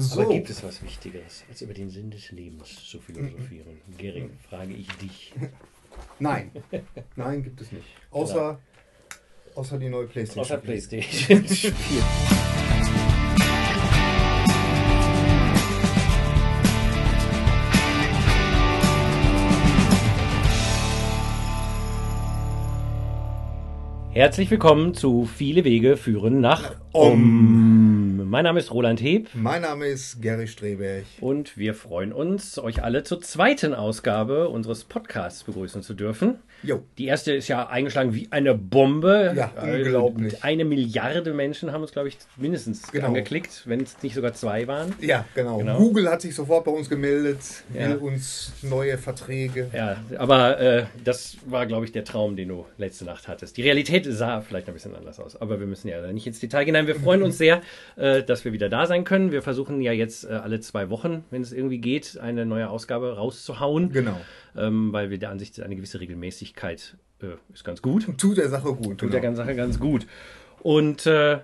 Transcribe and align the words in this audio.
So. 0.00 0.20
Aber 0.22 0.32
gibt 0.32 0.50
es 0.50 0.62
was 0.62 0.82
Wichtigeres, 0.82 1.44
als 1.48 1.62
über 1.62 1.74
den 1.74 1.90
Sinn 1.90 2.10
des 2.10 2.30
Lebens 2.30 2.84
zu 2.84 3.00
philosophieren? 3.00 3.80
Gering, 3.96 4.30
frage 4.48 4.74
ich 4.74 4.88
dich. 4.96 5.32
Nein. 6.18 6.50
Nein, 7.16 7.42
gibt 7.42 7.60
es 7.60 7.72
nicht. 7.72 7.86
Außer, 8.10 8.60
außer 9.54 9.78
die 9.78 9.88
neue 9.88 10.06
Playstation. 10.06 10.44
Außer 10.44 10.58
Playstation. 10.58 11.48
Spiel. 11.48 12.02
Herzlich 24.12 24.50
willkommen 24.50 24.94
zu 24.94 25.26
Viele 25.26 25.64
Wege 25.64 25.96
führen 25.96 26.40
nach 26.40 26.74
Om. 26.92 28.28
Mein 28.28 28.44
Name 28.44 28.58
ist 28.58 28.72
Roland 28.72 29.00
Heb 29.00 29.28
Mein 29.34 29.62
Name 29.62 29.86
ist 29.86 30.20
Gary 30.20 30.48
Streberg. 30.48 31.04
und 31.20 31.56
wir 31.56 31.74
freuen 31.74 32.12
uns, 32.12 32.58
euch 32.58 32.82
alle 32.82 33.04
zur 33.04 33.20
zweiten 33.20 33.74
Ausgabe 33.74 34.48
unseres 34.48 34.84
Podcasts 34.84 35.44
begrüßen 35.44 35.82
zu 35.82 35.94
dürfen. 35.94 36.38
Jo. 36.62 36.82
Die 36.98 37.06
erste 37.06 37.32
ist 37.34 37.48
ja 37.48 37.68
eingeschlagen 37.68 38.14
wie 38.14 38.28
eine 38.30 38.54
Bombe. 38.54 39.32
Ja, 39.36 39.52
Also 39.56 39.76
unglaublich. 39.76 40.42
Eine 40.44 40.64
Milliarde 40.64 41.32
Menschen 41.32 41.72
haben 41.72 41.82
uns, 41.82 41.92
glaube 41.92 42.08
ich, 42.08 42.18
mindestens 42.36 42.90
Genau. 42.90 43.08
angeklickt, 43.08 43.62
wenn 43.66 43.80
es 43.80 44.02
nicht 44.02 44.14
sogar 44.14 44.34
zwei 44.34 44.66
waren. 44.66 44.92
Ja, 45.00 45.24
genau. 45.34 45.58
Genau. 45.58 45.78
Google 45.78 46.08
hat 46.10 46.20
sich 46.22 46.34
sofort 46.34 46.64
bei 46.64 46.70
uns 46.72 46.88
gemeldet, 46.88 47.38
Ja. 47.72 47.88
will 47.90 47.96
uns 47.96 48.52
neue 48.62 48.98
Verträge. 48.98 49.68
Ja, 49.72 49.96
aber 50.18 50.58
äh, 50.60 50.84
das 51.04 51.36
war, 51.46 51.66
glaube 51.66 51.84
ich, 51.84 51.92
der 51.92 52.04
Traum, 52.04 52.34
den 52.36 52.48
du 52.48 52.66
letzte 52.76 53.04
Nacht 53.04 53.28
hattest. 53.28 53.56
Die 53.56 53.62
Realität 53.62 54.06
sah 54.08 54.40
vielleicht 54.40 54.66
ein 54.68 54.74
bisschen 54.74 54.94
anders 54.96 55.20
aus, 55.20 55.36
aber 55.40 55.60
wir 55.60 55.66
müssen 55.66 55.88
ja 55.88 56.10
nicht 56.12 56.26
ins 56.26 56.40
Detail 56.40 56.64
gehen. 56.64 56.72
Nein, 56.74 56.86
wir 56.86 56.94
freuen 57.00 57.22
uns 57.22 57.38
sehr, 57.38 57.62
äh, 57.96 58.22
dass 58.22 58.44
wir 58.44 58.52
wieder 58.52 58.68
da 58.68 58.86
sein 58.86 59.04
können. 59.04 59.30
Wir 59.32 59.42
versuchen 59.42 59.80
ja 59.80 59.92
jetzt 59.92 60.24
äh, 60.24 60.28
alle 60.32 60.60
zwei 60.60 60.90
Wochen, 60.90 61.24
wenn 61.30 61.42
es 61.42 61.52
irgendwie 61.52 61.78
geht, 61.78 62.18
eine 62.20 62.44
neue 62.46 62.68
Ausgabe 62.68 63.16
rauszuhauen, 63.16 63.92
Genau. 63.92 64.18
Ähm, 64.58 64.92
weil 64.92 65.10
wir 65.10 65.18
der 65.18 65.30
Ansicht 65.30 65.54
sind, 65.54 65.64
eine 65.64 65.76
gewisse 65.76 66.00
Regelmäßigkeit 66.00 66.96
äh, 67.22 67.26
ist 67.52 67.64
ganz 67.64 67.82
gut. 67.82 68.06
Tut 68.18 68.36
der 68.36 68.48
Sache 68.48 68.74
gut. 68.74 68.98
Tut 68.98 68.98
genau. 68.98 69.12
der 69.12 69.20
ganzen 69.20 69.36
Sache 69.44 69.54
ganz 69.54 69.78
gut. 69.78 70.06
Und 70.62 71.06
äh, 71.06 71.38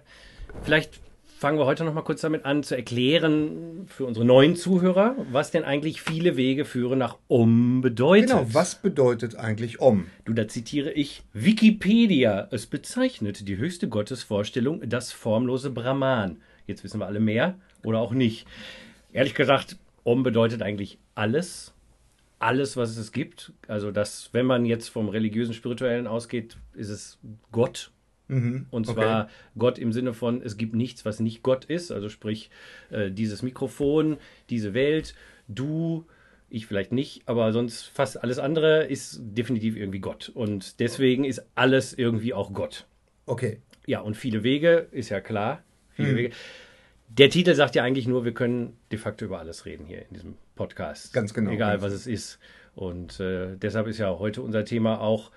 vielleicht 0.62 1.00
fangen 1.38 1.58
wir 1.58 1.66
heute 1.66 1.84
noch 1.84 1.92
mal 1.92 2.02
kurz 2.02 2.22
damit 2.22 2.46
an 2.46 2.62
zu 2.62 2.74
erklären 2.74 3.86
für 3.86 4.06
unsere 4.06 4.24
neuen 4.24 4.56
Zuhörer, 4.56 5.14
was 5.30 5.50
denn 5.50 5.62
eigentlich 5.62 6.00
viele 6.00 6.38
Wege 6.38 6.64
führen 6.64 6.98
nach 6.98 7.18
Om 7.28 7.82
bedeutet. 7.82 8.30
Genau, 8.30 8.46
was 8.52 8.76
bedeutet 8.76 9.36
eigentlich 9.36 9.78
Om? 9.78 10.06
Du, 10.24 10.32
da 10.32 10.48
zitiere 10.48 10.90
ich 10.92 11.22
Wikipedia. 11.34 12.48
Es 12.50 12.66
bezeichnet 12.66 13.46
die 13.46 13.58
höchste 13.58 13.88
Gottesvorstellung, 13.88 14.88
das 14.88 15.12
formlose 15.12 15.68
Brahman. 15.68 16.38
Jetzt 16.66 16.82
wissen 16.82 16.98
wir 16.98 17.06
alle 17.06 17.20
mehr 17.20 17.56
oder 17.82 17.98
auch 17.98 18.12
nicht. 18.12 18.46
Ehrlich 19.12 19.34
gesagt, 19.34 19.76
Om 20.02 20.22
bedeutet 20.22 20.62
eigentlich 20.62 20.98
alles. 21.14 21.73
Alles, 22.38 22.76
was 22.76 22.96
es 22.96 23.12
gibt. 23.12 23.52
Also, 23.68 23.90
das, 23.90 24.30
wenn 24.32 24.46
man 24.46 24.66
jetzt 24.66 24.88
vom 24.88 25.08
religiösen, 25.08 25.54
spirituellen 25.54 26.06
ausgeht, 26.06 26.56
ist 26.74 26.90
es 26.90 27.18
Gott. 27.52 27.90
Und 28.70 28.86
zwar 28.86 29.28
Gott 29.58 29.78
im 29.78 29.92
Sinne 29.92 30.14
von, 30.14 30.40
es 30.42 30.56
gibt 30.56 30.74
nichts, 30.74 31.04
was 31.04 31.20
nicht 31.20 31.42
Gott 31.42 31.66
ist. 31.66 31.92
Also 31.92 32.08
sprich, 32.08 32.50
äh, 32.90 33.10
dieses 33.10 33.42
Mikrofon, 33.42 34.16
diese 34.48 34.72
Welt, 34.72 35.14
du, 35.46 36.06
ich 36.48 36.66
vielleicht 36.66 36.92
nicht, 36.92 37.22
aber 37.26 37.52
sonst 37.52 37.84
fast 37.84 38.22
alles 38.22 38.38
andere 38.38 38.84
ist 38.84 39.20
definitiv 39.22 39.76
irgendwie 39.76 39.98
Gott. 39.98 40.30
Und 40.32 40.80
deswegen 40.80 41.24
ist 41.24 41.44
alles 41.54 41.92
irgendwie 41.92 42.32
auch 42.32 42.52
Gott. 42.54 42.86
Okay. 43.26 43.58
Ja, 43.86 44.00
und 44.00 44.16
viele 44.16 44.42
Wege, 44.42 44.88
ist 44.90 45.10
ja 45.10 45.20
klar. 45.20 45.62
Viele 45.90 46.16
Wege. 46.16 46.34
Der 47.08 47.30
Titel 47.30 47.54
sagt 47.54 47.74
ja 47.74 47.82
eigentlich 47.84 48.08
nur, 48.08 48.24
wir 48.24 48.34
können 48.34 48.76
de 48.90 48.98
facto 48.98 49.24
über 49.24 49.38
alles 49.38 49.66
reden 49.66 49.86
hier 49.86 50.02
in 50.02 50.14
diesem 50.14 50.34
Podcast. 50.56 51.12
Ganz 51.12 51.32
genau, 51.32 51.50
Egal, 51.50 51.72
ganz 51.74 51.84
was 51.84 51.92
es 51.92 52.06
ist. 52.06 52.38
Und 52.74 53.20
äh, 53.20 53.56
deshalb 53.56 53.86
ist 53.86 53.98
ja 53.98 54.18
heute 54.18 54.42
unser 54.42 54.64
Thema 54.64 55.00
auch. 55.00 55.30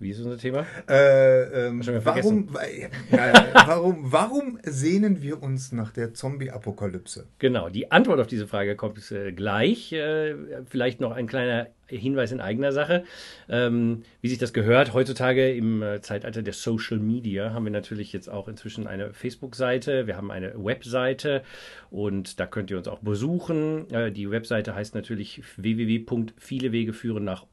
Wie 0.00 0.08
ist 0.08 0.20
unser 0.20 0.38
Thema? 0.38 0.64
Äh, 0.88 1.66
ähm, 1.66 1.82
warum, 2.02 2.48
warum, 3.52 3.98
warum 4.00 4.58
sehnen 4.62 5.20
wir 5.20 5.42
uns 5.42 5.72
nach 5.72 5.92
der 5.92 6.14
Zombie-Apokalypse? 6.14 7.26
Genau, 7.38 7.68
die 7.68 7.92
Antwort 7.92 8.18
auf 8.18 8.26
diese 8.26 8.46
Frage 8.46 8.76
kommt 8.76 9.12
äh, 9.12 9.32
gleich. 9.32 9.92
Äh, 9.92 10.36
vielleicht 10.64 11.02
noch 11.02 11.12
ein 11.12 11.26
kleiner 11.26 11.66
Hinweis 11.86 12.32
in 12.32 12.40
eigener 12.40 12.72
Sache. 12.72 13.04
Ähm, 13.50 14.04
wie 14.22 14.28
sich 14.28 14.38
das 14.38 14.54
gehört, 14.54 14.94
heutzutage 14.94 15.52
im 15.52 15.82
äh, 15.82 16.00
Zeitalter 16.00 16.42
der 16.42 16.54
Social 16.54 16.98
Media 16.98 17.52
haben 17.52 17.64
wir 17.64 17.72
natürlich 17.72 18.12
jetzt 18.14 18.28
auch 18.28 18.48
inzwischen 18.48 18.86
eine 18.86 19.12
Facebook-Seite, 19.12 20.06
wir 20.06 20.16
haben 20.16 20.30
eine 20.30 20.54
Webseite 20.56 21.42
und 21.90 22.40
da 22.40 22.46
könnt 22.46 22.70
ihr 22.70 22.78
uns 22.78 22.88
auch 22.88 23.00
besuchen. 23.00 23.90
Äh, 23.90 24.12
die 24.12 24.30
Webseite 24.30 24.74
heißt 24.74 24.94
natürlich 24.94 25.42
www.vielewegeführen 25.56 27.24
nach 27.24 27.44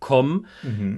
om.com. 0.00 0.46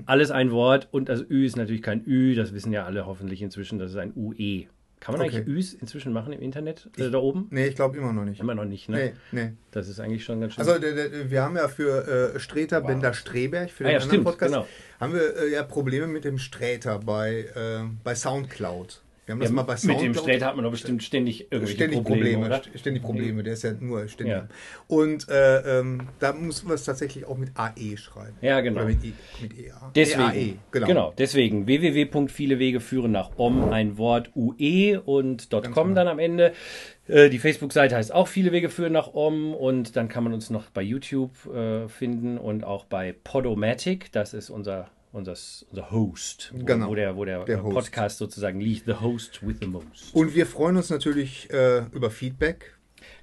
Alles 0.06 0.30
ein 0.30 0.50
Wort 0.50 0.88
und 0.90 1.08
das 1.08 1.22
Ü 1.28 1.44
ist 1.46 1.56
natürlich 1.56 1.82
kein 1.82 2.04
Ü, 2.06 2.34
das 2.34 2.52
wissen 2.54 2.72
ja 2.72 2.84
alle 2.84 3.06
hoffentlich 3.06 3.42
inzwischen, 3.42 3.78
das 3.78 3.90
ist 3.92 3.96
ein 3.96 4.12
UE. 4.16 4.66
Kann 5.00 5.12
man 5.16 5.26
Okay. 5.26 5.36
eigentlich 5.36 5.46
Üs 5.46 5.74
inzwischen 5.74 6.12
machen 6.12 6.32
im 6.32 6.40
Internet? 6.40 6.90
Äh, 6.96 7.10
da 7.10 7.18
oben? 7.18 7.46
Nee, 7.50 7.68
ich 7.68 7.76
glaube 7.76 7.96
immer 7.96 8.12
noch 8.12 8.24
nicht. 8.24 8.40
Immer 8.40 8.56
noch 8.56 8.64
nicht, 8.64 8.88
ne? 8.88 9.12
Nee, 9.30 9.40
nee. 9.42 9.52
Das 9.70 9.88
ist 9.88 10.00
eigentlich 10.00 10.24
schon 10.24 10.40
ganz 10.40 10.54
schön. 10.54 10.66
Also 10.66 10.82
wir 10.82 11.42
haben 11.42 11.54
ja 11.56 11.68
für 11.68 12.34
äh, 12.34 12.40
Streter 12.40 12.80
Bender 12.80 13.14
Streberg, 13.14 13.70
für 13.70 13.84
Ah 13.84 13.88
den 13.88 13.92
ja, 13.92 13.96
anderen 13.98 14.10
stimmt, 14.10 14.24
Podcast, 14.24 14.54
genau. 14.54 14.66
haben 14.98 15.14
wir 15.14 15.36
äh, 15.36 15.52
ja 15.52 15.62
Probleme 15.62 16.08
mit 16.08 16.24
dem 16.24 16.38
Sträter 16.38 16.98
bei, 16.98 17.44
äh, 17.54 17.84
bei 18.02 18.16
Soundcloud. 18.16 19.02
Wir 19.28 19.34
haben 19.34 19.40
das 19.40 19.50
ja, 19.50 19.54
mal 19.56 19.62
bei 19.64 19.72
mit 19.74 19.80
Soundcloud. 19.80 20.04
dem 20.06 20.14
Sträter 20.14 20.46
hat 20.46 20.56
man 20.56 20.64
doch 20.64 20.70
bestimmt 20.70 21.02
ständig 21.02 21.42
irgendwelche 21.52 21.74
Ständig 21.74 21.98
Probleme, 22.02 22.22
Probleme, 22.38 22.46
oder? 22.46 22.56
st- 22.62 22.78
ständig 22.78 23.02
Probleme, 23.02 23.42
der 23.42 23.52
ist 23.52 23.62
ja 23.62 23.72
nur 23.78 24.08
ständig. 24.08 24.34
Ja. 24.36 24.48
Und 24.86 25.28
äh, 25.28 25.80
ähm, 25.80 26.08
da 26.18 26.32
mussten 26.32 26.66
wir 26.68 26.74
es 26.74 26.84
tatsächlich 26.84 27.26
auch 27.26 27.36
mit 27.36 27.50
AE 27.54 27.98
schreiben. 27.98 28.36
Ja, 28.40 28.60
genau. 28.62 28.80
Oder 28.80 28.88
mit, 28.88 29.04
I, 29.04 29.12
mit 29.42 29.58
EA. 29.58 29.92
Deswegen, 29.94 30.20
EAE, 30.22 30.54
genau. 30.70 30.86
genau. 30.86 31.14
deswegen 31.18 31.66
www.vielewege 31.66 32.80
führen 32.80 33.12
nach 33.12 33.32
om, 33.36 33.68
ein 33.70 33.98
Wort 33.98 34.30
UE 34.34 35.00
und 35.02 35.50
genau. 35.50 35.70
.com 35.72 35.94
dann 35.94 36.08
am 36.08 36.18
Ende. 36.18 36.52
Äh, 37.06 37.28
Die 37.28 37.38
Facebook-Seite 37.38 37.96
heißt 37.96 38.14
auch 38.14 38.28
Viele 38.28 38.50
Wege 38.52 38.70
führen 38.70 38.92
nach 38.94 39.12
Om 39.12 39.52
und 39.54 39.94
dann 39.96 40.08
kann 40.08 40.24
man 40.24 40.32
uns 40.32 40.48
noch 40.48 40.70
bei 40.70 40.80
YouTube 40.82 41.32
äh, 41.54 41.86
finden 41.88 42.38
und 42.38 42.64
auch 42.64 42.86
bei 42.86 43.14
Podomatic, 43.24 44.10
das 44.12 44.32
ist 44.32 44.48
unser, 44.48 44.88
unser, 45.12 45.34
unser 45.70 45.90
Host, 45.90 46.52
wo, 46.54 46.64
Genau, 46.64 46.88
wo 46.88 46.94
der, 46.94 47.16
wo 47.16 47.24
der, 47.24 47.44
der. 47.44 47.58
Podcast 47.58 48.18
sozusagen 48.18 48.60
liegt, 48.60 48.86
the 48.86 48.94
host 48.94 49.46
with 49.46 49.56
the 49.60 49.66
most. 49.66 50.14
Und 50.14 50.34
wir 50.34 50.46
freuen 50.46 50.76
uns 50.76 50.90
natürlich 50.90 51.50
äh, 51.50 51.84
über 51.92 52.10
Feedback. 52.10 52.74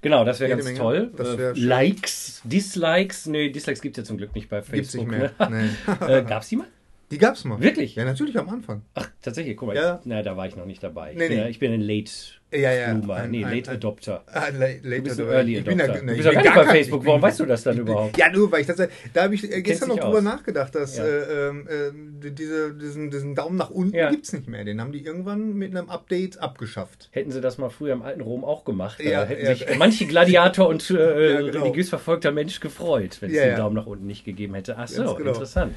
Genau, 0.02 0.24
das 0.24 0.40
wäre 0.40 0.52
ganz 0.52 0.64
Menge. 0.66 0.78
toll. 0.78 1.12
Das 1.18 1.38
wär 1.38 1.52
Äh. 1.52 1.60
Likes, 1.60 2.42
Dislikes, 2.44 3.26
nee, 3.28 3.50
Dislikes 3.50 3.82
gibt 3.82 3.98
es 3.98 4.04
ja 4.04 4.08
zum 4.08 4.18
Glück 4.18 4.34
nicht 4.36 4.50
bei 4.50 4.62
Gibt's 4.62 4.94
nicht 4.94 5.08
Facebook. 5.10 5.40
mehr. 5.40 5.50
Ne? 5.50 5.70
Nee. 6.00 6.06
äh, 6.20 6.24
Gab's 6.24 6.50
die 6.50 6.58
mal? 6.58 6.68
Die 7.12 7.18
gab's 7.20 7.44
mal. 7.46 7.60
Wirklich? 7.62 7.96
Ja, 7.96 8.04
natürlich 8.04 8.38
am 8.40 8.50
Anfang. 8.50 8.82
Ach, 8.96 9.10
tatsächlich, 9.22 9.56
guck 9.56 9.68
mal. 9.68 9.76
Ja. 9.76 10.00
Ich, 10.00 10.06
na, 10.06 10.24
da 10.24 10.36
war 10.38 10.48
ich 10.48 10.56
noch 10.56 10.66
nicht 10.66 10.82
dabei. 10.82 11.12
Ich, 11.12 11.18
Nee, 11.20 11.28
bin, 11.28 11.38
nee. 11.38 11.50
ich 11.50 11.60
bin 11.60 11.72
ein 11.72 11.82
Late 11.82 12.12
Ja, 12.56 12.72
ja. 12.74 12.94
Bloomer, 12.94 13.16
Ein- 13.16 13.32
nee, 13.32 13.44
ein- 13.46 13.56
Late 13.56 13.72
ein- 13.72 13.78
Adopter. 13.78 14.24
Ah, 14.28 14.46
la- 14.58 14.68
later 14.84 14.98
Du 14.98 15.02
bist 15.04 15.20
ein. 15.20 15.28
Early 15.30 15.58
Ich 15.58 15.64
bin 15.66 15.82
Adopter. 15.82 16.02
da- 16.02 16.06
bist 16.06 16.20
ich 16.20 16.26
bin 16.26 16.34
gar 16.34 16.42
nicht 16.44 16.56
bei 16.56 16.66
Facebook. 16.66 17.02
ich 17.02 17.08
Warum 17.08 17.22
bin- 17.22 17.28
weißt 17.30 17.40
du 17.40 17.46
das 17.46 17.64
dann 17.64 17.74
ich 17.74 17.84
bin- 17.84 17.92
überhaupt? 17.94 18.18
Ja, 18.18 18.32
nur 18.32 18.52
weil 18.52 18.62
ich 18.62 18.68
das, 18.68 18.78
da 19.14 19.24
habe 19.24 19.36
ich 19.36 19.52
äh, 19.52 19.62
gestern 19.62 19.90
noch 19.90 20.00
drüber 20.00 20.18
aus. 20.18 20.24
nachgedacht, 20.24 20.76
dass 20.76 20.98
Ja. 20.98 21.06
äh, 21.06 21.50
äh, 21.50 21.92
diese, 22.32 22.74
diesen, 22.74 23.12
diesen 23.12 23.36
Daumen 23.36 23.58
nach 23.58 23.70
unten 23.70 23.96
Ja. 23.96 24.10
gibt's 24.10 24.34
nicht 24.34 24.48
mehr. 24.48 24.64
Den 24.64 24.80
haben 24.82 24.92
die 24.92 25.04
irgendwann 25.06 25.54
mit 25.54 25.76
einem 25.76 25.90
Update 25.90 26.40
abgeschafft. 26.42 27.10
Hätten 27.12 27.32
sie 27.32 27.42
das 27.42 27.58
mal 27.58 27.70
früher 27.70 27.94
im 27.94 28.02
alten 28.02 28.22
Rom 28.22 28.44
auch 28.44 28.66
gemacht, 28.66 29.00
Ja, 29.04 29.22
da 29.22 29.28
hätten 29.28 29.46
sich 29.46 29.66
manche 29.78 30.06
Gladiator 30.06 30.68
und 30.68 30.90
äh, 30.90 30.94
genau. 31.52 31.64
religiös 31.64 31.90
verfolgter 31.90 32.32
Mensch 32.32 32.60
gefreut, 32.60 33.18
wenn 33.22 33.30
es 33.32 33.36
den. 33.38 33.56
Daumen 33.56 33.76
nach 33.76 33.86
unten 33.86 34.06
nicht 34.08 34.26
gegeben 34.26 34.54
hätte. 34.56 34.76
Ach 34.78 34.88
so, 34.88 35.16
genau. 35.16 35.30
interessant. 35.32 35.74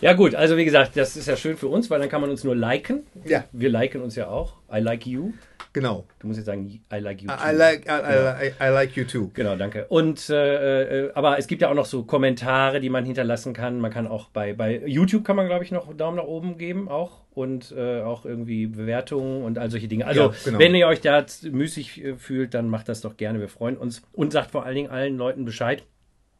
Ja 0.00 0.12
gut, 0.14 0.34
also 0.34 0.56
wie 0.56 0.64
gesagt, 0.64 0.96
das 0.96 1.16
ist 1.16 1.26
ja 1.28 1.36
schön 1.36 1.56
für 1.56 1.68
uns, 1.68 1.90
weil 1.90 2.00
dann 2.00 2.08
kann 2.08 2.20
man 2.20 2.30
uns 2.30 2.44
nur 2.44 2.54
liken. 2.56 3.04
Ja. 3.24 3.44
Wir 3.52 3.68
liken 3.70 4.00
uns 4.02 4.16
ja 4.16 4.28
auch. 4.28 4.54
I 4.72 4.78
like 4.80 5.06
you. 5.06 5.32
Genau. 5.76 6.06
Du 6.20 6.26
musst 6.26 6.38
jetzt 6.38 6.46
sagen, 6.46 6.66
I 6.90 6.96
like 7.00 7.20
you. 7.20 7.28
I 7.30 7.50
too. 7.50 7.56
like, 7.58 7.84
I, 7.86 7.90
I, 7.90 8.46
I, 8.46 8.52
I 8.66 8.72
like 8.72 8.96
you 8.96 9.04
too. 9.04 9.30
Genau, 9.34 9.56
danke. 9.56 9.84
Und 9.88 10.30
äh, 10.30 11.04
äh, 11.08 11.12
aber 11.12 11.38
es 11.38 11.46
gibt 11.48 11.60
ja 11.60 11.68
auch 11.68 11.74
noch 11.74 11.84
so 11.84 12.02
Kommentare, 12.04 12.80
die 12.80 12.88
man 12.88 13.04
hinterlassen 13.04 13.52
kann. 13.52 13.78
Man 13.78 13.90
kann 13.90 14.06
auch 14.06 14.30
bei, 14.30 14.54
bei 14.54 14.86
YouTube 14.86 15.22
kann 15.22 15.36
man, 15.36 15.46
glaube 15.48 15.64
ich, 15.64 15.72
noch 15.72 15.92
Daumen 15.94 16.16
nach 16.16 16.24
oben 16.24 16.56
geben 16.56 16.88
auch 16.88 17.20
und 17.34 17.74
äh, 17.76 18.00
auch 18.00 18.24
irgendwie 18.24 18.68
Bewertungen 18.68 19.42
und 19.42 19.58
all 19.58 19.70
solche 19.70 19.86
Dinge. 19.86 20.06
Also 20.06 20.22
Ja, 20.30 20.32
genau. 20.46 20.58
wenn 20.58 20.74
ihr 20.74 20.86
euch 20.86 21.02
da 21.02 21.22
müßig 21.42 22.02
äh, 22.02 22.16
fühlt, 22.16 22.54
dann 22.54 22.70
macht 22.70 22.88
das 22.88 23.02
doch 23.02 23.18
gerne. 23.18 23.38
Wir 23.38 23.50
freuen 23.50 23.76
uns 23.76 24.00
und 24.14 24.32
sagt 24.32 24.52
vor 24.52 24.64
allen 24.64 24.76
Dingen 24.76 24.88
allen 24.90 25.18
Leuten 25.18 25.44
Bescheid, 25.44 25.82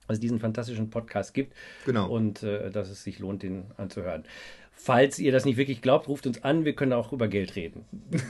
dass 0.09 0.15
es 0.17 0.21
diesen 0.21 0.41
fantastischen 0.41 0.89
Podcast 0.89 1.35
gibt 1.35 1.53
Genau. 1.85 2.09
und 2.09 2.43
äh, 2.43 2.71
dass 2.71 2.89
es 2.89 3.05
sich 3.05 3.19
lohnt, 3.19 3.43
den 3.43 3.65
anzuhören. 3.77 4.25
Falls 4.79 5.19
ihr 5.19 5.33
das 5.33 5.45
nicht 5.45 5.57
wirklich 5.57 5.83
glaubt, 5.83 6.07
ruft 6.07 6.27
uns 6.27 6.45
an, 6.45 6.65
wir 6.65 6.75
können 6.75 6.93
auch 6.93 7.13
über 7.13 7.29
Geld 7.29 7.57
reden. 7.57 7.85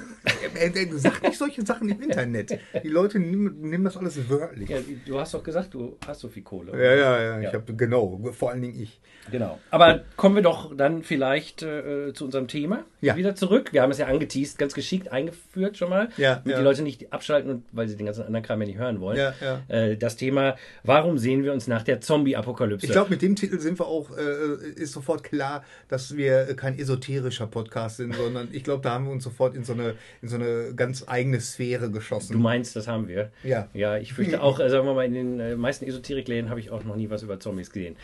Äh, 0.58 0.68
äh, 0.68 0.88
Sag 0.92 1.22
nicht 1.22 1.36
solche 1.36 1.66
Sachen 1.66 1.88
im 1.90 2.00
Internet. 2.00 2.58
Die 2.82 2.88
Leute 2.88 3.18
nehmen, 3.18 3.84
das 3.84 3.96
alles 3.98 4.30
wörtlich. 4.30 4.70
Ja, 4.70 4.78
du 5.04 5.20
hast 5.20 5.34
doch 5.34 5.42
gesagt, 5.42 5.74
du 5.74 5.98
hast 6.06 6.20
so 6.20 6.28
viel 6.28 6.42
Kohle. 6.42 6.72
Ja, 6.72 6.94
ja, 6.94 7.22
ja. 7.22 7.40
Ja. 7.40 7.48
Ich 7.48 7.54
habe 7.54 7.74
genau, 7.74 8.18
vor 8.32 8.50
allen 8.52 8.62
Dingen 8.62 8.80
ich. 8.80 8.98
Genau. 9.30 9.58
Aber 9.70 10.04
kommen 10.16 10.34
wir 10.36 10.42
doch 10.42 10.74
dann 10.74 11.02
vielleicht 11.02 11.62
äh, 11.62 12.12
zu 12.14 12.24
unserem 12.24 12.48
Thema 12.48 12.84
Ja. 13.02 13.16
wieder 13.16 13.34
zurück. 13.34 13.72
Wir 13.72 13.82
haben 13.82 13.90
es 13.90 13.98
ja 13.98 14.06
angeteased, 14.06 14.56
ganz 14.58 14.72
geschickt 14.72 15.12
eingeführt 15.12 15.76
schon 15.76 15.90
mal, 15.90 16.08
Ja, 16.16 16.36
damit 16.36 16.58
die 16.58 16.62
Leute 16.62 16.82
nicht 16.82 17.12
abschalten 17.12 17.50
und 17.50 17.64
weil 17.72 17.88
sie 17.88 17.96
den 17.96 18.06
ganzen 18.06 18.24
anderen 18.24 18.44
Kram 18.44 18.60
ja 18.62 18.66
nicht 18.66 18.78
hören 18.78 19.00
wollen. 19.00 19.34
Äh, 19.68 19.96
das 19.98 20.16
Thema, 20.16 20.56
warum 20.84 21.18
sehen 21.18 21.44
wir 21.44 21.52
uns 21.52 21.66
nach 21.66 21.82
der 21.82 22.00
Zombie-Apokalypse? 22.00 22.86
Ich 22.86 22.92
glaube, 22.92 23.10
mit 23.10 23.20
dem 23.20 23.36
Titel 23.36 23.58
sind 23.58 23.78
wir 23.78 23.86
auch, 23.86 24.16
äh, 24.16 24.70
ist 24.76 24.92
sofort 24.92 25.22
klar, 25.22 25.64
dass 25.88 26.16
wir 26.16 26.35
kein 26.56 26.78
esoterischer 26.78 27.46
Podcast 27.46 27.96
sind, 27.96 28.14
sondern 28.14 28.48
ich 28.52 28.64
glaube, 28.64 28.82
da 28.82 28.92
haben 28.92 29.06
wir 29.06 29.12
uns 29.12 29.24
sofort 29.24 29.54
in 29.54 29.64
so 29.64 29.72
eine, 29.72 29.94
in 30.22 30.28
so 30.28 30.36
eine 30.36 30.74
ganz 30.74 31.04
eigene 31.06 31.40
Sphäre 31.40 31.90
geschossen. 31.90 32.34
du 32.34 32.38
meinst, 32.38 32.76
das 32.76 32.86
haben 32.86 33.08
wir. 33.08 33.30
Ja. 33.42 33.68
Ja, 33.74 33.96
ich 33.96 34.12
fürchte 34.12 34.42
auch, 34.42 34.60
äh, 34.60 34.68
sagen 34.68 34.86
wir 34.86 34.94
mal, 34.94 35.06
in 35.06 35.14
den 35.14 35.40
äh, 35.40 35.56
meisten 35.56 35.86
Esoterikläden 35.86 36.50
habe 36.50 36.60
ich 36.60 36.70
auch 36.70 36.84
noch 36.84 36.96
nie 36.96 37.10
was 37.10 37.22
über 37.22 37.40
Zombies 37.40 37.70
gesehen. 37.70 37.96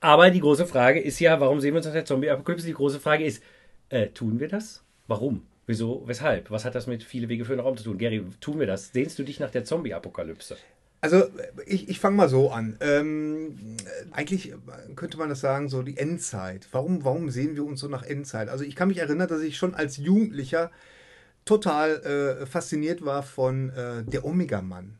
Aber 0.00 0.30
die 0.30 0.40
große 0.40 0.66
Frage 0.66 1.00
ist 1.00 1.20
ja, 1.20 1.40
warum 1.40 1.60
sehen 1.60 1.74
wir 1.74 1.78
uns 1.78 1.86
nach 1.86 1.92
der 1.92 2.04
Zombie-Apokalypse? 2.04 2.66
Die 2.66 2.74
große 2.74 3.00
Frage 3.00 3.24
ist, 3.24 3.42
äh, 3.88 4.08
tun 4.08 4.40
wir 4.40 4.48
das? 4.48 4.82
Warum? 5.06 5.42
Wieso? 5.66 6.02
Weshalb? 6.06 6.50
Was 6.50 6.64
hat 6.64 6.74
das 6.74 6.86
mit 6.86 7.02
viele 7.02 7.28
Wege 7.28 7.44
für 7.44 7.54
den 7.54 7.60
Raum 7.60 7.76
zu 7.76 7.84
tun? 7.84 7.98
Gary, 7.98 8.24
tun 8.40 8.58
wir 8.58 8.66
das? 8.66 8.92
Sehnst 8.92 9.18
du 9.18 9.22
dich 9.22 9.40
nach 9.40 9.50
der 9.50 9.64
Zombie-Apokalypse? 9.64 10.56
Also 11.02 11.24
ich, 11.66 11.88
ich 11.88 11.98
fange 11.98 12.16
mal 12.16 12.28
so 12.28 12.50
an. 12.50 12.76
Ähm, 12.80 13.56
eigentlich 14.12 14.52
könnte 14.96 15.16
man 15.16 15.28
das 15.30 15.40
sagen, 15.40 15.68
so 15.68 15.82
die 15.82 15.96
Endzeit. 15.96 16.68
Warum, 16.72 17.04
warum 17.04 17.30
sehen 17.30 17.56
wir 17.56 17.64
uns 17.64 17.80
so 17.80 17.88
nach 17.88 18.02
Endzeit? 18.02 18.48
Also 18.50 18.64
ich 18.64 18.76
kann 18.76 18.88
mich 18.88 18.98
erinnern, 18.98 19.26
dass 19.28 19.40
ich 19.40 19.56
schon 19.56 19.74
als 19.74 19.96
Jugendlicher 19.96 20.70
total 21.46 22.38
äh, 22.42 22.46
fasziniert 22.46 23.02
war 23.02 23.22
von 23.22 23.70
äh, 23.70 24.04
der 24.04 24.26
Omega-Mann 24.26 24.96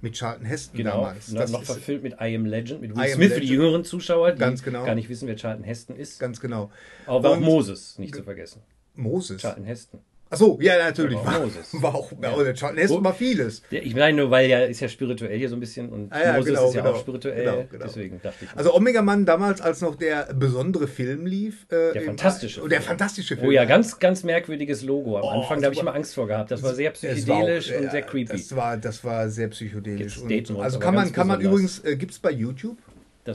mit 0.00 0.14
Charlton 0.16 0.44
Heston 0.44 0.76
Genau, 0.78 1.02
damals. 1.02 1.28
noch, 1.30 1.40
Das 1.40 1.52
noch 1.52 1.62
verfilmt 1.62 2.02
mit 2.02 2.14
I 2.20 2.34
Am 2.34 2.44
Legend, 2.44 2.80
mit 2.80 2.96
Will 2.96 3.08
Smith 3.08 3.32
für 3.34 3.40
die 3.40 3.46
jüngeren 3.46 3.84
Zuschauer, 3.84 4.32
die 4.32 4.38
Ganz 4.40 4.64
genau. 4.64 4.84
gar 4.84 4.96
nicht 4.96 5.08
wissen, 5.08 5.28
wer 5.28 5.36
Charlton 5.36 5.62
Heston 5.64 5.96
ist. 5.96 6.18
ganz 6.18 6.40
genau. 6.40 6.72
Aber 7.06 7.30
auch 7.30 7.36
Und- 7.36 7.44
Moses, 7.44 7.98
nicht 7.98 8.14
zu 8.16 8.24
vergessen. 8.24 8.62
Moses. 8.96 9.40
Charlton 9.40 9.64
Heston. 9.64 10.00
Achso, 10.28 10.58
ja, 10.60 10.76
natürlich. 10.78 11.16
Auch 11.16 11.24
War, 11.26 11.38
Moses. 11.40 11.68
war 11.82 11.94
auch, 11.94 12.10
Ja. 12.20 12.34
oder 12.34 12.52
Charlton 12.52 12.78
Heston 12.80 13.04
war 13.04 13.14
vieles. 13.14 13.62
Der, 13.70 13.84
ich 13.86 13.94
meine 13.94 14.16
nur, 14.16 14.30
weil 14.30 14.50
er 14.50 14.66
ist 14.68 14.80
ja 14.80 14.88
spirituell 14.88 15.38
hier 15.38 15.48
so 15.48 15.54
ein 15.54 15.60
bisschen 15.60 15.88
und 15.88 16.12
Ah 16.12 16.20
ja, 16.20 16.32
Moses 16.32 16.46
genau, 16.46 16.68
ist 16.68 16.74
ja 16.74 16.82
genau, 16.82 16.94
auch 16.94 17.00
spirituell, 17.00 17.44
genau, 17.44 17.64
genau. 17.70 17.84
deswegen 17.84 18.20
dachte 18.20 18.44
ich. 18.44 18.48
Also 18.56 18.74
Omega 18.74 19.02
Mann 19.02 19.24
damals, 19.24 19.60
als 19.60 19.80
noch 19.82 19.94
der 19.94 20.28
besondere 20.34 20.88
Film 20.88 21.26
lief. 21.26 21.64
Äh, 21.70 21.92
Der 21.92 21.94
im- 21.96 22.06
fantastische 22.06 22.60
oh, 22.62 22.66
Der 22.66 22.82
fantastische 22.82 23.36
Film. 23.36 23.48
Oh 23.48 23.50
ja, 23.52 23.64
ganz, 23.66 23.98
ganz 24.00 24.24
merkwürdiges 24.24 24.82
Logo 24.82 25.16
am 25.16 25.22
Oh, 25.22 25.28
Anfang. 25.42 25.60
Da 25.60 25.66
habe 25.66 25.74
ich 25.74 25.80
immer 25.80 25.94
Angst 25.94 26.14
vor 26.16 26.26
gehabt. 26.26 26.50
Das 26.50 26.60
war 26.62 26.74
sehr 26.74 26.92
Es 26.92 27.02
war 27.28 27.36
auch, 27.36 27.42
psychedelisch 27.42 27.72
und 27.72 27.90
sehr 27.92 28.02
creepy. 28.02 28.32
Das, 28.32 28.56
war, 28.56 28.76
das 28.76 29.04
war 29.04 29.28
sehr 29.28 29.46
psychedelisch. 29.48 30.18
Und, 30.18 30.58
also 30.60 30.80
kann 30.80 30.94
man, 30.94 31.12
kann 31.12 31.28
man 31.28 31.40
übrigens, 31.40 31.84
äh, 31.84 31.94
gibt 31.96 32.10
es 32.12 32.18
bei 32.18 32.32
YouTube. 32.32 32.78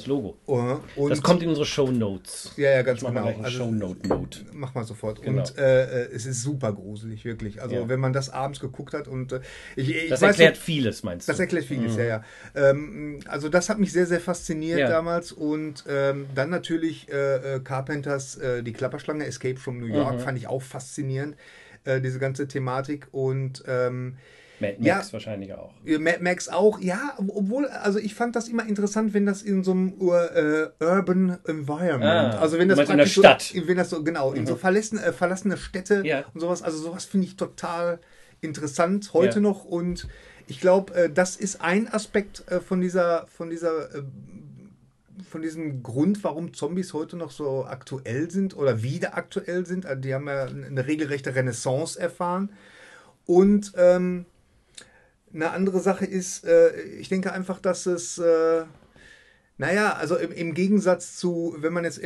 Logo. 0.07 0.38
Uh, 0.47 0.77
und, 0.95 1.09
Das 1.09 1.21
kommt 1.21 1.43
in 1.43 1.49
unsere 1.49 1.65
Show 1.65 1.91
Notes. 1.91 2.51
Ja, 2.57 2.71
ja, 2.71 2.81
ganz 2.81 2.99
Ich 2.99 3.03
mach 3.03 3.11
mal 3.13 3.21
genau. 3.21 3.25
gleich 3.31 3.35
einen 3.38 3.45
Also, 3.45 3.57
Shownote-Mode. 3.59 4.38
Mach 4.53 4.73
mal 4.73 4.83
sofort. 4.83 5.21
Genau. 5.21 5.39
Und 5.41 5.57
äh, 5.57 6.05
es 6.07 6.25
ist 6.25 6.41
super 6.41 6.71
gruselig, 6.73 7.25
wirklich. 7.25 7.61
Also 7.61 7.75
Ja. 7.75 7.89
wenn 7.89 7.99
man 7.99 8.13
das 8.13 8.29
abends 8.29 8.59
geguckt 8.59 8.93
hat 8.93 9.07
und 9.07 9.31
äh, 9.33 9.41
ich, 9.75 9.89
ich 9.95 10.09
Das 10.09 10.21
weiß 10.21 10.31
erklärt 10.31 10.55
noch- 10.55 10.61
vieles, 10.63 11.03
meinst 11.03 11.27
du? 11.27 11.31
Das 11.31 11.39
erklärt 11.39 11.65
vieles, 11.65 11.95
ja, 11.97 12.03
ja. 12.03 12.23
Ähm, 12.55 13.19
also 13.27 13.49
das 13.49 13.69
hat 13.69 13.79
mich 13.79 13.91
sehr, 13.91 14.05
sehr 14.05 14.19
fasziniert 14.21 14.79
Ja. 14.79 14.88
damals. 14.89 15.31
Und 15.31 15.83
ähm, 15.88 16.25
dann 16.35 16.49
natürlich 16.49 17.09
äh, 17.11 17.55
äh, 17.55 17.59
Carpenters 17.59 18.38
äh, 18.38 18.63
Die 18.63 18.73
Klapperschlange, 18.73 19.25
Escape 19.25 19.57
from 19.57 19.77
New 19.79 19.88
York, 19.88 20.15
Mhm. 20.15 20.19
fand 20.19 20.38
ich 20.38 20.47
auch 20.47 20.61
faszinierend, 20.61 21.35
äh, 21.83 21.99
diese 22.01 22.19
ganze 22.19 22.47
Thematik. 22.47 23.07
Und 23.11 23.63
ähm, 23.67 24.17
Mad 24.61 24.75
Max 24.79 24.85
Ja. 25.07 25.13
wahrscheinlich 25.13 25.53
auch. 25.53 25.73
Mad 25.83 26.19
Max 26.21 26.47
auch, 26.49 26.79
ja, 26.79 27.13
obwohl, 27.17 27.65
also 27.67 27.99
ich 27.99 28.15
fand 28.15 28.35
das 28.35 28.47
immer 28.47 28.65
interessant, 28.67 29.13
wenn 29.13 29.25
das 29.25 29.41
in 29.41 29.63
so 29.63 29.71
einem 29.71 29.93
äh, 29.99 30.67
Urban 30.83 31.37
Environment, 31.45 32.35
Ah, 32.35 32.39
also 32.39 32.57
wenn 32.57 32.69
das 32.69 32.79
in 32.89 32.97
der 32.97 33.05
Stadt. 33.07 33.41
so, 33.41 33.67
wenn 33.67 33.77
das 33.77 33.89
so, 33.89 34.03
genau, 34.03 34.31
in 34.33 34.45
so 34.45 34.55
verlassene, 34.55 35.03
äh, 35.03 35.11
verlassene 35.13 35.57
Städte 35.57 36.03
Ja. 36.05 36.23
und 36.33 36.39
sowas, 36.39 36.61
also 36.61 36.77
sowas 36.77 37.05
finde 37.05 37.27
ich 37.27 37.35
total 37.35 37.99
interessant 38.41 39.13
heute 39.13 39.35
Ja. 39.35 39.41
noch 39.41 39.65
und 39.65 40.07
ich 40.47 40.59
glaube, 40.59 40.93
äh, 40.95 41.09
das 41.09 41.35
ist 41.35 41.61
ein 41.61 41.87
Aspekt 41.93 42.43
äh, 42.49 42.59
von 42.59 42.81
dieser, 42.81 43.25
von 43.27 43.49
dieser, 43.49 43.93
äh, 43.95 44.03
von 45.29 45.41
diesem 45.41 45.81
Grund, 45.83 46.23
warum 46.23 46.53
Zombies 46.53 46.93
heute 46.93 47.15
noch 47.15 47.31
so 47.31 47.65
aktuell 47.65 48.29
sind 48.31 48.57
oder 48.57 48.81
wieder 48.83 49.15
aktuell 49.15 49.65
sind. 49.65 49.85
Also 49.85 50.01
die 50.01 50.13
haben 50.13 50.27
ja 50.27 50.45
eine 50.45 50.87
regelrechte 50.87 51.35
Renaissance 51.35 51.97
erfahren 51.99 52.49
und 53.25 53.71
ähm, 53.77 54.25
eine 55.33 55.51
andere 55.51 55.79
Sache 55.79 56.05
ist, 56.05 56.45
äh, 56.45 56.81
ich 56.81 57.09
denke 57.09 57.31
einfach, 57.33 57.59
dass 57.59 57.85
es, 57.85 58.17
äh, 58.17 58.63
naja, 59.57 59.93
also 59.93 60.17
im, 60.17 60.53
Gegensatz 60.53 61.17
zu, 61.17 61.55
wenn 61.59 61.73
man 61.73 61.83
jetzt 61.83 62.01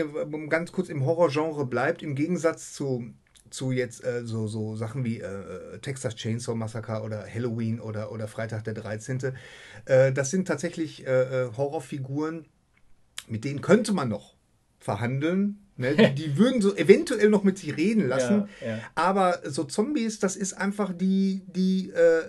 ganz 0.49 0.71
kurz 0.71 0.89
im 0.89 1.05
Horrorgenre 1.05 1.65
bleibt, 1.65 2.03
im 2.03 2.15
Gegensatz 2.15 2.73
zu, 2.73 3.13
zu 3.49 3.71
jetzt 3.71 4.03
äh, 4.03 4.25
so, 4.25 4.47
so 4.47 4.75
Sachen 4.75 5.05
wie 5.05 5.23
Texas 5.81 6.15
Chainsaw 6.15 6.55
Massacre 6.55 7.01
oder 7.01 7.25
Halloween 7.25 7.79
oder, 7.79 8.11
oder 8.11 8.27
Freitag 8.27 8.65
der 8.65 8.73
13., 8.73 9.33
äh, 9.85 10.11
das 10.11 10.31
sind 10.31 10.47
tatsächlich 10.47 11.05
Horrorfiguren, 11.07 12.45
mit 13.27 13.45
denen 13.45 13.61
könnte 13.61 13.93
man 13.93 14.09
noch 14.09 14.35
verhandeln. 14.79 15.64
Ne? 15.77 15.95
Die, 15.95 16.15
die 16.15 16.37
würden 16.37 16.61
so 16.61 16.75
eventuell 16.75 17.29
noch 17.29 17.43
mit 17.43 17.57
sich 17.57 17.75
reden 17.75 18.07
lassen. 18.07 18.47
Ja, 18.61 18.67
ja. 18.67 18.79
Aber 18.95 19.41
so 19.43 19.65
Zombies, 19.65 20.19
das 20.19 20.37
ist 20.37 20.53
einfach 20.53 20.93
die, 20.93 21.41
die 21.47 21.89
äh, 21.89 22.21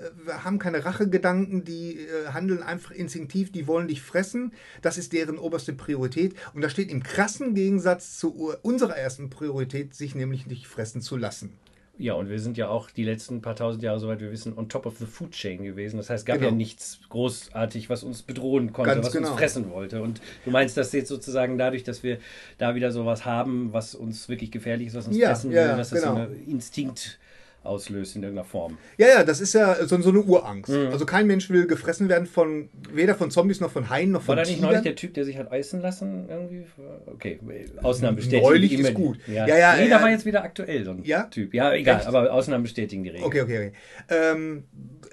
haben 0.43 0.59
keine 0.59 0.85
Rachegedanken, 0.85 1.65
die 1.65 2.01
äh, 2.01 2.29
handeln 2.33 2.63
einfach 2.63 2.91
instinktiv, 2.91 3.53
die 3.53 3.69
wollen 3.69 3.87
dich 3.87 4.03
fressen. 4.03 4.53
Das 4.83 4.99
ist 4.99 5.13
deren 5.13 5.39
oberste 5.39 5.73
Priorität. 5.73 6.35
Und 6.55 6.63
das 6.63 6.73
steht 6.73 6.91
im 6.91 7.03
krassen 7.03 7.55
Gegensatz 7.55 8.19
zu 8.19 8.53
unserer 8.63 8.97
ersten 8.97 9.31
Priorität, 9.31 9.95
sich 9.95 10.17
nämlich 10.17 10.47
nicht 10.47 10.67
fressen 10.67 11.01
zu 11.01 11.17
lassen. 11.17 11.57
Ja, 11.99 12.13
und 12.13 12.29
wir 12.29 12.39
sind 12.39 12.59
ja 12.59 12.69
auch 12.69 12.91
die 12.91 13.05
letzten 13.05 13.41
paar 13.41 13.57
tausend 13.57 13.83
Jahre, 13.83 13.99
soweit 13.99 14.21
wir 14.21 14.31
wissen, 14.31 14.57
on 14.59 14.69
top 14.69 14.85
of 14.85 14.99
the 14.99 15.07
food 15.07 15.31
chain 15.31 15.65
gewesen. 15.65 15.97
Das 15.97 16.11
heißt, 16.11 16.23
es 16.23 16.27
gab 16.27 16.37
Genau. 16.37 16.51
ja 16.51 16.55
nichts 16.55 17.01
großartig, 17.09 17.89
was 17.89 18.03
uns 18.03 18.23
bedrohen 18.23 18.73
konnte, 18.75 18.95
Ganz 18.95 19.07
was 19.07 19.13
genau. 19.15 19.31
uns 19.31 19.39
fressen 19.39 19.71
wollte. 19.71 20.03
Und 20.03 20.21
du 20.45 20.51
meinst, 20.51 20.77
dass 20.77 20.93
jetzt 20.93 21.09
sozusagen 21.09 21.57
dadurch, 21.57 21.85
dass 21.85 22.03
wir 22.03 22.19
da 22.59 22.75
wieder 22.75 22.93
sowas 22.93 23.25
haben, 23.25 23.73
was 23.73 23.95
uns 23.95 24.29
wirklich 24.29 24.51
gefährlich 24.51 24.89
ist, 24.89 24.95
was 24.95 25.07
uns 25.09 25.17
Ja, 25.17 25.29
fressen 25.29 25.53
ja, 25.53 25.71
will, 25.71 25.77
dass 25.79 25.89
das 25.91 26.01
genau. 26.03 26.15
so 26.17 26.21
einen 26.21 26.47
Instinkt 26.47 27.19
auslöst 27.67 28.17
in 28.17 28.23
irgendeiner 28.23 28.47
Form. 28.49 28.79
Ja, 28.99 29.07
ja, 29.09 29.25
das 29.25 29.41
ist 29.41 29.53
ja 29.53 29.75
so, 29.87 30.01
so 30.01 30.09
eine 30.11 30.21
Urangst. 30.21 30.71
Mhm. 30.73 30.89
Also 30.93 31.05
kein 31.07 31.27
Mensch 31.27 31.51
will 31.51 31.67
gefressen 31.67 32.09
werden 32.09 32.27
von 32.27 32.69
weder 32.93 33.15
von 33.15 33.31
Zombies 33.31 33.61
noch 33.61 33.71
von 33.71 33.91
Haien 33.91 34.11
noch 34.13 34.21
War 34.21 34.27
von 34.27 34.37
da 34.37 34.43
nicht 34.43 34.55
Tigern. 34.55 34.69
neulich 34.71 34.83
der 34.83 34.95
Typ, 34.95 35.15
der 35.15 35.25
sich 35.25 35.37
hat 35.39 35.51
eisen 35.53 35.81
lassen? 35.83 36.27
Irgendwie? 36.29 36.65
Okay, 37.07 37.39
Ausnahmen 37.83 38.17
bestätigen. 38.17 38.43
Neulich 38.45 38.73
ist 38.73 38.95
gut. 38.95 39.19
Ja, 39.27 39.47
Ja, 39.47 39.57
ja, 39.59 39.77
nee, 39.77 39.89
ja. 39.89 39.99
da 39.99 40.03
war 40.03 40.11
jetzt 40.11 40.25
wieder 40.27 40.43
aktuell 40.45 40.85
so 40.85 40.93
ein 40.93 41.03
Ja? 41.05 41.25
Typ. 41.25 41.53
Ja, 41.55 41.73
egal, 41.73 41.99
Echt? 41.99 42.07
aber 42.07 42.33
Ausnahmen 42.33 42.63
bestätigen 42.63 43.03
die 43.05 43.11
Regel. 43.11 43.25
Okay, 43.27 43.41
okay, 43.43 43.59
okay. 43.69 43.73
Ähm, 44.09 44.65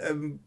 ähm, 0.09 0.39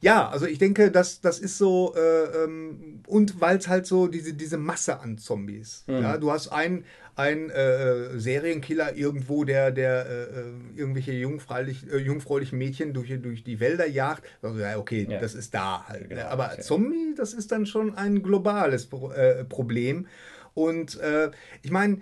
ja, 0.00 0.28
also 0.28 0.46
ich 0.46 0.58
denke, 0.58 0.90
das, 0.90 1.20
das 1.20 1.38
ist 1.38 1.58
so, 1.58 1.94
äh, 1.96 2.44
ähm, 2.44 3.02
und 3.06 3.40
weil 3.40 3.58
es 3.58 3.68
halt 3.68 3.86
so 3.86 4.08
diese, 4.08 4.34
diese 4.34 4.56
Masse 4.58 4.98
an 4.98 5.16
Zombies. 5.16 5.84
Mhm. 5.86 6.02
Ja, 6.02 6.16
du 6.18 6.32
hast 6.32 6.48
einen, 6.48 6.84
einen 7.14 7.50
äh, 7.50 8.18
Serienkiller 8.18 8.94
irgendwo, 8.96 9.44
der, 9.44 9.70
der 9.70 10.06
äh, 10.06 10.22
äh, 10.22 10.44
irgendwelche 10.76 11.12
jungfräulich, 11.12 11.86
äh, 11.92 11.98
jungfräulichen 11.98 12.58
Mädchen 12.58 12.94
durch, 12.94 13.12
durch 13.20 13.44
die 13.44 13.60
Wälder 13.60 13.86
jagt. 13.86 14.24
Also, 14.40 14.58
ja, 14.58 14.78
okay, 14.78 15.06
Ja. 15.08 15.18
das 15.18 15.34
ist 15.34 15.52
da 15.54 15.86
halt. 15.86 16.08
Genau, 16.08 16.22
ne? 16.22 16.28
Aber 16.28 16.52
okay. 16.52 16.62
Zombie, 16.62 17.14
das 17.16 17.34
ist 17.34 17.52
dann 17.52 17.66
schon 17.66 17.94
ein 17.94 18.22
globales 18.22 18.88
äh, 19.14 19.44
Problem. 19.44 20.06
Und 20.54 20.98
äh, 21.00 21.30
ich 21.62 21.70
meine, 21.70 22.00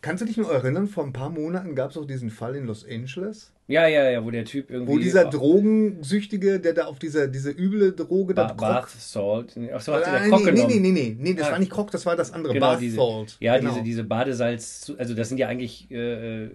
kannst 0.00 0.22
du 0.22 0.26
dich 0.26 0.36
noch 0.36 0.50
erinnern, 0.50 0.86
vor 0.86 1.04
ein 1.04 1.12
paar 1.12 1.30
Monaten 1.30 1.74
gab 1.74 1.90
es 1.90 1.96
auch 1.96 2.04
diesen 2.06 2.30
Fall 2.30 2.54
in 2.56 2.66
Los 2.66 2.84
Angeles? 2.88 3.52
Ja, 3.66 3.86
ja, 3.86 4.08
ja, 4.10 4.24
wo 4.24 4.30
der 4.30 4.44
Typ 4.46 4.70
irgendwie. 4.70 4.92
Wo 4.94 4.98
dieser 4.98 5.26
Drogensüchtige, 5.26 6.58
der 6.60 6.72
da 6.72 6.86
auf 6.86 6.98
dieser 6.98 7.28
diese 7.28 7.50
üble 7.50 7.92
Droge 7.92 8.34
da 8.34 8.46
ba 8.46 8.54
Bath 8.54 8.90
Salt. 8.90 9.58
Achso, 9.72 9.92
hat 9.92 10.06
Ah, 10.06 10.10
der 10.12 10.20
nee, 10.22 10.30
Koch 10.30 10.38
nee, 10.44 10.50
genommen. 10.52 10.68
nee, 10.68 10.78
nee, 10.80 10.90
nee, 10.92 11.16
nee, 11.18 11.34
das 11.34 11.48
Ah. 11.48 11.52
war 11.52 11.58
nicht 11.58 11.70
Krog, 11.70 11.90
das 11.90 12.06
war 12.06 12.16
das 12.16 12.32
andere. 12.32 12.54
Genau, 12.54 12.66
Bath 12.72 12.80
diese, 12.80 12.96
Salt. 12.96 13.36
ja, 13.40 13.58
genau. 13.58 13.70
diese, 13.72 13.82
diese 13.82 14.04
Badesalz, 14.04 14.92
also 14.96 15.14
das 15.14 15.28
sind 15.28 15.38
ja 15.38 15.48
eigentlich 15.48 15.90
äh, 15.90 16.44
äh, 16.44 16.50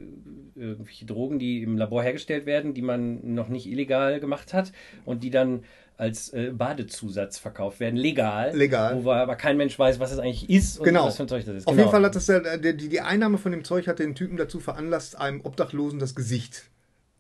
irgendwelche 0.55 1.05
Drogen, 1.05 1.39
die 1.39 1.61
im 1.61 1.77
Labor 1.77 2.01
hergestellt 2.03 2.45
werden, 2.45 2.73
die 2.73 2.81
man 2.81 3.33
noch 3.35 3.49
nicht 3.49 3.67
illegal 3.67 4.19
gemacht 4.19 4.53
hat 4.53 4.71
und 5.05 5.23
die 5.23 5.29
dann 5.29 5.63
als 6.03 6.33
äh, 6.33 6.51
Badezusatz 6.51 7.37
verkauft 7.39 7.79
werden, 7.79 7.95
legal. 7.95 8.55
Legal. 8.55 9.03
Wo 9.03 9.11
aber 9.11 9.37
kein 9.37 9.55
Mensch 9.55 9.79
weiß, 9.79 10.01
was 10.01 10.09
das 10.09 10.19
eigentlich 10.19 10.49
ist 10.49 10.77
und 10.77 10.83
Genau. 10.83 11.05
was 11.05 11.15
für 11.15 11.23
ein 11.23 11.29
Zeug 11.29 11.45
das 11.45 11.55
ist. 11.55 11.65
Auf 11.67 11.71
genau. 11.71 11.83
jeden 11.83 11.91
Fall 11.91 12.03
hat 12.03 12.15
das 12.15 12.25
der, 12.25 12.57
der, 12.57 12.73
die, 12.73 12.89
die 12.89 12.99
Einnahme 12.99 13.37
von 13.37 13.53
dem 13.53 13.63
Zeug 13.63 13.87
hat 13.87 13.99
den 13.99 14.13
Typen 14.13 14.35
dazu 14.35 14.59
veranlasst, 14.59 15.17
einem 15.17 15.39
Obdachlosen 15.41 15.99
das 15.99 16.13
Gesicht 16.13 16.63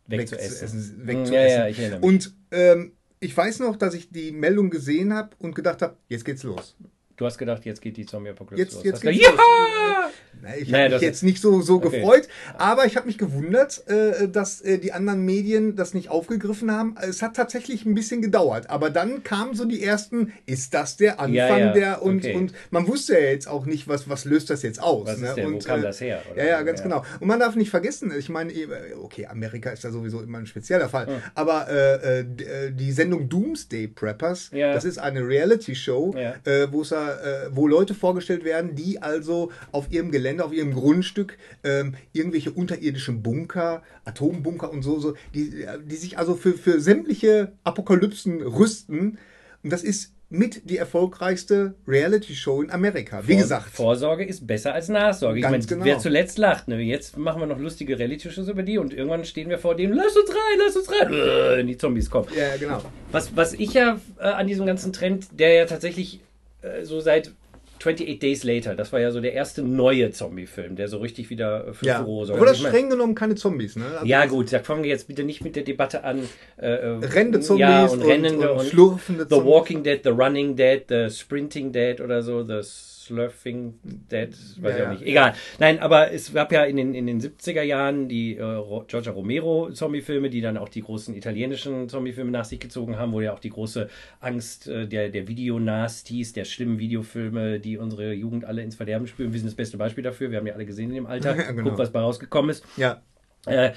wegzuessen. 0.07 0.51
wegzuessen. 0.51 1.03
Mm, 1.03 1.07
wegzuessen. 1.07 1.83
Ja, 1.83 1.89
ja. 1.91 1.97
Und 1.99 2.33
ähm, 2.51 2.91
ich 3.21 3.35
weiß 3.35 3.59
noch, 3.59 3.77
dass 3.77 3.93
ich 3.93 4.09
die 4.09 4.33
Meldung 4.33 4.69
gesehen 4.69 5.13
habe 5.13 5.29
und 5.39 5.55
gedacht 5.55 5.81
habe, 5.81 5.95
jetzt 6.09 6.25
geht's 6.25 6.43
los. 6.43 6.75
Du 7.23 7.27
hast 7.27 7.37
gedacht, 7.37 7.65
jetzt 7.65 7.81
geht 7.81 7.97
die 7.97 8.05
Zombie-Apokalypse 8.05 8.61
Jetzt, 8.63 8.73
los. 8.75 8.83
jetzt 8.83 9.01
gedacht, 9.01 9.37
los. 9.37 9.39
ja! 9.39 10.09
Na, 10.41 10.55
Ich 10.57 10.69
Naja, 10.69 10.83
habe 10.85 10.93
mich 10.95 11.01
jetzt 11.03 11.23
nicht 11.23 11.41
so, 11.41 11.61
so 11.61 11.75
Okay. 11.77 11.99
gefreut, 12.01 12.27
aber 12.57 12.85
ich 12.85 12.97
habe 12.97 13.07
mich 13.07 13.17
gewundert, 13.17 13.83
äh, 13.87 14.27
dass 14.27 14.61
äh, 14.61 14.77
die 14.77 14.91
anderen 14.91 15.23
Medien 15.23 15.75
das 15.75 15.93
nicht 15.93 16.09
aufgegriffen 16.09 16.71
haben. 16.71 16.95
Es 17.01 17.21
hat 17.21 17.35
tatsächlich 17.35 17.85
ein 17.85 17.93
bisschen 17.95 18.21
gedauert, 18.21 18.69
aber 18.69 18.89
dann 18.89 19.23
kamen 19.23 19.53
so 19.55 19.65
die 19.65 19.81
ersten, 19.83 20.33
ist 20.45 20.73
das 20.73 20.97
der 20.97 21.19
Anfang 21.19 21.33
Ja, 21.33 21.57
ja, 21.57 21.71
der 21.73 22.01
und, 22.01 22.17
okay. 22.19 22.35
und 22.35 22.53
man 22.71 22.87
wusste 22.87 23.13
ja 23.13 23.19
jetzt 23.29 23.47
auch 23.47 23.65
nicht, 23.65 23.87
was, 23.87 24.09
was 24.09 24.25
löst 24.25 24.49
das 24.49 24.63
jetzt 24.63 24.81
aus. 24.81 25.07
Was 25.07 25.19
ne? 25.19 25.27
ist 25.29 25.37
denn, 25.37 25.45
wo 25.51 25.55
und, 25.55 25.65
kam 25.65 25.79
äh, 25.79 25.83
das 25.83 26.01
her? 26.01 26.21
oder 26.31 26.43
Ja, 26.43 26.49
ja, 26.49 26.61
ganz 26.63 26.83
genau. 26.83 27.03
Und 27.19 27.27
man 27.27 27.39
darf 27.39 27.55
nicht 27.55 27.69
vergessen, 27.69 28.11
ich 28.17 28.27
meine, 28.29 28.51
eh, 28.51 28.67
okay, 29.01 29.27
Amerika 29.27 29.69
ist 29.69 29.83
da 29.85 29.91
sowieso 29.91 30.21
immer 30.21 30.39
ein 30.39 30.45
spezieller 30.47 30.89
Fall, 30.89 31.21
aber 31.35 31.67
äh, 31.69 31.93
äh, 31.93 32.19
äh, 32.21 32.71
die 32.71 32.91
Sendung 32.91 33.29
Doomsday 33.29 33.87
Preppers, 33.87 34.49
Ja. 34.51 34.73
das 34.73 34.83
ist 34.83 34.97
eine 34.97 35.25
Reality-Show, 35.25 36.15
Ja. 36.17 36.35
wo 36.71 36.81
es 36.81 36.89
da, 36.89 37.12
äh, 37.21 37.49
wo 37.51 37.67
Leute 37.67 37.93
vorgestellt 37.93 38.43
werden, 38.43 38.75
die 38.75 39.01
also 39.01 39.51
auf 39.71 39.91
ihrem 39.91 40.11
Gelände, 40.11 40.43
auf 40.43 40.53
ihrem 40.53 40.73
Grundstück 40.73 41.37
ähm, 41.63 41.95
irgendwelche 42.11 42.51
unterirdischen 42.51 43.21
Bunker, 43.23 43.83
Atombunker 44.05 44.71
und 44.71 44.81
so, 44.83 44.99
so 44.99 45.15
die, 45.33 45.65
die 45.85 45.95
sich 45.95 46.17
also 46.17 46.35
für, 46.35 46.53
für 46.53 46.79
sämtliche 46.79 47.53
Apokalypsen 47.63 48.41
rüsten. 48.41 49.17
Und 49.63 49.71
das 49.71 49.83
ist 49.83 50.13
mit 50.29 50.67
die 50.67 50.77
erfolgreichste 50.77 51.75
Reality-Show 51.87 52.63
in 52.63 52.71
Amerika. 52.71 53.21
Wie 53.27 53.33
Vor- 53.33 53.41
gesagt. 53.43 53.69
Vorsorge 53.69 54.25
ist 54.25 54.47
besser 54.47 54.73
als 54.73 54.89
Nachsorge. 54.89 55.37
Ich 55.37 55.43
Ganz 55.43 55.51
meine, 55.51 55.65
genau. 55.67 55.85
wer 55.85 55.99
zuletzt 55.99 56.39
lacht, 56.39 56.67
ne? 56.67 56.79
jetzt 56.81 57.17
machen 57.17 57.39
wir 57.39 57.45
noch 57.45 57.59
lustige 57.59 57.99
Reality-Shows 57.99 58.47
über 58.47 58.63
die 58.63 58.79
und 58.79 58.93
irgendwann 58.95 59.25
stehen 59.25 59.49
wir 59.49 59.59
vor 59.59 59.75
dem, 59.75 59.93
lass 59.93 60.17
uns 60.17 60.29
rein, 60.31 60.59
lass 60.65 60.75
uns 60.75 60.89
rein, 60.91 61.13
äh, 61.13 61.57
wenn 61.57 61.67
die 61.67 61.77
Zombies 61.77 62.09
kommen. 62.09 62.29
Ja, 62.35 62.57
genau. 62.57 62.81
Was, 63.11 63.35
was 63.35 63.53
ich 63.53 63.73
ja 63.73 63.99
äh, 64.19 64.23
an 64.23 64.47
diesem 64.47 64.65
ganzen 64.65 64.91
Trend, 64.91 65.27
der 65.39 65.53
ja 65.53 65.65
tatsächlich 65.65 66.21
äh, 66.63 66.83
so 66.85 66.99
seit 66.99 67.31
28 67.79 68.19
Days 68.19 68.43
Later, 68.45 68.75
das 68.75 68.93
war 68.93 69.01
ja 69.01 69.11
so 69.11 69.19
der 69.19 69.33
erste 69.33 69.61
neue 69.61 70.09
Zombie-Film, 70.11 70.77
der 70.77 70.87
so 70.87 70.99
richtig 70.99 71.29
wieder 71.29 71.67
äh, 71.67 71.73
für 71.73 71.85
Ja. 71.85 71.99
Furore 71.99 72.27
sorgt. 72.27 72.41
Oder 72.41 72.51
Also 72.51 72.65
streng 72.67 72.89
genommen 72.89 73.13
keine 73.13 73.35
Zombies, 73.35 73.75
ne? 73.75 73.83
Also 73.93 74.05
ja, 74.05 74.25
gut, 74.25 74.53
da 74.53 74.59
fangen 74.59 74.83
wir 74.83 74.89
jetzt 74.89 75.07
bitte 75.09 75.23
nicht 75.25 75.43
mit 75.43 75.57
der 75.57 75.63
Debatte 75.63 76.05
an. 76.05 76.19
Äh, 76.57 76.67
äh, 76.67 76.87
Rennende 77.05 77.41
Zombies 77.41 77.59
ja, 77.61 77.85
und, 77.85 78.01
und- 78.03 78.25
und 78.37 78.49
und, 78.49 78.65
schlurfende 78.67 79.23
The 79.23 79.29
Zombies. 79.35 79.51
Walking 79.53 79.83
Dead, 79.83 79.99
The 80.01 80.09
Running 80.11 80.55
Dead, 80.55 80.83
The 80.87 81.09
Sprinting 81.09 81.73
Dead 81.73 81.99
oder 81.99 82.21
so, 82.23 82.43
The 82.45 82.61
Slurfing 83.05 83.79
Dead, 83.83 84.29
weiß 84.29 84.77
Ja, 84.77 84.77
ich 84.77 84.83
auch 84.83 84.91
nicht. 84.91 85.03
Egal. 85.03 85.33
Nein, 85.59 85.79
aber 85.79 86.11
es 86.11 86.33
gab 86.33 86.51
ja 86.51 86.63
in 86.63 86.77
den, 86.77 86.93
in 86.93 87.07
den 87.07 87.19
70er 87.19 87.61
Jahren 87.61 88.07
die 88.07 88.35
äh, 88.35 88.63
Giorgia 88.87 89.11
Romero 89.11 89.71
Zombie-Filme, 89.71 90.29
die 90.29 90.41
dann 90.41 90.57
auch 90.57 90.69
die 90.69 90.81
großen 90.81 91.15
italienischen 91.15 91.89
Zombie-Filme 91.89 92.31
nach 92.31 92.45
sich 92.45 92.59
gezogen 92.59 92.97
haben, 92.97 93.11
wo 93.11 93.21
ja 93.21 93.33
auch 93.33 93.39
die 93.39 93.49
große 93.49 93.89
Angst 94.19 94.67
äh, 94.67 94.87
der, 94.87 95.09
der 95.09 95.27
Videonasties, 95.27 96.33
der 96.33 96.45
schlimmen 96.45 96.79
Videofilme, 96.79 97.59
die 97.59 97.77
unsere 97.77 98.13
Jugend 98.13 98.45
alle 98.45 98.61
ins 98.61 98.75
Verderben 98.75 99.07
spüren. 99.07 99.33
Wir 99.33 99.39
sind 99.39 99.47
das 99.47 99.55
beste 99.55 99.77
Beispiel 99.77 100.03
dafür. 100.03 100.31
Wir 100.31 100.37
haben 100.37 100.47
ja 100.47 100.53
alle 100.53 100.65
gesehen 100.65 100.89
in 100.89 100.95
dem 100.95 101.05
Alter. 101.05 101.35
Genau. 101.53 101.69
Guck, 101.69 101.77
was 101.77 101.91
bei 101.91 101.99
rausgekommen 101.99 102.49
ist. 102.49 102.63
Ja. 102.77 103.01
Äh, 103.45 103.71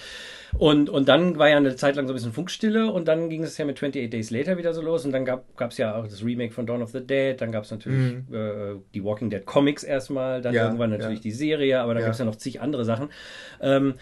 und, 0.58 0.88
und 0.88 1.08
dann 1.08 1.38
war 1.38 1.48
ja 1.48 1.56
eine 1.56 1.76
Zeit 1.76 1.96
lang 1.96 2.06
so 2.06 2.12
ein 2.12 2.16
bisschen 2.16 2.32
Funkstille 2.32 2.90
und 2.90 3.06
dann 3.08 3.28
ging 3.28 3.42
es 3.42 3.58
ja 3.58 3.64
mit 3.64 3.76
28 3.76 4.08
Days 4.08 4.30
Later 4.30 4.56
wieder 4.56 4.72
so 4.72 4.80
los 4.80 5.04
und 5.04 5.12
dann 5.12 5.24
gab 5.24 5.44
es 5.58 5.76
ja 5.76 5.96
auch 5.96 6.06
das 6.06 6.24
Remake 6.24 6.52
von 6.52 6.66
Dawn 6.66 6.82
of 6.82 6.90
the 6.90 7.04
Dead, 7.04 7.38
dann 7.40 7.52
gab 7.52 7.64
es 7.64 7.70
natürlich 7.70 8.14
äh, 8.32 8.76
die 8.94 9.04
Walking 9.04 9.28
Dead 9.28 9.44
Comics 9.44 9.82
erstmal, 9.82 10.40
dann 10.40 10.52
Mhm. 10.52 10.56
Ja, 10.56 10.64
irgendwann 10.66 10.90
natürlich 10.90 11.18
ja. 11.18 11.22
die 11.22 11.32
Serie, 11.32 11.80
aber 11.80 11.94
dann 11.94 12.02
Ja. 12.02 12.06
gab 12.06 12.12
es 12.14 12.18
ja 12.20 12.24
noch 12.24 12.36
zig 12.36 12.60
andere 12.60 12.84
Sachen. 12.84 13.10
Ähm, 13.60 13.94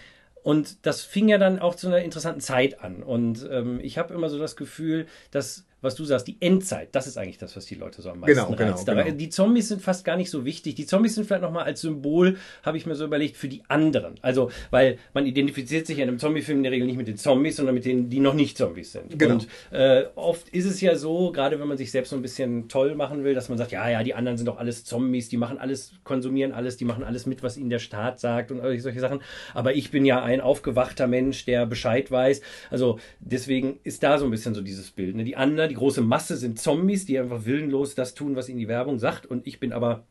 und 0.43 0.85
das 0.85 1.01
fing 1.01 1.27
ja 1.27 1.39
dann 1.39 1.57
auch 1.57 1.73
zu 1.73 1.87
einer 1.87 1.99
interessanten 2.03 2.39
Zeit 2.39 2.81
an. 2.83 3.01
Und 3.01 3.47
ähm, 3.51 3.79
ich 3.81 3.97
habe 3.97 4.13
immer 4.13 4.29
so 4.29 4.37
das 4.37 4.55
Gefühl, 4.55 5.07
dass, 5.31 5.65
was 5.85 5.95
du 5.95 6.03
sagst, 6.03 6.27
die 6.27 6.37
Endzeit, 6.39 6.89
das 6.91 7.07
ist 7.07 7.17
eigentlich 7.17 7.37
das, 7.37 7.55
was 7.55 7.65
die 7.65 7.75
Leute 7.75 8.01
so 8.01 8.09
am 8.09 8.19
meisten 8.19 8.35
Genau, 8.35 8.55
genau, 8.55 8.71
reizt. 8.71 8.89
Aber 8.89 9.03
genau. 9.03 9.15
Die 9.15 9.29
Zombies 9.29 9.69
sind 9.69 9.81
fast 9.81 10.03
gar 10.03 10.17
nicht 10.17 10.29
so 10.29 10.43
wichtig. 10.43 10.75
Die 10.75 10.85
Zombies 10.85 11.15
sind 11.15 11.25
vielleicht 11.25 11.43
nochmal 11.43 11.63
als 11.63 11.81
Symbol, 11.81 12.37
habe 12.63 12.77
ich 12.77 12.85
mir 12.85 12.95
so 12.95 13.05
überlegt, 13.05 13.37
für 13.37 13.47
die 13.47 13.63
anderen. 13.67 14.15
Also, 14.21 14.51
weil 14.71 14.97
man 15.13 15.25
identifiziert 15.25 15.87
sich 15.87 15.99
in 15.99 16.09
einem 16.09 16.19
Zombie-Film 16.19 16.59
in 16.59 16.63
der 16.63 16.71
Regel 16.71 16.87
nicht 16.87 16.97
mit 16.97 17.07
den 17.07 17.17
Zombies, 17.17 17.55
sondern 17.55 17.75
mit 17.75 17.85
denen, 17.85 18.09
die 18.09 18.19
noch 18.19 18.33
nicht 18.33 18.57
Zombies 18.57 18.91
sind. 18.91 19.17
Genau. 19.17 19.35
Und 19.35 19.47
äh, 19.71 20.05
oft 20.15 20.49
ist 20.49 20.65
es 20.65 20.81
ja 20.81 20.95
so, 20.95 21.31
gerade 21.31 21.59
wenn 21.59 21.67
man 21.67 21.77
sich 21.77 21.91
selbst 21.91 22.09
so 22.09 22.15
ein 22.15 22.21
bisschen 22.21 22.67
toll 22.67 22.95
machen 22.95 23.23
will, 23.23 23.33
dass 23.33 23.49
man 23.49 23.57
sagt, 23.57 23.71
ja, 23.71 23.87
ja, 23.89 24.03
die 24.03 24.13
anderen 24.13 24.37
sind 24.37 24.47
doch 24.47 24.57
alles 24.57 24.83
Zombies, 24.83 25.29
die 25.29 25.37
machen 25.37 25.57
alles, 25.57 25.93
konsumieren 26.03 26.51
alles, 26.51 26.77
die 26.77 26.85
machen 26.85 27.03
alles 27.03 27.25
mit, 27.25 27.43
was 27.43 27.57
ihnen 27.57 27.69
der 27.69 27.79
Staat 27.79 28.19
sagt 28.19 28.51
und 28.51 28.61
solche 28.81 28.99
Sachen. 28.99 29.21
Aber 29.53 29.75
ich 29.75 29.91
bin 29.91 30.05
ja 30.05 30.23
ein 30.23 30.41
aufgewachter 30.41 31.07
Mensch, 31.07 31.45
der 31.45 31.65
Bescheid 31.65 32.09
weiß. 32.11 32.41
Also 32.69 32.99
deswegen 33.19 33.79
ist 33.83 34.03
da 34.03 34.17
so 34.17 34.25
ein 34.25 34.31
bisschen 34.31 34.53
so 34.53 34.61
dieses 34.61 34.91
Bild. 34.91 35.15
Ne? 35.15 35.23
Die 35.23 35.35
anderen, 35.35 35.69
die 35.69 35.74
große 35.75 36.01
Masse 36.01 36.37
sind 36.37 36.59
Zombies, 36.59 37.05
die 37.05 37.19
einfach 37.19 37.45
willenlos 37.45 37.95
das 37.95 38.15
tun, 38.15 38.35
was 38.35 38.49
ihnen 38.49 38.59
die 38.59 38.67
Werbung 38.67 38.99
sagt. 38.99 39.25
Und 39.25 39.45
ich 39.47 39.59
bin 39.59 39.73
aber 39.73 40.05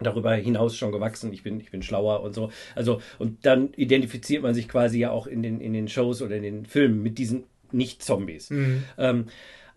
darüber 0.00 0.34
hinaus 0.34 0.76
schon 0.76 0.92
gewachsen, 0.92 1.32
ich 1.32 1.42
bin, 1.42 1.60
ich 1.60 1.70
bin 1.70 1.82
schlauer 1.82 2.22
und 2.22 2.34
so. 2.34 2.50
Also, 2.74 3.00
und 3.18 3.46
dann 3.46 3.72
identifiziert 3.74 4.42
man 4.42 4.54
sich 4.54 4.68
quasi 4.68 4.98
ja 4.98 5.10
auch 5.10 5.26
in 5.26 5.42
den, 5.42 5.60
in 5.60 5.72
den 5.72 5.88
Shows 5.88 6.20
oder 6.22 6.36
in 6.36 6.42
den 6.42 6.66
Filmen 6.66 7.02
mit 7.02 7.18
diesen 7.18 7.44
Nicht-Zombies. 7.72 8.50
Ähm, 8.98 9.26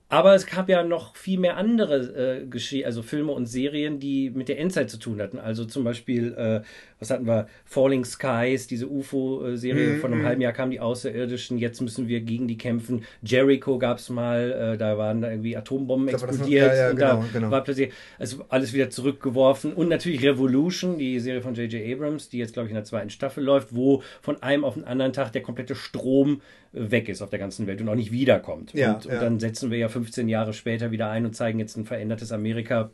aber 0.10 0.36
es 0.36 0.46
gab 0.46 0.70
ja 0.70 0.84
noch 0.84 1.16
viel 1.18 1.38
mehr 1.38 1.58
andere 1.58 1.98
äh, 2.40 2.46
Gesche 2.46 2.86
also 2.86 3.02
Filme 3.02 3.34
und 3.34 3.46
Serien, 3.46 4.00
die 4.00 4.30
mit 4.30 4.48
der 4.48 4.58
Endzeit 4.58 4.90
zu 4.90 4.98
tun 4.98 5.22
hatten. 5.22 5.38
Also 5.38 5.66
zum 5.66 5.84
Beispiel, 5.84 6.34
äh, 6.34 6.62
was 7.00 7.12
hatten 7.12 7.28
wir? 7.28 7.48
Falling 7.66 8.06
Skies, 8.06 8.68
diese 8.68 8.88
UFO-Serie 8.88 9.88
Mhm, 9.88 10.00
von 10.00 10.14
einem 10.14 10.26
halben 10.26 10.42
Jahr 10.42 10.54
kamen 10.54 10.72
die 10.72 10.80
Außerirdischen, 10.80 11.58
jetzt 11.58 11.82
müssen 11.82 12.08
wir 12.08 12.22
gegen 12.22 12.48
die 12.48 12.58
kämpfen. 12.58 13.04
Jericho 13.22 13.78
gab 13.78 14.00
es 14.00 14.10
mal, 14.10 14.74
äh, 14.74 14.78
da 14.78 14.98
waren 14.98 15.22
da 15.22 15.30
irgendwie 15.30 15.56
Atombomben 15.56 16.08
Da 16.08 16.14
war 16.14 16.28
das 16.28 16.38
explodiert 16.38 16.68
ja, 16.68 16.76
ja, 16.76 16.90
und 16.90 16.96
genau, 16.96 17.16
da 17.22 17.28
genau. 17.34 17.52
war 17.52 17.64
plötzlich 17.64 17.92
also 18.18 18.46
alles 18.50 18.74
wieder 18.74 18.90
zurückgeworfen. 18.90 19.74
Und 19.74 19.90
natürlich 19.90 20.24
Revolution, 20.24 20.98
die 20.98 21.20
Serie 21.20 21.42
von 21.42 21.54
J.J. 21.54 21.94
Abrams, 21.94 22.30
die 22.30 22.40
jetzt, 22.40 22.54
glaube 22.54 22.68
ich, 22.68 22.72
in 22.72 22.76
der 22.76 22.86
zweiten 22.86 23.10
Staffel 23.10 23.44
läuft, 23.44 23.76
wo 23.76 24.02
von 24.22 24.42
einem 24.42 24.64
auf 24.64 24.74
den 24.74 24.84
anderen 24.84 25.14
Tag 25.14 25.32
der 25.32 25.44
komplette 25.44 25.76
Strom 25.76 26.42
äh, 26.74 26.92
weg 26.92 27.10
ist 27.10 27.22
auf 27.22 27.30
der 27.30 27.40
ganzen 27.40 27.68
Welt 27.68 27.80
und 27.82 27.90
auch 27.90 27.96
nicht 27.96 28.12
wiederkommt. 28.12 28.74
Ja, 28.74 28.94
und, 28.94 29.06
und 29.06 29.22
dann 29.22 29.40
setzen 29.40 29.70
wir 29.70 29.78
ja 29.78 29.90
15 29.90 30.28
Jahre 30.30 30.54
später 30.54 30.92
wieder 30.92 31.10
ein 31.10 31.26
und 31.26 31.36
zeigen 31.36 31.60
jetzt 31.60 31.78
ein 31.78 31.86
verändertes 31.86 32.32
Amerika, 32.32 32.90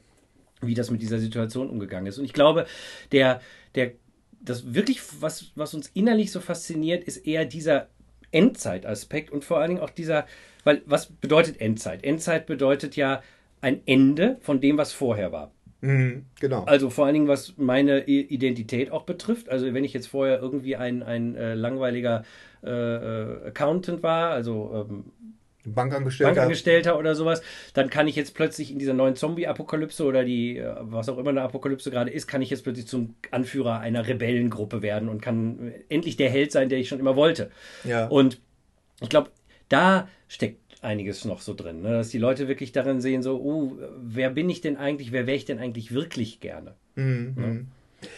wie 0.67 0.73
das 0.73 0.91
mit 0.91 1.01
dieser 1.01 1.19
Situation 1.19 1.69
umgegangen 1.69 2.07
ist. 2.07 2.17
Und 2.17 2.25
ich 2.25 2.33
glaube, 2.33 2.65
der, 3.11 3.41
der, 3.75 3.91
das 4.41 4.73
wirklich, 4.73 5.01
was, 5.19 5.51
was 5.55 5.73
uns 5.73 5.89
innerlich 5.93 6.31
so 6.31 6.39
fasziniert, 6.39 7.03
ist 7.03 7.17
eher 7.17 7.45
dieser 7.45 7.87
Endzeitaspekt 8.31 9.31
und 9.31 9.45
vor 9.45 9.59
allen 9.59 9.69
Dingen 9.69 9.81
auch 9.81 9.89
dieser, 9.89 10.25
weil 10.63 10.81
was 10.85 11.07
bedeutet 11.07 11.61
Endzeit? 11.61 12.03
Endzeit 12.03 12.45
bedeutet 12.45 12.95
ja 12.95 13.21
ein 13.61 13.81
Ende 13.85 14.37
von 14.41 14.59
dem, 14.59 14.77
was 14.77 14.91
vorher 14.91 15.31
war. 15.31 15.51
Mhm, 15.81 16.25
genau. 16.39 16.63
Also 16.63 16.89
vor 16.89 17.05
allen 17.05 17.13
Dingen, 17.13 17.27
was 17.27 17.57
meine 17.57 18.05
Identität 18.05 18.91
auch 18.91 19.03
betrifft. 19.03 19.49
Also 19.49 19.73
wenn 19.73 19.83
ich 19.83 19.93
jetzt 19.93 20.07
vorher 20.07 20.41
irgendwie 20.41 20.77
ein, 20.77 21.03
ein 21.03 21.35
äh, 21.35 21.55
langweiliger 21.55 22.23
äh, 22.63 22.69
äh, 22.69 23.47
Accountant 23.47 24.01
war, 24.01 24.31
also 24.31 24.87
ähm, 24.89 25.11
Bankangestellter. 25.65 26.33
Bankangestellter 26.33 26.99
oder 26.99 27.15
sowas, 27.15 27.41
dann 27.73 27.89
kann 27.89 28.07
ich 28.07 28.15
jetzt 28.15 28.33
plötzlich 28.33 28.71
in 28.71 28.79
dieser 28.79 28.93
neuen 28.93 29.15
Zombie-Apokalypse 29.15 30.03
oder 30.03 30.23
die, 30.23 30.57
äh, 30.57 30.75
was 30.79 31.09
auch 31.09 31.17
immer 31.17 31.29
eine 31.29 31.41
Apokalypse 31.41 31.89
gerade 31.89 32.11
ist, 32.11 32.27
kann 32.27 32.41
ich 32.41 32.49
jetzt 32.49 32.63
plötzlich 32.63 32.87
zum 32.87 33.15
Anführer 33.31 33.79
einer 33.79 34.07
Rebellengruppe 34.07 34.81
werden 34.81 35.09
und 35.09 35.21
kann 35.21 35.71
äh, 35.71 35.83
endlich 35.89 36.17
der 36.17 36.29
Held 36.29 36.51
sein, 36.51 36.69
der 36.69 36.79
ich 36.79 36.89
schon 36.89 36.99
immer 36.99 37.15
wollte. 37.15 37.51
Ja. 37.83 38.07
Und 38.07 38.39
ich 39.01 39.09
glaube, 39.09 39.31
da 39.69 40.07
steckt 40.27 40.59
einiges 40.81 41.23
noch 41.25 41.41
so 41.41 41.53
drin, 41.53 41.81
ne? 41.81 41.91
dass 41.91 42.09
die 42.09 42.17
Leute 42.17 42.47
wirklich 42.47 42.73
darin 42.73 42.99
sehen, 42.99 43.23
so, 43.23 43.39
uh, 43.39 43.77
wer 44.01 44.29
bin 44.29 44.49
ich 44.49 44.61
denn 44.61 44.75
eigentlich, 44.75 45.11
wer 45.11 45.25
wäre 45.27 45.37
ich 45.37 45.45
denn 45.45 45.59
eigentlich 45.59 45.93
wirklich 45.93 46.41
gerne? 46.41 46.75
Mhm, 46.95 47.33
mhm. 47.35 47.67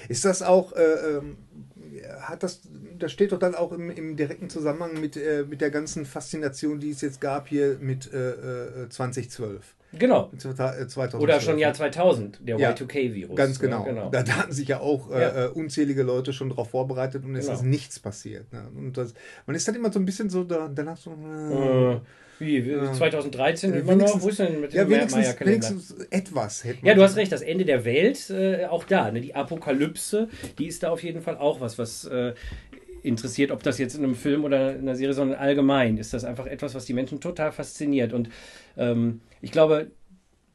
Ist 0.10 0.26
das 0.26 0.42
auch, 0.42 0.74
äh, 0.74 0.82
ähm, 0.82 1.38
hat 2.22 2.44
das, 2.44 2.62
das 3.00 3.12
steht 3.12 3.32
doch 3.32 3.40
dann 3.40 3.56
auch 3.56 3.72
im, 3.72 3.90
im 3.90 4.16
direkten 4.16 4.50
Zusammenhang 4.50 5.00
mit, 5.00 5.18
äh, 5.18 5.44
mit 5.48 5.62
der 5.62 5.70
ganzen 5.72 6.06
Faszination, 6.06 6.80
die 6.80 6.92
es 6.92 7.02
jetzt 7.02 7.22
gab 7.22 7.48
hier 7.48 7.78
mit 7.80 8.12
äh, 8.14 8.84
äh, 8.84 8.90
2012. 8.90 9.76
Genau. 9.98 10.28
Mit 10.32 10.42
2012. 10.42 11.14
Oder 11.16 11.40
schon 11.40 11.58
Jahr 11.58 11.74
2000, 11.74 12.40
der 12.48 12.58
Ja, 12.58 12.72
Y2K-Virus. 12.72 13.36
Ganz 13.38 13.62
ne? 13.62 13.70
genau. 13.86 14.10
Da, 14.12 14.24
da 14.24 14.34
hatten 14.40 14.52
sich 14.52 14.68
ja 14.68 14.80
auch 14.82 15.10
äh, 15.12 15.22
Ja. 15.22 15.46
äh, 15.46 15.48
unzählige 15.50 16.04
Leute 16.04 16.34
schon 16.34 16.50
darauf 16.50 16.70
vorbereitet 16.72 17.24
und 17.24 17.36
es 17.36 17.46
Genau. 17.46 17.58
ist 17.58 17.64
nichts 17.64 18.00
passiert. 18.00 18.52
Ne? 18.52 18.68
Und 18.76 18.98
das, 18.98 19.14
man 19.46 19.56
ist 19.56 19.68
dann 19.68 19.76
immer 19.76 19.92
so 19.94 20.00
ein 20.00 20.06
bisschen 20.06 20.30
so 20.30 20.44
da, 20.44 20.70
danach 20.74 20.98
so. 20.98 21.12
Äh, 21.12 21.94
Äh, 21.94 22.00
wie, 22.40 22.66
wie 22.66 22.92
2013 22.92 23.74
Äh, 23.74 23.80
immer 23.80 23.96
noch? 23.96 24.22
Wo 24.22 24.28
ist 24.28 24.40
denn 24.40 24.60
mit 24.60 24.74
dem 24.74 24.78
ja, 24.78 24.90
wenigstens, 24.90 25.40
wenigstens 25.40 25.96
etwas 26.10 26.66
hätte 26.66 26.80
man 26.82 26.88
Ja, 26.90 26.94
du 26.96 27.02
hast 27.02 27.16
recht, 27.16 27.32
das 27.32 27.42
Ende 27.42 27.64
der 27.64 27.86
Welt, 27.86 28.30
äh, 28.30 28.66
auch 28.66 28.84
da, 28.84 29.10
ne? 29.12 29.22
die 29.22 29.34
Apokalypse, 29.36 30.28
die 30.60 30.68
ist 30.68 30.84
da 30.84 30.90
auf 30.90 31.02
jeden 31.04 31.22
Fall 31.22 31.38
auch 31.38 31.62
was, 31.62 31.78
was 31.80 32.04
äh, 32.04 32.34
interessiert, 33.06 33.52
ob 33.52 33.64
das 33.64 33.78
jetzt 33.78 33.96
in 33.96 34.04
einem 34.04 34.16
Film 34.16 34.44
oder 34.44 34.76
in 34.76 34.82
einer 34.82 34.96
Serie, 34.96 35.14
sondern 35.14 35.40
allgemein 35.40 35.98
ist 35.98 36.14
das 36.14 36.24
einfach 36.24 36.46
etwas, 36.46 36.76
was 36.76 36.86
die 36.86 36.94
Menschen 36.94 37.20
total 37.20 37.52
fasziniert. 37.52 38.14
Und 38.14 38.30
ähm, 38.78 39.22
ich 39.42 39.52
glaube, 39.52 39.92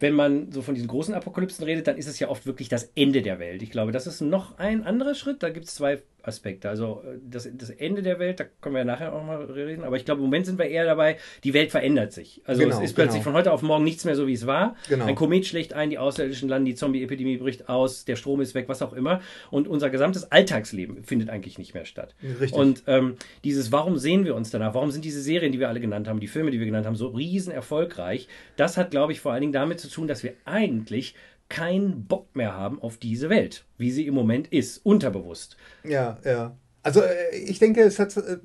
wenn 0.01 0.15
man 0.15 0.51
so 0.51 0.63
von 0.63 0.75
diesen 0.75 0.89
großen 0.89 1.15
Apokalypsen 1.15 1.65
redet, 1.65 1.87
dann 1.87 1.99
ist 1.99 2.09
es 2.09 2.19
ja 2.19 2.29
oft 2.29 2.47
wirklich 2.47 2.69
das 2.69 2.91
Ende 2.95 3.23
der 3.23 3.39
Welt. 3.39 3.63
Ich 3.63 3.71
glaube, 3.71 3.93
das 3.93 4.07
ist 4.07 4.23
noch 4.23 4.59
ein 4.59 4.85
anderer 4.85 5.15
Schritt. 5.15 5.43
Da 5.43 5.51
gibt 5.51 5.67
es 5.67 5.75
zwei 5.75 6.03
Aspekte. 6.31 6.69
Also 6.69 7.03
äh, 7.05 7.19
das, 7.29 7.49
das 7.53 7.71
Ende 7.71 8.03
der 8.03 8.19
Welt, 8.19 8.41
da 8.41 8.45
können 8.61 8.75
wir 8.75 8.81
ja 8.81 8.85
nachher 8.85 9.13
auch 9.13 9.25
mal 9.25 9.45
reden, 9.45 9.85
aber 9.85 9.97
ich 9.97 10.05
glaube, 10.05 10.21
im 10.21 10.25
Moment 10.25 10.47
sind 10.47 10.59
wir 10.59 10.67
eher 10.67 10.85
dabei, 10.85 11.19
die 11.45 11.53
Welt 11.53 11.71
verändert 11.71 12.13
sich. 12.13 12.41
Also 12.45 12.63
genau, 12.63 12.77
es 12.77 12.83
ist 12.83 12.95
plötzlich 12.95 13.23
genau. 13.23 13.33
von 13.33 13.35
heute 13.35 13.53
auf 13.53 13.63
morgen 13.63 13.85
nichts 13.85 14.05
mehr 14.05 14.17
so, 14.17 14.27
wie 14.27 14.33
es 14.33 14.47
war. 14.47 14.77
Genau. 14.89 15.05
Ein 15.05 15.15
Komet 15.15 15.47
schlägt 15.47 15.73
ein, 15.73 15.91
die 15.91 15.99
Außerirdischen 15.99 16.49
landen, 16.49 16.67
die 16.67 16.75
Zombie-Epidemie 16.75 17.37
bricht 17.37 17.69
aus, 17.69 18.05
der 18.05 18.17
Strom 18.17 18.41
ist 18.41 18.55
weg, 18.55 18.69
was 18.69 18.83
auch 18.83 18.93
immer. 18.93 19.21
Und 19.51 19.69
unser 19.69 19.91
gesamtes 19.91 20.31
Alltagsleben 20.31 21.05
findet 21.05 21.29
eigentlich 21.31 21.59
nicht 21.59 21.75
mehr 21.75 21.85
statt. 21.85 22.15
Richtig. 22.23 22.53
Und 22.53 22.85
ähm, 22.87 23.17
dieses, 23.45 23.73
warum 23.73 23.99
sehen 23.99 24.25
wir 24.25 24.35
uns 24.35 24.51
danach? 24.51 24.75
Warum 24.75 24.91
sind 24.91 25.05
diese 25.05 25.21
Serien, 25.21 25.53
die 25.53 25.59
wir 25.59 25.69
alle 25.69 25.81
genannt 25.81 26.09
haben, 26.09 26.21
die 26.21 26.29
Filme, 26.29 26.51
die 26.51 26.59
wir 26.59 26.67
genannt 26.67 26.87
haben, 26.87 26.97
so 26.97 27.09
riesen 27.09 27.53
erfolgreich? 27.53 28.29
Das 28.57 28.77
hat, 28.77 28.91
glaube 28.91 29.13
ich, 29.13 29.21
vor 29.21 29.33
allen 29.33 29.41
Dingen 29.41 29.53
damit 29.53 29.81
zu 29.81 29.89
tun, 29.89 30.09
dass 30.09 30.23
wir 30.23 30.35
eigentlich 30.45 31.15
keinen 31.51 32.07
Bock 32.07 32.35
mehr 32.35 32.57
haben 32.57 32.81
auf 32.81 32.97
diese 32.97 33.29
Welt, 33.29 33.67
wie 33.77 33.91
sie 33.91 34.07
im 34.07 34.15
Moment 34.15 34.49
ist, 34.49 34.79
unterbewusst. 34.79 35.59
Ja, 35.85 36.17
ja. 36.25 36.57
Also 36.83 37.03
äh, 37.03 37.37
ich 37.37 37.59
denke, 37.59 37.83
es 37.83 37.99
hat, 37.99 38.17
äh, 38.17 38.39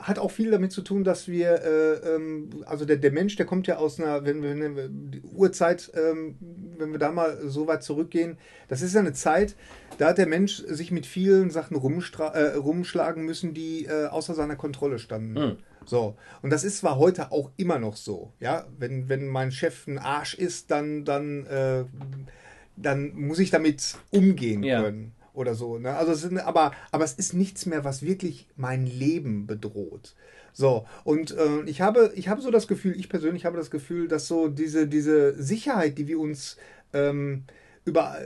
hat 0.00 0.18
auch 0.18 0.30
viel 0.30 0.50
damit 0.50 0.72
zu 0.72 0.80
tun, 0.80 1.04
dass 1.04 1.28
wir, 1.28 1.62
äh, 1.62 2.14
ähm, 2.14 2.64
also 2.64 2.86
der, 2.86 2.96
der 2.96 3.12
Mensch, 3.12 3.36
der 3.36 3.44
kommt 3.44 3.66
ja 3.66 3.76
aus 3.76 4.00
einer, 4.00 4.24
wenn 4.24 4.42
wir 4.42 4.88
die 4.88 5.20
Urzeit, 5.20 5.92
ähm, 5.94 6.36
wenn 6.78 6.92
wir 6.92 6.98
da 6.98 7.12
mal 7.12 7.38
so 7.46 7.66
weit 7.66 7.82
zurückgehen, 7.82 8.38
das 8.68 8.80
ist 8.80 8.94
ja 8.94 9.00
eine 9.00 9.12
Zeit, 9.12 9.56
da 9.98 10.08
hat 10.08 10.18
der 10.18 10.26
Mensch 10.26 10.62
sich 10.66 10.90
mit 10.90 11.04
vielen 11.04 11.50
Sachen 11.50 11.76
rumschlagen 11.76 13.24
müssen, 13.24 13.54
die 13.54 13.88
außer 13.88 14.34
seiner 14.34 14.56
Kontrolle 14.56 14.98
standen. 14.98 15.32
Mhm. 15.32 15.56
So, 15.86 16.16
und 16.42 16.50
das 16.50 16.64
ist 16.64 16.78
zwar 16.78 16.98
heute 16.98 17.32
auch 17.32 17.50
immer 17.56 17.78
noch 17.78 17.96
so, 17.96 18.32
ja, 18.40 18.66
wenn, 18.78 19.08
wenn 19.08 19.28
mein 19.28 19.52
Chef 19.52 19.86
ein 19.86 19.98
Arsch 19.98 20.34
ist, 20.34 20.70
dann, 20.70 21.04
dann, 21.04 21.46
äh, 21.46 21.84
dann 22.76 23.14
muss 23.14 23.38
ich 23.38 23.50
damit 23.50 23.96
umgehen 24.10 24.62
ja. 24.62 24.82
können 24.82 25.15
oder 25.36 25.54
so. 25.54 25.78
Ne? 25.78 25.94
Also 25.94 26.12
es 26.12 26.22
sind, 26.22 26.38
aber, 26.38 26.72
aber 26.90 27.04
es 27.04 27.12
ist 27.12 27.34
nichts 27.34 27.66
mehr, 27.66 27.84
was 27.84 28.02
wirklich 28.02 28.48
mein 28.56 28.86
Leben 28.86 29.46
bedroht. 29.46 30.14
So, 30.52 30.86
und 31.04 31.32
äh, 31.32 31.62
ich, 31.66 31.82
habe, 31.82 32.12
ich 32.14 32.28
habe 32.28 32.40
so 32.40 32.50
das 32.50 32.66
Gefühl, 32.66 32.98
ich 32.98 33.10
persönlich 33.10 33.44
habe 33.44 33.58
das 33.58 33.70
Gefühl, 33.70 34.08
dass 34.08 34.26
so 34.26 34.48
diese, 34.48 34.88
diese 34.88 35.40
Sicherheit, 35.40 35.98
die 35.98 36.08
wir 36.08 36.18
uns 36.18 36.56
ähm, 36.94 37.44
über 37.84 38.16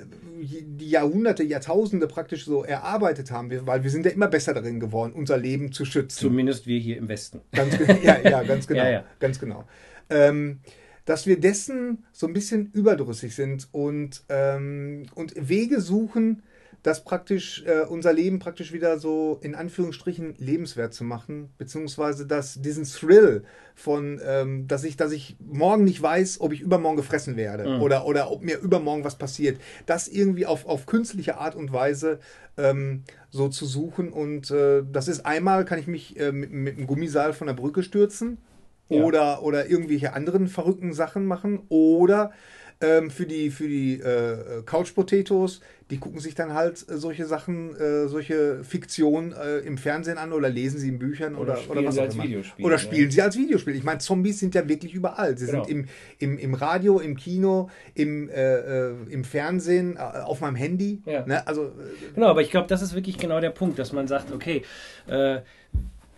die 0.41 0.89
Jahrhunderte, 0.89 1.43
Jahrtausende 1.43 2.07
praktisch 2.07 2.45
so 2.45 2.65
erarbeitet 2.65 3.31
haben, 3.31 3.51
weil 3.67 3.83
wir 3.83 3.91
sind 3.91 4.07
ja 4.07 4.13
immer 4.13 4.29
besser 4.29 4.55
darin 4.55 4.81
geworden, 4.81 5.13
unser 5.13 5.37
Leben 5.37 5.73
zu 5.73 5.85
schützen. 5.85 6.19
Zumindest 6.19 6.67
wir 6.67 6.79
hier 6.79 6.97
im 6.97 7.09
Westen. 7.09 7.41
Ganz, 7.53 7.77
ja, 8.03 8.21
ja, 8.21 8.43
ganz 8.45 8.67
genau. 8.69 8.83
ja, 8.85 8.91
ja. 8.91 9.05
Ganz 9.19 9.39
genau. 9.39 9.65
Ähm, 10.09 10.61
dass 11.05 11.27
wir 11.27 11.41
dessen 11.41 12.05
so 12.13 12.27
ein 12.27 12.33
bisschen 12.33 12.71
überdrüssig 12.73 13.35
sind 13.35 13.69
und, 13.73 14.23
ähm, 14.29 15.07
und 15.15 15.35
Wege 15.37 15.81
suchen, 15.81 16.43
das 16.83 17.05
praktisch 17.05 17.63
äh, 17.67 17.83
unser 17.87 18.13
Leben 18.13 18.39
praktisch 18.39 18.73
wieder 18.73 18.99
so 18.99 19.39
in 19.43 19.55
Anführungsstrichen 19.55 20.35
lebenswert 20.39 20.95
zu 20.95 21.05
machen, 21.05 21.51
beziehungsweise 21.59 22.27
dass 22.27 22.61
diesen 22.63 22.85
Thrill 22.85 23.45
von, 23.75 24.21
ähm, 24.25 24.67
dass 24.67 24.85
ich, 24.85 24.97
dass 24.97 25.13
ich 25.13 25.37
morgen 25.41 25.85
nicht 25.85 26.01
weiß, 26.01 26.41
ob 26.41 26.53
ich 26.53 26.61
übermorgen 26.61 26.97
gefressen 26.97 27.37
werde 27.37 27.69
mhm. 27.69 27.83
oder, 27.83 28.07
oder 28.07 28.31
ob 28.31 28.43
mir 28.43 28.59
übermorgen 28.59 29.05
was 29.05 29.19
passiert, 29.19 29.61
das 29.87 30.09
irgendwie 30.09 30.47
auf, 30.47 30.67
auf 30.67 30.87
künstliche 30.87 31.39
Art 31.39 31.55
und 31.55 31.73
Weise 31.73 32.19
ähm, 32.57 33.03
so 33.29 33.49
zu 33.49 33.67
suchen. 33.67 34.11
Und 34.11 34.51
äh, 34.51 34.83
das 34.91 35.09
ist 35.09 35.27
einmal, 35.27 35.65
kann 35.65 35.79
ich 35.79 35.87
mich 35.87 36.19
äh, 36.19 36.33
mit, 36.33 36.51
mit 36.51 36.77
einem 36.77 36.87
Gummiseil 36.87 37.33
von 37.33 37.47
der 37.47 37.55
Brücke 37.55 37.83
stürzen. 37.83 38.39
Ja. 38.89 39.05
Oder, 39.05 39.43
oder 39.45 39.71
irgendwelche 39.71 40.15
anderen 40.15 40.49
verrückten 40.49 40.93
Sachen 40.93 41.25
machen. 41.25 41.61
Oder 41.69 42.33
ähm, 42.81 43.11
für 43.11 43.27
die, 43.27 43.51
für 43.51 43.69
die 43.69 44.01
äh, 44.01 44.63
Couch 44.65 44.95
Potatoes, 44.95 45.61
die 45.91 45.99
gucken 45.99 46.21
sich 46.21 46.35
dann 46.35 46.55
halt 46.55 46.85
äh, 46.89 46.97
solche 46.97 47.27
Sachen, 47.27 47.77
äh, 47.77 48.09
solche 48.09 48.63
Fiktionen 48.65 49.33
äh, 49.33 49.59
im 49.59 49.77
Fernsehen 49.77 50.19
an 50.19 50.33
oder 50.33 50.49
lesen 50.49 50.79
sie 50.79 50.89
in 50.89 50.99
Büchern 50.99 51.35
oder, 51.35 51.59
oder, 51.69 51.81
oder 51.81 51.89
was 51.89 51.99
auch 51.99 52.15
immer. 52.15 52.25
Oder 52.61 52.79
spielen 52.79 53.07
ja. 53.07 53.11
sie 53.11 53.23
als 53.23 53.37
Videospiel. 53.37 53.75
Ich 53.75 53.83
meine, 53.83 53.99
Zombies 53.99 54.39
sind 54.39 54.55
ja 54.55 54.69
wirklich 54.69 54.95
überall. 54.95 55.37
Sie 55.37 55.47
genau. 55.47 55.65
sind 55.65 55.71
im, 55.71 55.89
im, 56.19 56.39
im 56.39 56.55
Radio, 56.55 57.01
im 57.01 57.17
Kino, 57.17 57.69
im, 57.95 58.29
äh, 58.31 58.89
äh, 58.89 58.95
im 59.11 59.25
Fernsehen, 59.25 59.99
auf 59.99 60.41
meinem 60.41 60.57
Handy. 60.57 61.03
Ja. 61.05 61.27
Ne? 61.27 61.47
Also, 61.47 61.73
genau, 62.15 62.29
aber 62.29 62.43
ich 62.43 62.51
glaube, 62.51 62.69
das 62.69 62.83
ist 62.83 62.95
wirklich 62.95 63.19
genau 63.19 63.41
der 63.41 63.51
Punkt, 63.51 63.79
dass 63.79 63.93
man 63.93 64.07
sagt, 64.07 64.33
okay, 64.33 64.63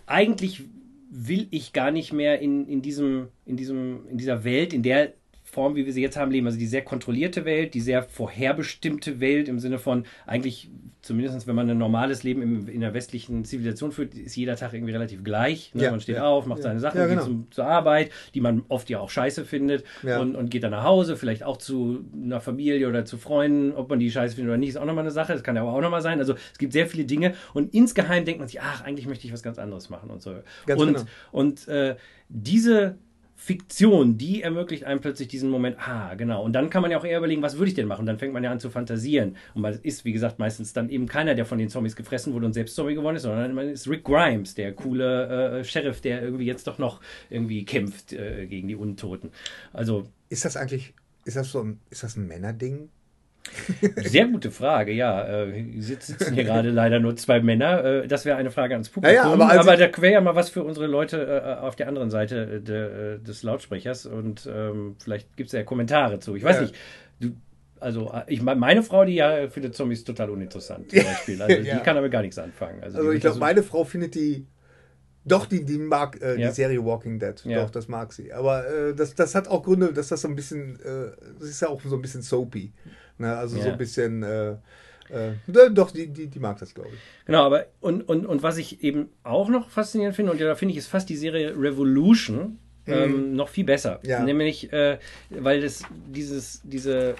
eigentlich 0.07 0.65
will 1.11 1.47
ich 1.51 1.73
gar 1.73 1.91
nicht 1.91 2.13
mehr 2.13 2.41
in, 2.41 2.67
in, 2.69 2.83
diesem, 2.83 3.29
in, 3.47 3.57
diesem, 3.57 4.07
in 4.09 4.19
dieser 4.19 4.45
Welt, 4.45 4.73
in 4.73 4.83
der 4.83 5.13
Form, 5.53 5.77
wie 5.77 5.85
wir 5.85 5.93
sie 5.93 6.01
jetzt 6.01 6.17
haben, 6.17 6.31
leben. 6.31 6.47
Also 6.47 6.59
die 6.59 6.67
sehr 6.67 6.81
kontrollierte 6.81 7.45
Welt, 7.45 7.75
die 7.75 7.83
sehr 7.83 8.03
vorherbestimmte 8.03 9.21
Welt 9.21 9.49
im 9.49 9.59
Sinne 9.59 9.79
von 9.79 10.07
eigentlich, 10.27 10.71
zumindest 11.03 11.47
wenn 11.47 11.55
man 11.55 11.69
ein 11.69 11.77
normales 11.77 12.23
Leben 12.23 12.41
im, 12.41 12.69
in 12.69 12.81
der 12.81 12.95
westlichen 12.95 13.45
Zivilisation 13.45 13.93
führt, 13.93 14.15
ist 14.15 14.35
jeder 14.35 14.57
Tag 14.57 14.73
irgendwie 14.73 14.95
relativ 14.95 15.23
gleich. 15.23 15.75
Ne? 15.75 15.83
Ja, 15.83 15.91
man 15.91 16.01
steht 16.01 16.17
ja, 16.17 16.25
auf, 16.25 16.47
macht 16.47 16.61
ja, 16.61 16.63
seine 16.63 16.81
Sachen, 16.81 17.03
genau. 17.03 17.17
geht 17.17 17.25
zum, 17.25 17.51
zur 17.51 17.67
Arbeit, 17.67 18.11
die 18.33 18.41
man 18.41 18.63
oft 18.71 18.89
ja 18.89 19.01
auch 19.01 19.11
scheiße 19.11 19.45
findet 19.45 19.85
und, 20.03 20.37
und 20.37 20.51
geht 20.51 20.63
dann 20.63 20.71
nach 20.71 20.85
Hause, 20.85 21.17
vielleicht 21.17 21.43
auch 21.43 21.59
zu 21.59 22.03
einer 22.15 22.41
Familie 22.41 22.89
oder 22.89 23.05
zu 23.05 23.19
Freunden. 23.19 23.73
Ob 23.73 23.91
man 23.91 23.99
die 23.99 24.11
scheiße 24.11 24.37
findet 24.37 24.53
oder 24.53 24.59
nicht, 24.59 24.71
ist 24.71 24.79
auch 24.79 24.87
nochmal 24.87 25.05
eine 25.05 25.11
Sache. 25.11 25.35
Das 25.35 25.43
kann 25.43 25.55
ja 25.55 25.61
aber 25.61 25.75
auch 25.75 25.83
nochmal 25.83 26.01
sein. 26.01 26.19
Also 26.19 26.33
es 26.33 26.59
gibt 26.59 26.73
sehr 26.73 26.87
viele 26.87 27.05
Dinge 27.05 27.35
und 27.53 27.75
insgeheim 27.75 28.25
denkt 28.25 28.39
man 28.39 28.49
sich, 28.49 28.63
ach, 28.63 28.85
eigentlich 28.85 29.07
möchte 29.07 29.27
ich 29.27 29.35
was 29.35 29.43
ganz 29.43 29.59
anderes 29.59 29.91
machen 29.91 30.09
und 30.09 30.23
so. 30.23 30.35
Ganz 30.65 30.81
und 30.81 30.95
genau. 30.95 31.07
und 31.31 31.69
äh, 31.69 31.97
diese 32.31 32.97
Fiktion, 33.45 34.19
die 34.19 34.43
ermöglicht 34.43 34.85
einem 34.85 35.01
plötzlich 35.01 35.29
diesen 35.29 35.51
Moment, 35.51 35.77
ah, 35.81 36.15
genau. 36.15 36.45
Und 36.45 36.53
dann 36.53 36.71
kann 36.71 36.83
man 36.83 36.91
ja 36.91 36.99
auch 36.99 37.05
eher 37.05 37.19
überlegen, 37.19 37.43
was 37.43 37.59
würde 37.59 37.69
ich 37.69 37.75
denn 37.75 37.89
machen? 37.89 38.07
Dann 38.07 38.19
fängt 38.19 38.33
man 38.33 38.45
ja 38.45 38.53
an 38.53 38.61
zu 38.61 38.71
fantasieren. 38.71 39.37
Und 39.55 39.63
man 39.63 39.79
ist, 39.83 40.05
wie 40.05 40.13
gesagt, 40.13 40.39
meistens 40.39 40.73
dann 40.73 40.89
eben 40.89 41.07
keiner, 41.07 41.35
der 41.35 41.45
von 41.45 41.59
den 41.59 41.69
Zombies 41.69 41.97
gefressen 41.97 42.33
wurde 42.35 42.47
und 42.47 42.53
selbst 42.53 42.77
Zombie 42.77 42.95
geworden 42.95 43.17
ist, 43.17 43.23
sondern 43.23 43.55
man 43.55 43.69
ist 43.69 43.89
Rick 43.89 44.05
Grimes, 44.05 44.55
der 44.55 44.73
coole 44.73 45.59
äh, 45.61 45.65
Sheriff, 45.65 46.01
der 46.01 46.23
irgendwie 46.23 46.47
jetzt 46.47 46.67
doch 46.67 46.79
noch 46.79 47.01
irgendwie 47.31 47.65
kämpft 47.65 48.13
äh, 48.13 48.47
gegen 48.47 48.69
die 48.69 48.77
Untoten. 48.77 49.31
Also. 49.73 50.07
Ist 50.33 50.47
das 50.47 50.57
eigentlich, 50.57 50.95
ist 51.27 51.37
das 51.37 51.53
so 51.53 51.61
ein, 51.61 51.79
ist 51.91 52.05
das 52.05 52.17
ein 52.17 52.27
Männerding? 52.27 52.89
Sehr 53.97 54.27
gute 54.29 54.51
Frage, 54.51 54.93
ja. 54.93 55.45
Äh, 55.45 55.81
sitzen 55.81 56.35
hier 56.35 56.45
gerade 56.45 56.71
leider 56.71 57.01
nur 57.01 57.17
zwei 57.17 57.41
Männer. 57.41 57.85
Äh, 57.85 58.09
das 58.09 58.25
wäre 58.25 58.37
eine 58.37 58.51
Frage 58.51 58.75
ans 58.75 58.89
Publikum. 58.89 59.17
Ja, 59.17 59.25
ja, 59.25 59.33
aber, 59.33 59.49
also 59.49 59.69
aber 59.69 59.77
da 59.77 60.03
wäre 60.03 60.13
ja 60.13 60.21
mal 60.21 60.35
was 60.35 60.51
für 60.51 60.63
unsere 60.63 60.87
Leute 60.87 61.43
äh, 61.45 61.61
auf 61.61 61.77
der 61.77 61.89
anderen 61.89 62.11
Seite 62.11 62.61
de, 62.61 63.19
des 63.19 63.43
Lautsprechers 63.43 64.07
und 64.07 64.49
ähm, 64.53 64.97
vielleicht 65.03 65.37
gibt 65.37 65.49
es 65.49 65.53
ja 65.53 65.63
Kommentare 65.65 66.21
zu. 66.21 66.37
Ich 66.37 66.45
weiß 66.45 66.57
ja. 66.57 66.63
nicht. 66.63 66.75
Du, 67.21 67.33
also 67.81 68.13
ich 68.29 68.43
meine 68.43 68.83
Frau, 68.85 69.05
die 69.05 69.15
ja 69.15 69.49
findet 69.49 69.75
Zombies 69.75 70.05
total 70.05 70.31
uninteressant 70.31 70.91
zum 70.91 71.03
Beispiel. 71.03 71.43
Also 71.43 71.57
die 71.63 71.83
kann 71.83 71.97
damit 71.97 72.13
gar 72.13 72.23
nichts 72.23 72.39
anfangen. 72.39 72.83
Also, 72.83 72.99
also 72.99 73.11
ich 73.11 73.21
glaube, 73.21 73.39
meine 73.39 73.63
Frau 73.63 73.85
findet 73.85 74.15
die 74.15 74.47
doch, 75.25 75.47
die, 75.47 75.65
die 75.65 75.79
mag 75.79 76.21
äh, 76.21 76.41
ja. 76.41 76.49
die 76.49 76.55
Serie 76.55 76.85
Walking 76.85 77.19
Dead. 77.19 77.41
Ja. 77.45 77.63
Doch, 77.63 77.71
das 77.71 77.87
mag 77.89 78.13
sie. 78.13 78.33
Aber 78.33 78.67
äh, 78.67 78.95
das, 78.95 79.15
das 79.15 79.35
hat 79.35 79.47
auch 79.47 79.63
Gründe, 79.63 79.93
dass 79.93 80.09
das 80.09 80.23
so 80.23 80.29
ein 80.29 80.35
bisschen, 80.35 80.81
äh, 80.81 81.13
das 81.39 81.49
ist 81.49 81.63
ja 81.63 81.69
auch 81.69 81.81
so 81.81 81.95
ein 81.95 82.03
bisschen 82.03 82.23
soapy. 82.23 82.73
Ne? 83.23 83.37
Also 83.37 83.57
ja. 83.57 83.65
so 83.65 83.71
ein 83.71 83.79
bisschen, 83.79 84.23
äh, 84.23 84.53
äh, 85.09 85.33
doch, 85.71 85.91
die, 85.91 86.09
die, 86.09 86.27
die 86.29 86.39
mag 86.39 86.59
das, 86.59 86.75
glaube 86.75 86.91
ich. 86.93 87.27
Genau, 87.27 87.45
aber 87.45 87.67
und, 87.81 88.09
und, 88.09 88.27
und 88.27 88.43
was 88.43 88.59
ich 88.59 88.83
eben 88.83 89.09
auch 89.23 89.49
noch 89.49 89.71
faszinierend 89.71 90.17
finde, 90.17 90.33
und 90.33 90.41
da 90.41 90.55
finde 90.55 90.73
ich, 90.73 90.79
ist 90.79 90.89
fast 90.89 91.09
die 91.09 91.17
Serie 91.17 91.55
Revolution 91.57 92.59
mhm. 92.87 92.93
ähm, 92.93 93.37
noch 93.37 93.49
viel 93.49 93.65
besser. 93.65 94.01
Ja. 94.05 94.23
Nämlich, 94.23 94.73
äh, 94.73 94.99
weil 95.31 95.61
das 95.61 95.83
dieses, 96.09 96.61
diese 96.65 97.15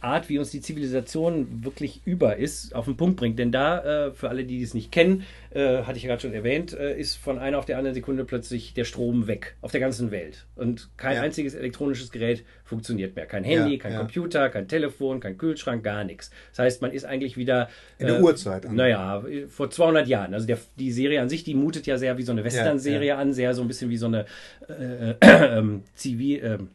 Art, 0.00 0.28
wie 0.28 0.38
uns 0.38 0.50
die 0.50 0.60
Zivilisation 0.60 1.64
wirklich 1.64 2.02
über 2.04 2.36
ist, 2.36 2.74
auf 2.74 2.84
den 2.84 2.96
Punkt 2.96 3.16
bringt. 3.16 3.38
Denn 3.38 3.50
da, 3.50 4.06
äh, 4.06 4.12
für 4.12 4.28
alle, 4.28 4.44
die 4.44 4.62
es 4.62 4.72
nicht 4.72 4.92
kennen, 4.92 5.24
äh, 5.50 5.82
hatte 5.82 5.96
ich 5.96 6.04
ja 6.04 6.08
gerade 6.08 6.22
schon 6.22 6.32
erwähnt, 6.32 6.72
äh, 6.72 6.98
ist 6.98 7.16
von 7.16 7.38
einer 7.38 7.58
auf 7.58 7.64
der 7.64 7.78
anderen 7.78 7.94
Sekunde 7.94 8.24
plötzlich 8.24 8.74
der 8.74 8.84
Strom 8.84 9.26
weg 9.26 9.56
auf 9.60 9.72
der 9.72 9.80
ganzen 9.80 10.10
Welt. 10.10 10.46
Und 10.54 10.90
kein 10.96 11.16
ja. 11.16 11.22
einziges 11.22 11.54
elektronisches 11.54 12.12
Gerät 12.12 12.44
funktioniert 12.64 13.16
mehr. 13.16 13.26
Kein 13.26 13.42
Handy, 13.42 13.72
ja, 13.72 13.78
kein 13.78 13.92
ja. 13.92 13.98
Computer, 13.98 14.48
kein 14.50 14.68
Telefon, 14.68 15.18
kein 15.18 15.36
Kühlschrank, 15.36 15.82
gar 15.82 16.04
nichts. 16.04 16.30
Das 16.50 16.60
heißt, 16.60 16.82
man 16.82 16.92
ist 16.92 17.04
eigentlich 17.04 17.36
wieder. 17.36 17.68
In 17.98 18.06
der 18.06 18.18
äh, 18.18 18.22
Uhrzeit. 18.22 18.66
An. 18.66 18.76
Naja, 18.76 19.24
vor 19.48 19.70
200 19.70 20.06
Jahren. 20.06 20.32
Also 20.32 20.46
der, 20.46 20.58
die 20.78 20.92
Serie 20.92 21.20
an 21.20 21.28
sich, 21.28 21.42
die 21.42 21.54
mutet 21.54 21.86
ja 21.86 21.98
sehr 21.98 22.18
wie 22.18 22.22
so 22.22 22.32
eine 22.32 22.44
Western-Serie 22.44 23.16
an, 23.16 23.32
sehr 23.32 23.54
so 23.54 23.62
ein 23.62 23.68
bisschen 23.68 23.90
wie 23.90 23.96
so 23.96 24.06
eine 24.06 24.26
äh, 24.68 25.14
ähm, 25.22 25.82
Zivil. 25.94 26.40
Ähm, 26.44 26.68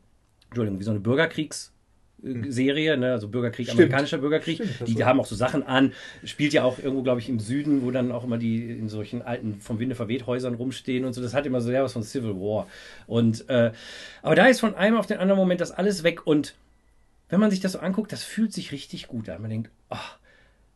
Entschuldigung, 0.50 0.80
wie 0.80 0.84
so 0.84 0.92
eine 0.92 1.00
Bürgerkriegs- 1.00 1.73
Serie, 2.24 2.96
ne? 2.98 3.12
also 3.12 3.28
Bürgerkrieg, 3.28 3.68
Stimmt. 3.68 3.82
amerikanischer 3.82 4.18
Bürgerkrieg. 4.18 4.64
Stimmt, 4.64 4.90
die, 4.90 4.96
die 4.96 5.04
haben 5.04 5.20
auch 5.20 5.26
so 5.26 5.36
Sachen 5.36 5.64
an. 5.64 5.92
Spielt 6.24 6.54
ja 6.54 6.64
auch 6.64 6.80
irgendwo, 6.80 7.04
glaube 7.04 7.20
ich, 7.20 7.28
im 7.28 7.40
Süden, 7.40 7.84
wo 7.84 7.92
dann 7.92 8.12
auch 8.12 8.24
immer 8.24 8.38
die 8.38 8.72
in 8.72 8.88
solchen 8.88 9.22
alten, 9.22 9.60
vom 9.60 9.80
Winde 9.80 9.96
verweht 9.96 10.26
Häusern 10.26 10.56
rumstehen 10.56 11.04
und 11.04 11.14
so. 11.14 11.22
Das 11.22 11.34
hat 11.34 11.46
immer 11.46 11.60
so 11.60 11.68
sehr 11.68 11.84
was 11.84 11.94
von 11.94 12.04
Civil 12.04 12.36
War. 12.36 12.68
Und, 13.08 13.50
äh, 13.50 13.74
aber 14.22 14.36
da 14.36 14.48
ist 14.48 14.62
von 14.62 14.76
einem 14.76 14.98
auf 14.98 15.06
den 15.06 15.18
anderen 15.18 15.40
Moment 15.40 15.60
das 15.60 15.72
alles 15.72 16.04
weg 16.04 16.26
und 16.26 16.56
wenn 17.30 17.40
man 17.40 17.50
sich 17.50 17.60
das 17.60 17.72
so 17.74 17.80
anguckt, 17.80 18.12
das 18.12 18.24
fühlt 18.24 18.54
sich 18.54 18.72
richtig 18.72 19.08
gut 19.08 19.28
an. 19.28 19.42
Man 19.42 19.50
denkt, 19.50 19.72
oh, 19.90 19.98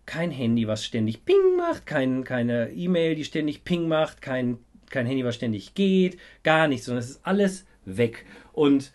kein 0.05 0.31
Handy, 0.31 0.67
was 0.67 0.83
ständig 0.83 1.23
Ping 1.23 1.55
macht, 1.55 1.85
kein, 1.85 2.23
keine 2.23 2.71
E-Mail, 2.71 3.15
die 3.15 3.25
ständig 3.25 3.63
Ping 3.63 3.87
macht, 3.87 4.21
kein, 4.21 4.57
kein 4.89 5.05
Handy, 5.05 5.23
was 5.23 5.35
ständig 5.35 5.75
geht, 5.75 6.17
gar 6.43 6.67
nichts, 6.67 6.87
sondern 6.87 7.03
es 7.03 7.11
ist 7.11 7.19
alles 7.23 7.65
weg. 7.85 8.25
Und 8.53 8.91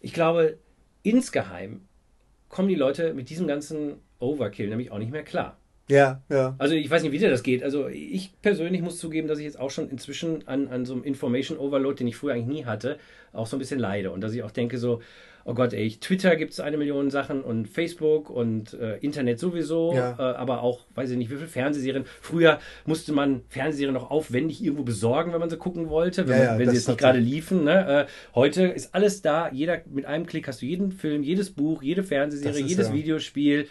ich 0.00 0.12
glaube, 0.12 0.58
insgeheim 1.02 1.80
kommen 2.56 2.68
die 2.68 2.74
Leute 2.74 3.12
mit 3.12 3.28
diesem 3.28 3.46
ganzen 3.46 4.00
Overkill 4.18 4.70
nämlich 4.70 4.90
auch 4.90 4.96
nicht 4.96 5.12
mehr 5.12 5.24
klar. 5.24 5.58
Ja, 5.88 6.22
ja. 6.28 6.54
Also 6.58 6.74
ich 6.74 6.90
weiß 6.90 7.02
nicht, 7.02 7.12
wie 7.12 7.18
dir 7.18 7.30
das 7.30 7.42
geht. 7.42 7.62
Also 7.62 7.88
ich 7.88 8.32
persönlich 8.42 8.82
muss 8.82 8.98
zugeben, 8.98 9.28
dass 9.28 9.38
ich 9.38 9.44
jetzt 9.44 9.58
auch 9.60 9.70
schon 9.70 9.88
inzwischen 9.88 10.46
an, 10.48 10.68
an 10.68 10.84
so 10.84 10.94
einem 10.94 11.04
Information 11.04 11.58
Overload, 11.58 11.98
den 11.98 12.08
ich 12.08 12.16
früher 12.16 12.34
eigentlich 12.34 12.46
nie 12.58 12.64
hatte, 12.64 12.98
auch 13.32 13.46
so 13.46 13.56
ein 13.56 13.60
bisschen 13.60 13.78
leide. 13.78 14.10
Und 14.10 14.20
dass 14.20 14.32
ich 14.32 14.42
auch 14.42 14.50
denke 14.50 14.78
so, 14.78 15.00
oh 15.44 15.54
Gott, 15.54 15.72
ey, 15.72 15.90
Twitter 15.90 16.34
gibt 16.34 16.52
es 16.54 16.58
eine 16.58 16.76
Million 16.76 17.08
Sachen 17.10 17.42
und 17.42 17.68
Facebook 17.68 18.30
und 18.30 18.74
äh, 18.74 18.96
Internet 18.96 19.38
sowieso, 19.38 19.94
Ja. 19.94 20.16
äh, 20.18 20.34
aber 20.34 20.62
auch, 20.64 20.80
weiß 20.96 21.10
ich 21.10 21.16
nicht, 21.16 21.30
wie 21.30 21.36
viele 21.36 21.46
Fernsehserien. 21.46 22.04
Früher 22.20 22.58
musste 22.84 23.12
man 23.12 23.42
Fernsehserien 23.48 23.94
noch 23.94 24.10
aufwendig 24.10 24.60
irgendwo 24.64 24.82
besorgen, 24.82 25.32
wenn 25.32 25.38
man 25.38 25.48
sie 25.50 25.56
gucken 25.56 25.88
wollte, 25.88 26.26
wenn, 26.26 26.36
Ja, 26.36 26.44
ja, 26.44 26.58
wenn 26.58 26.68
sie 26.70 26.74
jetzt 26.74 26.88
nicht 26.88 26.98
gerade 26.98 27.20
liefen. 27.20 27.62
Ne? 27.62 28.06
Äh, 28.08 28.34
heute 28.34 28.64
ist 28.66 28.92
alles 28.92 29.22
da, 29.22 29.48
jeder 29.52 29.82
mit 29.88 30.04
einem 30.04 30.26
Klick 30.26 30.48
hast 30.48 30.62
du 30.62 30.66
jeden 30.66 30.90
Film, 30.90 31.22
jedes 31.22 31.50
Buch, 31.50 31.80
jede 31.80 32.02
Fernsehserie, 32.02 32.64
ist 32.64 32.68
jedes 32.68 32.92
Videospiel. 32.92 33.68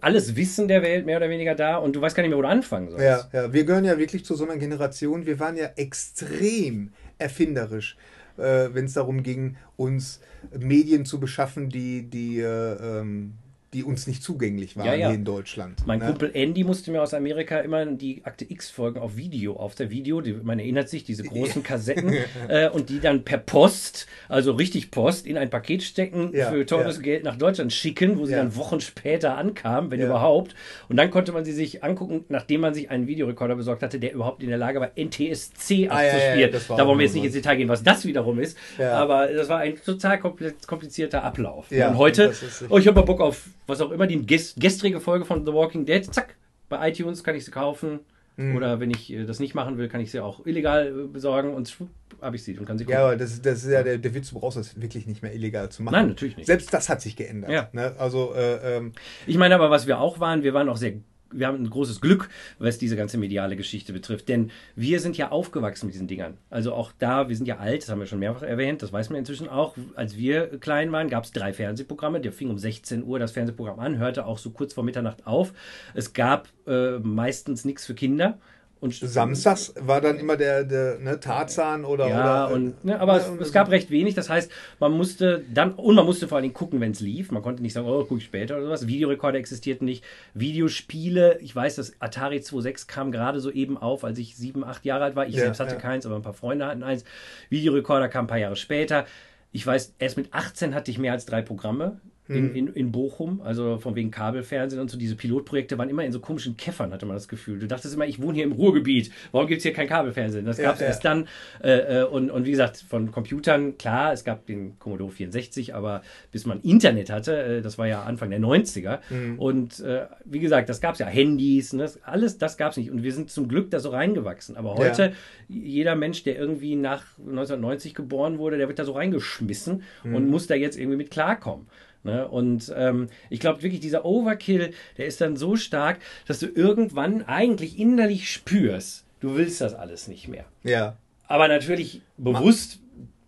Alles 0.00 0.36
Wissen 0.36 0.68
der 0.68 0.82
Welt 0.82 1.06
mehr 1.06 1.18
oder 1.18 1.30
weniger 1.30 1.54
da 1.54 1.76
und 1.76 1.94
du 1.94 2.00
weißt 2.00 2.16
gar 2.16 2.22
nicht 2.22 2.30
mehr, 2.30 2.38
wo 2.38 2.42
du 2.42 2.48
anfangen 2.48 2.90
sollst. 2.90 3.04
Ja, 3.04 3.28
ja, 3.32 3.52
wir 3.52 3.64
gehören 3.64 3.84
ja 3.84 3.98
wirklich 3.98 4.24
zu 4.24 4.34
so 4.34 4.44
einer 4.44 4.56
Generation. 4.56 5.26
Wir 5.26 5.38
waren 5.38 5.56
ja 5.56 5.70
extrem 5.76 6.92
erfinderisch, 7.18 7.96
äh, 8.36 8.68
wenn 8.72 8.86
es 8.86 8.94
darum 8.94 9.22
ging, 9.22 9.56
uns 9.76 10.20
Medien 10.58 11.04
zu 11.04 11.20
beschaffen, 11.20 11.70
die, 11.70 12.08
die, 12.08 12.40
äh, 12.40 13.00
ähm, 13.00 13.34
die 13.76 13.84
uns 13.84 14.06
nicht 14.06 14.22
zugänglich 14.22 14.76
waren 14.76 14.86
Ja, 14.86 14.94
ja. 14.94 15.10
in 15.10 15.24
Deutschland. 15.24 15.80
Mein 15.86 15.98
ne? 15.98 16.06
Kumpel 16.06 16.30
Andy 16.34 16.64
musste 16.64 16.90
mir 16.90 17.02
aus 17.02 17.12
Amerika 17.14 17.58
immer 17.60 17.84
die 17.86 18.22
Akte 18.24 18.44
X-Folgen 18.50 18.98
auf 18.98 19.16
Video, 19.16 19.54
auf 19.56 19.74
der 19.74 19.90
Video, 19.90 20.20
die, 20.22 20.32
man 20.32 20.58
erinnert 20.58 20.88
sich, 20.88 21.04
diese 21.04 21.22
großen 21.24 21.62
Kassetten, 21.62 22.14
äh, 22.48 22.68
und 22.70 22.88
die 22.88 23.00
dann 23.00 23.22
per 23.24 23.38
Post, 23.38 24.06
also 24.28 24.52
richtig 24.52 24.90
Post, 24.90 25.26
in 25.26 25.36
ein 25.36 25.50
Paket 25.50 25.82
stecken, 25.82 26.30
Ja, 26.34 26.50
für 26.50 26.64
teures. 26.66 27.00
Geld 27.02 27.24
nach 27.24 27.36
Deutschland 27.36 27.72
schicken, 27.74 28.18
wo 28.18 28.24
sie 28.24 28.32
dann 28.32 28.56
Wochen 28.56 28.80
später 28.80 29.36
ankamen, 29.36 29.90
wenn 29.90 30.00
überhaupt. 30.00 30.54
Und 30.88 30.96
dann 30.96 31.10
konnte 31.10 31.32
man 31.32 31.44
sie 31.44 31.52
sich 31.52 31.84
angucken, 31.84 32.24
nachdem 32.30 32.62
man 32.62 32.72
sich 32.72 32.90
einen 32.90 33.06
Videorekorder 33.06 33.54
besorgt 33.56 33.82
hatte, 33.82 33.98
der 34.00 34.14
überhaupt 34.14 34.42
in 34.42 34.48
der 34.48 34.56
Lage 34.58 34.80
war, 34.80 34.90
NTSC 34.96 35.88
Ah, 35.90 35.96
abzuspielen. 35.98 36.52
war 36.68 36.76
da 36.78 36.86
wollen 36.86 36.98
wir 36.98 37.04
jetzt 37.04 37.14
nicht 37.14 37.24
ins. 37.24 37.34
Detail 37.34 37.56
gehen, 37.56 37.68
was 37.68 37.82
das 37.82 38.06
wiederum 38.06 38.38
ist, 38.38 38.56
aber 38.78 39.26
das 39.26 39.48
war 39.50 39.58
ein 39.58 39.74
total 39.84 40.16
kompli- 40.16 40.54
komplizierter 40.66 41.22
Ablauf. 41.22 41.66
Und 41.70 41.98
heute, 41.98 42.32
oh, 42.70 42.78
ich 42.78 42.86
habe 42.86 42.98
mal 43.00 43.04
Bock 43.06 43.20
auf 43.20 43.44
was 43.66 43.80
auch 43.80 43.90
immer, 43.90 44.06
die 44.06 44.18
ges- 44.18 44.58
gestrige 44.58 45.00
Folge 45.00 45.24
von 45.24 45.44
The 45.46 45.52
Walking 45.52 45.84
Dead, 45.86 46.04
zack, 46.12 46.36
bei 46.68 46.88
iTunes 46.90 47.22
kann 47.24 47.34
ich 47.34 47.44
sie 47.44 47.50
kaufen. 47.50 48.00
Mhm. 48.38 48.54
Oder 48.54 48.80
wenn 48.80 48.90
ich 48.90 49.10
äh, 49.10 49.24
das 49.24 49.40
nicht 49.40 49.54
machen 49.54 49.78
will, 49.78 49.88
kann 49.88 50.02
ich 50.02 50.10
sie 50.10 50.20
auch 50.20 50.44
illegal 50.44 50.88
äh, 50.88 51.06
besorgen 51.06 51.54
und 51.54 51.70
schwupp, 51.70 51.88
habe 52.20 52.36
ich 52.36 52.44
sie 52.44 52.58
und 52.58 52.66
kann 52.66 52.76
sie 52.76 52.84
gucken. 52.84 52.98
Ja, 53.00 53.06
aber 53.06 53.16
das, 53.16 53.40
das 53.40 53.64
ist 53.64 53.70
ja 53.70 53.82
der, 53.82 53.96
der 53.96 54.14
Witz, 54.14 54.28
du 54.28 54.38
brauchst 54.38 54.58
das 54.58 54.78
wirklich 54.78 55.06
nicht 55.06 55.22
mehr 55.22 55.34
illegal 55.34 55.70
zu 55.70 55.82
machen. 55.82 55.94
Nein, 55.94 56.08
natürlich 56.08 56.36
nicht. 56.36 56.44
Selbst 56.46 56.72
das 56.74 56.90
hat 56.90 57.00
sich 57.00 57.16
geändert. 57.16 57.50
Ja. 57.50 57.70
Ne? 57.72 57.94
Also, 57.98 58.34
äh, 58.34 58.76
ähm, 58.76 58.92
Ich 59.26 59.38
meine 59.38 59.54
aber, 59.54 59.70
was 59.70 59.86
wir 59.86 59.98
auch 59.98 60.20
waren, 60.20 60.42
wir 60.42 60.52
waren 60.52 60.68
auch 60.68 60.76
sehr, 60.76 60.92
wir 61.38 61.46
haben 61.46 61.62
ein 61.62 61.70
großes 61.70 62.00
Glück, 62.00 62.28
was 62.58 62.78
diese 62.78 62.96
ganze 62.96 63.18
mediale 63.18 63.56
Geschichte 63.56 63.92
betrifft. 63.92 64.28
Denn 64.28 64.50
wir 64.74 65.00
sind 65.00 65.16
ja 65.16 65.30
aufgewachsen 65.30 65.86
mit 65.86 65.94
diesen 65.94 66.08
Dingern. 66.08 66.38
Also 66.50 66.72
auch 66.72 66.92
da, 66.98 67.28
wir 67.28 67.36
sind 67.36 67.46
ja 67.46 67.58
alt, 67.58 67.82
das 67.82 67.90
haben 67.90 68.00
wir 68.00 68.06
schon 68.06 68.18
mehrfach 68.18 68.42
erwähnt, 68.42 68.82
das 68.82 68.92
weiß 68.92 69.10
man 69.10 69.18
inzwischen 69.18 69.48
auch. 69.48 69.76
Als 69.94 70.16
wir 70.16 70.58
klein 70.58 70.92
waren, 70.92 71.08
gab 71.08 71.24
es 71.24 71.32
drei 71.32 71.52
Fernsehprogramme. 71.52 72.20
Der 72.20 72.32
fing 72.32 72.50
um 72.50 72.58
16 72.58 73.04
Uhr 73.04 73.18
das 73.18 73.32
Fernsehprogramm 73.32 73.78
an, 73.78 73.98
hörte 73.98 74.26
auch 74.26 74.38
so 74.38 74.50
kurz 74.50 74.74
vor 74.74 74.84
Mitternacht 74.84 75.26
auf. 75.26 75.52
Es 75.94 76.12
gab 76.12 76.48
äh, 76.66 76.98
meistens 76.98 77.64
nichts 77.64 77.86
für 77.86 77.94
Kinder. 77.94 78.38
Und 78.78 78.94
samstags 78.94 79.72
war 79.80 80.02
dann 80.02 80.18
immer 80.18 80.36
der, 80.36 80.62
der 80.62 80.98
ne, 80.98 81.18
Tarzan 81.18 81.86
oder. 81.86 82.08
Ja, 82.08 82.46
oder, 82.46 82.54
und, 82.54 82.84
ne, 82.84 83.00
aber 83.00 83.14
ne, 83.14 83.20
es, 83.40 83.46
es 83.46 83.52
gab 83.52 83.70
recht 83.70 83.90
wenig. 83.90 84.14
Das 84.14 84.28
heißt, 84.28 84.50
man 84.78 84.92
musste 84.92 85.42
dann, 85.52 85.72
und 85.72 85.94
man 85.94 86.04
musste 86.04 86.28
vor 86.28 86.36
allen 86.36 86.42
Dingen 86.42 86.54
gucken, 86.54 86.80
wenn 86.80 86.92
es 86.92 87.00
lief. 87.00 87.30
Man 87.30 87.42
konnte 87.42 87.62
nicht 87.62 87.72
sagen, 87.72 87.86
oh, 87.88 88.04
guck 88.04 88.18
ich 88.18 88.24
später 88.24 88.56
oder 88.56 88.66
sowas. 88.66 88.86
Videorekorder 88.86 89.38
existierten 89.38 89.86
nicht. 89.86 90.04
Videospiele, 90.34 91.38
ich 91.40 91.56
weiß, 91.56 91.76
das 91.76 91.94
Atari 92.00 92.36
2.6 92.36 92.86
kam 92.86 93.12
gerade 93.12 93.40
so 93.40 93.50
eben 93.50 93.78
auf, 93.78 94.04
als 94.04 94.18
ich 94.18 94.36
sieben, 94.36 94.62
acht 94.62 94.84
Jahre 94.84 95.04
alt 95.04 95.16
war. 95.16 95.26
Ich 95.26 95.34
Ja, 95.34 95.44
selbst 95.44 95.60
hatte 95.60 95.74
ja. 95.74 95.80
keins, 95.80 96.04
aber 96.04 96.16
ein 96.16 96.22
paar 96.22 96.34
Freunde 96.34 96.66
hatten 96.66 96.82
eins. 96.82 97.04
Videorekorder 97.48 98.08
kam 98.08 98.26
ein 98.26 98.28
paar 98.28 98.38
Jahre 98.38 98.56
später. 98.56 99.06
Ich 99.52 99.66
weiß, 99.66 99.94
erst 99.98 100.18
mit 100.18 100.34
18 100.34 100.74
hatte 100.74 100.90
ich 100.90 100.98
mehr 100.98 101.12
als 101.12 101.24
drei 101.24 101.40
Programme. 101.40 101.98
In, 102.28 102.34
Hm. 102.50 102.56
in, 102.56 102.66
in 102.68 102.92
Bochum, 102.92 103.40
also 103.42 103.78
von 103.78 103.94
wegen 103.94 104.10
Kabelfernsehen 104.10 104.82
und 104.82 104.90
so, 104.90 104.98
diese 104.98 105.14
Pilotprojekte 105.14 105.78
waren 105.78 105.88
immer 105.88 106.04
in 106.04 106.10
so 106.10 106.18
komischen 106.18 106.56
Käffern, 106.56 106.92
hatte 106.92 107.06
man 107.06 107.14
das 107.16 107.28
Gefühl. 107.28 107.58
Du 107.60 107.68
dachtest 107.68 107.94
immer, 107.94 108.06
ich 108.06 108.20
wohne 108.20 108.34
hier 108.34 108.44
im 108.44 108.52
Ruhrgebiet, 108.52 109.12
warum 109.30 109.46
gibt 109.46 109.58
es 109.58 109.62
hier 109.62 109.72
kein 109.72 109.86
Kabelfernsehen? 109.86 110.44
Das 110.44 110.58
Ja, 110.58 110.64
gab 110.64 110.74
es 110.74 110.80
ja. 110.80 110.86
erst 110.88 111.04
dann. 111.04 111.28
Äh, 111.62 112.00
äh, 112.00 112.04
und, 112.04 112.30
und 112.30 112.44
wie 112.44 112.50
gesagt, 112.50 112.84
von 112.88 113.12
Computern, 113.12 113.78
klar, 113.78 114.12
es 114.12 114.24
gab 114.24 114.44
den 114.46 114.76
Commodore 114.80 115.12
64, 115.12 115.74
aber 115.74 116.02
bis 116.32 116.46
man 116.46 116.60
Internet 116.62 117.10
hatte, 117.10 117.36
äh, 117.42 117.62
das 117.62 117.78
war 117.78 117.86
ja 117.86 118.02
Anfang 118.02 118.30
der 118.30 118.40
90er. 118.40 118.98
Mhm. 119.08 119.38
Und 119.38 119.80
äh, 119.80 120.06
wie 120.24 120.40
gesagt, 120.40 120.68
das 120.68 120.80
gab 120.80 120.94
es 120.94 120.98
ja, 120.98 121.06
Handys, 121.06 121.72
ne, 121.74 121.88
alles 122.02 122.38
das 122.38 122.56
gab 122.56 122.72
es 122.72 122.76
nicht. 122.76 122.90
Und 122.90 123.04
wir 123.04 123.12
sind 123.12 123.30
zum 123.30 123.46
Glück 123.48 123.70
da 123.70 123.78
so 123.78 123.90
reingewachsen. 123.90 124.56
Aber 124.56 124.74
heute, 124.74 125.12
jeder 125.48 125.94
Mensch, 125.94 126.24
der 126.24 126.36
irgendwie 126.36 126.74
nach 126.74 127.04
1990 127.18 127.94
geboren 127.94 128.38
wurde, 128.38 128.58
der 128.58 128.66
wird 128.68 128.78
da 128.80 128.84
so 128.84 128.92
reingeschmissen 128.92 129.82
Mhm. 130.02 130.14
und 130.14 130.28
muss 130.28 130.46
da 130.48 130.54
jetzt 130.56 130.76
irgendwie 130.78 130.96
mit 130.96 131.10
klarkommen. 131.10 131.66
Ne? 132.06 132.26
Und 132.26 132.72
ähm, 132.74 133.08
ich 133.28 133.40
glaube 133.40 133.62
wirklich, 133.62 133.80
dieser 133.80 134.06
Overkill, 134.06 134.72
der 134.96 135.06
ist 135.06 135.20
dann 135.20 135.36
so 135.36 135.56
stark, 135.56 135.98
dass 136.26 136.38
du 136.38 136.46
irgendwann 136.46 137.22
eigentlich 137.24 137.78
innerlich 137.78 138.30
spürst, 138.30 139.04
du 139.20 139.36
willst 139.36 139.60
das 139.60 139.74
alles 139.74 140.08
nicht 140.08 140.28
mehr. 140.28 140.46
ja. 140.62 140.96
Aber 141.28 141.48
natürlich 141.48 142.02
bewusst 142.16 142.78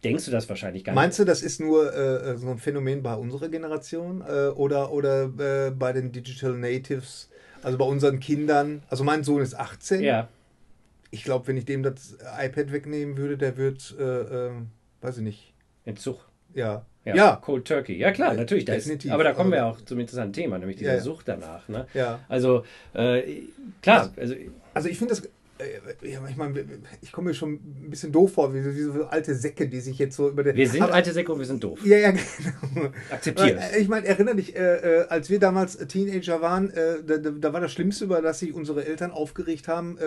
denkst 0.05 0.25
du 0.27 0.31
das 0.31 0.49
wahrscheinlich 0.49 0.85
gar 0.85 0.95
Meinst 0.95 1.19
du, 1.19 1.25
das 1.25 1.43
ist 1.43 1.61
nur 1.61 1.93
äh, 1.93 2.37
so 2.39 2.49
ein 2.49 2.59
Phänomen 2.59 3.03
bei 3.03 3.13
unserer 3.15 3.49
Generation 3.49 4.21
äh, 4.21 4.51
oder, 4.51 4.93
oder 4.93 5.25
äh, 5.67 5.73
bei 5.73 5.93
den 5.93 6.13
Digital 6.13 6.53
Natives, 6.53 7.29
also 7.61 7.77
bei 7.77 7.85
unseren 7.85 8.21
Kindern? 8.21 8.85
Also 8.89 9.03
mein 9.03 9.25
Sohn 9.25 9.43
ist 9.43 9.55
18. 9.55 9.99
nicht. 9.99 10.07
Ja, 10.07 10.29
Ich 11.11 11.25
glaube, 11.25 11.49
wenn 11.49 11.57
ich 11.57 11.65
dem 11.65 11.83
das 11.83 12.17
iPad 12.41 12.71
wegnehmen 12.71 13.17
würde, 13.17 13.37
der 13.37 13.57
wird, 13.57 13.97
äh, 13.99 14.03
äh, 14.05 14.51
weiß 15.01 15.17
ich 15.19 15.25
nicht, 15.25 15.55
Entzug. 15.85 16.21
ja. 16.55 16.87
Ja, 17.09 17.15
Ja, 17.17 17.37
Cold 17.43 17.65
Turkey. 17.67 17.97
Ja, 17.99 18.11
klar, 18.13 18.35
natürlich. 18.35 18.65
Da 18.65 18.75
ist, 18.75 18.91
aber 19.11 19.25
da 19.25 19.33
kommen 19.33 19.51
wir 19.53 19.63
Aber- 19.65 19.73
auch 19.73 19.81
zum 19.83 19.99
interessanten 20.01 20.33
Thema, 20.33 20.59
nämlich 20.59 20.77
diese 20.77 20.91
Ja, 20.91 20.97
ja. 20.97 21.03
Sucht 21.03 21.29
danach. 21.29 21.69
Ne? 21.69 21.87
ja. 21.95 22.21
Also, 22.29 22.65
äh, 22.95 23.23
klar, 23.83 24.11
also, 24.17 24.35
Also 24.75 24.89
ich 24.89 24.99
finde 24.99 25.15
das, 25.15 25.25
äh, 25.61 26.09
ja, 26.09 26.21
ich 26.29 26.37
meine, 26.37 26.65
ich 27.03 27.11
komme 27.11 27.29
mir 27.31 27.35
schon 27.35 27.55
ein 27.55 27.91
bisschen 27.91 28.13
doof 28.13 28.33
vor, 28.35 28.55
wie, 28.55 28.63
so- 28.63 28.75
wie 28.75 28.81
so 28.83 29.05
alte 29.07 29.35
Säcke, 29.35 29.67
die 29.69 29.81
sich 29.81 29.99
jetzt 29.99 30.15
so 30.17 30.29
über 30.29 30.45
den... 30.45 30.55
wir 30.55 30.69
sind 30.69 30.83
Aber- 30.83 30.95
alte 30.95 31.13
Säcke 31.13 31.33
und 31.33 31.41
wir 31.41 31.47
sind 31.47 31.65
doof. 31.65 31.81
Ja, 31.85 31.97
ja, 31.99 32.11
genau. 32.75 32.89
Akzeptiere 33.11 33.57
es. 33.59 33.73
Äh, 33.73 33.81
Ich 33.81 33.89
meine, 33.89 34.07
erinnere 34.07 34.37
dich, 34.37 34.55
äh, 34.55 35.01
äh, 35.01 35.07
als 35.09 35.31
wir 35.31 35.41
damals 35.41 35.77
Teenager 35.89 36.41
waren, 36.41 36.73
da, 37.07 37.17
da 37.19 37.53
war 37.53 37.61
das 37.61 37.73
Schlimmste, 37.73 38.05
über 38.05 38.23
das 38.23 38.39
sich 38.39 38.53
unsere 38.55 38.85
Eltern 38.87 39.11
aufgeregt 39.11 39.67
haben, 39.67 39.99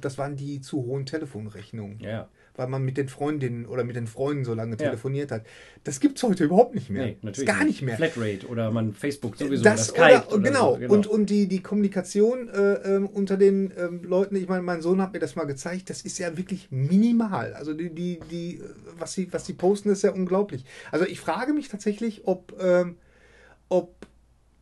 das 0.00 0.16
waren 0.18 0.36
die 0.36 0.60
zu 0.60 0.84
hohen 0.84 1.06
Telefonrechnungen. 1.06 1.98
Ja, 2.00 2.28
Weil 2.56 2.68
man 2.68 2.84
mit 2.84 2.96
den 2.96 3.08
Freundinnen 3.08 3.66
oder 3.66 3.84
mit 3.84 3.96
den 3.96 4.06
Freunden 4.06 4.44
so 4.44 4.54
lange 4.54 4.72
Ja. 4.72 4.86
telefoniert 4.86 5.30
hat. 5.30 5.44
Das 5.84 6.00
gibt 6.00 6.16
es 6.16 6.22
heute 6.22 6.44
überhaupt 6.44 6.74
nicht 6.74 6.90
mehr. 6.90 7.06
nee, 7.06 7.16
natürlich. 7.22 7.48
Ist 7.48 7.54
gar 7.56 7.64
nicht 7.64 7.82
mehr. 7.82 7.96
Flatrate 7.96 8.46
oder 8.48 8.70
man 8.70 8.92
Facebook 8.94 9.36
sowieso 9.36 9.62
Das 9.62 9.92
oder 9.94 10.26
oder, 10.32 10.38
genau. 10.42 10.78
so, 10.80 10.92
Und, 10.92 11.06
und 11.06 11.30
die, 11.30 11.46
die 11.46 11.62
Kommunikation 11.62 12.48
äh, 12.48 12.72
ähm, 12.94 13.06
unter 13.06 13.36
den 13.36 13.72
ähm, 13.78 14.02
Leuten, 14.04 14.36
ich 14.36 14.48
meine, 14.48 14.62
mein 14.62 14.82
Sohn 14.82 15.00
hat 15.00 15.12
mir 15.12 15.18
das 15.18 15.36
mal 15.36 15.44
gezeigt, 15.44 15.90
das 15.90 16.02
ist 16.02 16.18
ja 16.18 16.36
wirklich 16.36 16.68
minimal. 16.70 17.54
Also 17.54 17.74
die, 17.74 17.90
die, 17.90 18.18
die, 18.30 18.56
äh, 18.56 18.62
was 18.98 19.12
sie, 19.12 19.32
was 19.32 19.46
sie 19.46 19.52
posten, 19.52 19.90
ist 19.90 20.02
ja 20.02 20.12
unglaublich. 20.12 20.64
Also 20.90 21.04
ich 21.06 21.20
frage 21.20 21.52
mich 21.52 21.68
tatsächlich, 21.68 22.22
ob, 22.26 22.54
ähm, 22.60 22.90
ob 22.90 23.05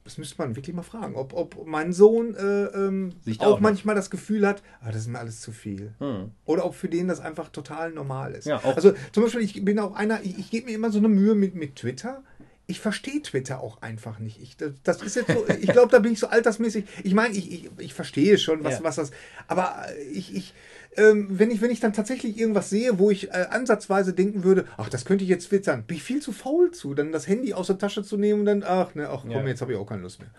das 0.05 0.19
müsste 0.19 0.37
man 0.39 0.55
wirklich 0.55 0.77
mal 0.77 0.83
fragen, 0.83 1.17
ob, 1.17 1.33
ob 1.33 1.67
mein 1.67 1.95
Sohn 1.95 2.35
äh, 2.35 2.65
ähm, 2.67 3.15
auch 3.39 3.47
auch 3.55 3.61
manchmal 3.61 3.95
das 3.95 4.11
Gefühl 4.11 4.47
hat, 4.47 4.63
ah, 4.83 4.89
das 4.89 5.03
ist 5.03 5.09
mir 5.09 5.19
alles 5.19 5.41
zu 5.41 5.51
viel. 5.51 5.95
Hm. 5.99 6.31
Oder 6.45 6.67
ob 6.67 6.75
für 6.75 6.89
den 6.91 7.09
das 7.09 7.21
einfach 7.21 7.49
total 7.49 7.91
normal 7.91 8.33
ist. 8.33 8.45
Ja, 8.45 8.59
also 8.63 8.93
zum 9.13 9.23
Beispiel, 9.25 9.41
ich 9.41 9.65
bin 9.65 9.79
auch 9.79 9.95
einer, 9.95 10.23
ich, 10.23 10.39
ich 10.39 10.51
gebe 10.51 10.67
mir 10.67 10.75
immer 10.75 10.91
so 10.91 10.99
eine 10.99 11.09
Mühe 11.09 11.35
mit, 11.35 11.55
mit 11.55 11.77
Twitter. 11.77 12.23
Ich 12.67 12.81
verstehe 12.81 13.21
Twitter 13.23 13.61
auch 13.61 13.81
einfach 13.81 14.19
nicht. 14.19 14.41
Ich, 14.43 14.57
das, 14.59 14.73
das 14.83 15.03
ist 15.03 15.17
jetzt 15.17 15.31
so, 15.31 15.47
ich 15.61 15.71
glaube, 15.73 15.91
da 15.91 15.99
bin 16.01 16.13
ich 16.13 16.19
so 16.21 16.27
altersmäßig. 16.27 16.85
Ich 17.03 17.15
meine, 17.15 17.35
ich, 17.35 17.51
ich, 17.51 17.71
ich 17.79 17.95
verstehe 17.95 18.37
schon, 18.37 18.63
was, 18.63 18.75
Ja. 18.75 18.85
was 18.85 18.97
das. 18.97 19.11
Aber 19.49 19.87
ich, 20.13 20.35
ich, 20.35 20.53
ähm, 20.97 21.29
wenn 21.31 21.51
ich, 21.51 21.61
wenn 21.61 21.71
ich 21.71 21.81
dann 21.81 21.93
tatsächlich 21.93 22.39
irgendwas 22.39 22.71
sehe, 22.71 22.99
wo 22.99 23.11
ich 23.11 23.29
äh, 23.31 23.47
ansatzweise 23.51 24.13
denken 24.13 24.45
würde, 24.45 24.67
ach, 24.77 24.89
das 24.89 25.05
könnte 25.05 25.25
ich 25.25 25.31
jetzt 25.31 25.49
twittern, 25.49 25.85
bin 25.87 25.97
ich 25.97 26.03
viel 26.03 26.21
zu 26.21 26.33
faul 26.33 26.71
zu, 26.71 26.95
dann 26.95 27.13
das 27.13 27.27
Handy 27.29 27.55
aus 27.55 27.67
der 27.69 27.79
Tasche 27.79 28.03
zu 28.03 28.17
nehmen 28.17 28.41
und 28.41 28.47
dann, 28.47 28.63
ach, 28.67 28.95
ne, 28.95 29.09
ach 29.09 29.23
komm, 29.23 29.31
Ja. 29.31 29.47
jetzt 29.47 29.61
habe 29.61 29.73
ich 29.73 29.79
auch 29.79 29.87
keine 29.87 30.03
Lust 30.03 30.21
mehr. 30.21 30.31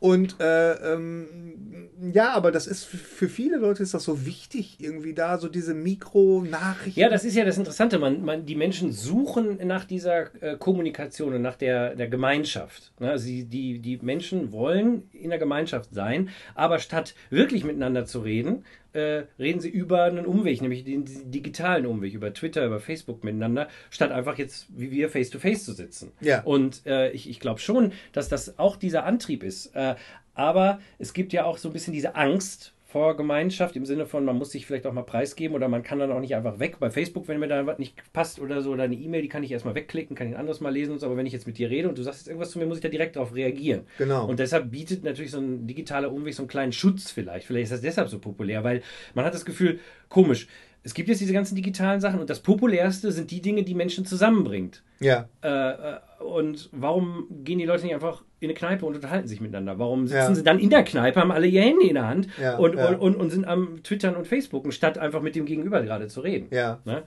Und 0.00 0.40
äh, 0.40 0.94
ähm, 0.94 1.90
ja, 2.14 2.32
aber 2.32 2.52
das 2.52 2.66
ist 2.66 2.84
für 2.84 3.28
viele 3.28 3.58
Leute 3.58 3.82
ist 3.82 3.92
das 3.92 4.04
so 4.04 4.24
wichtig, 4.24 4.78
irgendwie 4.80 5.12
da 5.12 5.36
so 5.36 5.46
diese 5.46 5.74
Mikronachrichten. 5.74 6.98
Ja, 7.02 7.10
das 7.10 7.26
ist 7.26 7.36
ja 7.36 7.44
das 7.44 7.58
Interessante. 7.58 7.98
Man, 7.98 8.24
man, 8.24 8.46
die 8.46 8.54
Menschen 8.54 8.92
suchen 8.92 9.58
nach 9.66 9.84
dieser 9.84 10.34
äh, 10.42 10.56
Kommunikation 10.56 11.34
und 11.34 11.42
nach 11.42 11.56
der, 11.56 11.96
der 11.96 12.08
Gemeinschaft. 12.08 12.92
Ne? 12.98 13.18
Sie, 13.18 13.44
die, 13.44 13.80
die 13.80 13.98
Menschen 13.98 14.52
wollen 14.52 15.02
in 15.12 15.28
der 15.28 15.38
Gemeinschaft 15.38 15.90
sein, 15.92 16.30
aber 16.54 16.78
statt 16.78 17.14
wirklich 17.28 17.64
miteinander 17.64 18.06
zu 18.06 18.20
reden, 18.20 18.64
äh, 18.92 19.24
reden 19.38 19.60
sie 19.60 19.68
über 19.68 20.04
einen 20.04 20.26
Umweg, 20.26 20.62
nämlich 20.62 20.84
den 20.84 21.04
digitalen 21.30 21.86
Umweg, 21.86 22.14
über 22.14 22.32
Twitter, 22.32 22.64
über 22.66 22.80
Facebook 22.80 23.24
miteinander, 23.24 23.68
statt 23.90 24.10
einfach 24.10 24.38
jetzt 24.38 24.66
wie 24.70 24.90
wir 24.90 25.08
face-to-face 25.08 25.64
zu 25.64 25.72
sitzen. 25.72 26.12
Ja. 26.20 26.42
Und 26.42 26.86
äh, 26.86 27.10
ich, 27.10 27.28
ich 27.28 27.40
glaube 27.40 27.60
schon, 27.60 27.92
dass 28.12 28.28
das 28.28 28.58
auch 28.58 28.76
dieser 28.76 29.04
Antrieb 29.04 29.42
ist. 29.42 29.74
Äh, 29.74 29.96
aber 30.34 30.80
es 30.98 31.12
gibt 31.12 31.32
ja 31.32 31.44
auch 31.44 31.58
so 31.58 31.68
ein 31.68 31.72
bisschen 31.72 31.92
diese 31.92 32.14
Angst 32.14 32.72
vor 32.90 33.16
Gemeinschaft 33.16 33.76
im 33.76 33.86
Sinne 33.86 34.04
von, 34.04 34.24
man 34.24 34.36
muss 34.36 34.50
sich 34.50 34.66
vielleicht 34.66 34.84
auch 34.84 34.92
mal 34.92 35.02
preisgeben 35.02 35.54
oder 35.54 35.68
man 35.68 35.84
kann 35.84 36.00
dann 36.00 36.10
auch 36.10 36.18
nicht 36.18 36.34
einfach 36.34 36.58
weg. 36.58 36.78
Bei 36.80 36.90
Facebook, 36.90 37.28
wenn 37.28 37.38
mir 37.38 37.46
da 37.46 37.64
was 37.64 37.78
nicht 37.78 37.94
passt 38.12 38.40
oder 38.40 38.62
so, 38.62 38.72
oder 38.72 38.82
eine 38.82 38.96
E-Mail, 38.96 39.22
die 39.22 39.28
kann 39.28 39.44
ich 39.44 39.52
erstmal 39.52 39.76
wegklicken, 39.76 40.16
kann 40.16 40.26
ich 40.26 40.34
ein 40.34 40.40
anderes 40.40 40.60
Mal 40.60 40.70
lesen 40.70 40.92
und 40.92 40.98
so, 40.98 41.06
aber 41.06 41.16
wenn 41.16 41.26
ich 41.26 41.32
jetzt 41.32 41.46
mit 41.46 41.58
dir 41.58 41.70
rede 41.70 41.88
und 41.88 41.98
du 41.98 42.02
sagst 42.02 42.20
jetzt 42.20 42.28
irgendwas 42.28 42.50
zu 42.50 42.58
mir, 42.58 42.66
muss 42.66 42.78
ich 42.78 42.82
da 42.82 42.88
direkt 42.88 43.14
darauf 43.14 43.32
reagieren. 43.34 43.82
Genau. 43.98 44.26
Und 44.26 44.40
deshalb 44.40 44.72
bietet 44.72 45.04
natürlich 45.04 45.30
so 45.30 45.38
ein 45.38 45.68
digitaler 45.68 46.10
Umweg 46.10 46.34
so 46.34 46.42
einen 46.42 46.48
kleinen 46.48 46.72
Schutz 46.72 47.12
vielleicht. 47.12 47.46
Vielleicht 47.46 47.64
ist 47.64 47.72
das 47.72 47.80
deshalb 47.80 48.08
so 48.08 48.18
populär, 48.18 48.64
weil 48.64 48.82
man 49.14 49.24
hat 49.24 49.34
das 49.34 49.44
Gefühl, 49.44 49.78
komisch, 50.08 50.48
es 50.82 50.94
gibt 50.94 51.08
jetzt 51.08 51.20
diese 51.20 51.32
ganzen 51.32 51.56
digitalen 51.56 52.00
Sachen 52.00 52.20
und 52.20 52.30
das 52.30 52.40
populärste 52.40 53.12
sind 53.12 53.30
die 53.30 53.42
Dinge, 53.42 53.62
die 53.64 53.74
Menschen 53.74 54.06
zusammenbringt. 54.06 54.82
Ja. 55.00 55.28
Äh, 55.42 55.48
äh, 55.48 55.98
und 56.22 56.68
warum 56.72 57.26
gehen 57.44 57.58
die 57.58 57.66
Leute 57.66 57.84
nicht 57.84 57.94
einfach 57.94 58.22
in 58.40 58.48
eine 58.48 58.54
Kneipe 58.54 58.86
und 58.86 58.94
unterhalten 58.94 59.28
sich 59.28 59.40
miteinander? 59.40 59.78
Warum 59.78 60.06
sitzen 60.06 60.16
Ja. 60.30 60.34
sie 60.34 60.42
dann 60.42 60.58
in 60.58 60.70
der 60.70 60.82
Kneipe, 60.84 61.20
haben 61.20 61.32
alle 61.32 61.46
ihr 61.46 61.62
Handy 61.62 61.88
in 61.88 61.94
der 61.94 62.06
Hand 62.06 62.28
Ja, 62.40 62.56
und, 62.56 62.76
ja. 62.76 62.88
Und, 62.88 62.96
und, 62.96 63.16
und 63.16 63.30
sind 63.30 63.44
am 63.46 63.82
Twittern 63.82 64.16
und 64.16 64.26
Facebooken, 64.26 64.72
statt 64.72 64.96
einfach 64.96 65.20
mit 65.20 65.34
dem 65.34 65.44
Gegenüber 65.44 65.82
gerade 65.82 66.08
zu 66.08 66.20
reden? 66.20 66.48
Ja. 66.50 66.80
Ne? 66.84 67.02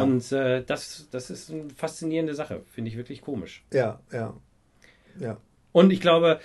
Und 0.00 0.32
äh, 0.32 0.62
das, 0.64 1.08
das 1.10 1.30
ist 1.30 1.50
eine 1.50 1.64
faszinierende 1.74 2.34
Sache, 2.34 2.62
finde 2.70 2.90
ich 2.90 2.96
wirklich 2.96 3.22
komisch. 3.22 3.64
Ja, 3.72 4.00
ja. 4.12 4.34
Ja. 5.18 5.38
Und 5.72 5.90
ich 5.90 6.00
glaube, 6.00 6.40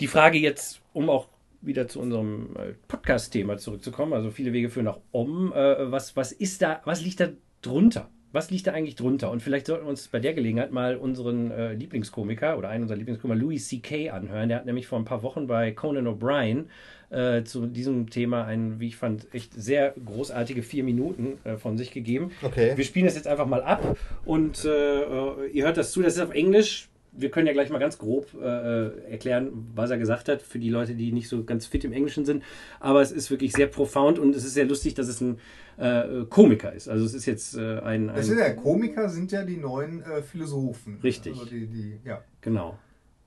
die 0.00 0.08
Frage 0.08 0.38
jetzt, 0.38 0.80
um 0.92 1.08
auch 1.08 1.28
wieder 1.66 1.88
zu 1.88 2.00
unserem 2.00 2.56
äh, 2.56 2.74
Podcast-Thema 2.88 3.58
zurückzukommen, 3.58 4.12
also 4.12 4.30
viele 4.30 4.52
Wege 4.52 4.70
führen 4.70 4.86
nach 4.86 5.00
oben, 5.12 5.52
äh, 5.52 5.90
was, 5.90 6.16
was 6.16 6.32
ist 6.32 6.62
da, 6.62 6.80
was 6.84 7.02
liegt 7.02 7.20
da 7.20 7.28
drunter? 7.62 8.10
Was 8.32 8.50
liegt 8.50 8.66
da 8.66 8.72
eigentlich 8.72 8.96
drunter? 8.96 9.30
Und 9.30 9.42
vielleicht 9.42 9.66
sollten 9.66 9.84
wir 9.84 9.90
uns 9.90 10.08
bei 10.08 10.18
der 10.18 10.34
Gelegenheit 10.34 10.72
mal 10.72 10.96
unseren 10.96 11.52
äh, 11.52 11.74
Lieblingskomiker 11.74 12.58
oder 12.58 12.68
einen 12.68 12.82
unserer 12.82 12.98
Lieblingskomiker, 12.98 13.40
Louis 13.40 13.68
C.K., 13.68 14.10
anhören. 14.10 14.48
Der 14.48 14.58
hat 14.58 14.66
nämlich 14.66 14.88
vor 14.88 14.98
ein 14.98 15.04
paar 15.04 15.22
Wochen 15.22 15.46
bei 15.46 15.70
Conan 15.70 16.08
O'Brien 16.08 16.64
äh, 17.10 17.44
zu 17.44 17.66
diesem 17.66 18.10
Thema 18.10 18.44
ein, 18.44 18.80
wie 18.80 18.88
ich 18.88 18.96
fand, 18.96 19.32
echt 19.32 19.54
sehr 19.54 19.94
großartige 20.04 20.64
vier 20.64 20.82
Minuten 20.82 21.38
äh, 21.44 21.58
von 21.58 21.78
sich 21.78 21.92
gegeben. 21.92 22.32
Okay. 22.42 22.76
Wir 22.76 22.84
spielen 22.84 23.06
das 23.06 23.14
jetzt 23.14 23.28
einfach 23.28 23.46
mal 23.46 23.62
ab 23.62 23.96
und 24.24 24.64
äh, 24.64 25.46
ihr 25.52 25.64
hört 25.64 25.76
das 25.76 25.92
zu. 25.92 26.02
Das 26.02 26.16
ist 26.16 26.20
auf 26.20 26.32
Englisch. 26.34 26.88
Wir 27.16 27.30
können 27.30 27.46
ja 27.46 27.52
gleich 27.52 27.70
mal 27.70 27.78
ganz 27.78 27.98
grob 27.98 28.34
äh, 28.34 29.10
erklären, 29.10 29.68
was 29.74 29.90
er 29.90 29.98
gesagt 29.98 30.28
hat, 30.28 30.42
für 30.42 30.58
die 30.58 30.68
Leute, 30.68 30.94
die 30.94 31.12
nicht 31.12 31.28
so 31.28 31.44
ganz 31.44 31.66
fit 31.66 31.84
im 31.84 31.92
Englischen 31.92 32.24
sind. 32.24 32.42
Aber 32.80 33.02
es 33.02 33.12
ist 33.12 33.30
wirklich 33.30 33.52
sehr 33.52 33.68
profound 33.68 34.18
und 34.18 34.34
es 34.34 34.44
ist 34.44 34.54
sehr 34.54 34.64
lustig, 34.66 34.94
dass 34.94 35.08
es 35.08 35.20
ein 35.20 35.38
äh, 35.76 36.24
Komiker 36.28 36.72
ist. 36.72 36.88
Also 36.88 37.04
es 37.04 37.14
ist 37.14 37.26
jetzt 37.26 37.56
äh, 37.56 37.78
ein, 37.80 38.08
Das 38.08 38.26
sind 38.26 38.40
ein 38.40 38.56
ja 38.56 38.62
Komiker, 38.62 39.08
sind 39.08 39.32
ja 39.32 39.44
die 39.44 39.56
neuen 39.56 40.02
äh, 40.02 40.22
Philosophen. 40.22 40.98
Richtig. 41.02 41.34
Also 41.34 41.46
die, 41.46 41.66
die, 41.66 42.00
ja. 42.04 42.22
genau. 42.40 42.78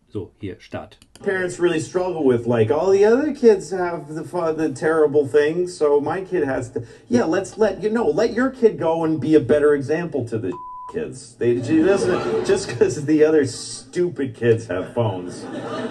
So, 0.10 0.32
hier, 0.40 0.56
Start. 0.60 0.98
parents 1.22 1.60
really 1.60 1.80
struggle 1.80 2.24
with 2.24 2.48
like 2.48 2.72
all 2.72 2.92
the 2.92 3.06
other 3.06 3.34
kids 3.34 3.72
have 3.72 4.08
the 4.08 4.24
the 4.56 4.72
terrible 4.74 5.28
things 5.28 5.76
so 5.76 6.00
my 6.00 6.22
kid 6.22 6.46
has 6.46 6.72
to 6.72 6.82
yeah 7.10 7.26
let's 7.26 7.58
let 7.58 7.82
you 7.82 7.90
know 7.90 8.08
let 8.08 8.34
your 8.34 8.50
kid 8.50 8.80
go 8.80 9.04
and 9.04 9.20
be 9.20 9.36
a 9.36 9.40
better 9.40 9.74
example 9.74 10.24
to 10.26 10.38
the 10.38 10.54
kids 10.88 11.36
they 11.36 11.62
she 11.62 11.84
doesn't 11.84 12.46
just 12.46 12.68
because 12.68 13.06
the 13.06 13.24
other 13.24 13.46
stupid 13.46 14.34
kids 14.34 14.68
have 14.68 14.94
phones 14.94 15.42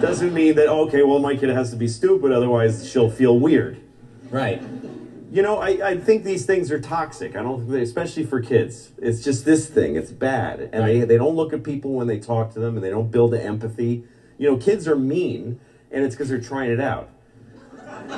doesn't 0.01 0.33
mean 0.33 0.55
that 0.55 0.67
okay 0.67 1.03
well 1.03 1.19
my 1.19 1.35
kid 1.35 1.49
has 1.49 1.69
to 1.69 1.75
be 1.75 1.87
stupid 1.87 2.31
otherwise 2.31 2.89
she'll 2.89 3.09
feel 3.11 3.37
weird 3.39 3.79
Right. 4.29 4.61
you 5.31 5.41
know, 5.41 5.59
I, 5.59 5.69
I 5.91 5.97
think 5.97 6.23
these 6.25 6.45
things 6.45 6.69
are 6.71 6.79
toxic. 6.81 7.35
I 7.37 7.41
don't, 7.41 7.65
think, 7.65 7.81
especially 7.81 8.25
for 8.25 8.41
kids. 8.41 8.91
It's 8.97 9.23
just 9.23 9.45
this 9.45 9.69
thing. 9.69 9.95
It's 9.95 10.11
bad, 10.11 10.69
and 10.73 10.85
they, 10.85 10.99
they 11.01 11.17
don't 11.17 11.35
look 11.35 11.53
at 11.53 11.63
people 11.63 11.93
when 11.93 12.07
they 12.07 12.19
talk 12.19 12.53
to 12.53 12.59
them, 12.59 12.75
and 12.75 12.83
they 12.83 12.89
don't 12.89 13.09
build 13.09 13.31
the 13.31 13.41
empathy. 13.41 14.03
You 14.37 14.51
know, 14.51 14.57
kids 14.57 14.85
are 14.85 14.97
mean, 14.97 15.59
and 15.91 16.03
it's 16.03 16.13
because 16.15 16.27
they're 16.27 16.41
trying 16.41 16.71
it 16.71 16.81
out. 16.81 17.09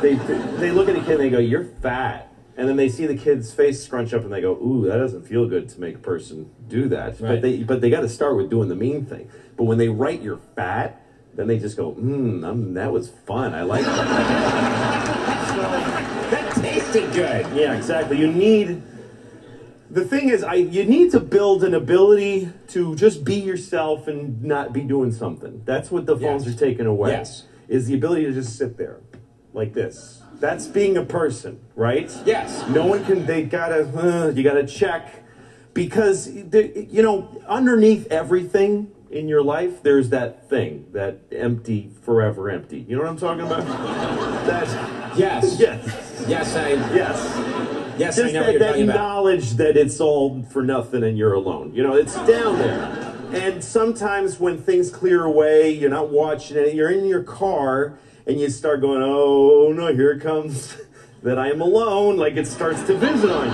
They 0.02 0.16
they 0.16 0.72
look 0.72 0.90
at 0.90 0.96
a 0.96 1.02
kid 1.02 1.12
and 1.12 1.20
they 1.20 1.30
go, 1.30 1.40
"You're 1.40 1.66
fat," 1.66 2.29
and 2.60 2.68
then 2.68 2.76
they 2.76 2.90
see 2.90 3.06
the 3.08 3.16
kid's 3.16 3.54
face 3.54 3.82
scrunch 3.82 4.14
up, 4.14 4.24
and 4.24 4.34
they 4.34 4.42
go, 4.42 4.52
"Ooh, 4.52 4.86
that 4.88 4.98
doesn't 4.98 5.26
feel 5.26 5.48
good 5.48 5.70
to 5.70 5.80
make 5.80 5.96
a 5.96 6.00
person 6.00 6.50
do 6.68 6.90
that." 6.90 7.18
But 7.20 7.42
they 7.42 7.64
but 7.64 7.80
they 7.80 7.90
got 7.90 8.02
to 8.02 8.10
start 8.10 8.36
with 8.36 8.50
doing 8.50 8.68
the 8.68 8.76
mean 8.76 9.06
thing. 9.06 9.30
But 9.56 9.64
when 9.64 9.78
they 9.78 9.88
write 9.88 10.22
you're 10.22 10.42
fat, 10.58 11.02
then 11.34 11.48
they 11.48 11.58
just 11.58 11.78
go, 11.78 11.92
"Hmm, 11.94 12.74
that 12.74 12.92
was 12.92 13.10
fun. 13.10 13.54
I 13.54 13.64
like 13.64 13.86
that." 13.86 15.16
That 16.30 16.54
tasted 16.56 17.12
good. 17.14 17.48
Yeah, 17.56 17.74
exactly. 17.76 18.18
You 18.20 18.32
need 18.32 18.84
the 19.90 20.06
thing 20.06 20.30
is 20.30 20.44
I 20.44 20.56
you 20.56 20.86
need 20.86 21.12
to 21.12 21.20
build 21.20 21.64
an 21.64 21.74
ability 21.74 22.50
to 22.68 22.96
just 22.96 23.24
be 23.24 23.36
yourself 23.36 24.08
and 24.08 24.44
not 24.44 24.72
be 24.74 24.82
doing 24.82 25.12
something. 25.12 25.64
That's 25.66 25.90
what 25.90 26.06
the 26.06 26.16
phones 26.18 26.46
Yes. 26.46 26.56
are 26.56 26.60
taking 26.60 26.86
away. 26.86 27.12
Yes. 27.12 27.46
Is 27.68 27.88
the 27.88 27.96
ability 27.96 28.26
to 28.26 28.32
just 28.34 28.58
sit 28.58 28.78
there 28.78 29.00
like 29.54 29.74
this. 29.74 30.19
That's 30.40 30.68
being 30.68 30.98
a 30.98 31.04
person, 31.04 31.60
right? 31.76 32.12
Yes. 32.26 32.68
No 32.70 32.86
one 32.86 33.04
can 33.06 33.26
they 33.26 33.44
gotta 33.44 33.82
uh, 34.28 34.30
you 34.30 34.44
gotta 34.44 34.66
check 34.66 35.24
because 35.74 36.26
the, 36.26 36.88
you 36.90 37.02
know 37.04 37.42
underneath 37.48 38.08
everything 38.12 38.92
in 39.12 39.28
your 39.28 39.42
life 39.44 39.82
there's 39.84 40.10
that 40.10 40.48
thing 40.50 40.86
that 40.94 41.20
empty 41.32 41.90
forever 42.04 42.50
empty 42.50 42.86
you 42.88 42.96
know 42.96 43.02
what 43.02 43.10
i'm 43.10 43.18
talking 43.18 43.44
about 43.46 43.66
that 44.46 45.18
Yes. 45.18 45.60
yes 45.60 46.26
Yes, 46.28 46.56
I. 46.56 46.70
yes 46.94 47.96
Yes, 47.98 48.18
I 48.18 48.22
just 48.24 48.34
know 48.34 48.42
what 48.44 48.60
that, 48.60 48.78
you're 48.78 48.88
that 48.88 48.96
knowledge 48.96 49.52
that 49.54 49.76
it's 49.76 50.00
all 50.00 50.42
for 50.44 50.62
nothing 50.62 51.04
and 51.04 51.18
you're 51.18 51.34
alone. 51.34 51.74
You 51.74 51.84
know, 51.84 51.96
it's 51.96 52.16
down 52.16 52.58
there. 52.58 53.14
And 53.34 53.62
sometimes 53.64 54.40
when 54.40 54.58
things 54.58 54.90
clear 54.90 55.26
away, 55.26 55.72
you're 55.72 55.90
not 55.90 56.10
watching 56.10 56.56
it, 56.56 56.74
you're 56.76 56.92
in 56.92 57.06
your 57.06 57.24
car 57.24 58.00
and 58.30 58.40
you 58.40 58.48
start 58.50 58.80
going, 58.80 59.02
oh 59.02 59.74
no, 59.76 59.92
here 59.92 60.12
it 60.12 60.22
comes 60.22 60.78
that 61.24 61.40
I 61.40 61.50
am 61.50 61.62
alone. 61.62 62.16
Like 62.16 62.36
it 62.38 62.46
starts 62.46 62.84
to 62.84 62.96
visit 62.96 63.32
on 63.32 63.52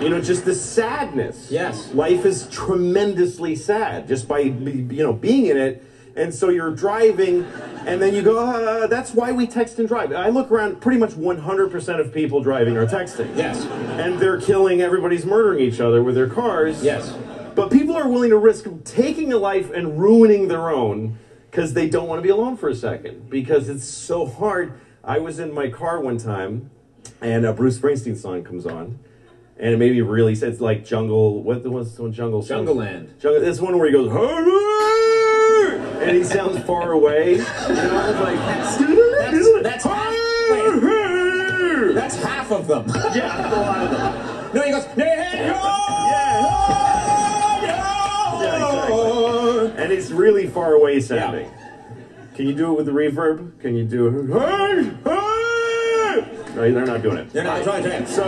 you. 0.00 0.04
You 0.04 0.10
know, 0.10 0.20
just 0.20 0.44
the 0.44 0.54
sadness. 0.54 1.48
Yes. 1.50 1.94
Life 1.94 2.24
is 2.24 2.48
tremendously 2.48 3.54
sad 3.54 4.08
just 4.08 4.26
by, 4.26 4.40
you 4.40 5.04
know, 5.04 5.12
being 5.12 5.46
in 5.46 5.56
it. 5.56 5.84
And 6.16 6.34
so 6.34 6.50
you're 6.50 6.74
driving, 6.74 7.44
and 7.86 8.02
then 8.02 8.14
you 8.14 8.20
go, 8.20 8.38
uh, 8.38 8.86
that's 8.86 9.14
why 9.14 9.32
we 9.32 9.46
text 9.46 9.78
and 9.78 9.88
drive. 9.88 10.12
I 10.12 10.28
look 10.28 10.50
around, 10.50 10.82
pretty 10.82 10.98
much 10.98 11.12
100% 11.12 12.00
of 12.00 12.12
people 12.12 12.42
driving 12.42 12.76
are 12.76 12.84
texting. 12.84 13.34
Yes. 13.34 13.64
And 13.64 14.18
they're 14.18 14.38
killing, 14.38 14.82
everybody's 14.82 15.24
murdering 15.24 15.60
each 15.60 15.80
other 15.80 16.02
with 16.02 16.14
their 16.14 16.28
cars. 16.28 16.82
Yes. 16.82 17.16
But 17.54 17.70
people 17.70 17.96
are 17.96 18.08
willing 18.08 18.28
to 18.30 18.36
risk 18.36 18.66
taking 18.84 19.32
a 19.32 19.38
life 19.38 19.70
and 19.70 19.98
ruining 19.98 20.48
their 20.48 20.68
own 20.68 21.18
because 21.52 21.74
they 21.74 21.86
don't 21.88 22.08
want 22.08 22.18
to 22.18 22.22
be 22.22 22.30
alone 22.30 22.56
for 22.56 22.70
a 22.70 22.74
second 22.74 23.28
because 23.28 23.68
it's 23.68 23.84
so 23.84 24.24
hard. 24.26 24.72
I 25.04 25.18
was 25.18 25.38
in 25.38 25.52
my 25.52 25.68
car 25.68 26.00
one 26.00 26.16
time, 26.16 26.70
and 27.20 27.44
a 27.44 27.52
Bruce 27.52 27.78
Springsteen 27.78 28.16
song 28.16 28.42
comes 28.42 28.64
on. 28.64 28.98
And 29.58 29.74
it 29.74 29.76
made 29.76 29.92
me 29.92 30.00
really 30.00 30.34
sad. 30.34 30.48
It's 30.48 30.60
like 30.62 30.82
jungle. 30.84 31.42
What 31.42 31.62
was 31.64 31.94
the 31.94 32.02
one 32.02 32.12
jungle? 32.12 32.40
song? 32.40 32.48
Jungle 32.58 32.74
Land. 32.76 33.14
Jungle. 33.20 33.42
This 33.42 33.60
one 33.60 33.76
where 33.78 33.86
he 33.86 33.92
goes, 33.92 34.10
"Hey!" 34.10 36.06
and 36.08 36.16
he 36.16 36.24
sounds 36.24 36.58
far 36.64 36.92
away. 36.92 37.32
You 37.32 37.38
know, 37.38 37.44
it's 37.44 38.20
like, 38.20 38.36
That's- 38.38 39.62
that's 39.62 39.84
half- 39.84 40.14
That's 41.94 42.16
half 42.22 42.50
of 42.50 42.66
them. 42.66 42.84
yeah, 42.88 43.36
that's 43.36 43.54
a 43.54 43.60
lot 43.60 43.78
of 43.84 43.90
them. 43.90 44.54
no, 44.54 44.62
he 44.62 44.70
goes. 44.72 44.86
Yeah. 44.96 45.58
Yeah, 47.62 48.34
exactly. 48.36 49.41
And 49.76 49.90
it's 49.92 50.10
really 50.10 50.46
far 50.46 50.74
away 50.74 51.00
sounding. 51.00 51.50
Can 52.34 52.46
you 52.46 52.54
do 52.54 52.72
it 52.72 52.76
with 52.76 52.86
the 52.86 52.92
reverb? 52.92 53.60
Can 53.60 53.74
you 53.74 53.84
do 53.84 54.10
hey, 54.32 54.84
hey? 55.04 55.22
No, 56.54 56.72
they're 56.72 56.86
not 56.86 57.02
doing 57.02 57.16
it. 57.18 57.32
They're 57.32 57.44
not 57.44 57.62
trying 57.62 57.82
to. 57.84 58.06
So, 58.06 58.24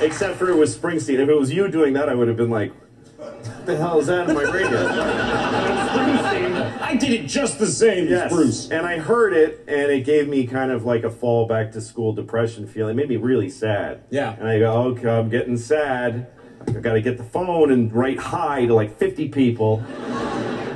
except 0.00 0.38
for 0.38 0.50
it 0.50 0.56
was 0.56 0.76
Springsteen. 0.76 1.18
If 1.18 1.28
it 1.28 1.38
was 1.38 1.52
you 1.52 1.68
doing 1.68 1.94
that, 1.94 2.08
I 2.08 2.14
would 2.14 2.28
have 2.28 2.36
been 2.36 2.50
like, 2.50 2.72
what 3.16 3.66
the 3.66 3.76
hell 3.76 3.98
is 4.00 4.06
that 4.06 4.28
in 4.28 4.34
my 4.34 4.42
radio? 4.42 5.73
Springsteen. 6.84 6.94
I 6.94 6.96
did 6.96 7.12
it 7.12 7.26
just 7.26 7.58
the 7.58 7.66
same 7.66 8.08
Yes. 8.08 8.26
as 8.26 8.32
Bruce. 8.32 8.68
And 8.70 8.86
I 8.86 8.98
heard 8.98 9.32
it, 9.32 9.64
and 9.68 9.90
it 9.90 10.04
gave 10.04 10.28
me 10.28 10.46
kind 10.46 10.70
of 10.70 10.84
like 10.84 11.04
a 11.04 11.10
fall 11.10 11.46
back 11.46 11.72
to 11.72 11.80
school 11.80 12.12
depression 12.12 12.66
feeling. 12.66 12.92
It 12.92 12.96
made 12.96 13.08
me 13.08 13.16
really 13.16 13.48
sad. 13.50 14.02
Yeah. 14.10 14.34
And 14.38 14.48
I 14.48 14.58
go, 14.58 14.72
okay, 14.92 15.08
I'm 15.08 15.28
getting 15.28 15.56
sad. 15.56 16.26
I 16.68 16.72
got 16.72 16.94
to 16.94 17.00
get 17.02 17.18
the 17.18 17.24
phone 17.24 17.70
and 17.72 17.92
write 17.92 18.18
hi 18.18 18.64
to 18.66 18.74
like 18.74 18.96
50 18.96 19.28
people. 19.28 19.82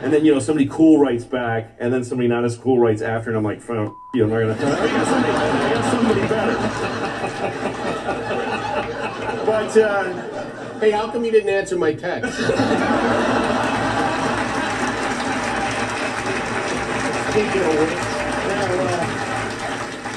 And 0.02 0.12
then, 0.12 0.24
you 0.24 0.32
know, 0.32 0.38
somebody 0.38 0.68
cool 0.70 0.98
writes 0.98 1.24
back, 1.24 1.74
and 1.80 1.92
then 1.92 2.04
somebody 2.04 2.28
not 2.28 2.44
as 2.44 2.56
cool 2.56 2.78
writes 2.78 3.02
after, 3.02 3.30
and 3.30 3.36
I'm 3.36 3.42
like, 3.42 3.60
"Fuck 3.60 3.92
you, 4.14 4.22
I'm 4.24 4.30
not 4.30 4.38
going 4.38 4.56
to. 4.58 4.66
I 4.66 4.86
got 4.86 5.06
somebody, 5.08 5.32
I 5.32 5.72
got 5.74 5.84
somebody 5.92 6.20
better. 6.28 6.56
but, 9.46 9.76
uh, 9.76 10.78
Hey, 10.78 10.92
how 10.92 11.10
come 11.10 11.24
you 11.24 11.32
didn't 11.32 11.48
answer 11.48 11.76
my 11.76 11.92
text? 11.92 12.38
think 17.32 17.56
it'll 17.56 17.74
win. 17.74 17.88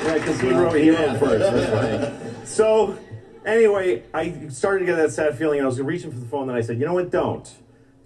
Yeah, 0.04 0.13
because 0.15 0.41
he 0.41 0.50
wrote, 0.50 0.76
he 0.76 0.89
wrote 0.89 1.19
first. 1.19 1.52
That's 1.52 1.71
right. 1.71 2.13
So, 2.45 2.97
anyway, 3.45 4.04
I 4.13 4.50
started 4.50 4.80
to 4.80 4.86
get 4.86 4.97
that 4.97 5.12
sad 5.12 5.38
feeling, 5.38 5.60
and 5.60 5.65
I 5.65 5.69
was 5.69 5.80
reaching 5.80 6.12
for 6.12 6.19
the 6.19 6.26
phone, 6.26 6.50
and 6.50 6.58
I 6.58 6.62
said, 6.62 6.80
you 6.80 6.86
know 6.86 6.95
what? 6.95 7.10
Don't. 7.10 7.50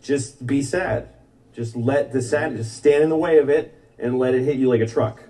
Just 0.03 0.45
be 0.45 0.61
sad. 0.61 1.09
Just 1.51 1.75
let 1.75 2.11
the 2.11 2.21
sad, 2.21 2.55
just 2.55 2.77
stand 2.77 3.03
in 3.03 3.09
the 3.09 3.17
way 3.17 3.39
of 3.39 3.49
it, 3.49 3.73
and 3.97 4.19
let 4.19 4.35
it 4.35 4.43
hit 4.43 4.57
you 4.57 4.69
like 4.69 4.81
a 4.81 4.85
truck. 4.85 5.23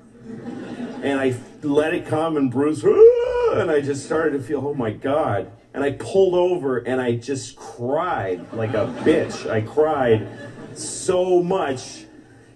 And 1.02 1.20
I 1.20 1.36
let 1.62 1.94
it 1.94 2.08
come, 2.08 2.36
and 2.36 2.52
Bruce, 2.52 2.84
"Ah!" 2.84 3.60
and 3.60 3.72
I 3.72 3.80
just 3.80 4.06
started 4.06 4.32
to 4.38 4.44
feel, 4.44 4.68
oh 4.68 4.74
my 4.74 4.92
God. 4.92 5.52
And 5.74 5.84
I 5.84 5.92
pulled 5.92 6.34
over, 6.34 6.80
and 6.80 7.00
I 7.00 7.16
just 7.16 7.56
cried 7.56 8.52
like 8.54 8.72
a 8.72 8.88
bitch. 9.04 9.50
I 9.50 9.62
cried 9.62 10.28
so 10.74 11.44
much 11.44 12.05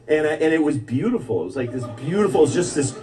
and 0.09 0.25
I, 0.27 0.31
and 0.33 0.53
it 0.53 0.61
was 0.63 0.77
beautiful. 0.77 1.41
It 1.41 1.45
was 1.45 1.55
like 1.55 1.71
this 1.71 1.85
beautiful. 1.95 2.43
It's 2.43 2.53
just 2.53 2.75
this 2.75 2.93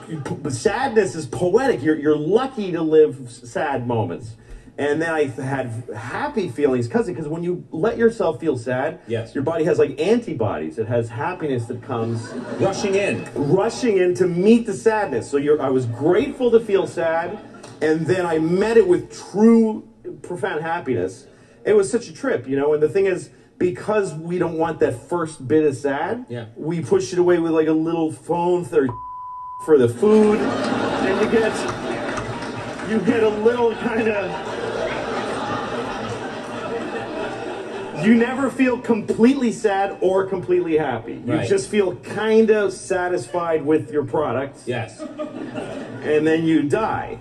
sadness 0.59 1.15
is 1.15 1.27
poetic. 1.27 1.83
You're 1.83 1.97
you're 1.97 2.17
lucky 2.17 2.73
to 2.73 2.83
live 2.83 3.31
sad 3.31 3.87
moments. 3.87 4.35
And 4.79 5.01
then 5.01 5.11
I 5.15 5.25
had 5.29 5.73
happy 5.97 6.51
feelings 6.51 6.87
because 6.87 7.07
because 7.07 7.29
when 7.29 7.43
you 7.43 7.65
let 7.71 7.97
yourself 7.97 8.39
feel 8.41 8.59
sad, 8.59 9.01
Yes. 9.09 9.35
your 9.35 9.43
body 9.43 9.65
has 9.65 9.79
like 9.79 9.99
antibodies. 9.99 10.79
It 10.79 10.87
has 10.87 11.09
happiness 11.09 11.65
that 11.67 11.81
comes 11.83 12.29
Rushing 12.61 12.95
in. 12.95 13.25
rushing 13.35 13.97
in 13.97 14.15
to 14.17 14.27
meet 14.27 14.67
the 14.67 14.75
sadness. 14.75 15.31
So 15.31 15.39
you're, 15.39 15.63
I 15.63 15.71
was 15.71 15.87
grateful 15.87 16.51
to 16.51 16.61
feel 16.61 16.87
sad, 16.87 17.39
and 17.81 18.07
then 18.07 18.27
I 18.27 18.39
met 18.39 18.77
it 18.77 18.87
with 18.87 19.11
true, 19.31 19.89
profound 20.21 20.61
happiness. 20.61 21.27
It 21.65 21.73
was 21.75 21.91
such 21.91 22.09
a 22.09 22.13
trip, 22.13 22.47
you 22.47 22.57
know. 22.57 22.75
And 22.75 22.83
the 22.83 22.89
thing 22.91 23.07
is, 23.07 23.31
because 23.59 24.15
we 24.15 24.39
don't 24.39 24.59
want 24.59 24.81
that 24.81 25.09
first 25.09 25.47
bit 25.49 25.65
of 25.65 25.77
sad, 25.77 26.27
Yeah. 26.29 26.47
we 26.57 26.81
push 26.81 27.13
it 27.13 27.19
away 27.19 27.39
with 27.39 27.53
like 27.53 27.69
a 27.69 27.73
little 27.73 28.13
phone 28.13 28.65
for, 28.65 28.87
for 29.65 29.79
the 29.79 29.89
food, 29.89 30.39
and 30.41 31.21
you 31.25 31.31
get 31.41 31.53
you 32.91 33.01
get 33.01 33.23
a 33.25 33.29
little 33.29 33.75
kind 33.75 34.07
of. 34.09 34.31
You 38.05 38.15
never 38.15 38.51
feel 38.51 38.79
completely 38.79 39.51
sad 39.51 39.97
or 40.01 40.27
completely 40.27 40.77
happy. 40.77 41.15
You 41.27 41.33
Right. 41.35 41.49
just 41.49 41.69
feel 41.69 41.97
kind 41.97 42.51
of 42.51 42.73
satisfied 42.73 43.65
with 43.67 43.91
your 43.91 44.05
product, 44.05 44.59
Yes. 44.67 45.01
and 46.05 46.25
then 46.27 46.45
you 46.45 46.63
die. 46.69 47.19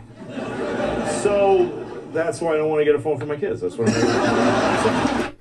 So 1.23 1.71
that's 2.13 2.41
why 2.41 2.53
I 2.53 2.57
don't 2.57 2.69
want 2.69 2.81
to 2.81 2.85
get 2.85 2.93
a 2.93 2.99
phone 2.99 3.17
for 3.19 3.25
my 3.25 3.37
kids. 3.37 3.61
That's 3.61 3.77
what 3.77 3.89
I'm. 3.89 5.31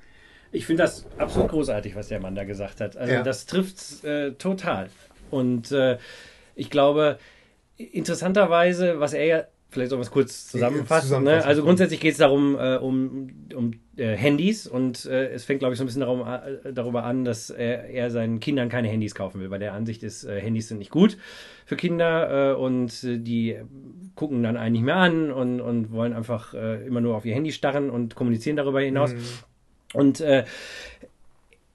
Ich 0.54 0.66
finde 0.66 0.84
das 0.84 1.04
absolut 1.18 1.50
großartig, 1.50 1.96
was 1.96 2.08
der 2.08 2.20
Mann 2.20 2.34
da 2.34 2.44
gesagt 2.44 2.80
hat. 2.80 2.96
Also 2.96 3.12
Ja. 3.12 3.22
das 3.22 3.46
trifft 3.46 4.04
äh, 4.04 4.32
total. 4.32 4.88
Und 5.30 5.72
äh, 5.72 5.98
ich 6.54 6.70
glaube, 6.70 7.18
interessanterweise, 7.76 9.00
was 9.00 9.14
er 9.14 9.24
ja, 9.24 9.44
vielleicht 9.70 9.90
soll 9.90 9.98
man 9.98 10.04
es 10.06 10.12
kurz 10.12 10.46
zusammenfassen. 10.46 11.08
zusammenfassen. 11.08 11.40
Ne? 11.40 11.44
Also 11.44 11.62
grundsätzlich 11.64 11.98
geht 11.98 12.12
es 12.12 12.18
darum, 12.18 12.56
äh, 12.56 12.76
um, 12.76 13.30
um 13.54 13.72
äh, 13.96 14.14
Handys 14.14 14.68
und 14.68 15.04
äh, 15.06 15.30
es 15.32 15.44
fängt, 15.44 15.58
glaube 15.58 15.74
ich, 15.74 15.78
so 15.78 15.84
ein 15.84 15.86
bisschen 15.86 16.02
darum, 16.02 16.24
darüber 16.72 17.02
an, 17.02 17.24
dass 17.24 17.50
er, 17.50 17.86
er 17.90 18.12
seinen 18.12 18.38
Kindern 18.38 18.68
keine 18.68 18.86
Handys 18.88 19.16
kaufen 19.16 19.40
will, 19.40 19.50
weil 19.50 19.58
der 19.58 19.72
Ansicht 19.72 20.04
ist, 20.04 20.22
äh, 20.22 20.40
Handys 20.40 20.68
sind 20.68 20.78
nicht 20.78 20.92
gut 20.92 21.16
für 21.66 21.74
Kinder 21.74 22.52
äh, 22.52 22.54
und 22.54 22.92
die 23.02 23.56
gucken 24.14 24.44
dann 24.44 24.56
einen 24.56 24.74
nicht 24.74 24.84
mehr 24.84 24.96
an 24.96 25.32
und, 25.32 25.60
und 25.60 25.90
wollen 25.90 26.12
einfach 26.12 26.54
äh, 26.54 26.86
immer 26.86 27.00
nur 27.00 27.16
auf 27.16 27.24
ihr 27.24 27.34
Handy 27.34 27.50
starren 27.50 27.90
und 27.90 28.14
kommunizieren 28.14 28.56
darüber 28.56 28.80
hinaus. 28.80 29.12
Und 29.94 30.20
äh, 30.20 30.44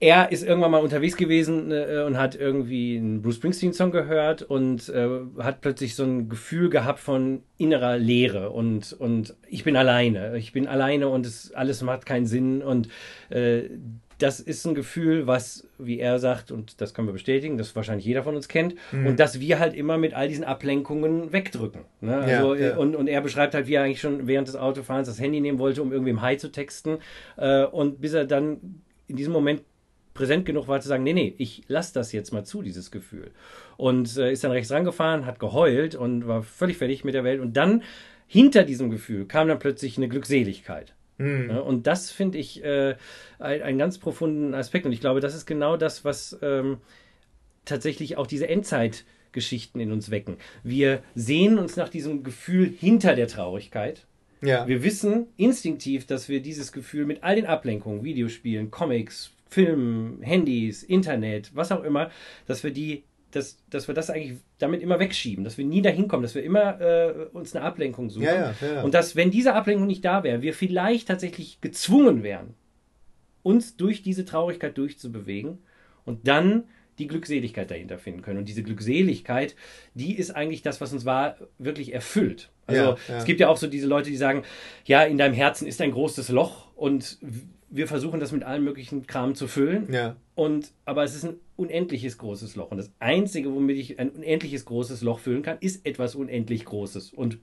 er 0.01 0.31
ist 0.31 0.43
irgendwann 0.43 0.71
mal 0.71 0.81
unterwegs 0.81 1.17
gewesen 1.17 1.71
äh, 1.71 2.03
und 2.05 2.17
hat 2.17 2.35
irgendwie 2.35 2.97
einen 2.97 3.21
Bruce 3.21 3.35
Springsteen-Song 3.35 3.91
gehört 3.91 4.43
und 4.43 4.87
äh, 4.89 5.09
hat 5.39 5.59
plötzlich 5.59 5.95
so 5.95 6.03
ein 6.03 6.29
Gefühl 6.29 6.69
gehabt 6.69 6.99
von 6.99 7.43
innerer 7.57 7.97
Leere 7.97 8.51
und, 8.51 8.93
und 8.93 9.35
ich 9.49 9.65
bin 9.65 9.75
alleine. 9.75 10.37
Ich 10.37 10.53
bin 10.53 10.67
alleine 10.67 11.09
und 11.09 11.25
es 11.25 11.51
alles 11.53 11.81
macht 11.81 12.05
keinen 12.05 12.27
Sinn. 12.27 12.61
Und 12.61 12.87
äh, 13.29 13.63
das 14.19 14.39
ist 14.39 14.65
ein 14.67 14.75
Gefühl, 14.75 15.27
was, 15.27 15.67
wie 15.77 15.99
er 15.99 16.19
sagt, 16.19 16.51
und 16.51 16.81
das 16.81 16.93
können 16.93 17.07
wir 17.07 17.13
bestätigen, 17.13 17.57
das 17.57 17.75
wahrscheinlich 17.75 18.05
jeder 18.05 18.23
von 18.23 18.35
uns 18.35 18.47
kennt, 18.47 18.75
und 18.91 19.19
dass 19.19 19.39
wir 19.39 19.59
halt 19.59 19.73
immer 19.73 19.97
mit 19.97 20.13
all 20.13 20.27
diesen 20.27 20.43
Ablenkungen 20.43 21.31
wegdrücken. 21.31 21.81
Ne? 22.01 22.17
Also, 22.17 22.53
ja. 22.55 22.77
Und, 22.77 22.95
und 22.95 23.07
er 23.07 23.21
beschreibt 23.21 23.55
halt, 23.55 23.67
wie 23.67 23.75
er 23.75 23.83
eigentlich 23.83 24.01
schon 24.01 24.27
während 24.27 24.47
des 24.47 24.55
Autofahrens 24.55 25.07
das 25.07 25.19
Handy 25.19 25.39
nehmen 25.39 25.57
wollte, 25.57 25.81
um 25.81 25.91
irgendwie 25.91 26.11
im 26.11 26.21
Hi 26.21 26.37
zu 26.37 26.51
texten. 26.51 26.97
Äh, 27.37 27.63
und 27.65 28.01
bis 28.01 28.13
er 28.13 28.25
dann 28.25 28.81
in 29.07 29.15
diesem 29.15 29.33
Moment 29.33 29.61
präsent 30.13 30.45
genug 30.45 30.67
war 30.67 30.81
zu 30.81 30.89
sagen, 30.89 31.03
nee, 31.03 31.13
nee, 31.13 31.33
ich 31.37 31.63
lasse 31.67 31.93
das 31.93 32.11
jetzt 32.11 32.33
mal 32.33 32.43
zu, 32.43 32.61
dieses 32.61 32.91
Gefühl. 32.91 33.31
Und 33.77 34.17
äh, 34.17 34.33
ist 34.33 34.43
dann 34.43 34.51
rechts 34.51 34.69
rangefahren, 34.69 35.25
hat 35.25 35.39
geheult 35.39 35.95
und 35.95 36.27
war 36.27 36.43
völlig 36.43 36.77
fertig 36.77 37.05
mit 37.05 37.13
der 37.13 37.23
Welt. 37.23 37.39
Und 37.39 37.55
dann, 37.55 37.83
hinter 38.27 38.63
diesem 38.63 38.91
Gefühl, 38.91 39.25
kam 39.25 39.47
dann 39.47 39.59
plötzlich 39.59 39.97
eine 39.97 40.09
Glückseligkeit. 40.09 40.93
Ja, 41.19 41.59
und 41.59 41.85
das 41.85 42.11
finde 42.11 42.37
ich 42.37 42.63
äh, 42.63 42.95
ein- 43.39 43.61
einen 43.61 43.77
ganz 43.77 43.97
profunden 43.97 44.53
Aspekt. 44.53 44.85
Und 44.85 44.93
ich 44.93 45.01
glaube, 45.01 45.19
das 45.19 45.35
ist 45.35 45.45
genau 45.45 45.75
das, 45.75 46.05
was 46.05 46.37
ähm, 46.41 46.77
tatsächlich 47.65 48.17
auch 48.17 48.25
diese 48.27 48.47
Endzeitgeschichten 48.47 49.81
in 49.81 49.91
uns 49.91 50.11
wecken. 50.11 50.37
Wir 50.63 51.03
sehen 51.15 51.59
uns 51.59 51.75
nach 51.75 51.89
diesem 51.89 52.23
Gefühl 52.23 52.67
hinter 52.79 53.15
der 53.15 53.27
Traurigkeit. 53.27 54.05
Ja. 54.41 54.65
Wir 54.67 54.83
wissen 54.83 55.27
instinktiv, 55.35 56.05
dass 56.05 56.29
wir 56.29 56.41
dieses 56.41 56.71
Gefühl 56.71 57.05
mit 57.05 57.23
all 57.23 57.35
den 57.35 57.45
Ablenkungen, 57.45 58.03
Videospielen, 58.05 58.71
Comics, 58.71 59.31
Filmen, 59.49 60.21
Handys, 60.21 60.83
Internet, 60.83 61.51
was 61.53 61.71
auch 61.73 61.83
immer, 61.83 62.11
dass 62.47 62.63
wir 62.63 62.71
die, 62.71 63.03
dass, 63.31 63.57
dass 63.69 63.87
wir 63.87 63.95
das 63.95 64.09
eigentlich 64.09 64.39
damit 64.57 64.81
immer 64.81 64.99
wegschieben, 64.99 65.43
dass 65.43 65.57
wir 65.57 65.65
nie 65.65 65.81
dahin 65.81 66.07
kommen, 66.07 66.23
dass 66.23 66.35
wir 66.35 66.43
immer 66.43 66.81
äh, 66.81 67.27
uns 67.33 67.55
eine 67.55 67.63
Ablenkung 67.63 68.09
suchen. 68.09 68.23
Ja, 68.23 68.35
ja, 68.35 68.53
ja. 68.61 68.81
Und 68.83 68.93
dass, 68.93 69.15
wenn 69.15 69.31
diese 69.31 69.53
Ablenkung 69.53 69.87
nicht 69.87 70.03
da 70.03 70.23
wäre, 70.23 70.41
wir 70.41 70.53
vielleicht 70.53 71.07
tatsächlich 71.07 71.61
gezwungen 71.61 72.23
wären, 72.23 72.55
uns 73.43 73.77
durch 73.77 74.01
diese 74.01 74.25
Traurigkeit 74.25 74.77
durchzubewegen 74.77 75.59
und 76.05 76.27
dann 76.27 76.65
die 76.97 77.07
Glückseligkeit 77.07 77.71
dahinter 77.71 77.97
finden 77.97 78.21
können. 78.21 78.39
Und 78.39 78.49
diese 78.49 78.61
Glückseligkeit, 78.61 79.55
die 79.93 80.17
ist 80.17 80.31
eigentlich 80.31 80.61
das, 80.61 80.81
was 80.81 80.91
uns 80.91 81.05
wahr 81.05 81.37
wirklich 81.57 81.93
erfüllt. 81.93 82.49
Also 82.67 82.97
es 83.17 83.25
gibt 83.25 83.39
ja 83.39 83.47
auch 83.47 83.57
so 83.57 83.67
diese 83.67 83.87
Leute, 83.87 84.09
die 84.09 84.17
sagen, 84.17 84.43
ja, 84.85 85.03
in 85.03 85.17
deinem 85.17 85.33
Herzen 85.33 85.67
ist 85.67 85.81
ein 85.81 85.91
großes 85.91 86.29
Loch 86.29 86.67
und 86.75 87.17
wir 87.69 87.87
versuchen 87.87 88.19
das 88.19 88.31
mit 88.31 88.43
allem 88.43 88.63
möglichen 88.63 89.07
Kram 89.07 89.33
zu 89.33 89.47
füllen. 89.47 89.87
Und, 90.35 90.71
aber 90.85 91.03
es 91.03 91.15
ist 91.15 91.23
ein 91.23 91.37
unendliches 91.59 92.17
großes 92.17 92.55
Loch. 92.55 92.71
Und 92.71 92.77
das 92.77 92.91
Einzige, 92.99 93.53
womit 93.53 93.77
ich 93.77 93.99
ein 93.99 94.09
unendliches 94.09 94.65
großes 94.65 95.01
Loch 95.01 95.19
füllen 95.19 95.43
kann, 95.43 95.57
ist 95.59 95.85
etwas 95.85 96.15
unendlich 96.15 96.65
Großes. 96.65 97.13
Und 97.13 97.37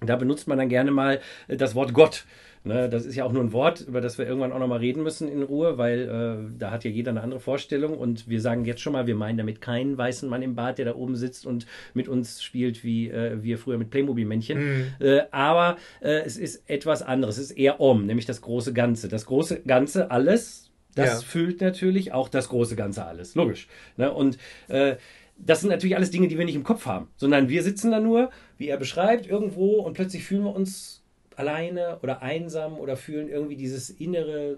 da 0.00 0.16
benutzt 0.16 0.46
man 0.46 0.58
dann 0.58 0.68
gerne 0.68 0.92
mal 0.92 1.20
äh, 1.48 1.56
das 1.56 1.74
Wort 1.74 1.92
Gott. 1.92 2.24
Ne, 2.64 2.88
das 2.88 3.06
ist 3.06 3.14
ja 3.14 3.24
auch 3.24 3.32
nur 3.32 3.42
ein 3.42 3.52
Wort, 3.52 3.82
über 3.82 4.00
das 4.00 4.18
wir 4.18 4.26
irgendwann 4.26 4.52
auch 4.52 4.58
nochmal 4.58 4.80
reden 4.80 5.02
müssen 5.02 5.28
in 5.28 5.42
Ruhe, 5.42 5.78
weil 5.78 6.00
äh, 6.02 6.58
da 6.58 6.72
hat 6.72 6.84
ja 6.84 6.90
jeder 6.90 7.12
eine 7.12 7.22
andere 7.22 7.40
Vorstellung. 7.40 7.96
Und 7.96 8.28
wir 8.28 8.40
sagen 8.40 8.64
jetzt 8.64 8.80
schon 8.80 8.92
mal, 8.92 9.06
wir 9.06 9.14
meinen 9.14 9.38
damit 9.38 9.60
keinen 9.60 9.96
weißen 9.96 10.28
Mann 10.28 10.42
im 10.42 10.54
Bad, 10.54 10.78
der 10.78 10.86
da 10.86 10.94
oben 10.94 11.16
sitzt 11.16 11.46
und 11.46 11.66
mit 11.94 12.08
uns 12.08 12.42
spielt, 12.42 12.84
wie 12.84 13.10
äh, 13.10 13.42
wir 13.42 13.58
früher 13.58 13.78
mit 13.78 13.90
Playmobil-Männchen. 13.90 14.58
Äh, 15.00 15.20
aber 15.30 15.76
äh, 16.00 16.20
es 16.26 16.36
ist 16.36 16.68
etwas 16.68 17.02
anderes. 17.02 17.38
Es 17.38 17.50
ist 17.50 17.58
eher 17.58 17.80
Om, 17.80 18.06
nämlich 18.06 18.26
das 18.26 18.40
große 18.40 18.72
Ganze. 18.72 19.08
Das 19.08 19.26
große 19.26 19.62
Ganze, 19.62 20.10
alles, 20.10 20.70
das 20.94 21.22
Ja. 21.22 21.28
füllt 21.28 21.60
natürlich 21.60 22.12
auch 22.12 22.28
das 22.28 22.48
große 22.48 22.76
Ganze 22.76 23.04
alles. 23.04 23.34
Logisch. 23.34 23.68
Ne? 23.96 24.12
Und 24.12 24.38
äh, 24.68 24.96
das 25.36 25.60
sind 25.60 25.70
natürlich 25.70 25.96
alles 25.96 26.10
Dinge, 26.10 26.28
die 26.28 26.36
wir 26.36 26.44
nicht 26.44 26.56
im 26.56 26.64
Kopf 26.64 26.86
haben, 26.86 27.08
sondern 27.16 27.48
wir 27.48 27.62
sitzen 27.62 27.90
da 27.92 28.00
nur, 28.00 28.30
wie 28.56 28.68
er 28.68 28.76
beschreibt, 28.76 29.26
irgendwo 29.26 29.80
und 29.80 29.94
plötzlich 29.94 30.24
fühlen 30.24 30.42
wir 30.44 30.54
uns 30.54 31.02
alleine 31.36 31.98
oder 32.02 32.22
einsam 32.22 32.78
oder 32.78 32.96
fühlen 32.96 33.28
irgendwie 33.28 33.54
dieses 33.56 33.90
innere, 33.90 34.56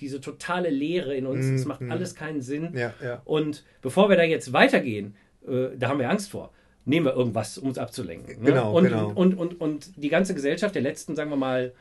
diese 0.00 0.20
totale 0.20 0.70
Leere 0.70 1.16
in 1.16 1.26
uns. 1.26 1.46
Es 1.46 1.64
macht 1.64 1.82
alles 1.90 2.14
keinen 2.14 2.40
Sinn. 2.40 2.70
Ja, 2.74 2.94
ja. 3.02 3.22
Und 3.24 3.64
bevor 3.82 4.08
wir 4.08 4.16
da 4.16 4.22
jetzt 4.22 4.52
weitergehen, 4.52 5.16
äh, 5.48 5.76
da 5.76 5.88
haben 5.88 5.98
wir 5.98 6.08
Angst 6.08 6.30
vor. 6.30 6.52
Nehmen 6.84 7.06
wir 7.06 7.14
irgendwas, 7.14 7.58
um 7.58 7.66
uns 7.68 7.78
abzulenken. 7.78 8.38
Ne? 8.40 8.50
Genau, 8.50 8.76
und, 8.76 8.84
genau. 8.84 9.10
Und, 9.12 9.34
und, 9.34 9.60
und 9.60 9.90
die 9.96 10.08
ganze 10.08 10.34
Gesellschaft 10.34 10.76
der 10.76 10.82
letzten, 10.82 11.16
sagen 11.16 11.30
wir 11.30 11.36
mal, 11.36 11.72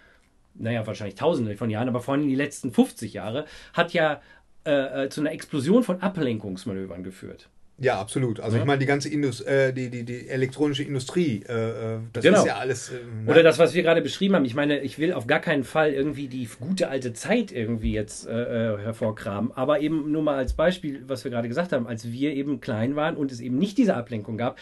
naja, 0.57 0.85
wahrscheinlich 0.87 1.15
tausende 1.15 1.55
von 1.57 1.69
Jahren, 1.69 1.87
aber 1.89 2.01
vor 2.01 2.13
allem 2.15 2.27
die 2.27 2.35
letzten 2.35 2.71
50 2.71 3.13
Jahre, 3.13 3.45
hat 3.73 3.93
ja 3.93 4.21
äh, 4.65 5.05
äh, 5.05 5.09
zu 5.09 5.21
einer 5.21 5.31
Explosion 5.31 5.83
von 5.83 6.01
Ablenkungsmanövern 6.01 7.03
geführt. 7.03 7.49
Ja, 7.77 7.99
absolut. 7.99 8.39
Also 8.39 8.55
Ja. 8.55 8.63
ich 8.63 8.67
meine, 8.67 8.79
die 8.79 8.85
ganze 8.85 9.09
Indus 9.09 9.41
äh, 9.41 9.73
die, 9.73 9.89
die, 9.89 10.03
die 10.05 10.29
elektronische 10.29 10.83
Industrie, 10.83 11.43
äh, 11.47 11.95
äh, 11.95 11.99
das 12.13 12.23
Genau. 12.23 12.39
ist 12.39 12.45
ja 12.47 12.55
alles. 12.55 12.89
Äh, 12.89 12.93
ne? 13.25 13.29
Oder 13.31 13.43
das, 13.43 13.59
was 13.59 13.73
wir 13.73 13.83
gerade 13.83 14.01
beschrieben 14.01 14.33
haben. 14.35 14.45
Ich 14.45 14.55
meine, 14.55 14.79
ich 14.79 14.97
will 14.97 15.11
auf 15.11 15.27
gar 15.27 15.41
keinen 15.41 15.65
Fall 15.65 15.91
irgendwie 15.91 16.29
die 16.29 16.47
gute 16.59 16.87
alte 16.87 17.11
Zeit 17.11 17.51
irgendwie 17.51 17.91
jetzt 17.91 18.27
äh, 18.27 18.77
hervorkramen. 18.77 19.51
Aber 19.51 19.81
eben 19.81 20.09
nur 20.11 20.23
mal 20.23 20.37
als 20.37 20.53
Beispiel, 20.53 21.03
was 21.05 21.25
wir 21.25 21.31
gerade 21.31 21.49
gesagt 21.49 21.73
haben, 21.73 21.85
als 21.85 22.09
wir 22.11 22.33
eben 22.33 22.61
klein 22.61 22.95
waren 22.95 23.17
und 23.17 23.29
es 23.33 23.41
eben 23.41 23.57
nicht 23.57 23.77
diese 23.77 23.95
Ablenkung 23.95 24.37
gab, 24.37 24.57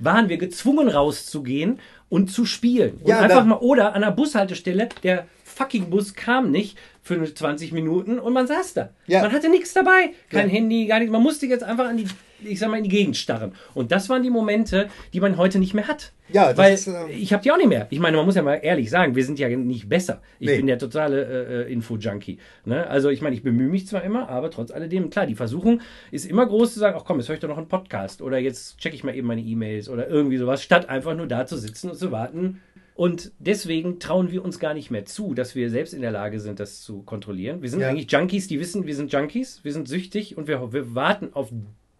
waren 0.00 0.28
wir 0.28 0.36
gezwungen 0.38 0.88
rauszugehen 0.88 1.78
und 2.08 2.30
zu 2.30 2.44
spielen. 2.44 2.98
Und 3.02 3.08
Ja, 3.08 3.20
einfach 3.20 3.44
mal, 3.44 3.56
oder 3.58 3.94
an 3.94 4.02
der 4.02 4.10
Bushaltestelle, 4.10 4.88
der 5.02 5.26
fucking 5.44 5.90
Bus 5.90 6.14
kam 6.14 6.50
nicht 6.50 6.78
für 7.02 7.22
20 7.32 7.72
Minuten 7.72 8.18
und 8.18 8.32
man 8.32 8.46
saß 8.46 8.74
da. 8.74 8.90
Ja. 9.06 9.22
Man 9.22 9.32
hatte 9.32 9.48
nichts 9.48 9.72
dabei. 9.72 10.10
Kein 10.30 10.48
Ja. 10.48 10.54
Handy, 10.54 10.86
gar 10.86 10.98
nichts. 10.98 11.12
Man 11.12 11.22
musste 11.22 11.46
jetzt 11.46 11.62
einfach 11.64 11.86
an 11.86 11.96
die 11.96 12.06
ich 12.42 12.58
sag 12.58 12.70
mal, 12.70 12.78
in 12.78 12.84
die 12.84 12.90
Gegend 12.90 13.16
starren. 13.16 13.52
Und 13.74 13.92
das 13.92 14.08
waren 14.08 14.22
die 14.22 14.30
Momente, 14.30 14.88
die 15.12 15.20
man 15.20 15.36
heute 15.36 15.58
nicht 15.58 15.74
mehr 15.74 15.86
hat. 15.88 16.12
Ja, 16.32 16.48
das 16.48 16.56
Weil 16.58 16.74
ist, 16.74 16.86
äh, 16.88 17.10
ich 17.10 17.32
habe 17.32 17.42
die 17.42 17.52
auch 17.52 17.56
nicht 17.58 17.68
mehr. 17.68 17.86
Ich 17.90 18.00
meine, 18.00 18.16
man 18.16 18.24
muss 18.26 18.34
ja 18.34 18.42
mal 18.42 18.54
ehrlich 18.62 18.88
sagen, 18.90 19.14
wir 19.14 19.24
sind 19.24 19.38
ja 19.38 19.48
nicht 19.48 19.88
besser. 19.88 20.22
Ich 20.40 20.48
Nee. 20.48 20.56
bin 20.56 20.66
der 20.66 20.78
totale 20.78 21.22
äh, 21.24 21.62
äh, 21.68 21.72
Info-Junkie. 21.72 22.38
Ne? 22.64 22.86
Also 22.86 23.10
ich 23.10 23.20
meine, 23.20 23.36
ich 23.36 23.42
bemühe 23.42 23.68
mich 23.68 23.86
zwar 23.86 24.02
immer, 24.02 24.28
aber 24.28 24.50
trotz 24.50 24.70
alledem, 24.70 25.10
klar, 25.10 25.26
die 25.26 25.34
Versuchung 25.34 25.80
ist 26.10 26.24
immer 26.24 26.46
groß 26.46 26.72
zu 26.74 26.80
sagen, 26.80 26.96
ach 26.98 27.04
komm, 27.04 27.18
jetzt 27.18 27.28
höre 27.28 27.34
ich 27.34 27.40
doch 27.40 27.48
noch 27.48 27.58
einen 27.58 27.68
Podcast 27.68 28.22
oder 28.22 28.38
jetzt 28.38 28.78
checke 28.78 28.94
ich 28.96 29.04
mal 29.04 29.14
eben 29.14 29.26
meine 29.28 29.42
E-Mails 29.42 29.88
oder 29.88 30.08
irgendwie 30.08 30.38
sowas, 30.38 30.62
statt 30.62 30.88
einfach 30.88 31.14
nur 31.14 31.26
da 31.26 31.44
zu 31.46 31.56
sitzen 31.58 31.90
und 31.90 31.96
zu 31.96 32.10
warten. 32.10 32.60
Und 32.96 33.32
deswegen 33.40 33.98
trauen 33.98 34.30
wir 34.30 34.44
uns 34.44 34.60
gar 34.60 34.72
nicht 34.72 34.90
mehr 34.92 35.04
zu, 35.04 35.34
dass 35.34 35.56
wir 35.56 35.68
selbst 35.68 35.94
in 35.94 36.00
der 36.00 36.12
Lage 36.12 36.38
sind, 36.38 36.60
das 36.60 36.80
zu 36.80 37.02
kontrollieren. 37.02 37.60
Wir 37.60 37.68
sind 37.68 37.80
Ja. 37.80 37.88
eigentlich 37.88 38.10
Junkies, 38.10 38.46
die 38.46 38.60
wissen, 38.60 38.86
wir 38.86 38.94
sind 38.94 39.12
Junkies, 39.12 39.64
wir 39.64 39.72
sind 39.72 39.88
süchtig 39.88 40.38
und 40.38 40.46
wir, 40.46 40.72
wir 40.72 40.94
warten 40.94 41.30
auf 41.32 41.50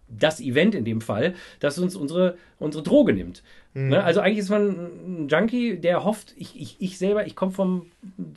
das 0.08 0.40
Event 0.40 0.74
in 0.74 0.84
dem 0.84 1.00
Fall, 1.00 1.34
das 1.60 1.78
uns 1.78 1.96
unsere, 1.96 2.36
unsere 2.58 2.82
Droge 2.82 3.12
nimmt. 3.12 3.42
Mhm. 3.74 3.88
Ne? 3.88 4.04
Also 4.04 4.20
eigentlich 4.20 4.38
ist 4.38 4.50
man 4.50 4.68
ein 4.68 5.28
Junkie, 5.28 5.76
der 5.76 6.04
hofft, 6.04 6.34
ich, 6.36 6.60
ich, 6.60 6.76
ich 6.78 6.98
selber, 6.98 7.26
ich 7.26 7.34
komme 7.34 7.52
von 7.52 7.84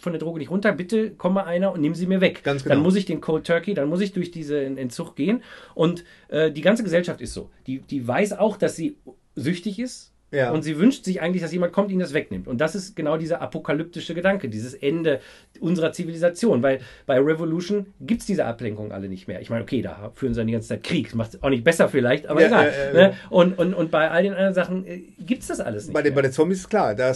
der 0.06 0.20
Droge 0.20 0.40
nicht 0.40 0.50
runter, 0.50 0.72
bitte 0.72 1.12
komm 1.18 1.34
mal 1.34 1.44
einer 1.44 1.72
und 1.72 1.82
nimm 1.82 1.96
sie 1.96 2.08
mir 2.08 2.22
weg. 2.22 2.44
Ganz 2.44 2.64
genau. 2.64 2.76
Dann 2.76 2.84
muss 2.84 2.96
ich 2.96 3.06
den 3.06 3.22
Cold 3.22 3.46
Turkey, 3.46 3.74
dann 3.74 3.90
muss 3.90 4.02
ich 4.02 4.14
durch 4.14 4.32
diesen 4.32 4.78
Entzug 4.78 5.16
gehen. 5.16 5.44
Und 5.76 6.04
äh, 6.30 6.52
die 6.52 6.62
ganze 6.62 6.84
Gesellschaft 6.84 7.22
ist 7.22 7.34
so. 7.34 7.50
Die, 7.68 7.80
die 7.80 8.08
weiß 8.08 8.34
auch, 8.34 8.58
dass 8.58 8.76
sie 8.76 8.98
süchtig 9.36 9.80
ist. 9.80 10.14
Ja. 10.30 10.52
Und 10.52 10.64
sie 10.64 10.78
wünscht 10.78 11.06
sich 11.06 11.22
eigentlich, 11.22 11.42
dass 11.42 11.54
jemand 11.54 11.72
kommt, 11.72 11.90
ihnen 11.90 12.02
das 12.02 12.14
wegnimmt. 12.14 12.48
Und 12.50 12.60
das 12.60 12.76
ist 12.76 12.98
genau 12.98 13.16
dieser 13.18 13.42
apokalyptische 13.42 14.14
Gedanke, 14.14 14.50
dieses 14.50 14.74
Ende 14.74 15.22
unserer 15.62 15.94
Zivilisation. 15.94 16.62
Weil 16.62 16.80
bei 17.06 17.18
Revolution 17.18 17.86
gibt 18.02 18.22
es 18.22 18.28
diese 18.28 18.44
Ablenkung 18.44 18.92
alle 18.92 19.08
nicht 19.08 19.30
mehr. 19.30 19.40
Ich 19.40 19.50
meine, 19.50 19.62
okay, 19.64 19.82
da 19.82 20.12
führen 20.16 20.34
sie 20.34 20.40
dann 20.42 20.48
die 20.48 20.54
ganze 20.54 20.68
Zeit 20.68 20.84
Krieg. 20.84 21.16
Macht 21.16 21.36
es 21.36 21.44
auch 21.44 21.50
nicht 21.50 21.64
besser 21.64 21.88
vielleicht, 21.88 22.28
aber 22.28 22.42
Ja, 22.42 22.48
egal. 22.48 22.68
äh, 22.68 22.90
äh, 22.90 22.94
ne? 22.94 23.14
und, 23.30 23.58
und, 23.58 23.74
und 23.74 23.90
bei 23.90 24.12
all 24.12 24.24
den 24.24 24.34
anderen 24.34 24.54
Sachen 24.54 24.86
äh, 24.86 24.98
gibt 25.20 25.44
es 25.44 25.48
das 25.48 25.62
alles 25.62 25.86
nicht 25.86 25.94
Bei 25.94 26.02
den, 26.02 26.14
bei 26.14 26.22
mehr. 26.22 26.30
den 26.30 26.34
Zombies 26.34 26.60
ist 26.60 26.70
klar, 26.70 26.94
da, 26.94 27.12
äh, 27.12 27.16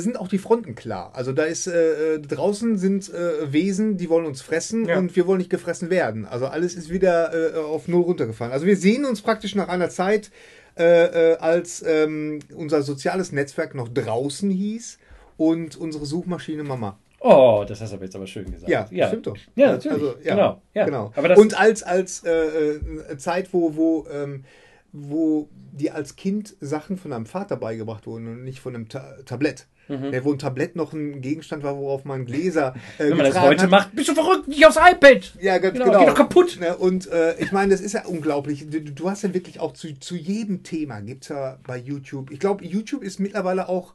sind 0.00 0.18
auch 0.18 0.28
die 0.28 0.38
Fronten 0.38 0.74
klar. 0.74 1.12
Also 1.14 1.32
da 1.32 1.42
ist 1.44 1.66
äh, 1.66 2.14
äh, 2.14 2.18
draußen 2.18 2.78
sind 2.78 3.10
Wesen, 3.12 3.98
die 3.98 4.08
wollen 4.08 4.24
uns 4.24 4.40
fressen 4.40 4.86
Ja. 4.86 4.96
und 4.98 5.14
wir 5.16 5.26
wollen 5.26 5.38
nicht 5.38 5.50
gefressen 5.50 5.90
werden. 5.90 6.24
Also 6.24 6.46
alles 6.46 6.74
ist 6.74 6.90
wieder 6.90 7.32
auf 7.68 7.88
null 7.88 8.02
runtergefallen. 8.02 8.52
Also 8.52 8.64
wir 8.64 8.76
sehen 8.76 9.04
uns 9.04 9.20
praktisch 9.20 9.54
nach 9.54 9.68
einer 9.68 9.90
Zeit, 9.90 10.30
äh, 10.78 11.32
äh, 11.32 11.36
als 11.38 11.84
ähm, 11.86 12.40
unser 12.54 12.82
soziales 12.82 13.32
Netzwerk 13.32 13.74
noch 13.74 13.88
draußen 13.88 14.50
hieß 14.50 14.98
und 15.36 15.76
unsere 15.76 16.06
Suchmaschine 16.06 16.64
Mama. 16.64 16.98
Oh, 17.20 17.64
das 17.66 17.80
hast 17.80 17.92
du 17.92 17.96
aber 17.96 18.04
jetzt 18.04 18.16
aber 18.16 18.26
schön 18.26 18.50
gesagt. 18.50 18.68
Ja, 18.68 19.06
stimmt 19.08 19.26
doch. 19.28 19.36
Ja, 19.54 19.72
natürlich. 19.72 20.02
Also, 20.02 20.14
ja, 20.24 20.34
genau. 20.34 20.62
Ja. 20.74 20.84
genau. 20.84 21.12
Aber 21.14 21.38
und 21.38 21.58
als, 21.58 21.82
als 21.82 22.24
äh, 22.24 22.32
äh, 22.32 23.16
Zeit, 23.16 23.52
wo, 23.52 23.76
wo, 23.76 24.06
ähm, 24.12 24.44
wo 24.92 25.48
dir 25.72 25.94
als 25.94 26.16
Kind 26.16 26.56
Sachen 26.60 26.96
von 26.96 27.12
deinem 27.12 27.26
Vater 27.26 27.56
beigebracht 27.56 28.06
wurden 28.06 28.26
und 28.26 28.44
nicht 28.44 28.60
von 28.60 28.74
einem 28.74 28.88
Ta 28.88 29.16
Tablett. 29.24 29.66
Der, 30.10 30.24
wo 30.24 30.32
ein 30.32 30.38
Tablett 30.38 30.76
noch 30.76 30.92
ein 30.92 31.20
Gegenstand 31.20 31.62
war, 31.62 31.76
worauf 31.76 32.04
man 32.04 32.24
Gläser 32.24 32.74
äh, 32.98 33.04
Mhm. 33.04 33.10
wenn 33.10 33.16
man 33.18 33.26
das 33.26 33.40
heute 33.40 33.62
hat. 33.64 33.70
macht, 33.70 33.94
bist 33.94 34.08
du 34.08 34.14
verrückt, 34.14 34.48
nicht 34.48 34.66
aufs 34.66 34.76
iPad. 34.76 35.34
Ja, 35.40 35.58
ganz 35.58 35.74
Genau, 35.74 35.84
genau. 35.86 35.98
geht 36.00 36.08
doch 36.08 36.14
kaputt. 36.14 36.58
Ne, 36.60 36.76
Und 36.76 37.06
äh, 37.10 37.34
ich 37.38 37.52
meine, 37.52 37.72
das 37.72 37.80
ist 37.80 37.92
ja 37.92 38.04
unglaublich. 38.06 38.68
Du, 38.70 38.80
du 38.80 39.10
hast 39.10 39.22
ja 39.22 39.32
wirklich 39.34 39.60
auch 39.60 39.72
zu, 39.72 39.92
zu 39.98 40.16
jedem 40.16 40.62
Thema, 40.62 41.00
gibt 41.00 41.24
es 41.24 41.28
ja 41.28 41.58
bei 41.66 41.76
YouTube. 41.76 42.30
Ich 42.30 42.38
glaube, 42.40 42.64
YouTube 42.64 43.02
ist 43.02 43.20
mittlerweile 43.20 43.68
auch 43.68 43.94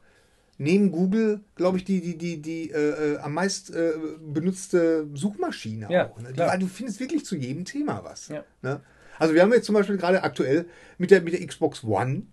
neben 0.59 0.91
Google, 0.91 1.41
glaube 1.55 1.77
ich, 1.77 1.83
die, 1.83 2.01
die, 2.01 2.17
die, 2.17 2.41
die 2.41 2.71
äh, 2.71 3.13
äh, 3.13 3.17
am 3.19 3.33
meist 3.33 3.73
äh, 3.75 3.91
benutzte 4.37 5.07
Suchmaschine 5.13 5.87
Ja, 5.89 6.09
auch. 6.09 6.19
Ne? 6.19 6.33
Die, 6.33 6.39
weil 6.39 6.59
du 6.59 6.67
findest 6.67 6.99
wirklich 6.99 7.25
zu 7.25 7.35
jedem 7.35 7.65
Thema 7.65 8.01
was. 8.03 8.27
Ja. 8.29 8.43
Ne? 8.61 8.81
Also 9.19 9.33
wir 9.33 9.41
haben 9.41 9.51
jetzt 9.53 9.65
zum 9.65 9.75
Beispiel 9.75 9.97
gerade 9.97 10.23
aktuell 10.23 10.65
mit 10.97 11.11
der, 11.11 11.21
mit 11.21 11.33
der 11.33 11.45
Xbox 11.45 11.83
One. 11.83 12.23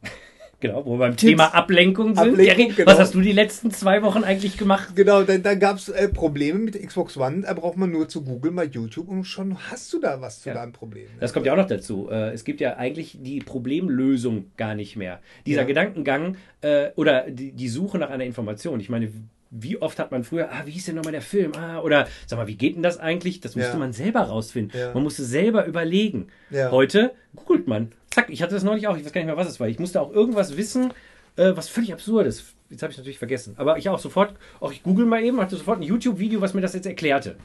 Genau, 0.65 0.87
wo 0.87 0.95
wir 0.95 0.99
beim 0.99 1.17
Thema 1.17 1.55
Ablenkung 1.55 2.09
sind. 2.15 2.19
Ablenkung, 2.19 2.45
Jerry, 2.45 2.73
genau. 2.75 2.91
Was 2.91 2.99
hast 2.99 3.15
du 3.15 3.21
die 3.21 3.33
letzten 3.33 3.71
zwei 3.71 4.03
Wochen 4.03 4.25
eigentlich 4.25 4.57
gemacht? 4.57 4.97
Genau, 4.97 5.23
da, 5.23 5.37
da 5.37 5.55
gab 5.55 5.77
es 5.77 5.91
äh, 5.91 6.09
Probleme 6.09 6.59
mit 6.59 6.81
Xbox 6.87 7.17
One. 7.19 7.43
Da 7.43 7.53
braucht 7.53 7.77
man 7.77 7.91
nur 7.91 8.09
zu 8.09 8.23
Google 8.25 8.51
mal 8.51 8.67
YouTube 8.67 9.09
und 9.09 9.25
schon 9.25 9.59
hast 9.71 9.93
du 9.93 10.01
da 10.01 10.21
was 10.23 10.41
zu 10.41 10.49
Ja. 10.49 10.55
deinem 10.55 10.73
Problem. 10.73 11.05
Ne? 11.05 11.21
Das 11.21 11.33
kommt 11.35 11.45
ja 11.45 11.53
auch 11.53 11.59
noch 11.59 11.67
dazu. 11.67 12.09
Äh, 12.11 12.31
Es 12.33 12.45
gibt 12.45 12.61
ja 12.63 12.77
eigentlich 12.77 13.19
die 13.21 13.41
Problemlösung 13.41 14.47
gar 14.57 14.75
nicht 14.75 14.97
mehr. 14.97 15.21
Dieser 15.47 15.61
Ja. 15.63 15.67
Gedankengang 15.67 16.37
äh, 16.63 16.89
oder 16.97 17.31
die, 17.31 17.53
die 17.53 17.69
Suche 17.69 17.99
nach 17.99 18.11
einer 18.11 18.25
Information. 18.25 18.81
Ich 18.81 18.89
meine, 18.89 19.11
wie 19.57 19.81
oft 19.81 19.99
hat 19.99 20.11
man 20.11 20.25
früher, 20.25 20.51
ah, 20.51 20.63
wie 20.65 20.73
hieß 20.73 20.87
denn 20.87 20.97
nochmal 20.97 21.13
der 21.13 21.23
Film? 21.23 21.53
Ah, 21.57 21.81
oder 21.81 22.09
sag 22.27 22.39
mal, 22.39 22.47
wie 22.49 22.57
geht 22.57 22.75
denn 22.75 22.83
das 22.83 22.99
eigentlich? 22.99 23.41
Das 23.41 23.55
musste 23.55 23.73
Ja. 23.73 23.79
man 23.79 23.93
selber 23.93 24.21
rausfinden. 24.23 24.79
Ja. 24.79 24.93
Man 24.93 25.03
musste 25.05 25.25
selber 25.25 25.65
überlegen. 25.67 26.27
Ja. 26.51 26.71
Heute 26.71 27.13
googelt 27.37 27.69
man. 27.69 27.93
Zack, 28.11 28.31
ich 28.31 28.43
hatte 28.43 28.55
das 28.55 28.65
neulich 28.65 28.89
auch, 28.89 28.97
ich 28.97 29.05
weiß 29.05 29.13
gar 29.13 29.21
nicht 29.21 29.27
mehr, 29.27 29.37
was 29.37 29.49
es 29.49 29.61
war. 29.61 29.69
Ich 29.69 29.79
musste 29.79 30.01
auch 30.01 30.13
irgendwas 30.13 30.57
wissen, 30.57 30.93
äh, 31.37 31.53
was 31.55 31.69
völlig 31.69 31.93
absurd 31.93 32.27
ist. 32.27 32.45
Jetzt 32.71 32.83
habe 32.83 32.91
ich 32.91 32.99
natürlich 32.99 33.19
vergessen. 33.19 33.55
Aber 33.57 33.79
ich 33.79 33.89
auch 33.89 33.99
sofort, 33.99 34.35
auch 34.61 34.73
ich 34.73 34.83
google 34.83 35.07
mal 35.07 35.23
eben, 35.23 35.41
hatte 35.41 35.57
sofort 35.57 35.79
ein 35.79 35.83
YouTube-Video, 35.83 36.41
was 36.41 36.55
mir 36.55 36.61
das 36.61 36.75
jetzt 36.75 36.87
erklärte. 36.87 37.37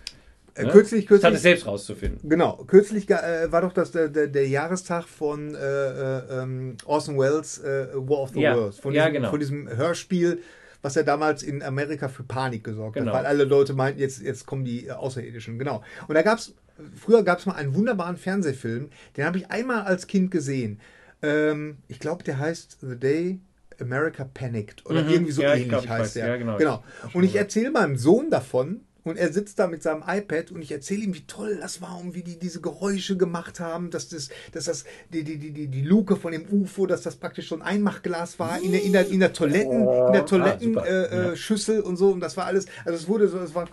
Äh, 0.55 0.63
Ne? 0.65 0.71
kürzlich, 0.71 1.05
Statt 1.05 1.17
es 1.17 1.21
kürzlich, 1.21 1.41
selbst 1.41 1.67
rauszufinden. 1.67 2.27
Genau, 2.29 2.63
kürzlich 2.67 3.09
äh, 3.09 3.51
war 3.51 3.61
doch 3.61 3.71
das, 3.71 3.91
der, 3.91 4.07
der, 4.09 4.27
der 4.27 4.47
Jahrestag 4.47 5.05
von 5.07 5.53
äh, 5.55 5.57
äh, 5.57 6.41
ähm, 6.41 6.75
Orson 6.85 7.17
Welles 7.19 7.59
äh, 7.59 7.87
War 7.93 8.19
of 8.21 8.31
the 8.33 8.41
Ja, 8.41 8.55
Worlds. 8.57 8.79
Von 8.79 8.93
ja, 8.93 9.03
diesem, 9.05 9.13
genau. 9.13 9.29
von 9.29 9.39
diesem 9.39 9.69
Hörspiel, 9.77 10.41
was 10.81 10.95
ja 10.95 11.03
damals 11.03 11.43
in 11.43 11.61
Amerika 11.61 12.07
für 12.07 12.23
Panik 12.23 12.63
gesorgt 12.63 12.95
Genau. 12.95 13.11
hat, 13.11 13.19
weil 13.19 13.25
alle 13.25 13.43
Leute 13.43 13.73
meinten, 13.73 13.99
jetzt, 13.99 14.21
jetzt 14.21 14.45
kommen 14.45 14.63
die 14.65 14.91
Außerirdischen. 14.91 15.59
Genau. 15.59 15.83
Und 16.07 16.15
da 16.15 16.21
gab 16.21 16.39
es, 16.39 16.53
früher 16.95 17.23
gab 17.23 17.39
es 17.39 17.45
mal 17.45 17.55
einen 17.55 17.75
wunderbaren 17.75 18.17
Fernsehfilm, 18.17 18.89
den 19.17 19.25
habe 19.25 19.37
ich 19.37 19.49
einmal 19.51 19.81
als 19.83 20.07
Kind 20.07 20.31
gesehen. 20.31 20.79
Ähm, 21.21 21.77
ich 21.87 21.99
glaube, 21.99 22.23
der 22.23 22.39
heißt 22.39 22.77
The 22.81 22.95
Day 22.97 23.39
America 23.81 24.23
Panicked 24.25 24.85
oder 24.85 25.03
Mhm. 25.03 25.09
irgendwie 25.09 25.31
so 25.31 25.41
Ja, 25.41 25.53
ich 25.53 25.63
ähnlich 25.63 25.69
glaub, 25.69 25.87
heißt 25.87 26.01
weiß. 26.01 26.13
der. 26.13 26.27
Ja, 26.27 26.37
genau. 26.37 26.57
genau. 26.57 26.83
Und 27.13 27.23
ich 27.23 27.35
erzähle 27.35 27.71
meinem 27.71 27.97
Sohn 27.97 28.29
davon 28.29 28.81
und 29.09 29.17
er 29.17 29.33
sitzt 29.33 29.59
da 29.59 29.67
mit 29.67 29.83
seinem 29.83 30.03
iPad 30.07 30.51
und 30.51 30.61
ich 30.61 30.71
erzähle 30.71 31.03
ihm, 31.03 31.13
wie 31.13 31.25
toll 31.25 31.57
das 31.59 31.81
war 31.81 31.99
und 31.99 32.15
wie 32.15 32.23
die 32.23 32.37
diese 32.37 32.61
Geräusche 32.61 33.17
gemacht 33.17 33.59
haben, 33.59 33.89
dass 33.89 34.09
das, 34.09 34.29
dass 34.51 34.65
das 34.65 34.85
die, 35.11 35.23
die, 35.23 35.37
die, 35.37 35.51
die, 35.51 35.67
die 35.67 35.81
Luke 35.81 36.15
von 36.15 36.31
dem 36.31 36.45
UFO, 36.49 36.85
dass 36.85 37.01
das 37.01 37.15
praktisch 37.15 37.49
so 37.49 37.55
ein 37.55 37.61
Einmachglas 37.61 38.39
war 38.39 38.61
in 38.61 38.71
der, 38.71 38.83
in 38.83 38.93
der, 38.93 39.07
in 39.07 39.19
der 39.19 39.33
Toiletten, 39.33 39.81
in 39.81 40.13
der 40.13 40.25
Toiletten 40.25 40.73
super. 40.75 40.87
äh, 40.87 41.31
äh, 41.31 41.35
Ja. 41.67 41.81
Und 41.83 41.97
so 41.97 42.09
und 42.09 42.19
das 42.19 42.37
war 42.37 42.45
alles, 42.45 42.65
also 42.85 42.97
es 42.97 43.07
wurde 43.07 43.27
so, 43.27 43.39
es 43.39 43.53
war 43.55 43.67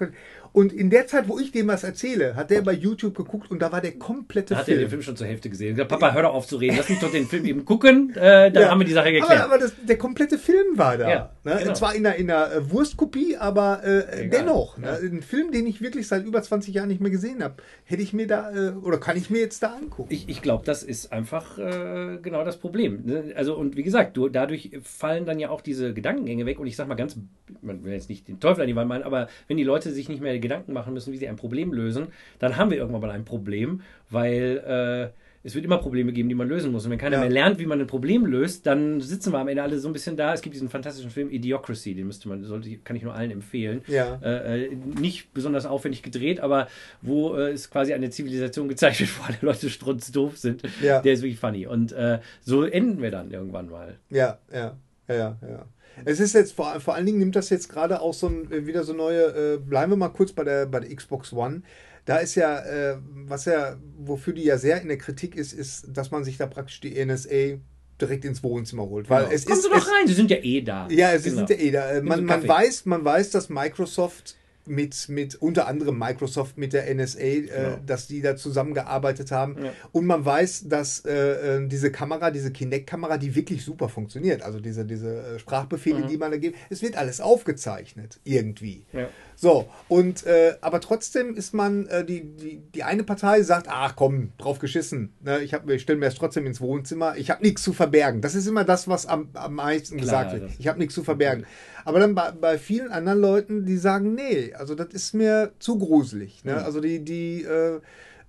und 0.52 0.72
in 0.72 0.90
der 0.90 1.06
Zeit, 1.06 1.28
wo 1.28 1.38
ich 1.38 1.52
dem 1.52 1.68
was 1.68 1.84
erzähle, 1.84 2.34
hat 2.36 2.50
der 2.50 2.62
bei 2.62 2.72
YouTube 2.72 3.14
geguckt 3.16 3.50
und 3.50 3.60
da 3.60 3.72
war 3.72 3.80
der 3.80 3.92
komplette 3.92 4.54
Da 4.54 4.60
hat 4.60 4.68
er 4.68 4.74
Film. 4.74 4.80
den 4.80 4.90
Film 4.90 5.02
schon 5.02 5.16
zur 5.16 5.26
Hälfte 5.26 5.50
gesehen. 5.50 5.68
Ich 5.70 5.74
gesagt, 5.74 5.90
Papa, 5.90 6.12
hör 6.12 6.22
doch 6.22 6.34
auf 6.34 6.46
zu 6.46 6.56
reden. 6.56 6.76
Lass 6.76 6.88
mich 6.88 6.98
doch 7.00 7.10
den 7.10 7.26
Film 7.26 7.44
eben 7.44 7.64
gucken. 7.64 8.10
Äh, 8.16 8.50
dann 8.50 8.62
Ja. 8.62 8.70
haben 8.70 8.80
wir 8.80 8.86
die 8.86 8.92
Sache 8.92 9.12
geklärt. 9.12 9.40
Aber, 9.40 9.44
aber 9.54 9.58
das, 9.58 9.72
der 9.86 9.98
komplette 9.98 10.38
Film 10.38 10.76
war 10.78 10.96
da. 10.96 11.08
Ja, 11.10 11.30
ne? 11.44 11.56
genau. 11.62 11.72
Zwar 11.74 11.94
in 11.94 12.06
einer, 12.06 12.16
in 12.16 12.30
einer 12.30 12.52
äh, 12.52 12.70
Wurstkopie, 12.70 13.36
aber 13.36 13.82
äh, 13.84 14.24
Egal. 14.24 14.40
dennoch. 14.40 14.78
Ja. 14.78 14.92
Ne? 14.98 15.10
Ein 15.12 15.22
Film, 15.22 15.52
den 15.52 15.66
ich 15.66 15.80
wirklich 15.80 16.08
seit 16.08 16.24
über 16.24 16.42
20 16.42 16.74
Jahren 16.74 16.88
nicht 16.88 17.00
mehr 17.00 17.10
gesehen 17.10 17.42
habe, 17.42 17.56
hätte 17.84 18.02
ich 18.02 18.12
mir 18.12 18.26
da, 18.26 18.50
äh, 18.52 18.70
oder 18.70 18.98
kann 18.98 19.16
ich 19.16 19.30
mir 19.30 19.40
jetzt 19.40 19.62
da 19.62 19.74
angucken. 19.74 20.08
ich 20.12 20.28
ich 20.28 20.42
glaube, 20.42 20.64
das 20.64 20.82
ist 20.82 21.12
einfach 21.12 21.58
äh, 21.58 22.18
genau 22.22 22.44
das 22.44 22.56
Problem. 22.58 23.02
ne? 23.04 23.32
Also, 23.36 23.56
und 23.56 23.76
wie 23.76 23.82
gesagt, 23.82 24.16
du, 24.16 24.28
dadurch 24.28 24.70
fallen 24.82 25.26
dann 25.26 25.38
ja 25.38 25.50
auch 25.50 25.60
diese 25.60 25.92
Gedankengänge 25.94 26.46
weg. 26.46 26.58
Und 26.58 26.66
ich 26.66 26.76
sag 26.76 26.88
mal 26.88 26.94
ganz, 26.94 27.16
man 27.62 27.84
will 27.84 27.92
jetzt 27.92 28.08
nicht 28.08 28.28
den 28.28 28.40
Teufel 28.40 28.62
an 28.62 28.66
die 28.68 28.76
Wand 28.76 28.88
malen, 28.88 29.02
aber 29.02 29.28
wenn 29.48 29.56
die 29.56 29.64
Leute 29.64 29.90
sich 29.92 30.08
nicht 30.08 30.20
mehr 30.20 30.38
Gedanken 30.48 30.72
machen 30.72 30.92
müssen, 30.94 31.12
wie 31.12 31.16
sie 31.18 31.28
ein 31.28 31.36
Problem 31.36 31.72
lösen, 31.72 32.08
dann 32.38 32.56
haben 32.56 32.70
wir 32.70 32.78
irgendwann 32.78 33.00
mal 33.02 33.10
ein 33.10 33.24
Problem, 33.24 33.80
weil 34.10 35.12
äh, 35.12 35.18
es 35.42 35.54
wird 35.54 35.64
immer 35.64 35.78
Probleme 35.78 36.12
geben, 36.12 36.28
die 36.28 36.34
man 36.34 36.48
lösen 36.48 36.72
muss. 36.72 36.84
Und 36.86 36.90
wenn 36.90 36.98
keiner 36.98 37.18
Ja. 37.18 37.20
mehr 37.22 37.30
lernt, 37.30 37.60
wie 37.60 37.66
man 37.66 37.80
ein 37.80 37.86
Problem 37.86 38.26
löst, 38.26 38.66
dann 38.66 39.00
sitzen 39.00 39.32
wir 39.32 39.38
am 39.38 39.46
Ende 39.46 39.62
alle 39.62 39.78
so 39.78 39.88
ein 39.88 39.92
bisschen 39.92 40.16
da. 40.16 40.34
Es 40.34 40.42
gibt 40.42 40.54
diesen 40.56 40.68
fantastischen 40.68 41.08
Film 41.12 41.30
Idiocracy, 41.30 41.94
den 41.94 42.08
müsste 42.08 42.28
man, 42.28 42.42
sollte, 42.42 42.76
kann 42.78 42.96
ich 42.96 43.04
nur 43.04 43.14
allen 43.14 43.30
empfehlen. 43.30 43.82
Ja. 43.86 44.18
Äh, 44.24 44.64
äh, 44.64 44.76
nicht 45.00 45.32
besonders 45.34 45.64
aufwendig 45.64 46.02
gedreht, 46.02 46.40
aber 46.40 46.66
wo 47.00 47.36
äh, 47.36 47.50
es 47.52 47.70
quasi 47.70 47.92
eine 47.94 48.10
Zivilisation 48.10 48.68
gezeigt 48.68 48.98
wird, 48.98 49.10
wo 49.20 49.22
alle 49.22 49.38
Leute 49.40 49.70
strunzdoof 49.70 50.36
sind. 50.36 50.62
Ja. 50.82 51.00
Der 51.00 51.12
ist 51.12 51.22
wirklich 51.22 51.38
funny. 51.38 51.66
Und 51.68 51.92
äh, 51.92 52.18
so 52.40 52.64
enden 52.64 53.00
wir 53.00 53.12
dann 53.12 53.30
irgendwann 53.30 53.68
mal. 53.68 53.94
Ja, 54.10 54.38
ja, 54.52 54.76
ja, 55.08 55.36
ja. 55.42 55.64
Es 56.04 56.20
ist 56.20 56.34
jetzt 56.34 56.52
vor, 56.52 56.78
vor 56.80 56.94
allen 56.94 57.06
Dingen 57.06 57.18
nimmt 57.18 57.36
das 57.36 57.50
jetzt 57.50 57.68
gerade 57.68 58.00
auch 58.00 58.14
so 58.14 58.28
ein, 58.28 58.50
äh, 58.52 58.66
wieder 58.66 58.84
so 58.84 58.92
neue, 58.92 59.54
äh, 59.54 59.58
bleiben 59.58 59.92
wir 59.92 59.96
mal 59.96 60.08
kurz 60.10 60.32
bei 60.32 60.44
der, 60.44 60.66
bei 60.66 60.80
der 60.80 60.94
Xbox 60.94 61.32
One. 61.32 61.62
Da 62.04 62.18
ist 62.18 62.34
ja, 62.36 62.60
äh, 62.60 62.98
was 63.26 63.46
ja, 63.46 63.76
wofür 63.98 64.32
die 64.32 64.44
ja 64.44 64.58
sehr 64.58 64.80
in 64.80 64.88
der 64.88 64.98
Kritik 64.98 65.34
ist, 65.34 65.52
ist, 65.52 65.86
dass 65.92 66.10
man 66.10 66.22
sich 66.24 66.36
da 66.36 66.46
praktisch 66.46 66.80
die 66.80 67.04
NSA 67.04 67.58
direkt 68.00 68.24
ins 68.24 68.42
Wohnzimmer 68.42 68.84
holt. 68.84 69.08
Weil 69.10 69.24
Genau. 69.24 69.34
es 69.34 69.44
Kommen 69.46 69.56
ist. 69.58 69.64
Sie 69.64 69.70
doch 69.70 69.76
es, 69.78 69.86
rein, 69.88 70.06
Sie 70.06 70.12
sind 70.14 70.30
ja 70.30 70.36
eh 70.36 70.60
da. 70.60 70.86
Ja, 70.90 71.12
es 71.12 71.24
Genau. 71.24 71.36
sind 71.38 71.50
ja 71.50 71.56
eh 71.56 71.70
da. 71.70 71.90
Äh, 71.90 72.02
Man, 72.02 72.18
Sie 72.20 72.24
man, 72.26 72.46
weiß, 72.46 72.84
man 72.86 73.04
weiß, 73.04 73.30
dass 73.30 73.48
Microsoft 73.48 74.36
mit, 74.68 75.08
mit 75.08 75.34
unter 75.36 75.66
anderem 75.68 75.98
Microsoft, 75.98 76.58
mit 76.58 76.72
der 76.72 76.92
NSA, 76.94 77.18
äh, 77.20 77.40
Genau. 77.42 77.78
dass 77.86 78.06
die 78.06 78.20
da 78.22 78.36
zusammengearbeitet 78.36 79.30
haben. 79.32 79.56
Ja. 79.64 79.72
Und 79.92 80.06
man 80.06 80.24
weiß, 80.24 80.68
dass 80.68 81.04
äh, 81.04 81.56
äh, 81.58 81.68
diese 81.68 81.90
Kamera, 81.92 82.30
diese 82.30 82.50
Kinect-Kamera, 82.50 83.18
die 83.18 83.34
wirklich 83.34 83.64
super 83.64 83.88
funktioniert, 83.88 84.42
also 84.42 84.60
diese, 84.60 84.84
diese 84.84 85.16
äh, 85.22 85.38
Sprachbefehle, 85.38 86.00
Mhm. 86.00 86.08
die 86.08 86.16
man 86.18 86.30
da 86.30 86.36
gibt, 86.36 86.56
es 86.70 86.82
wird 86.82 86.96
alles 86.96 87.20
aufgezeichnet, 87.20 88.20
irgendwie. 88.24 88.84
Ja. 88.92 89.08
So, 89.36 89.68
und 89.88 90.24
äh, 90.26 90.54
aber 90.62 90.80
trotzdem 90.80 91.34
ist 91.36 91.52
man, 91.52 91.88
die, 92.08 92.22
die, 92.24 92.62
die 92.74 92.82
eine 92.82 93.04
Partei 93.04 93.42
sagt, 93.42 93.66
ach 93.68 93.94
komm, 93.96 94.32
drauf 94.38 94.58
geschissen. 94.58 95.12
Ne, 95.20 95.40
ich 95.40 95.52
hab, 95.52 95.68
ich 95.68 95.82
stelle 95.82 95.98
mir 95.98 96.06
das 96.06 96.14
trotzdem 96.14 96.46
ins 96.46 96.60
Wohnzimmer, 96.60 97.16
ich 97.16 97.30
habe 97.30 97.42
nichts 97.42 97.62
zu 97.62 97.72
verbergen. 97.72 98.20
Das 98.22 98.34
ist 98.34 98.46
immer 98.46 98.64
das, 98.64 98.88
was 98.88 99.06
am, 99.06 99.28
am 99.34 99.54
meisten 99.54 99.98
Klar, 99.98 100.24
gesagt 100.24 100.40
wird. 100.40 100.50
Ich 100.58 100.68
habe 100.68 100.78
nichts 100.78 100.94
zu 100.94 101.04
verbergen. 101.04 101.44
Aber 101.86 102.00
dann 102.00 102.14
bei, 102.14 102.32
bei 102.32 102.58
vielen 102.58 102.90
anderen 102.90 103.20
Leuten, 103.20 103.64
die 103.64 103.76
sagen, 103.78 104.14
nee, 104.14 104.52
also 104.54 104.74
das 104.74 104.88
ist 104.88 105.14
mir 105.14 105.52
zu 105.58 105.78
gruselig. 105.78 106.44
Ne? 106.44 106.62
Also 106.62 106.80
die, 106.80 107.02
die 107.04 107.42
äh, 107.44 107.80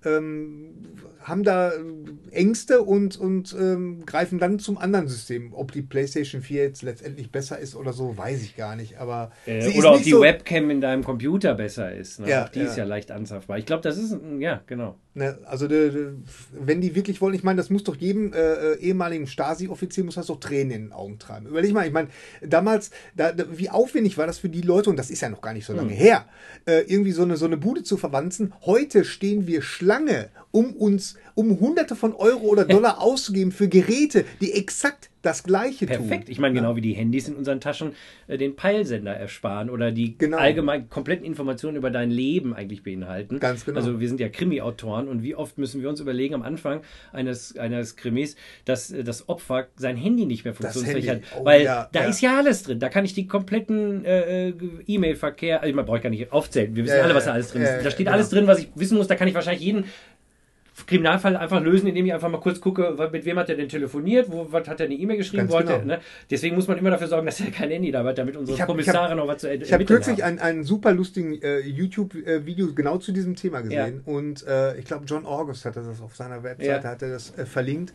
ähm, 0.04 0.70
haben 1.24 1.42
da 1.42 1.72
Ängste 2.30 2.82
und, 2.82 3.18
und 3.18 3.54
ähm, 3.58 4.06
greifen 4.06 4.38
dann 4.38 4.58
zum 4.60 4.78
anderen 4.78 5.08
System. 5.08 5.52
Ob 5.52 5.72
die 5.72 5.82
PlayStation 5.82 6.40
4 6.40 6.62
jetzt 6.62 6.82
letztendlich 6.82 7.32
besser 7.32 7.58
ist 7.58 7.74
oder 7.74 7.92
so, 7.92 8.16
weiß 8.16 8.42
ich 8.42 8.56
gar 8.56 8.76
nicht. 8.76 8.98
Aber 8.98 9.32
Äh, 9.44 9.76
oder 9.76 9.94
ob 9.94 10.02
die 10.02 10.10
so- 10.12 10.20
Webcam 10.20 10.70
in 10.70 10.80
deinem 10.80 11.02
Computer 11.02 11.54
besser 11.54 11.92
ist. 11.92 12.20
Ne? 12.20 12.28
Ja, 12.30 12.44
auch 12.44 12.48
die 12.48 12.60
ja. 12.60 12.66
ist 12.66 12.76
ja 12.76 12.84
leicht 12.84 13.10
anzapfbar. 13.10 13.58
Ich 13.58 13.66
glaube, 13.66 13.82
das 13.82 13.98
ist, 13.98 14.12
ein- 14.12 14.40
ja, 14.40 14.62
genau. 14.66 14.94
Ne, 15.18 15.36
also 15.46 15.66
de, 15.66 16.12
wenn 16.52 16.80
die 16.80 16.94
wirklich 16.94 17.20
wollen, 17.20 17.34
ich 17.34 17.42
meine, 17.42 17.56
das 17.56 17.70
muss 17.70 17.82
doch 17.82 17.96
jedem 17.96 18.32
äh, 18.32 18.36
äh, 18.38 18.78
ehemaligen 18.78 19.26
Stasi-Offizier 19.26 20.04
muss 20.04 20.14
das 20.14 20.26
doch 20.26 20.38
Tränen 20.38 20.70
in 20.70 20.82
den 20.84 20.92
Augen 20.92 21.18
treiben. 21.18 21.46
Überleg 21.48 21.72
mal, 21.72 21.84
ich 21.84 21.92
meine, 21.92 22.06
damals, 22.40 22.92
da, 23.16 23.32
wie 23.50 23.68
aufwendig 23.68 24.16
war 24.16 24.28
das 24.28 24.38
für 24.38 24.48
die 24.48 24.60
Leute, 24.60 24.90
und 24.90 24.96
das 24.96 25.10
ist 25.10 25.20
ja 25.20 25.28
noch 25.28 25.40
gar 25.40 25.54
nicht 25.54 25.66
so 25.66 25.72
lange 25.72 25.92
her, 25.92 26.26
äh, 26.66 26.82
irgendwie 26.86 27.10
so 27.10 27.22
eine, 27.22 27.36
so 27.36 27.46
eine 27.46 27.56
Bude 27.56 27.82
zu 27.82 27.96
verwanzen. 27.96 28.52
Heute 28.60 29.04
stehen 29.04 29.48
wir 29.48 29.60
Schlange, 29.60 30.28
um 30.50 30.72
uns, 30.74 31.16
um 31.34 31.60
hunderte 31.60 31.96
von 31.96 32.14
Euro 32.14 32.46
oder 32.46 32.64
Dollar 32.66 33.00
auszugeben 33.00 33.52
für 33.52 33.68
Geräte, 33.68 34.24
die 34.40 34.52
exakt 34.52 35.10
das 35.22 35.42
Gleiche 35.42 35.86
tun. 35.86 35.96
Perfekt. 36.08 36.28
Ich 36.28 36.38
meine, 36.38 36.54
genau 36.54 36.76
wie 36.76 36.80
die 36.80 36.92
Handys 36.92 37.26
in 37.26 37.34
unseren 37.34 37.60
Taschen 37.60 37.92
äh, 38.28 38.38
den 38.38 38.54
Peilsender 38.54 39.12
ersparen 39.12 39.68
oder 39.68 39.90
die 39.90 40.16
Genau. 40.16 40.38
allgemein 40.38 40.88
kompletten 40.88 41.26
Informationen 41.26 41.76
über 41.76 41.90
dein 41.90 42.10
Leben 42.10 42.54
eigentlich 42.54 42.84
beinhalten. 42.84 43.40
Ganz 43.40 43.64
genau. 43.64 43.78
Also 43.78 43.98
wir 44.00 44.08
sind 44.08 44.20
ja 44.20 44.28
Krimi-Autoren 44.28 45.08
und 45.08 45.22
wie 45.24 45.34
oft 45.34 45.58
müssen 45.58 45.82
wir 45.82 45.88
uns 45.88 45.98
überlegen 46.00 46.34
am 46.34 46.42
Anfang 46.42 46.82
eines, 47.12 47.56
eines 47.58 47.96
Krimis, 47.96 48.36
dass 48.64 48.92
äh, 48.92 49.02
das 49.02 49.28
Opfer 49.28 49.66
sein 49.76 49.96
Handy 49.96 50.24
nicht 50.24 50.44
mehr 50.44 50.54
funktionsfähig 50.54 51.08
hat. 51.08 51.20
Oh, 51.38 51.44
Weil 51.44 51.64
ja, 51.64 51.88
da 51.92 52.02
ja. 52.04 52.08
ist 52.08 52.20
ja 52.20 52.36
alles 52.38 52.62
drin. 52.62 52.78
Da 52.78 52.88
kann 52.88 53.04
ich 53.04 53.12
die 53.12 53.26
kompletten 53.26 54.04
äh, 54.04 54.48
äh, 54.50 54.54
E-Mail-Verkehr, 54.86 55.62
also 55.62 55.74
man 55.74 55.84
braucht 55.84 56.02
gar 56.02 56.10
nicht 56.10 56.30
aufzählen. 56.32 56.74
Wir 56.76 56.84
wissen 56.84 56.96
Ja, 56.96 57.02
alle, 57.02 57.14
was 57.14 57.24
da 57.24 57.32
alles 57.32 57.50
drin 57.50 57.62
ist. 57.62 57.84
Da 57.84 57.90
steht 57.90 57.98
genau. 58.06 58.12
alles 58.12 58.30
drin, 58.30 58.46
was 58.46 58.60
ich 58.60 58.68
wissen 58.76 58.96
muss. 58.96 59.08
Da 59.08 59.16
kann 59.16 59.26
ich 59.26 59.34
wahrscheinlich 59.34 59.64
jeden 59.64 59.84
Kriminalfall 60.86 61.36
einfach 61.36 61.62
lösen, 61.62 61.86
indem 61.88 62.06
ich 62.06 62.14
einfach 62.14 62.28
mal 62.30 62.40
kurz 62.40 62.60
gucke, 62.60 62.96
mit 63.12 63.24
wem 63.24 63.38
hat 63.38 63.48
er 63.48 63.56
denn 63.56 63.68
telefoniert, 63.68 64.30
wo 64.30 64.46
was 64.50 64.68
hat 64.68 64.80
er 64.80 64.86
eine 64.86 64.94
E-Mail 64.94 65.16
geschrieben, 65.16 65.42
Ganz 65.48 65.52
wo 65.52 65.58
hat 65.58 65.68
er, 65.68 65.80
genau. 65.80 65.94
ne? 65.94 66.00
Deswegen 66.30 66.54
muss 66.56 66.68
man 66.68 66.78
immer 66.78 66.90
dafür 66.90 67.08
sorgen, 67.08 67.26
dass 67.26 67.40
er 67.40 67.50
kein 67.50 67.70
Handy 67.70 67.90
dabei 67.90 68.10
hat, 68.10 68.18
damit 68.18 68.36
unsere 68.36 68.58
hab- 68.58 68.66
Kommissare 68.66 69.10
hab- 69.10 69.16
noch 69.16 69.26
was 69.26 69.38
zu 69.38 69.48
er- 69.48 69.54
Ich 69.54 69.62
habe 69.64 69.72
ermitteln 69.72 69.96
kürzlich 69.96 70.24
einen, 70.24 70.38
einen 70.38 70.64
super 70.64 70.92
lustigen 70.92 71.40
äh, 71.42 71.60
YouTube-Video 71.60 72.72
genau 72.74 72.98
zu 72.98 73.12
diesem 73.12 73.34
Thema 73.36 73.60
gesehen. 73.60 74.02
Und 74.04 74.46
äh, 74.46 74.76
ich 74.78 74.84
glaube, 74.84 75.04
John 75.06 75.26
August 75.26 75.64
hatte 75.64 75.82
das 75.82 76.00
auf 76.00 76.14
seiner 76.16 76.42
Webseite, 76.42 76.84
Ja. 76.86 76.90
hat 76.92 77.02
er 77.02 77.10
das 77.10 77.36
äh, 77.38 77.44
verlinkt. 77.46 77.92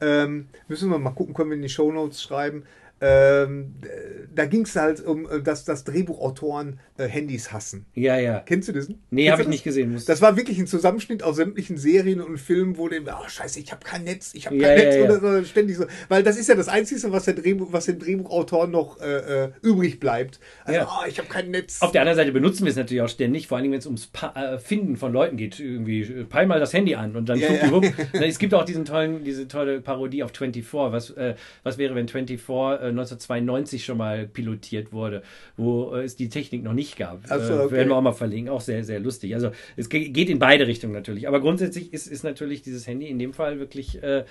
Ähm, 0.00 0.46
müssen 0.68 0.90
wir 0.90 0.98
mal 0.98 1.10
gucken, 1.10 1.34
können 1.34 1.50
wir 1.50 1.56
in 1.56 1.62
die 1.62 1.68
Shownotes 1.68 2.22
schreiben. 2.22 2.64
Ähm, 2.98 3.74
äh, 3.82 4.26
da 4.34 4.46
ging 4.46 4.62
es 4.62 4.74
halt 4.74 5.04
um, 5.04 5.28
äh, 5.30 5.42
dass, 5.42 5.64
dass 5.64 5.84
Drehbuchautoren 5.84 6.80
äh, 6.96 7.06
Handys 7.06 7.52
hassen. 7.52 7.84
Ja, 7.94 8.18
ja. 8.18 8.40
Kennst 8.40 8.68
du 8.68 8.72
das? 8.72 8.88
Nee, 9.10 9.30
habe 9.30 9.42
ich 9.42 9.48
nicht 9.48 9.64
gesehen. 9.64 9.92
Muss- 9.92 10.06
Das 10.06 10.22
war 10.22 10.36
wirklich 10.36 10.58
ein 10.58 10.66
Zusammenschnitt 10.66 11.22
aus 11.22 11.36
sämtlichen 11.36 11.76
Serien 11.76 12.22
und 12.22 12.38
Filmen, 12.38 12.78
wo 12.78 12.88
dem, 12.88 13.04
oh 13.06 13.28
scheiße, 13.28 13.60
ich 13.60 13.70
habe 13.70 13.84
kein 13.84 14.04
Netz, 14.04 14.32
ich 14.34 14.46
habe 14.46 14.56
kein 14.58 14.78
Ja, 14.78 14.82
ja, 14.82 14.84
Netz 14.84 14.96
ja. 14.96 15.04
oder 15.04 15.38
so, 15.40 15.44
ständig 15.44 15.76
so. 15.76 15.84
Weil 16.08 16.22
das 16.22 16.38
ist 16.38 16.48
ja 16.48 16.54
das 16.54 16.68
Einzige, 16.68 17.12
was, 17.12 17.24
der 17.26 17.34
Drehbuch, 17.34 17.68
was 17.72 17.84
dem 17.84 17.98
Drehbuchautor 17.98 18.66
noch 18.66 18.98
äh, 19.00 19.44
äh, 19.44 19.50
übrig 19.60 20.00
bleibt. 20.00 20.40
Also, 20.64 20.80
Ja. 20.80 20.88
oh, 20.90 21.06
ich 21.06 21.18
habe 21.18 21.28
kein 21.28 21.50
Netz. 21.50 21.82
Auf 21.82 21.92
der 21.92 22.00
anderen 22.00 22.16
Seite 22.16 22.32
benutzen 22.32 22.64
wir 22.64 22.70
es 22.70 22.76
natürlich 22.76 23.02
auch 23.02 23.08
ständig, 23.10 23.46
vor 23.48 23.58
allem 23.58 23.72
wenn 23.72 23.78
es 23.78 23.86
ums 23.86 24.06
pa 24.06 24.32
äh, 24.54 24.58
Finden 24.58 24.96
von 24.96 25.12
Leuten 25.12 25.36
geht. 25.36 25.60
Irgendwie, 25.60 26.00
äh, 26.00 26.24
peil 26.24 26.46
mal 26.46 26.60
das 26.60 26.72
Handy 26.72 26.94
an 26.94 27.14
und 27.14 27.28
dann 27.28 27.38
Ja, 27.38 27.52
ja. 27.52 27.80
Es 28.26 28.38
gibt 28.38 28.54
auch 28.54 28.64
diesen 28.64 28.86
tollen, 28.86 29.22
diese 29.22 29.48
tolle 29.48 29.80
Parodie 29.82 30.22
auf 30.22 30.30
24. 30.32 30.72
Was, 30.72 31.14
was 31.62 31.78
wäre, 31.78 31.94
wenn 31.94 32.08
24 32.08 32.48
äh, 32.48 32.85
1992 32.88 33.84
schon 33.84 33.98
mal 33.98 34.26
pilotiert 34.26 34.92
wurde, 34.92 35.22
wo 35.56 35.94
äh, 35.94 36.04
es 36.04 36.16
die 36.16 36.28
Technik 36.28 36.62
noch 36.62 36.72
nicht 36.72 36.96
gab? 36.96 37.26
So, 37.26 37.34
äh, 37.34 37.36
okay. 37.36 37.70
Werden 37.76 37.88
wir 37.88 37.96
auch 37.96 38.02
mal 38.02 38.12
verlinken. 38.12 38.52
Auch 38.52 38.60
sehr, 38.60 38.84
sehr 38.84 39.00
lustig. 39.00 39.34
Also 39.34 39.50
es 39.76 39.88
ge- 39.88 40.08
geht 40.08 40.28
in 40.30 40.38
beide 40.38 40.66
Richtungen 40.66 40.92
natürlich. 40.92 41.28
Aber 41.28 41.40
grundsätzlich 41.40 41.92
ist, 41.92 42.06
ist 42.06 42.22
natürlich 42.24 42.62
dieses 42.62 42.86
Handy 42.86 43.06
in 43.08 43.18
dem 43.18 43.32
Fall 43.32 43.58
wirklich 43.58 44.02
äh, 44.02 44.18
äh, 44.18 44.24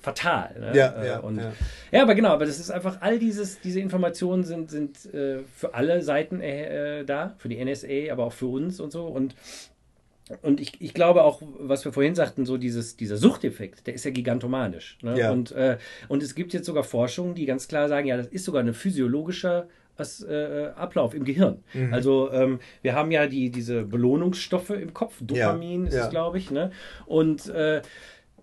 fatal. 0.00 0.54
Ne? 0.58 0.72
Ja, 0.76 1.02
Äh, 1.02 1.06
ja, 1.06 1.18
und, 1.20 1.38
ja. 1.38 1.52
ja, 1.90 2.02
aber 2.02 2.14
genau, 2.14 2.30
aber 2.30 2.46
das 2.46 2.58
ist 2.60 2.70
einfach, 2.70 2.98
all 3.00 3.18
dieses, 3.18 3.60
diese 3.60 3.80
Informationen 3.80 4.44
sind, 4.44 4.70
sind 4.70 5.12
äh, 5.14 5.38
für 5.56 5.74
alle 5.74 6.02
Seiten 6.02 6.40
äh, 6.40 7.04
da, 7.04 7.34
für 7.38 7.48
die 7.48 7.62
NSA, 7.64 8.12
aber 8.12 8.24
auch 8.26 8.32
für 8.32 8.46
uns 8.46 8.80
und 8.80 8.92
so. 8.92 9.04
Und, 9.06 9.34
und 10.42 10.60
ich, 10.60 10.80
ich 10.80 10.94
glaube 10.94 11.24
auch, 11.24 11.42
was 11.58 11.84
wir 11.84 11.92
vorhin 11.92 12.14
sagten, 12.14 12.46
so 12.46 12.56
dieses, 12.56 12.96
dieser 12.96 13.16
Suchteffekt, 13.16 13.86
der 13.86 13.94
ist 13.94 14.04
ja 14.04 14.10
gigantomanisch. 14.10 14.98
Ne? 15.02 15.18
Ja. 15.18 15.32
Und, 15.32 15.52
äh, 15.52 15.78
und 16.08 16.22
es 16.22 16.34
gibt 16.34 16.52
jetzt 16.52 16.66
sogar 16.66 16.84
Forschungen, 16.84 17.34
die 17.34 17.44
ganz 17.46 17.68
klar 17.68 17.88
sagen, 17.88 18.06
ja, 18.06 18.16
das 18.16 18.28
ist 18.28 18.44
sogar 18.44 18.62
ein 18.62 18.72
physiologischer 18.72 19.68
As- 19.96 20.22
äh, 20.22 20.70
Ablauf 20.74 21.14
im 21.14 21.24
Gehirn. 21.24 21.62
Mhm. 21.74 21.92
Also 21.92 22.30
ähm, 22.32 22.60
wir 22.80 22.94
haben 22.94 23.10
ja 23.10 23.26
die, 23.26 23.50
diese 23.50 23.82
Belohnungsstoffe 23.82 24.70
im 24.70 24.94
Kopf, 24.94 25.16
Dopamin 25.20 25.82
Ja, 25.82 25.88
ist 25.88 25.94
ja. 25.94 26.04
es, 26.04 26.10
glaube 26.10 26.38
ich. 26.38 26.50
Ne? 26.50 26.70
Und 27.06 27.48
äh, 27.48 27.82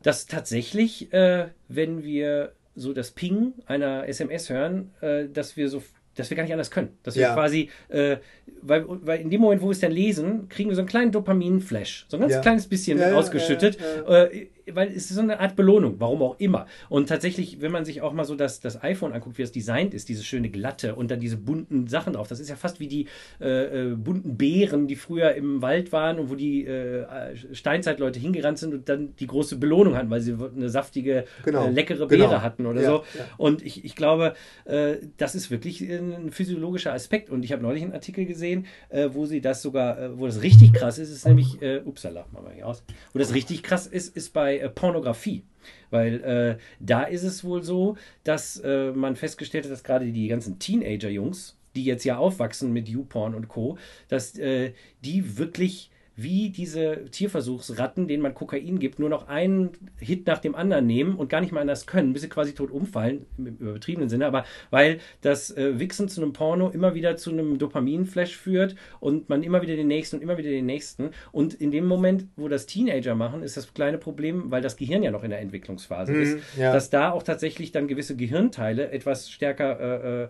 dass 0.04 0.28
tatsächlich, 0.28 1.12
äh, 1.12 1.48
wenn 1.68 2.04
wir 2.04 2.52
so 2.76 2.94
das 2.94 3.12
Ping 3.12 3.54
einer 3.66 4.08
SMS 4.08 4.50
hören, 4.50 4.92
äh, 5.02 5.28
dass 5.28 5.58
wir 5.58 5.70
so 5.70 5.82
dass 6.20 6.30
wir 6.30 6.38
gar 6.38 6.44
nicht 6.44 6.52
anders 6.54 6.70
können. 6.72 6.90
Dass 7.04 7.16
wir 7.16 7.24
Ja. 7.24 7.34
quasi, 7.34 7.70
äh, 7.90 8.18
weil, 8.62 8.86
weil 8.88 9.22
in 9.22 9.30
dem 9.30 9.42
Moment, 9.42 9.62
wo 9.62 9.68
wir 9.68 9.72
es 9.72 9.80
dann 9.80 9.92
lesen, 9.92 10.50
kriegen 10.50 10.70
wir 10.70 10.76
so 10.76 10.82
einen 10.82 10.90
kleinen 10.90 11.12
Dopamin-Flash. 11.12 12.06
So 12.10 12.18
ein 12.18 12.22
ganz 12.22 12.34
Ja. 12.34 12.42
kleines 12.42 12.68
bisschen 12.68 13.00
Ja, 13.00 13.14
ausgeschüttet. 13.14 13.78
ja, 14.08 14.24
Äh, 14.26 14.48
weil 14.76 14.90
es 14.90 15.10
ist 15.10 15.16
so 15.16 15.22
eine 15.22 15.40
Art 15.40 15.56
Belohnung, 15.56 15.96
warum 16.00 16.22
auch 16.22 16.40
immer. 16.40 16.66
Und 16.90 17.10
tatsächlich, 17.10 17.62
wenn 17.62 17.72
man 17.72 17.86
sich 17.86 18.02
auch 18.02 18.14
mal 18.14 18.26
so 18.26 18.36
das, 18.36 18.60
das 18.60 18.82
iPhone 18.84 19.14
anguckt, 19.14 19.38
wie 19.38 19.42
es 19.44 19.52
designt 19.52 19.94
ist, 19.94 20.10
diese 20.10 20.24
schöne 20.24 20.50
glatte 20.50 20.96
und 20.96 21.12
dann 21.12 21.20
diese 21.20 21.38
bunten 21.38 21.88
Sachen 21.88 22.14
drauf, 22.14 22.28
das 22.28 22.40
ist 22.40 22.50
ja 22.50 22.56
fast 22.56 22.80
wie 22.80 22.88
die 22.88 23.08
äh, 23.42 23.92
äh, 23.92 23.96
bunten 23.96 24.38
Beeren, 24.38 24.88
die 24.88 24.96
früher 24.96 25.34
im 25.36 25.62
Wald 25.62 25.92
waren 25.92 26.20
und 26.20 26.30
wo 26.30 26.36
die 26.36 26.66
äh, 26.66 27.06
Steinzeitleute 27.54 28.20
hingerannt 28.20 28.58
sind 28.58 28.74
und 28.74 28.90
dann 28.90 29.16
die 29.16 29.28
große 29.28 29.58
Belohnung 29.58 29.96
hatten, 29.96 30.10
weil 30.10 30.22
sie 30.22 30.34
eine 30.34 30.70
saftige, 30.70 31.26
Genau, 31.44 31.68
äh, 31.68 31.72
leckere 31.72 32.08
genau. 32.08 32.28
Beere 32.28 32.42
hatten 32.42 32.66
oder 32.66 32.82
Ja, 32.82 32.88
so. 32.88 33.04
ja. 33.18 33.26
Und 33.38 33.66
ich, 33.66 33.86
ich 33.86 33.96
glaube, 33.96 34.34
äh, 34.66 34.96
das 35.18 35.36
ist 35.36 35.52
wirklich 35.52 35.82
ein 35.82 36.32
physiologischer 36.32 36.94
Aspekt. 36.94 37.30
Und 37.30 37.44
ich 37.44 37.52
habe 37.52 37.62
neulich 37.62 37.84
einen 37.84 37.94
Artikel 37.94 38.26
gesehen, 38.26 38.66
äh, 38.90 39.10
wo 39.12 39.26
sie 39.26 39.42
das 39.42 39.62
sogar, 39.62 40.00
äh, 40.00 40.20
wo 40.20 40.26
das 40.26 40.42
richtig 40.42 40.74
krass 40.74 40.98
ist, 40.98 41.10
ist 41.12 41.26
nämlich, 41.26 41.62
äh, 41.62 41.80
upsala, 41.86 42.26
machen 42.32 42.46
wir 42.48 42.54
hier 42.54 42.68
aus, 42.68 42.84
wo 43.14 43.20
das 43.20 43.34
richtig 43.34 43.64
krass 43.64 43.88
ist, 43.88 44.16
ist 44.16 44.34
äh, 44.60 44.70
Pornografie. 44.70 45.44
Weil 45.90 46.24
äh, 46.24 46.58
da 46.80 47.04
ist 47.04 47.24
es 47.24 47.44
wohl 47.44 47.64
so, 47.64 47.98
dass 48.24 48.58
äh, 48.58 48.92
man 48.92 49.16
festgestellt 49.16 49.66
hat, 49.66 49.72
dass 49.72 49.84
gerade 49.84 50.12
die 50.12 50.28
ganzen 50.28 50.60
Teenager-Jungs, 50.60 51.58
die 51.76 51.84
jetzt 51.84 52.04
ja 52.06 52.18
aufwachsen 52.18 52.72
mit 52.72 52.88
YouPorn 52.88 53.36
und 53.36 53.48
Co., 53.48 53.78
dass 54.08 54.38
äh, 54.38 54.74
die 55.04 55.38
wirklich 55.38 55.92
wie 56.22 56.50
diese 56.50 57.06
Tierversuchsratten, 57.12 58.08
denen 58.08 58.24
man 58.24 58.34
Kokain 58.34 58.80
gibt, 58.80 59.00
nur 59.00 59.10
noch 59.10 59.28
einen 59.28 59.72
Hit 59.98 60.28
nach 60.28 60.40
dem 60.40 60.56
anderen 60.56 60.86
nehmen 60.88 61.16
und 61.16 61.30
gar 61.30 61.42
nicht 61.42 61.52
mal 61.52 61.62
anders 61.62 61.86
können, 61.86 62.14
bis 62.14 62.22
sie 62.24 62.30
quasi 62.30 62.54
tot 62.54 62.72
umfallen, 62.72 63.26
im 63.38 63.58
übertriebenen 63.58 64.10
Sinne, 64.10 64.26
aber 64.26 64.46
weil 64.70 65.00
das 65.22 65.52
äh, 65.56 65.80
Wichsen 65.80 66.10
zu 66.10 66.22
einem 66.22 66.34
Porno 66.34 66.70
immer 66.70 66.94
wieder 66.94 67.16
zu 67.16 67.32
einem 67.32 67.58
Dopaminflash 67.58 68.36
führt 68.36 68.76
und 69.00 69.30
man 69.30 69.44
immer 69.44 69.62
wieder 69.62 69.76
den 69.76 69.88
nächsten 69.88 70.18
und 70.18 70.22
immer 70.22 70.38
wieder 70.38 70.50
den 70.50 70.66
nächsten. 70.66 71.12
Und 71.32 71.54
in 71.54 71.72
dem 71.72 71.86
Moment, 71.86 72.26
wo 72.36 72.48
das 72.48 72.66
Teenager 72.66 73.16
machen, 73.16 73.44
ist 73.44 73.58
das 73.58 73.74
kleine 73.74 73.98
Problem, 73.98 74.52
weil 74.52 74.62
das 74.62 74.78
Gehirn 74.78 75.04
ja 75.04 75.12
noch 75.12 75.24
in 75.24 75.30
der 75.30 75.40
Entwicklungsphase 75.40 76.12
Mhm, 76.14 76.22
ist, 76.22 76.38
ja. 76.58 76.74
dass 76.74 76.90
da 76.90 77.12
auch 77.12 77.24
tatsächlich 77.24 77.72
dann 77.72 77.88
gewisse 77.88 78.16
Gehirnteile 78.16 78.92
etwas 78.92 79.30
stärker 79.30 79.80
äh, 79.80 80.24
äh, 80.24 80.28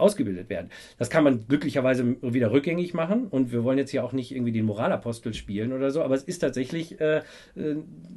ausgebildet 0.00 0.48
werden. 0.48 0.70
Das 0.98 1.10
kann 1.10 1.24
man 1.24 1.46
glücklicherweise 1.46 2.16
wieder 2.22 2.50
rückgängig 2.50 2.94
machen 2.94 3.26
und 3.26 3.52
wir 3.52 3.64
wollen 3.64 3.78
jetzt 3.78 3.90
hier 3.90 4.04
auch 4.04 4.12
nicht 4.12 4.34
irgendwie 4.34 4.52
den 4.52 4.64
Moralapostel 4.64 5.34
spielen 5.34 5.72
oder 5.72 5.90
so, 5.90 6.02
aber 6.02 6.14
es 6.14 6.22
ist 6.22 6.38
tatsächlich, 6.38 7.00
äh, 7.00 7.18
äh, 7.18 7.22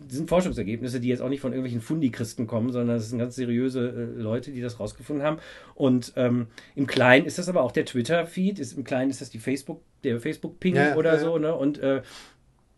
sind 0.08 0.30
Forschungsergebnisse, 0.30 1.00
die 1.00 1.10
jetzt 1.10 1.22
auch 1.22 1.30
nicht 1.30 1.42
von 1.42 1.52
irgendwelchen 1.52 1.82
Fundichristen 1.82 2.48
kommen, 2.48 2.72
sondern 2.72 2.98
es 2.98 3.10
sind 3.10 3.20
ganz 3.20 3.36
seriöse 3.36 4.14
äh, 4.18 4.22
Leute, 4.22 4.52
die 4.52 4.62
das 4.62 4.80
rausgefunden 4.80 5.26
haben. 5.26 5.38
Und 5.76 6.14
ähm, 6.16 6.48
im 6.76 6.88
Kleinen 6.88 7.26
ist 7.26 7.38
das 7.38 7.50
aber 7.50 7.64
auch 7.64 7.72
der 7.72 7.86
Twitter-Feed, 7.86 8.60
ist, 8.60 8.78
im 8.78 8.84
Kleinen 8.84 9.10
ist 9.10 9.22
das 9.22 9.30
die 9.30 9.40
Facebook, 9.40 9.82
der 10.04 10.20
Facebook-Ping 10.20 10.76
Ja, 10.76 10.96
oder 10.96 11.14
ja. 11.14 11.20
so, 11.20 11.38
ne? 11.38 11.56
Und 11.56 11.80
äh, 11.80 12.02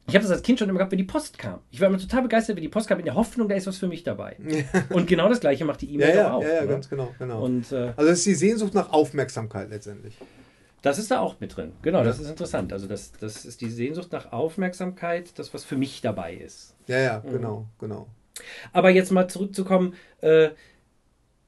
ich 0.07 0.13
habe 0.15 0.23
das 0.23 0.31
als 0.31 0.43
Kind 0.43 0.59
schon 0.59 0.69
immer 0.69 0.77
gehabt, 0.77 0.91
wenn 0.91 0.97
die 0.99 1.03
Post 1.03 1.37
kam. 1.37 1.61
Ich 1.71 1.81
war 1.81 1.87
immer 1.87 1.97
total 1.97 2.21
begeistert, 2.21 2.55
wenn 2.55 2.63
die 2.63 2.69
Post 2.69 2.87
kam, 2.87 2.99
in 2.99 3.05
der 3.05 3.15
Hoffnung, 3.15 3.49
da 3.49 3.55
ist 3.55 3.65
was 3.65 3.77
für 3.77 3.87
mich 3.87 4.03
dabei. 4.03 4.37
Und 4.89 5.07
genau 5.07 5.29
das 5.29 5.39
gleiche 5.39 5.65
macht 5.65 5.81
die 5.81 5.87
Ja, 5.87 5.93
E-Mail 5.93 6.15
ja, 6.15 6.23
doch 6.23 6.31
auch. 6.35 6.43
ja, 6.43 6.53
ja 6.55 6.61
ne? 6.61 6.67
ganz 6.67 6.89
genau. 6.89 7.13
genau. 7.17 7.43
Und 7.43 7.71
äh, 7.71 7.93
also 7.95 8.11
es 8.11 8.19
ist 8.19 8.25
die 8.27 8.35
Sehnsucht 8.35 8.73
nach 8.73 8.91
Aufmerksamkeit 8.91 9.69
letztendlich. 9.69 10.15
Das 10.83 10.99
ist 10.99 11.09
da 11.09 11.19
auch 11.19 11.39
mit 11.39 11.57
drin. 11.57 11.71
Genau, 11.81 12.03
das 12.03 12.19
ist 12.19 12.29
interessant. 12.29 12.71
Also 12.71 12.85
das, 12.85 13.11
das 13.13 13.43
ist 13.43 13.61
die 13.61 13.71
Sehnsucht 13.71 14.11
nach 14.11 14.31
Aufmerksamkeit, 14.31 15.39
das, 15.39 15.51
was 15.51 15.63
für 15.63 15.77
mich 15.77 16.01
dabei 16.01 16.35
ist. 16.35 16.75
Ja, 16.85 16.99
ja, 16.99 17.19
genau, 17.19 17.65
genau. 17.79 18.07
Aber 18.71 18.91
jetzt 18.91 19.11
mal 19.11 19.27
zurückzukommen, 19.27 19.95
äh, 20.21 20.49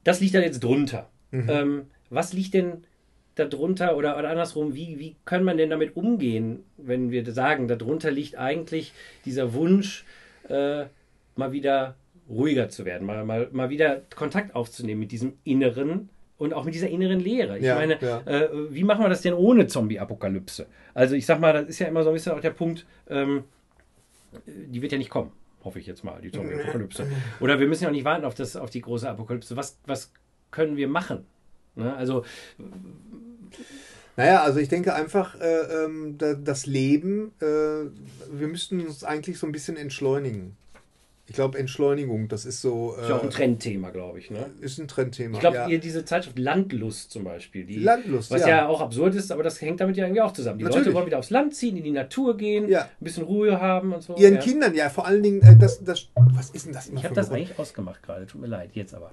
das 0.04 0.22
liegt 0.22 0.34
da 0.34 0.40
jetzt 0.40 0.64
drunter. 0.64 1.10
Ähm, 1.32 1.88
was 2.10 2.34
liegt 2.34 2.56
denn 2.56 2.86
darunter 3.38 3.96
oder, 3.96 4.18
oder 4.18 4.30
andersrum, 4.30 4.76
wie, 4.76 5.00
wie 5.00 5.16
kann 5.26 5.44
man 5.44 5.58
denn 5.58 5.70
damit 5.70 5.96
umgehen, 5.96 6.64
wenn 6.78 7.12
wir 7.12 7.30
sagen, 7.32 7.68
darunter 7.68 8.12
liegt 8.12 8.38
eigentlich 8.38 8.94
dieser 9.26 9.54
Wunsch, 9.54 10.06
äh, 10.50 10.86
mal 11.36 11.52
wieder 11.52 11.96
ruhiger 12.30 12.70
zu 12.70 12.86
werden, 12.86 13.06
mal, 13.06 13.24
mal, 13.24 13.48
mal 13.52 13.70
wieder 13.70 14.02
Kontakt 14.16 14.56
aufzunehmen 14.56 15.00
mit 15.00 15.12
diesem 15.12 15.34
Inneren 15.44 16.10
und 16.38 16.54
auch 16.54 16.66
mit 16.66 16.74
dieser 16.76 16.90
inneren 16.90 17.20
Leere. 17.20 17.58
Ich 17.58 17.64
Ja, 17.64 17.76
meine, 17.76 18.00
ja. 18.02 18.22
äh, 18.26 18.50
wie 18.74 18.84
machen 18.84 19.04
wir 19.04 19.10
das 19.10 19.22
denn 19.22 19.34
ohne 19.34 19.68
Zombie-Apokalypse? 19.68 20.68
Also 20.94 21.16
ich 21.16 21.26
sag 21.26 21.40
mal, 21.40 21.54
das 21.54 21.68
ist 21.68 21.80
ja 21.80 21.88
immer 21.88 22.04
so 22.04 22.10
ein 22.10 22.14
bisschen 22.14 22.34
auch 22.34 22.42
der 22.42 22.52
Punkt, 22.52 22.86
ähm, 23.10 23.44
die 24.46 24.82
wird 24.82 24.92
ja 24.92 24.98
nicht 24.98 25.10
kommen, 25.10 25.32
hoffe 25.64 25.80
ich 25.80 25.88
jetzt 25.88 26.04
mal, 26.04 26.20
die 26.22 26.32
Zombie-Apokalypse. 26.32 27.08
Oder 27.40 27.60
wir 27.60 27.68
müssen 27.68 27.84
ja 27.84 27.90
auch 27.90 27.94
nicht 27.94 28.06
warten 28.06 28.26
auf, 28.26 28.36
das, 28.36 28.56
auf 28.56 28.70
die 28.70 28.82
große 28.82 29.10
Apokalypse. 29.10 29.56
Was, 29.56 29.80
was 29.86 30.12
können 30.52 30.78
wir 30.78 30.88
machen? 30.88 31.26
Ne? 31.76 31.96
Also, 31.96 32.24
Naja, 34.18 34.42
also 34.42 34.60
ich 34.60 34.68
denke 34.68 34.96
einfach, 34.96 35.40
äh, 35.40 35.86
ähm, 35.86 36.18
da, 36.18 36.34
das 36.34 36.66
Leben, 36.66 37.34
äh, 37.40 37.46
wir 37.46 38.48
müssten 38.48 38.82
uns 38.82 39.04
eigentlich 39.04 39.38
so 39.38 39.46
ein 39.46 39.52
bisschen 39.52 39.78
entschleunigen. 39.78 40.58
Ich 41.30 41.36
glaube, 41.36 41.60
Entschleunigung, 41.60 42.30
das 42.30 42.46
ist 42.46 42.62
so. 42.62 42.96
Äh, 42.98 43.02
ist 43.02 43.10
ja 43.10 43.18
auch 43.18 43.24
ein 43.24 43.30
Trendthema, 43.30 43.90
glaube 43.90 44.18
ich. 44.18 44.32
Ne? 44.32 44.50
Ist 44.62 44.80
ein 44.80 44.88
Trendthema. 44.88 45.36
Ich 45.36 45.42
glaube, 45.42 45.58
ja. 45.58 45.68
ihr 45.68 45.80
diese 45.80 46.06
Zeitschrift 46.06 46.40
Landlust 46.40 47.12
zum 47.12 47.26
Beispiel, 47.26 47.66
die, 47.66 47.80
Landlust, 47.80 48.32
was 48.32 48.42
ja. 48.42 48.48
ja. 48.48 48.68
auch 48.68 48.80
absurd 48.80 49.14
ist, 49.14 49.30
aber 49.32 49.44
das 49.44 49.60
hängt 49.62 49.82
damit 49.82 49.98
ja 49.98 50.06
irgendwie 50.06 50.22
auch 50.22 50.32
zusammen. 50.32 50.58
Die 50.58 50.64
Natürlich. 50.64 50.86
Leute 50.86 50.96
wollen 50.96 51.06
wieder 51.08 51.20
aufs 51.20 51.30
Land 51.30 51.54
ziehen, 51.54 51.76
in 51.76 51.84
die 51.84 51.92
Natur 51.92 52.38
gehen, 52.38 52.70
Ja. 52.70 52.84
ein 52.84 52.90
bisschen 53.02 53.24
Ruhe 53.24 53.60
haben 53.60 53.92
und 53.92 54.02
so. 54.02 54.16
Ihren 54.16 54.36
ja. 54.36 54.40
Kindern, 54.40 54.74
ja, 54.74 54.90
vor 54.90 55.06
allen 55.06 55.22
Dingen, 55.22 55.42
äh, 55.42 55.58
das, 55.58 55.84
das, 55.84 56.08
was 56.16 56.50
ist 56.52 56.66
denn 56.66 56.74
das 56.74 56.88
immer 56.88 57.00
Ich 57.00 57.04
habe 57.04 57.14
das 57.14 57.30
eigentlich 57.30 57.60
ausgemacht 57.60 58.02
gerade, 58.02 58.26
tut 58.26 58.40
mir 58.40 58.48
leid, 58.48 58.70
jetzt 58.74 58.96
aber. 58.96 59.12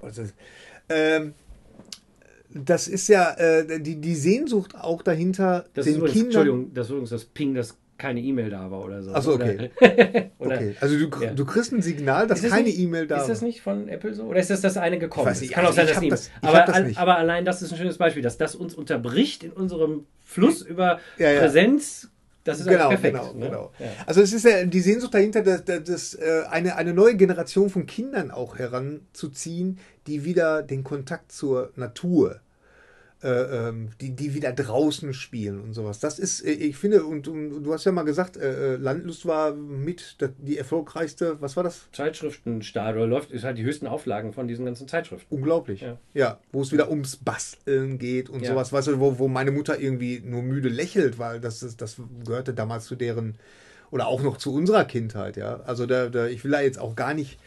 Ähm, 0.87 1.33
das 2.55 2.87
ist 2.87 3.07
ja 3.09 3.31
äh, 3.37 3.79
die, 3.81 3.97
die 4.01 4.15
Sehnsucht 4.15 4.75
auch 4.75 5.01
dahinter, 5.03 5.65
Das 5.73 5.85
ist 5.85 5.93
den 5.93 5.99
übrigens, 5.99 6.13
Kindern. 6.13 6.25
Entschuldigung, 6.41 6.73
das 6.73 6.85
ist 6.87 6.91
übrigens 6.91 7.09
das 7.11 7.25
Ping, 7.25 7.53
dass 7.53 7.77
keine 7.97 8.19
E-Mail 8.21 8.49
da 8.49 8.69
war 8.71 8.83
oder 8.83 9.01
so. 9.03 9.11
Ach 9.13 9.21
so, 9.21 9.33
okay. 9.35 9.69
Oder, 10.37 10.55
Okay, 10.55 10.75
also 10.81 10.97
du, 10.97 11.09
Ja. 11.23 11.33
du 11.33 11.45
kriegst 11.45 11.71
ein 11.71 11.81
Signal, 11.81 12.27
dass 12.27 12.39
Ist 12.39 12.45
das 12.45 12.51
keine 12.51 12.69
E-Mail 12.69 13.07
da 13.07 13.17
Ist 13.21 13.29
das 13.29 13.41
war. 13.41 13.47
nicht 13.47 13.61
von 13.61 13.87
Apple 13.87 14.13
so? 14.13 14.23
Oder 14.23 14.39
ist 14.41 14.49
das 14.49 14.59
das 14.61 14.75
eine 14.77 14.99
gekommen? 14.99 15.27
Ich 15.27 15.31
weiß 15.31 15.41
nicht, 15.41 15.53
kann 15.53 15.63
auch 15.65 15.69
also 15.69 15.93
sein, 15.93 16.03
ich 16.03 16.09
dass 16.09 16.29
das- 16.41 16.49
aber, 16.49 16.59
das 16.71 16.83
nicht. 16.83 16.97
aber 16.99 17.17
allein 17.17 17.45
das 17.45 17.61
ist 17.61 17.71
ein 17.71 17.77
schönes 17.77 17.97
Beispiel, 17.97 18.21
dass 18.23 18.37
das 18.37 18.55
uns 18.55 18.73
unterbricht 18.73 19.43
in 19.45 19.51
unserem 19.51 20.05
Fluss 20.25 20.61
über 20.61 20.99
Ja, 21.17 21.31
ja. 21.31 21.39
Präsenz. 21.39 22.09
Das 22.43 22.59
ist 22.59 22.67
Genau, 22.67 22.89
perfekt. 22.89 23.15
genau, 23.17 23.33
ne? 23.33 23.45
genau. 23.45 23.71
Also 24.05 24.21
es 24.21 24.31
ist 24.31 24.45
ja 24.45 24.65
die 24.65 24.79
Sehnsucht 24.81 25.13
dahinter, 25.15 25.41
dass, 25.41 25.63
dass, 25.65 25.83
dass 25.83 26.13
äh, 26.15 26.43
eine, 26.51 26.75
eine 26.75 26.93
neue 26.93 27.15
Generation 27.15 27.69
von 27.71 27.85
Kindern 27.87 28.29
auch 28.29 28.59
heranzuziehen, 28.59 29.79
die 30.07 30.25
wieder 30.25 30.61
den 30.63 30.83
Kontakt 30.83 31.31
zur 31.31 31.71
Natur, 31.75 32.41
äh, 33.25 33.69
ähm, 33.69 33.89
die, 33.99 34.11
die 34.11 34.35
wieder 34.35 34.51
draußen 34.53 35.11
spielen 35.13 35.59
und 35.59 35.73
sowas. 35.73 35.99
Das 35.99 36.19
ist, 36.19 36.45
äh, 36.45 36.51
ich 36.51 36.77
finde, 36.77 37.03
und, 37.03 37.27
und 37.27 37.63
du 37.63 37.73
hast 37.73 37.83
ja 37.83 37.91
mal 37.91 38.03
gesagt, 38.03 38.37
äh, 38.37 38.73
äh, 38.73 38.75
Landlust 38.77 39.25
war 39.25 39.53
mit 39.53 40.17
die 40.37 40.57
erfolgreichste, 40.59 41.41
was 41.41 41.55
war 41.55 41.63
das? 41.63 41.89
Zeitschriftenstadel 41.91 43.07
läuft, 43.07 43.31
ist 43.31 43.43
halt 43.43 43.57
die 43.57 43.63
höchsten 43.63 43.87
Auflagen 43.87 44.31
von 44.31 44.47
diesen 44.47 44.65
ganzen 44.65 44.87
Zeitschriften. 44.87 45.33
Unglaublich. 45.33 45.81
Ja. 45.81 45.97
Ja, 46.13 46.39
wo 46.51 46.61
es 46.61 46.71
wieder 46.71 46.89
ums 46.89 47.15
Basteln 47.15 47.97
geht 47.97 48.29
und 48.29 48.43
Ja. 48.43 48.51
sowas, 48.51 48.71
weißt 48.71 48.89
du, 48.89 48.99
wo, 48.99 49.17
wo 49.17 49.27
meine 49.27 49.51
Mutter 49.51 49.79
irgendwie 49.79 50.21
nur 50.23 50.43
müde 50.43 50.69
lächelt, 50.69 51.17
weil 51.17 51.39
das, 51.39 51.63
ist, 51.63 51.81
das 51.81 51.97
gehörte 52.23 52.53
damals 52.53 52.85
zu 52.85 52.95
deren, 52.95 53.35
oder 53.91 54.07
auch 54.07 54.21
noch 54.21 54.37
zu 54.37 54.53
unserer 54.53 54.85
Kindheit, 54.85 55.37
ja. 55.37 55.61
Also 55.65 55.85
da, 55.85 56.09
da 56.09 56.27
ich 56.27 56.43
will 56.43 56.51
da 56.51 56.61
jetzt 56.61 56.79
auch 56.79 56.95
gar 56.95 57.13
nicht. 57.13 57.39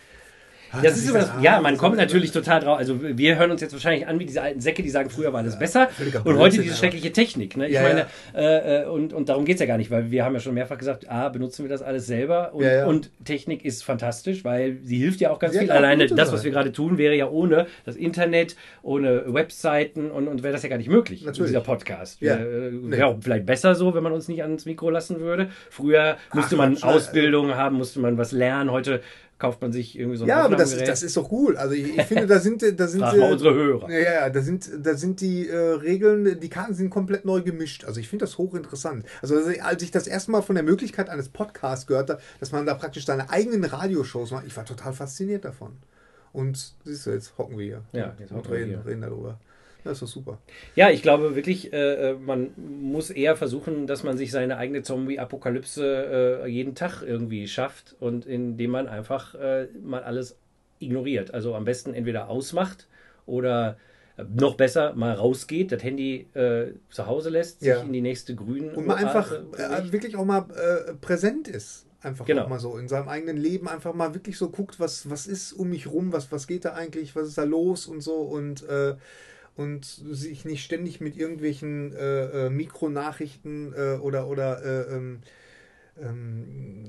Ah, 0.73 0.81
Das 0.83 0.97
ist 0.97 1.09
immer 1.09 1.21
das- 1.21 1.33
das, 1.35 1.43
ja, 1.43 1.59
ah, 1.59 1.61
man 1.61 1.77
kommt 1.77 1.97
natürlich 1.97 2.31
total 2.33 2.61
drauf. 2.61 2.79
Also 2.79 2.99
wir 3.03 3.37
hören 3.39 3.51
uns 3.51 3.61
jetzt 3.61 3.73
wahrscheinlich 3.73 4.07
an 4.07 4.19
wie 4.19 4.27
diese 4.27 4.43
alten 4.43 4.61
Säcke, 4.61 4.83
die 4.83 4.91
sagen, 4.91 5.09
früher 5.11 5.33
war 5.33 5.41
alles 5.41 5.59
besser. 5.59 5.89
Und 6.25 6.39
heute 6.39 6.57
diese 6.59 6.69
ja. 6.71 6.75
schreckliche 6.75 7.13
Technik. 7.13 7.57
Ne? 7.57 7.69
Ich 7.69 7.75
Ja, 7.75 7.83
meine, 7.83 8.07
Äh, 8.35 8.83
äh, 8.83 8.87
und, 8.87 9.13
und 9.13 9.29
darum 9.29 9.45
geht 9.45 9.55
es 9.57 9.61
ja 9.61 9.67
gar 9.67 9.79
nicht, 9.79 9.91
weil 9.91 10.11
wir 10.11 10.25
haben 10.25 10.35
ja 10.35 10.41
schon 10.41 10.55
mehrfach 10.55 10.79
gesagt, 10.79 11.09
A, 11.11 11.29
benutzen 11.31 11.65
wir 11.65 11.71
das 11.71 11.83
alles 11.83 12.07
selber 12.07 12.53
und, 12.55 12.63
Ja, 12.65 12.73
ja. 12.79 12.87
und 12.87 13.11
Technik 13.25 13.65
ist 13.65 13.83
fantastisch, 13.85 14.45
weil 14.45 14.79
sie 14.85 14.99
hilft 14.99 15.21
ja 15.21 15.31
auch 15.31 15.39
ganz 15.39 15.57
viel. 15.57 15.71
Alleine 15.71 16.07
das, 16.07 16.33
was 16.33 16.45
wir 16.45 16.51
gerade 16.51 16.73
tun, 16.73 16.99
wäre 16.99 17.15
ja 17.15 17.29
ohne 17.29 17.67
das 17.87 17.97
Internet, 17.97 18.57
ohne 18.83 19.23
Webseiten 19.33 20.11
und, 20.11 20.29
und 20.29 20.43
wäre 20.43 20.53
das 20.53 20.63
ja 20.63 20.69
gar 20.69 20.79
nicht 20.79 20.91
möglich, 20.91 21.25
Natürlich. 21.25 21.51
dieser 21.51 21.61
Podcast. 21.63 22.21
Ja. 22.21 22.39
Wäre 22.39 22.69
äh, 22.69 22.71
Nee. 22.73 23.03
auch 23.03 23.17
vielleicht 23.21 23.47
besser 23.47 23.75
so, 23.75 23.95
wenn 23.95 24.03
man 24.03 24.13
uns 24.13 24.29
nicht 24.29 24.43
ans 24.43 24.67
Mikro 24.67 24.91
lassen 24.91 25.21
würde. 25.21 25.49
Früher 25.71 26.17
musste 26.35 26.57
man 26.57 26.75
Quatsch, 26.75 26.85
also- 26.85 26.97
Ausbildung 26.99 27.55
haben, 27.55 27.77
musste 27.77 28.01
man 28.01 28.19
was 28.19 28.33
lernen. 28.33 28.71
Heute 28.71 29.01
kauft 29.39 29.61
man 29.63 29.73
sich 29.73 29.99
irgendwie 29.99 30.17
so 30.17 30.25
ein 30.25 30.29
Ja, 30.29 30.45
aber 30.45 30.57
das, 30.57 30.77
das 30.77 31.03
ist 31.03 31.17
doch 31.17 31.31
cool. 31.31 31.57
Also 31.57 31.75
ich, 31.75 31.97
ich 31.97 32.03
finde, 32.03 32.27
da 32.27 32.41
sind, 32.41 32.63
da 32.79 32.89
sind 32.89 33.01
mal 33.01 33.33
unsere 33.33 33.55
Hörer. 33.55 33.91
Ja, 33.91 33.99
ja, 33.99 34.31
da 34.31 34.41
sind, 34.41 34.69
da 34.83 34.95
sind 34.95 35.21
die 35.21 35.49
äh, 35.49 35.57
Regeln, 35.57 36.41
die 36.41 36.49
Karten 36.49 36.75
sind 36.75 36.91
komplett 36.91 37.25
neu 37.25 37.43
gemischt. 37.43 37.85
Also 37.85 38.01
ich 38.01 38.09
finde 38.09 38.25
das 38.25 38.37
hochinteressant. 38.39 39.05
Also 39.23 39.37
als 39.63 39.83
ich 39.83 39.91
das 39.91 40.07
erste 40.07 40.31
Mal 40.33 40.43
von 40.43 40.55
der 40.57 40.65
Möglichkeit 40.65 41.09
eines 41.09 41.29
Podcasts 41.29 41.87
gehört 41.87 42.11
habe, 42.11 42.21
dass 42.41 42.53
man 42.53 42.67
da 42.67 42.75
praktisch 42.75 43.07
seine 43.07 43.31
eigenen 43.31 43.65
Radioshows 43.65 44.33
macht, 44.33 44.47
ich 44.47 44.57
war 44.57 44.65
total 44.65 44.93
fasziniert 44.93 45.45
davon. 45.45 45.77
Und 46.33 46.75
siehst 46.85 47.07
du, 47.07 47.11
jetzt 47.11 47.39
hocken 47.39 47.59
wir 47.59 47.65
hier 47.65 47.83
Ja, 47.93 48.15
jetzt 48.19 48.31
und 48.33 48.39
hocken 48.39 48.51
wir 48.51 48.59
reden, 48.59 48.69
hier. 48.71 48.87
reden 48.87 49.01
darüber. 49.03 49.39
Das 49.85 49.95
ist 49.95 50.03
doch 50.03 50.09
super. 50.09 50.39
Ja, 50.75 50.91
ich 50.91 51.03
glaube 51.03 51.35
wirklich, 51.37 51.73
äh, 51.73 52.11
äh, 52.11 52.15
man 52.15 52.51
muss 52.57 53.11
eher 53.11 53.37
versuchen, 53.37 53.87
dass 53.87 54.03
man 54.03 54.19
sich 54.19 54.31
seine 54.31 54.57
eigene 54.59 54.83
Zombie-Apokalypse 54.83 56.43
äh, 56.45 56.49
jeden 56.49 56.75
Tag 56.75 57.03
irgendwie 57.03 57.47
schafft 57.49 57.97
und 58.01 58.27
indem 58.27 58.71
man 58.73 58.89
einfach 58.89 59.35
äh, 59.35 59.69
mal 59.83 60.03
alles 60.03 60.37
ignoriert. 60.81 61.33
Also 61.35 61.55
am 61.55 61.65
besten 61.65 61.95
entweder 61.95 62.29
ausmacht 62.29 62.87
oder 63.27 63.77
äh, 64.17 64.25
noch 64.35 64.57
besser 64.57 64.95
mal 64.95 65.13
rausgeht, 65.13 65.73
das 65.73 65.83
Handy 65.83 66.29
äh, 66.35 66.73
zu 66.91 67.07
Hause 67.07 67.31
lässt, 67.31 67.63
Ja. 67.63 67.77
sich 67.77 67.85
in 67.87 67.93
die 67.93 68.01
nächste 68.01 68.35
grüne 68.35 68.73
Und 68.75 68.87
man 68.87 68.97
einfach 68.99 69.33
äh, 69.33 69.93
wirklich 69.93 70.17
auch 70.17 70.25
mal 70.25 70.47
äh, 70.51 70.95
präsent 70.95 71.49
ist. 71.49 71.87
Einfach 72.01 72.27
Genau. 72.27 72.47
mal 72.49 72.61
so 72.61 72.77
in 72.79 72.87
seinem 72.89 73.09
eigenen 73.09 73.37
Leben 73.37 73.69
einfach 73.69 73.93
mal 73.93 74.15
wirklich 74.15 74.39
so 74.39 74.51
guckt, 74.51 74.79
was, 74.79 75.11
was 75.11 75.27
ist 75.27 75.53
um 75.53 75.71
mich 75.71 75.89
rum, 75.89 76.13
was, 76.13 76.31
was 76.31 76.47
geht 76.47 76.65
da 76.65 76.75
eigentlich, 76.75 77.17
was 77.17 77.27
ist 77.29 77.39
da 77.39 77.43
los 77.45 77.87
und 77.87 78.03
so 78.03 78.15
und, 78.15 78.63
äh, 78.69 78.95
und 79.59 79.85
sich 79.85 80.45
nicht 80.45 80.63
ständig 80.63 81.01
mit 81.01 81.17
irgendwelchen 81.17 81.93
äh, 81.93 82.47
äh, 82.47 82.51
Mikronachrichten 82.51 83.75
äh, 83.75 83.99
oder, 84.01 84.29
oder 84.29 84.65
äh, 84.65 84.95
ähm, 84.95 85.19
ähm, 86.03 86.45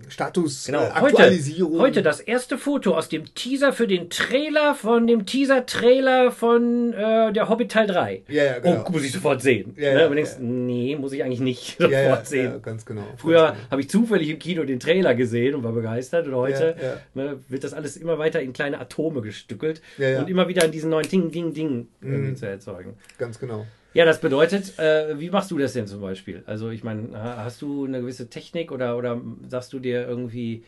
Status 0.08 0.66
Genau, 0.66 0.80
äh, 0.84 0.90
heute, 0.90 1.06
Aktualisierung. 1.18 1.80
heute 1.80 2.02
das 2.02 2.20
erste 2.20 2.58
Foto 2.58 2.96
aus 2.96 3.10
dem 3.10 3.34
Teaser 3.36 3.74
für 3.74 3.88
den 3.88 4.10
Trailer 4.10 4.74
von 4.74 5.06
dem 5.06 5.26
Teaser-Trailer 5.28 6.32
von 6.32 6.94
äh, 6.94 7.32
der 7.32 7.48
Hobbit 7.48 7.72
Teil 7.72 7.86
3. 7.88 8.24
Ja, 8.28 8.44
ja, 8.44 8.60
genau. 8.60 8.86
Oh, 8.88 8.92
muss 8.92 9.04
ich 9.04 9.12
sofort 9.12 9.42
sehen. 9.42 9.76
Ja, 9.78 9.94
ne? 9.94 10.02
ja, 10.02 10.10
denkst, 10.10 10.32
ja. 10.34 10.40
nee, 10.40 10.96
muss 10.96 11.14
ich 11.14 11.24
eigentlich 11.24 11.42
nicht 11.42 11.78
sofort 11.80 12.26
sehen. 12.28 12.52
ja, 12.54 12.58
ganz 12.58 12.86
genau. 12.86 13.04
Früher 13.18 13.52
genau. 13.52 13.72
habe 13.72 13.82
ich 13.82 13.90
zufällig 13.90 14.30
im 14.30 14.40
Kino 14.40 14.64
den 14.64 14.80
Trailer 14.80 15.14
gesehen 15.14 15.54
und 15.56 15.64
war 15.64 15.74
begeistert. 15.74 16.26
Und 16.28 16.36
heute. 16.36 16.76
Ne, 17.14 17.40
wird 17.48 17.64
das 17.64 17.74
alles 17.74 17.96
immer 17.98 18.18
weiter 18.18 18.42
in 18.42 18.54
kleine 18.54 18.80
Atome 18.80 19.22
gestückelt 19.22 19.82
und 19.98 20.28
immer 20.30 20.48
wieder 20.48 20.66
in 20.66 20.72
diesen 20.72 20.90
neuen 20.90 21.08
Ding, 21.08 21.32
Ding, 21.32 21.54
Ding 21.54 21.88
irgendwie 22.02 22.32
Mhm. 22.32 22.36
zu 22.36 22.48
erzeugen. 22.48 22.96
Ganz 23.18 23.40
genau. 23.40 23.66
Ja, 23.94 24.06
das 24.06 24.22
bedeutet, 24.22 24.78
äh, 24.78 25.20
wie 25.20 25.30
machst 25.30 25.50
du 25.52 25.58
das 25.58 25.74
denn 25.74 25.88
zum 25.88 26.02
Beispiel? 26.02 26.44
Also 26.46 26.70
ich 26.70 26.84
meine, 26.84 27.12
ha- 27.22 27.44
hast 27.44 27.62
du 27.62 27.86
eine 27.86 28.02
gewisse 28.02 28.30
Technik 28.30 28.72
oder, 28.72 28.98
oder 28.98 29.20
sagst 29.48 29.74
du 29.74 29.80
dir 29.80 30.08
irgendwie, 30.08 30.64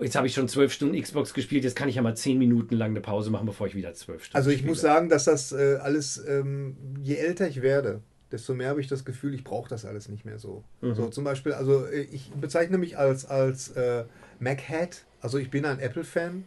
jetzt 0.00 0.16
habe 0.16 0.26
ich 0.26 0.34
schon 0.34 0.48
zwölf 0.48 0.72
Stunden 0.72 1.00
Xbox 1.00 1.34
gespielt, 1.34 1.62
jetzt 1.64 1.76
kann 1.76 1.88
ich 1.88 1.96
ja 1.96 2.02
mal 2.02 2.16
zehn 2.16 2.38
Minuten 2.38 2.74
lang 2.76 2.90
eine 2.90 3.00
Pause 3.00 3.30
machen, 3.30 3.46
bevor 3.46 3.66
ich 3.66 3.74
wieder 3.74 3.92
zwölf 3.92 4.24
Stunden 4.24 4.36
Also 4.38 4.50
ich 4.50 4.58
spiele. 4.58 4.70
muss 4.70 4.80
sagen, 4.80 5.08
dass 5.10 5.24
das 5.24 5.52
äh, 5.52 5.76
alles, 5.80 6.22
ähm, 6.26 6.76
je 7.02 7.16
älter 7.16 7.46
ich 7.48 7.60
werde, 7.60 8.00
desto 8.32 8.54
mehr 8.54 8.70
habe 8.70 8.80
ich 8.80 8.86
das 8.86 9.04
Gefühl, 9.04 9.34
ich 9.34 9.44
brauche 9.44 9.68
das 9.68 9.84
alles 9.84 10.08
nicht 10.08 10.24
mehr 10.24 10.38
so. 10.38 10.64
Mhm. 10.80 10.94
So 10.94 11.08
zum 11.08 11.24
Beispiel, 11.24 11.52
also 11.52 11.84
äh, 11.84 12.02
ich 12.12 12.30
bezeichne 12.40 12.78
mich 12.78 12.96
als, 12.96 13.26
als 13.26 13.72
äh, 13.72 14.04
Mac-Head, 14.38 15.04
also 15.20 15.36
ich 15.36 15.50
bin 15.50 15.66
ein 15.66 15.78
Apple-Fan 15.80 16.44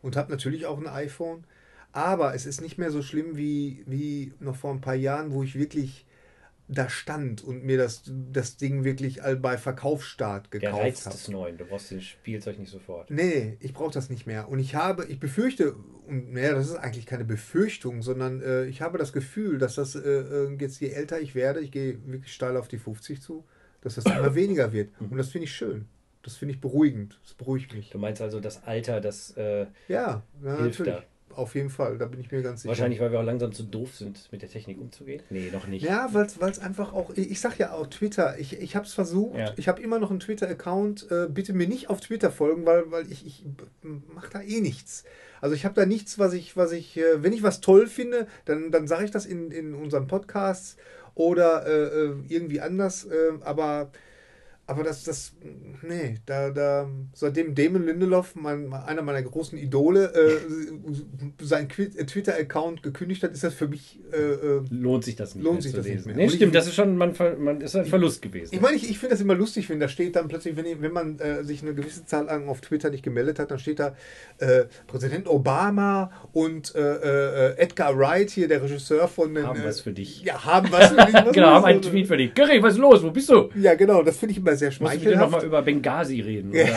und 0.00 0.16
habe 0.16 0.30
natürlich 0.30 0.64
auch 0.64 0.78
ein 0.78 0.86
iPhone, 0.86 1.44
aber 1.92 2.34
es 2.34 2.46
ist 2.46 2.60
nicht 2.60 2.78
mehr 2.78 2.90
so 2.90 3.02
schlimm 3.02 3.36
wie, 3.36 3.82
wie 3.86 4.32
noch 4.40 4.56
vor 4.56 4.72
ein 4.72 4.80
paar 4.80 4.94
Jahren, 4.94 5.32
wo 5.32 5.42
ich 5.42 5.58
wirklich 5.58 6.06
da 6.70 6.90
stand 6.90 7.42
und 7.42 7.64
mir 7.64 7.78
das, 7.78 8.02
das 8.06 8.58
Ding 8.58 8.84
wirklich 8.84 9.22
all 9.22 9.36
bei 9.36 9.56
Verkaufsstart 9.56 10.52
Der 10.52 10.60
gekauft 10.60 10.82
Reiz 10.82 11.06
habe. 11.06 11.16
des 11.16 11.28
Neuen, 11.28 11.56
du 11.56 11.64
brauchst 11.64 11.90
das 11.92 12.04
Spielzeug 12.04 12.58
nicht 12.58 12.70
sofort. 12.70 13.10
Nee, 13.10 13.56
ich 13.60 13.72
brauche 13.72 13.92
das 13.92 14.10
nicht 14.10 14.26
mehr. 14.26 14.48
Und 14.50 14.58
ich 14.58 14.74
habe, 14.74 15.06
ich 15.06 15.18
befürchte, 15.18 15.74
und 16.06 16.34
naja, 16.34 16.52
das 16.52 16.68
ist 16.68 16.76
eigentlich 16.76 17.06
keine 17.06 17.24
Befürchtung, 17.24 18.02
sondern 18.02 18.42
äh, 18.42 18.66
ich 18.66 18.82
habe 18.82 18.98
das 18.98 19.14
Gefühl, 19.14 19.56
dass 19.58 19.76
das 19.76 19.94
äh, 19.94 20.00
äh, 20.00 20.56
jetzt 20.60 20.78
je 20.80 20.90
älter 20.90 21.18
ich 21.20 21.34
werde, 21.34 21.60
ich 21.60 21.72
gehe 21.72 21.98
wirklich 22.06 22.34
steil 22.34 22.56
auf 22.58 22.68
die 22.68 22.78
50 22.78 23.22
zu, 23.22 23.44
dass 23.80 23.94
das 23.94 24.04
immer 24.04 24.34
weniger 24.34 24.70
wird. 24.72 24.90
Und 25.00 25.16
das 25.16 25.30
finde 25.30 25.46
ich 25.46 25.52
schön. 25.54 25.86
Das 26.22 26.36
finde 26.36 26.54
ich 26.54 26.60
beruhigend. 26.60 27.18
Das 27.22 27.32
beruhigt 27.32 27.72
mich. 27.72 27.88
Du 27.88 27.98
meinst 27.98 28.20
also 28.20 28.40
das 28.40 28.64
Alter, 28.64 29.00
das 29.00 29.34
äh, 29.38 29.66
Ja, 29.88 30.22
ja 30.44 30.56
hilft 30.58 30.80
natürlich. 30.80 31.00
da. 31.00 31.02
Auf 31.38 31.54
jeden 31.54 31.70
Fall, 31.70 31.96
da 31.98 32.06
bin 32.06 32.20
ich 32.20 32.30
mir 32.30 32.42
ganz 32.42 32.62
sicher. 32.62 32.70
Wahrscheinlich, 32.70 33.00
weil 33.00 33.12
wir 33.12 33.20
auch 33.20 33.24
langsam 33.24 33.52
zu 33.52 33.62
doof 33.62 33.94
sind, 33.94 34.30
mit 34.32 34.42
der 34.42 34.48
Technik 34.48 34.78
umzugehen. 34.80 35.22
Nee, 35.30 35.50
noch 35.52 35.66
nicht. 35.66 35.84
Ja, 35.84 36.10
weil 36.12 36.26
es 36.26 36.58
einfach 36.58 36.92
auch, 36.92 37.10
ich, 37.14 37.40
sag 37.40 37.58
ja 37.58 37.72
auch 37.72 37.86
Twitter, 37.86 38.38
ich, 38.38 38.60
ich 38.60 38.76
habe 38.76 38.86
es 38.86 38.92
versucht, 38.92 39.38
Ja. 39.38 39.52
ich 39.56 39.68
habe 39.68 39.80
immer 39.80 39.98
noch 39.98 40.10
einen 40.10 40.20
Twitter-Account, 40.20 41.10
äh, 41.10 41.26
bitte 41.28 41.52
mir 41.52 41.68
nicht 41.68 41.88
auf 41.90 42.00
Twitter 42.00 42.30
folgen, 42.30 42.66
weil, 42.66 42.90
weil 42.90 43.10
ich, 43.10 43.24
ich 43.26 43.44
mache 43.82 44.30
da 44.32 44.42
eh 44.42 44.60
nichts. 44.60 45.04
Also 45.40 45.54
ich 45.54 45.64
habe 45.64 45.74
da 45.74 45.86
nichts, 45.86 46.18
was 46.18 46.32
ich, 46.32 46.56
was 46.56 46.72
ich, 46.72 46.96
äh, 46.96 47.22
wenn 47.22 47.32
ich 47.32 47.42
was 47.42 47.60
toll 47.60 47.86
finde, 47.86 48.26
dann, 48.44 48.70
dann 48.70 48.88
sage 48.88 49.04
ich 49.04 49.10
das 49.10 49.24
in, 49.24 49.50
in 49.52 49.74
unseren 49.74 50.06
Podcasts 50.08 50.76
oder 51.14 51.66
äh, 51.66 52.06
äh, 52.06 52.14
irgendwie 52.28 52.60
anders, 52.60 53.04
äh, 53.04 53.32
aber 53.42 53.90
aber 54.68 54.84
das, 54.84 55.02
das, 55.02 55.32
nee, 55.82 56.16
da, 56.26 56.50
da, 56.50 56.88
seitdem 57.14 57.54
Damon 57.54 57.86
Lindelof, 57.86 58.34
mein, 58.36 58.70
einer 58.72 59.00
meiner 59.02 59.22
großen 59.22 59.58
Idole, 59.58 60.12
äh, 60.14 61.42
sein 61.44 61.68
Qui- 61.68 61.96
äh, 61.98 62.04
Twitter-Account 62.04 62.82
gekündigt 62.82 63.22
hat, 63.22 63.32
ist 63.32 63.42
das 63.44 63.54
für 63.54 63.66
mich 63.66 63.98
äh, 64.12 64.16
äh, 64.16 64.60
Lohnt 64.70 65.04
sich 65.04 65.16
das 65.16 65.34
nicht 65.34 65.42
Lohnt 65.44 65.62
sich 65.62 65.70
zu 65.72 65.78
das 65.78 65.86
nicht 65.86 65.94
lesen. 65.96 66.06
mehr. 66.08 66.16
Nee, 66.16 66.22
Und 66.24 66.28
ich- 66.28 66.34
stimmt, 66.36 66.54
das 66.54 66.66
ist 66.66 66.74
schon 66.74 66.96
man, 66.96 67.14
man 67.38 67.60
ist 67.62 67.74
ein 67.76 67.86
Verlust 67.86 68.20
gewesen. 68.20 68.54
Ich 68.54 68.60
meine, 68.60 68.76
ich, 68.76 68.90
ich 68.90 68.98
finde 68.98 69.14
das 69.14 69.22
immer 69.22 69.34
lustig, 69.34 69.68
wenn 69.70 69.80
da 69.80 69.88
steht 69.88 70.16
dann 70.16 70.28
plötzlich, 70.28 70.54
wenn, 70.56 70.82
wenn 70.82 70.92
man 70.92 71.18
äh, 71.18 71.42
sich 71.44 71.62
eine 71.62 71.74
gewisse 71.74 72.04
Zeit 72.04 72.26
lang 72.26 72.48
auf 72.48 72.60
Twitter 72.60 72.90
nicht 72.90 73.02
gemeldet 73.02 73.38
hat, 73.38 73.50
dann 73.50 73.58
steht 73.58 73.78
da 73.80 73.94
äh, 74.38 74.66
Präsident 74.86 75.28
Obama 75.28 76.10
und 76.32 76.74
äh, 76.74 77.54
Edgar 77.56 77.96
Wright, 77.98 78.30
hier 78.30 78.48
der 78.48 78.62
Regisseur 78.62 79.08
von 79.08 79.34
den. 79.34 79.46
Haben 79.46 79.64
was 79.64 79.80
für 79.80 79.92
dich. 79.92 80.22
Ja, 80.22 80.44
haben 80.44 80.70
was 80.70 80.88
für 80.90 80.96
dich. 81.06 81.14
Was 81.28 81.32
genau, 81.32 81.48
haben 81.48 81.64
einen? 81.64 81.82
Tweet 81.82 82.06
für 82.06 82.16
dich. 82.16 82.34
Gary, 82.34 82.62
was 82.62 82.74
ist 82.74 82.78
los? 82.80 83.02
Wo 83.02 83.10
bist 83.10 83.28
du? 83.30 83.48
Ja, 83.56 83.74
genau, 83.74 84.02
das 84.02 84.16
finde 84.18 84.32
ich 84.32 84.38
immer 84.38 84.56
sehr 84.58 84.68
Musst 84.68 84.80
du 84.80 84.84
schmeichelhaft. 84.84 85.30
nochmal 85.30 85.46
über 85.46 85.62
Benghazi 85.62 86.20
reden 86.20 86.50
oder 86.50 86.68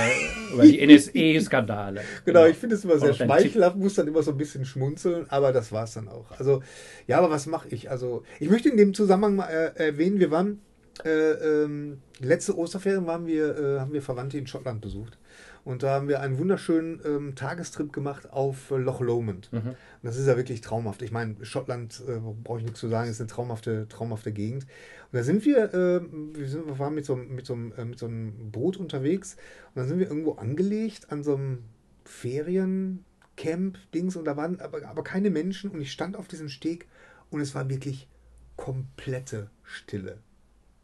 über 0.54 0.64
die 0.64 0.80
NSE-Skandale. 0.88 2.02
Genau, 2.26 2.46
ich 2.46 2.58
finde 2.58 2.76
es 2.76 2.84
immer 2.84 2.98
sehr 3.00 3.14
schmeichelhaft, 3.14 3.76
muss 3.76 3.96
dann 3.96 4.08
immer 4.08 4.24
so 4.24 4.32
ein 4.32 4.38
bisschen 4.38 4.66
schmunzeln, 4.66 5.26
aber 5.30 5.52
das 5.52 5.72
war 5.72 5.84
es 5.84 5.94
dann 5.94 6.08
auch. 6.08 6.32
Also, 6.38 6.62
ja, 7.08 7.18
aber 7.18 7.30
was 7.30 7.46
mache 7.48 7.68
ich? 7.70 7.90
Also, 7.90 8.24
ich 8.40 8.50
möchte 8.50 8.70
in 8.70 8.78
dem 8.78 8.94
Zusammenhang 8.94 9.36
mal 9.36 9.48
äh, 9.48 9.88
erwähnen, 9.88 10.20
wir 10.20 10.32
waren, 10.32 10.62
äh, 11.04 11.10
ähm, 11.10 12.00
letzte 12.20 12.58
Osterferien 12.58 13.08
waren 13.08 13.26
wir, 13.26 13.58
äh, 13.58 13.80
haben 13.80 13.94
wir 13.94 14.02
Verwandte 14.02 14.38
in 14.38 14.48
Schottland 14.48 14.82
besucht. 14.82 15.18
Und 15.64 15.84
da 15.84 15.92
haben 15.92 16.08
wir 16.08 16.22
einen 16.22 16.40
wunderschönen 16.40 17.00
ähm, 17.06 17.36
Tagestrip 17.36 17.94
gemacht 17.94 18.32
auf 18.32 18.72
äh, 18.72 18.78
Loch 18.78 19.00
Lomond. 19.00 19.52
Mhm. 19.52 19.60
Und 19.60 19.76
das 20.02 20.18
ist 20.18 20.28
ja 20.28 20.36
wirklich 20.36 20.62
traumhaft. 20.62 21.02
Ich 21.04 21.12
meine, 21.12 21.36
Schottland, 21.44 22.02
äh, 22.08 22.20
brauche 22.44 22.60
ich 22.60 22.64
nichts 22.64 22.80
zu 22.80 22.88
sagen, 22.88 23.10
ist 23.10 23.20
eine 23.22 23.28
traumhafte, 23.28 23.88
traumhafte 23.88 24.32
Gegend. 24.32 24.66
Und 25.12 25.18
da 25.18 25.24
sind 25.24 25.46
wir, 25.46 25.74
äh, 25.74 26.02
wir, 26.38 26.48
sind, 26.48 26.66
wir 26.68 26.80
waren 26.80 26.96
mit 26.96 27.06
so, 27.06 27.14
einem- 27.16 27.36
mit, 27.36 27.46
so, 27.46 27.54
äh, 27.54 27.86
mit 27.86 28.00
so 28.00 28.06
einem 28.08 28.52
Boot 28.52 28.78
unterwegs 28.78 29.36
und 29.70 29.78
dann 29.78 29.88
sind 29.88 30.00
wir 30.00 30.08
irgendwo 30.08 30.34
angelegt 30.34 31.12
an 31.12 31.24
so 31.24 31.36
einem 31.36 31.64
Feriencamp-Dings 32.06 34.16
und 34.16 34.26
da 34.26 34.38
waren 34.38 34.60
aber, 34.62 34.86
aber 34.88 35.04
keine 35.04 35.30
Menschen 35.30 35.70
und 35.72 35.82
ich 35.82 35.92
stand 35.92 36.16
auf 36.16 36.28
diesem 36.28 36.50
Steg 36.50 36.88
und 37.30 37.42
es 37.42 37.54
war 37.56 37.70
wirklich 37.70 38.08
komplette 38.56 39.50
Stille. 39.64 40.20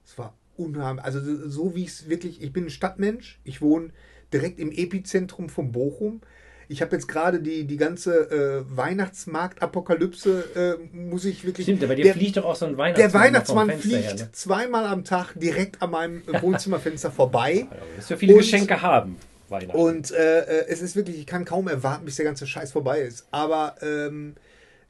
Es 0.05 0.17
war 0.17 0.35
unheimlich. 0.55 1.05
Also 1.05 1.19
so 1.49 1.75
wie 1.75 1.85
es 1.85 2.09
wirklich, 2.09 2.41
ich 2.41 2.53
bin 2.53 2.65
ein 2.65 2.69
Stadtmensch, 2.69 3.39
ich 3.43 3.61
wohne 3.61 3.89
direkt 4.33 4.59
im 4.59 4.71
Epizentrum 4.71 5.49
von 5.49 5.71
Bochum. 5.71 6.21
Ich 6.69 6.81
habe 6.81 6.95
jetzt 6.95 7.07
gerade 7.07 7.39
die, 7.39 7.65
die 7.65 7.77
ganze 7.77 8.29
äh, 8.29 8.77
Weihnachtsmarkt-Apokalypse, 8.77 10.77
äh, 10.93 10.95
muss 10.95 11.25
ich 11.25 11.45
wirklich. 11.45 11.65
Stimmt, 11.65 11.87
bei 11.87 11.95
dir 11.95 12.03
der, 12.03 12.13
fliegt 12.13 12.37
doch 12.37 12.45
auch 12.45 12.55
so 12.55 12.65
ein 12.65 12.75
der 12.75 12.77
Weihnachtsmann 12.77 13.23
Weihnachtsmann 13.23 13.69
vom 13.69 13.79
Fenster 13.79 13.89
fliegt 13.89 14.19
her, 14.19 14.25
ne? 14.25 14.31
zweimal 14.33 14.85
am 14.85 15.03
Tag 15.03 15.33
direkt 15.35 15.81
an 15.81 15.91
meinem 15.91 16.23
äh, 16.27 16.37
Wohnzimmerfenster 16.41 17.11
vorbei. 17.11 17.67
Also, 17.69 17.83
wirst 17.95 18.11
du 18.11 18.17
viele 18.17 18.33
Und- 18.33 18.39
Geschenke 18.39 18.81
haben, 18.81 19.15
Weihnachten. 19.49 19.79
Und 19.79 20.11
äh, 20.11 20.39
äh, 20.41 20.65
es 20.67 20.81
ist 20.81 20.95
wirklich, 20.95 21.17
ich 21.17 21.25
kann 21.25 21.45
kaum 21.45 21.67
erwarten, 21.67 22.05
bis 22.05 22.17
der 22.17 22.25
ganze 22.25 22.45
Scheiß 22.45 22.73
vorbei 22.73 23.01
ist. 23.01 23.27
Aber 23.31 23.75
ähm, 23.81 24.35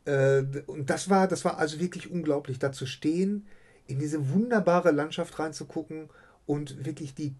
äh, 0.06 0.42
und 0.66 0.90
das 0.90 1.10
war, 1.10 1.28
das 1.28 1.46
war 1.46 1.60
also 1.60 1.80
wirklich 1.80 2.10
unglaublich, 2.10 2.60
da 2.60 2.72
zu 2.72 2.86
stehen, 2.86 3.46
in 3.88 4.00
diese 4.00 4.34
wunderbare 4.34 4.92
Landschaft 4.92 5.38
reinzugucken 5.38 6.10
und 6.46 6.86
wirklich 6.86 7.14
die 7.14 7.36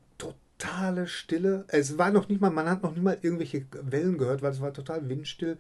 totale 0.58 1.08
Stille. 1.08 1.66
Es 1.68 1.98
war 1.98 2.12
noch 2.12 2.30
nicht 2.30 2.42
mal, 2.42 2.50
man 2.50 2.70
hat 2.70 2.84
noch 2.84 2.92
nicht 2.92 3.04
mal 3.04 3.18
irgendwelche 3.22 3.66
Wellen 3.72 4.18
gehört, 4.18 4.42
weil 4.42 4.52
es 4.52 4.62
war 4.62 4.74
total 4.74 5.08
windstill. 5.10 5.58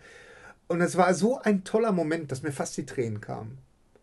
Und 0.67 0.81
es 0.81 0.97
war 0.97 1.13
so 1.13 1.39
ein 1.39 1.63
toller 1.63 1.91
Moment, 1.91 2.31
dass 2.31 2.43
mir 2.43 2.51
fast 2.51 2.75
die 2.77 2.85
Tränen 2.85 3.21
kamen. 3.21 3.57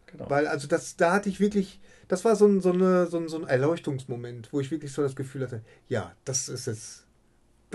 Genau. 0.07 0.31
Weil, 0.31 0.47
also 0.47 0.69
das, 0.69 0.97
da 0.97 1.13
hatte 1.13 1.29
ich 1.29 1.41
wirklich, 1.41 1.81
das 2.09 2.25
war 2.25 2.37
so 2.37 2.47
ein, 2.47 2.61
so, 2.61 2.73
eine, 2.73 3.07
so, 3.07 3.19
ein, 3.19 3.29
so 3.29 3.39
ein 3.39 3.49
Erleuchtungsmoment, 3.49 4.53
wo 4.53 4.61
ich 4.61 4.71
wirklich 4.71 4.93
so 4.93 5.03
das 5.03 5.17
Gefühl 5.17 5.43
hatte, 5.43 5.63
ja, 5.89 6.15
das 6.25 6.49
ist 6.49 6.67
jetzt, 6.67 7.04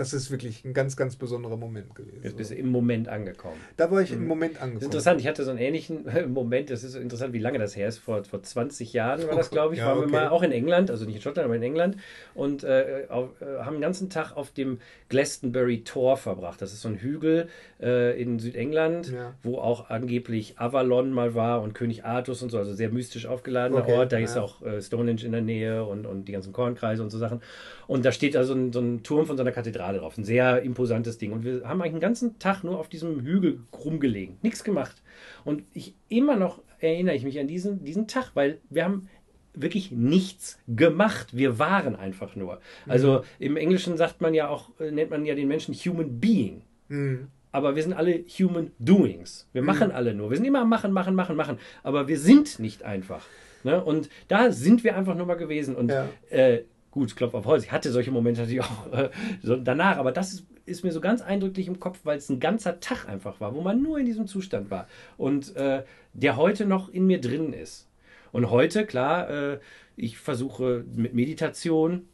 das 0.00 0.12
ist 0.14 0.30
wirklich 0.30 0.64
ein 0.64 0.72
ganz, 0.74 0.96
ganz 0.96 1.16
besonderer 1.16 1.56
Moment 1.56 1.94
gewesen. 1.94 2.20
Jetzt 2.22 2.36
bist 2.36 2.50
du 2.50 2.54
im 2.54 2.68
Moment 2.70 3.08
angekommen. 3.08 3.56
da 3.76 3.90
war 3.90 4.00
ich 4.00 4.10
im 4.12 4.26
Moment 4.26 4.52
Das 4.54 4.58
ist 4.58 4.62
angekommen. 4.64 4.84
interessant, 4.86 5.20
ich 5.20 5.26
hatte 5.28 5.44
so 5.44 5.50
einen 5.50 5.58
ähnlichen 5.60 6.06
Moment, 6.32 6.70
das 6.70 6.82
ist 6.84 6.92
so 6.92 6.98
interessant, 6.98 7.32
wie 7.34 7.38
lange 7.38 7.58
das 7.58 7.76
her 7.76 7.86
ist. 7.88 7.98
Vor, 7.98 8.24
vor 8.24 8.42
20 8.42 8.92
Jahren 8.92 9.28
war 9.28 9.36
das, 9.36 9.50
glaube 9.50 9.74
ich, 9.74 9.80
Ja, 9.80 9.88
waren 9.88 9.98
okay. 9.98 10.12
wir 10.12 10.20
mal 10.20 10.28
auch 10.28 10.42
in 10.42 10.52
England, 10.52 10.90
also 10.90 11.04
nicht 11.04 11.16
in 11.16 11.22
Schottland, 11.22 11.44
aber 11.44 11.56
in 11.56 11.62
England 11.62 11.96
und 12.34 12.64
äh, 12.64 13.04
auf, 13.08 13.28
äh, 13.42 13.62
haben 13.62 13.74
den 13.76 13.82
ganzen 13.82 14.08
Tag 14.10 14.36
auf 14.36 14.50
dem 14.52 14.78
Glastonbury 15.10 15.82
Tor 15.84 16.16
verbracht. 16.16 16.62
Das 16.62 16.72
ist 16.72 16.80
so 16.82 16.88
ein 16.88 16.96
Hügel 16.96 17.48
äh, 17.82 18.20
in 18.20 18.38
Südengland, 18.38 19.12
Ja. 19.12 19.34
wo 19.42 19.58
auch 19.58 19.90
angeblich 19.90 20.58
Avalon 20.58 21.10
mal 21.12 21.34
war 21.34 21.60
und 21.62 21.74
König 21.74 22.04
Artus 22.04 22.42
und 22.42 22.50
so, 22.50 22.58
also 22.58 22.72
sehr 22.72 22.90
mystisch 22.90 23.26
aufgeladener 23.26 23.82
Okay, 23.82 23.92
Ort. 23.98 24.12
Da 24.12 24.18
ist 24.18 24.36
ja. 24.36 24.42
auch 24.42 24.62
äh, 24.62 24.80
Stonehenge 24.80 25.24
in 25.24 25.32
der 25.32 25.40
Nähe 25.42 25.84
und, 25.84 26.06
und 26.06 26.26
die 26.26 26.32
ganzen 26.32 26.52
Kornkreise 26.52 27.02
und 27.02 27.10
so 27.10 27.18
Sachen. 27.18 27.42
Und 27.86 28.04
da 28.04 28.12
steht 28.12 28.36
also 28.36 28.54
ein, 28.54 28.72
so 28.72 28.78
ein 28.80 29.02
Turm 29.02 29.26
von 29.26 29.36
so 29.36 29.42
einer 29.42 29.50
Kathedrale 29.52 29.89
drauf. 29.92 30.16
Ein 30.18 30.24
sehr 30.24 30.62
imposantes 30.62 31.18
Ding. 31.18 31.32
Und 31.32 31.44
wir 31.44 31.62
haben 31.68 31.80
eigentlich 31.82 31.94
den 31.94 32.00
ganzen 32.00 32.38
Tag 32.38 32.62
nur 32.64 32.78
auf 32.78 32.88
diesem 32.88 33.20
Hügel 33.22 33.60
rumgelegen. 33.84 34.36
Nichts 34.42 34.64
gemacht. 34.64 35.02
Und 35.44 35.64
ich 35.72 35.94
immer 36.08 36.36
noch 36.36 36.62
erinnere 36.78 37.14
ich 37.14 37.24
mich 37.24 37.38
an 37.38 37.46
diesen, 37.46 37.84
diesen 37.84 38.06
Tag, 38.06 38.30
weil 38.34 38.58
wir 38.70 38.84
haben 38.84 39.08
wirklich 39.54 39.90
nichts 39.90 40.58
gemacht. 40.68 41.36
Wir 41.36 41.58
waren 41.58 41.96
einfach 41.96 42.36
nur. 42.36 42.60
Also 42.86 43.24
im 43.38 43.56
Englischen 43.56 43.96
sagt 43.96 44.20
man 44.20 44.32
ja 44.34 44.48
auch, 44.48 44.70
äh, 44.80 44.90
nennt 44.90 45.10
man 45.10 45.26
ja 45.26 45.34
den 45.34 45.48
Menschen 45.48 45.74
Human 45.74 46.20
Being. 46.20 46.62
Mhm. 46.88 47.28
Aber 47.52 47.74
wir 47.74 47.82
sind 47.82 47.94
alle 47.94 48.24
Human 48.38 48.70
Doings. 48.78 49.48
Wir 49.52 49.62
machen 49.62 49.90
alle 49.90 50.14
nur. 50.14 50.30
Wir 50.30 50.36
sind 50.36 50.46
immer 50.46 50.60
am 50.60 50.68
machen, 50.68 50.92
machen, 50.92 51.16
machen, 51.16 51.34
machen. 51.34 51.58
Aber 51.82 52.06
wir 52.06 52.18
sind 52.18 52.60
nicht 52.60 52.84
einfach. 52.84 53.26
Ne? 53.64 53.82
Und 53.84 54.08
da 54.28 54.52
sind 54.52 54.84
wir 54.84 54.96
einfach 54.96 55.16
nur 55.16 55.26
mal 55.26 55.34
gewesen. 55.34 55.74
Und 55.74 55.90
Ja. 55.90 56.08
äh, 56.30 56.62
gut, 56.90 57.16
Klopf 57.16 57.34
auf 57.34 57.44
Holz. 57.46 57.64
Ich 57.64 57.72
hatte 57.72 57.90
solche 57.92 58.10
Momente 58.10 58.40
natürlich 58.40 58.62
auch 58.62 58.92
äh, 58.92 59.10
so 59.42 59.56
danach. 59.56 59.96
Aber 59.98 60.12
das 60.12 60.32
ist, 60.32 60.46
ist 60.66 60.84
mir 60.84 60.92
so 60.92 61.00
ganz 61.00 61.20
eindrücklich 61.22 61.66
im 61.68 61.80
Kopf, 61.80 62.00
weil 62.04 62.18
es 62.18 62.28
ein 62.28 62.40
ganzer 62.40 62.80
Tag 62.80 63.08
einfach 63.08 63.40
war, 63.40 63.54
wo 63.54 63.60
man 63.60 63.82
nur 63.82 63.98
in 63.98 64.06
diesem 64.06 64.26
Zustand 64.26 64.70
war. 64.70 64.86
Und 65.16 65.54
äh, 65.56 65.84
der 66.12 66.36
heute 66.36 66.66
noch 66.66 66.88
in 66.88 67.06
mir 67.06 67.20
drin 67.20 67.52
ist. 67.52 67.88
Und 68.32 68.50
heute, 68.50 68.86
klar, 68.86 69.28
äh, 69.30 69.58
ich 69.96 70.18
versuche 70.18 70.84
mit 70.94 71.14
Meditation 71.14 72.06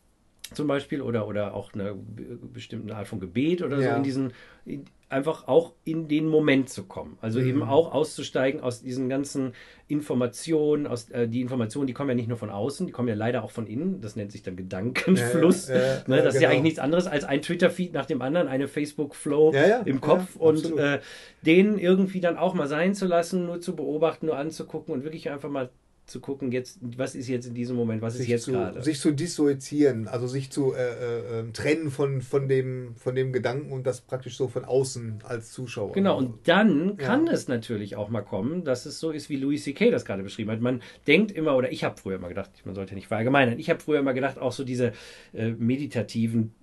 zum 0.55 0.67
Beispiel 0.69 1.03
oder, 1.03 1.27
oder 1.27 1.55
auch 1.55 1.75
einer 1.75 1.95
be- 1.95 2.39
bestimmten 2.53 2.91
Art 2.93 3.09
von 3.09 3.19
Gebet 3.21 3.63
oder 3.63 3.77
so 3.79 3.83
Ja. 3.83 3.97
in 3.97 4.03
diesen, 4.03 4.33
in, 4.65 4.85
einfach 5.09 5.47
auch 5.47 5.73
in 5.85 6.09
den 6.09 6.27
Moment 6.29 6.69
zu 6.69 6.85
kommen. 6.85 7.17
Also 7.21 7.39
eben 7.41 7.61
Mhm. 7.61 7.69
auch 7.69 7.93
auszusteigen 7.95 8.61
aus 8.61 8.83
diesen 8.83 9.09
ganzen 9.09 9.53
Informationen, 9.87 10.89
aus 10.89 11.11
äh, 11.11 11.29
die 11.29 11.41
Informationen, 11.41 11.87
die 11.87 11.93
kommen 11.93 12.11
ja 12.11 12.17
nicht 12.17 12.29
nur 12.29 12.39
von 12.39 12.51
außen, 12.51 12.87
die 12.87 12.93
kommen 12.93 13.09
ja 13.09 13.15
leider 13.15 13.45
auch 13.45 13.53
von 13.53 13.69
innen. 13.69 14.01
Das 14.01 14.17
nennt 14.17 14.33
sich 14.33 14.43
dann 14.43 14.57
Gedankenfluss. 14.57 15.69
Ja, 15.69 15.77
ja, 15.77 15.83
ja, 15.83 16.03
ne? 16.09 16.23
Das 16.23 16.35
ist 16.35 16.41
ja 16.41 16.49
genau. 16.49 16.51
eigentlich 16.51 16.63
nichts 16.63 16.79
anderes 16.81 17.07
als 17.07 17.25
ein 17.25 17.41
Twitter-Feed 17.41 17.93
nach 17.93 18.07
dem 18.07 18.21
anderen, 18.21 18.49
eine 18.49 18.67
Facebook-Flow 18.67 19.55
im 19.85 20.01
Kopf 20.01 20.35
und 20.37 20.77
äh, 20.77 20.99
den 21.43 21.79
irgendwie 21.79 22.21
dann 22.21 22.37
auch 22.37 22.55
mal 22.55 22.67
sein 22.67 22.95
zu 22.95 23.07
lassen, 23.07 23.47
nur 23.47 23.61
zu 23.61 23.77
beobachten, 23.77 24.27
nur 24.27 24.37
anzugucken 24.37 24.93
und 24.93 25.05
wirklich 25.05 25.31
einfach 25.31 25.51
mal 25.51 25.71
zu 26.07 26.21
gucken, 26.21 26.53
jetzt, 26.53 26.79
was 26.97 27.15
ist 27.17 27.27
jetzt 27.29 27.47
in 27.47 27.55
diesem 27.55 27.75
Moment, 27.77 28.01
was 28.01 28.15
ist 28.15 28.21
sich, 28.21 28.29
jetzt 28.29 28.45
zu, 28.45 28.53
gerade. 28.53 28.81
sich 28.83 29.01
zu 29.01 29.11
dissoziieren, 29.13 30.07
also 30.07 30.27
sich 30.29 30.51
zu 30.51 30.73
äh, 30.73 30.79
äh, 30.79 31.41
äh, 31.41 31.53
trennen 31.53 31.91
von, 31.91 32.23
von, 32.23 32.49
dem, 32.49 32.95
von 32.97 33.15
dem 33.17 33.33
Gedanken 33.33 33.73
und 33.73 33.87
das 33.87 34.01
praktisch 34.03 34.37
so 34.37 34.47
von 34.47 34.65
außen 34.65 35.19
als 35.25 35.51
Zuschauer. 35.51 35.93
Genau, 35.93 36.17
und 36.17 36.47
dann 36.49 36.97
kann 36.97 37.27
Ja. 37.27 37.33
es 37.33 37.49
natürlich 37.49 37.97
auch 37.97 38.09
mal 38.09 38.23
kommen, 38.23 38.65
dass 38.65 38.87
es 38.87 39.01
so 39.01 39.11
ist, 39.11 39.29
wie 39.31 39.37
Louis 39.37 39.65
C.K. 39.65 39.91
das 39.91 40.05
gerade 40.05 40.23
beschrieben 40.23 40.51
hat. 40.53 40.61
Man 40.61 40.81
denkt 41.09 41.33
immer, 41.33 41.57
oder 41.57 41.73
ich 41.73 41.83
habe 41.83 42.01
früher 42.01 42.19
mal 42.19 42.29
gedacht, 42.29 42.51
man 42.65 42.75
sollte 42.77 42.95
nicht 42.95 43.09
verallgemeinern, 43.09 43.59
ich 43.59 43.69
habe 43.69 43.81
früher 43.81 44.03
mal 44.03 44.13
gedacht, 44.13 44.39
auch 44.39 44.53
so 44.53 44.63
diese 44.65 44.93
äh, 45.35 45.51
meditativen 45.51 46.55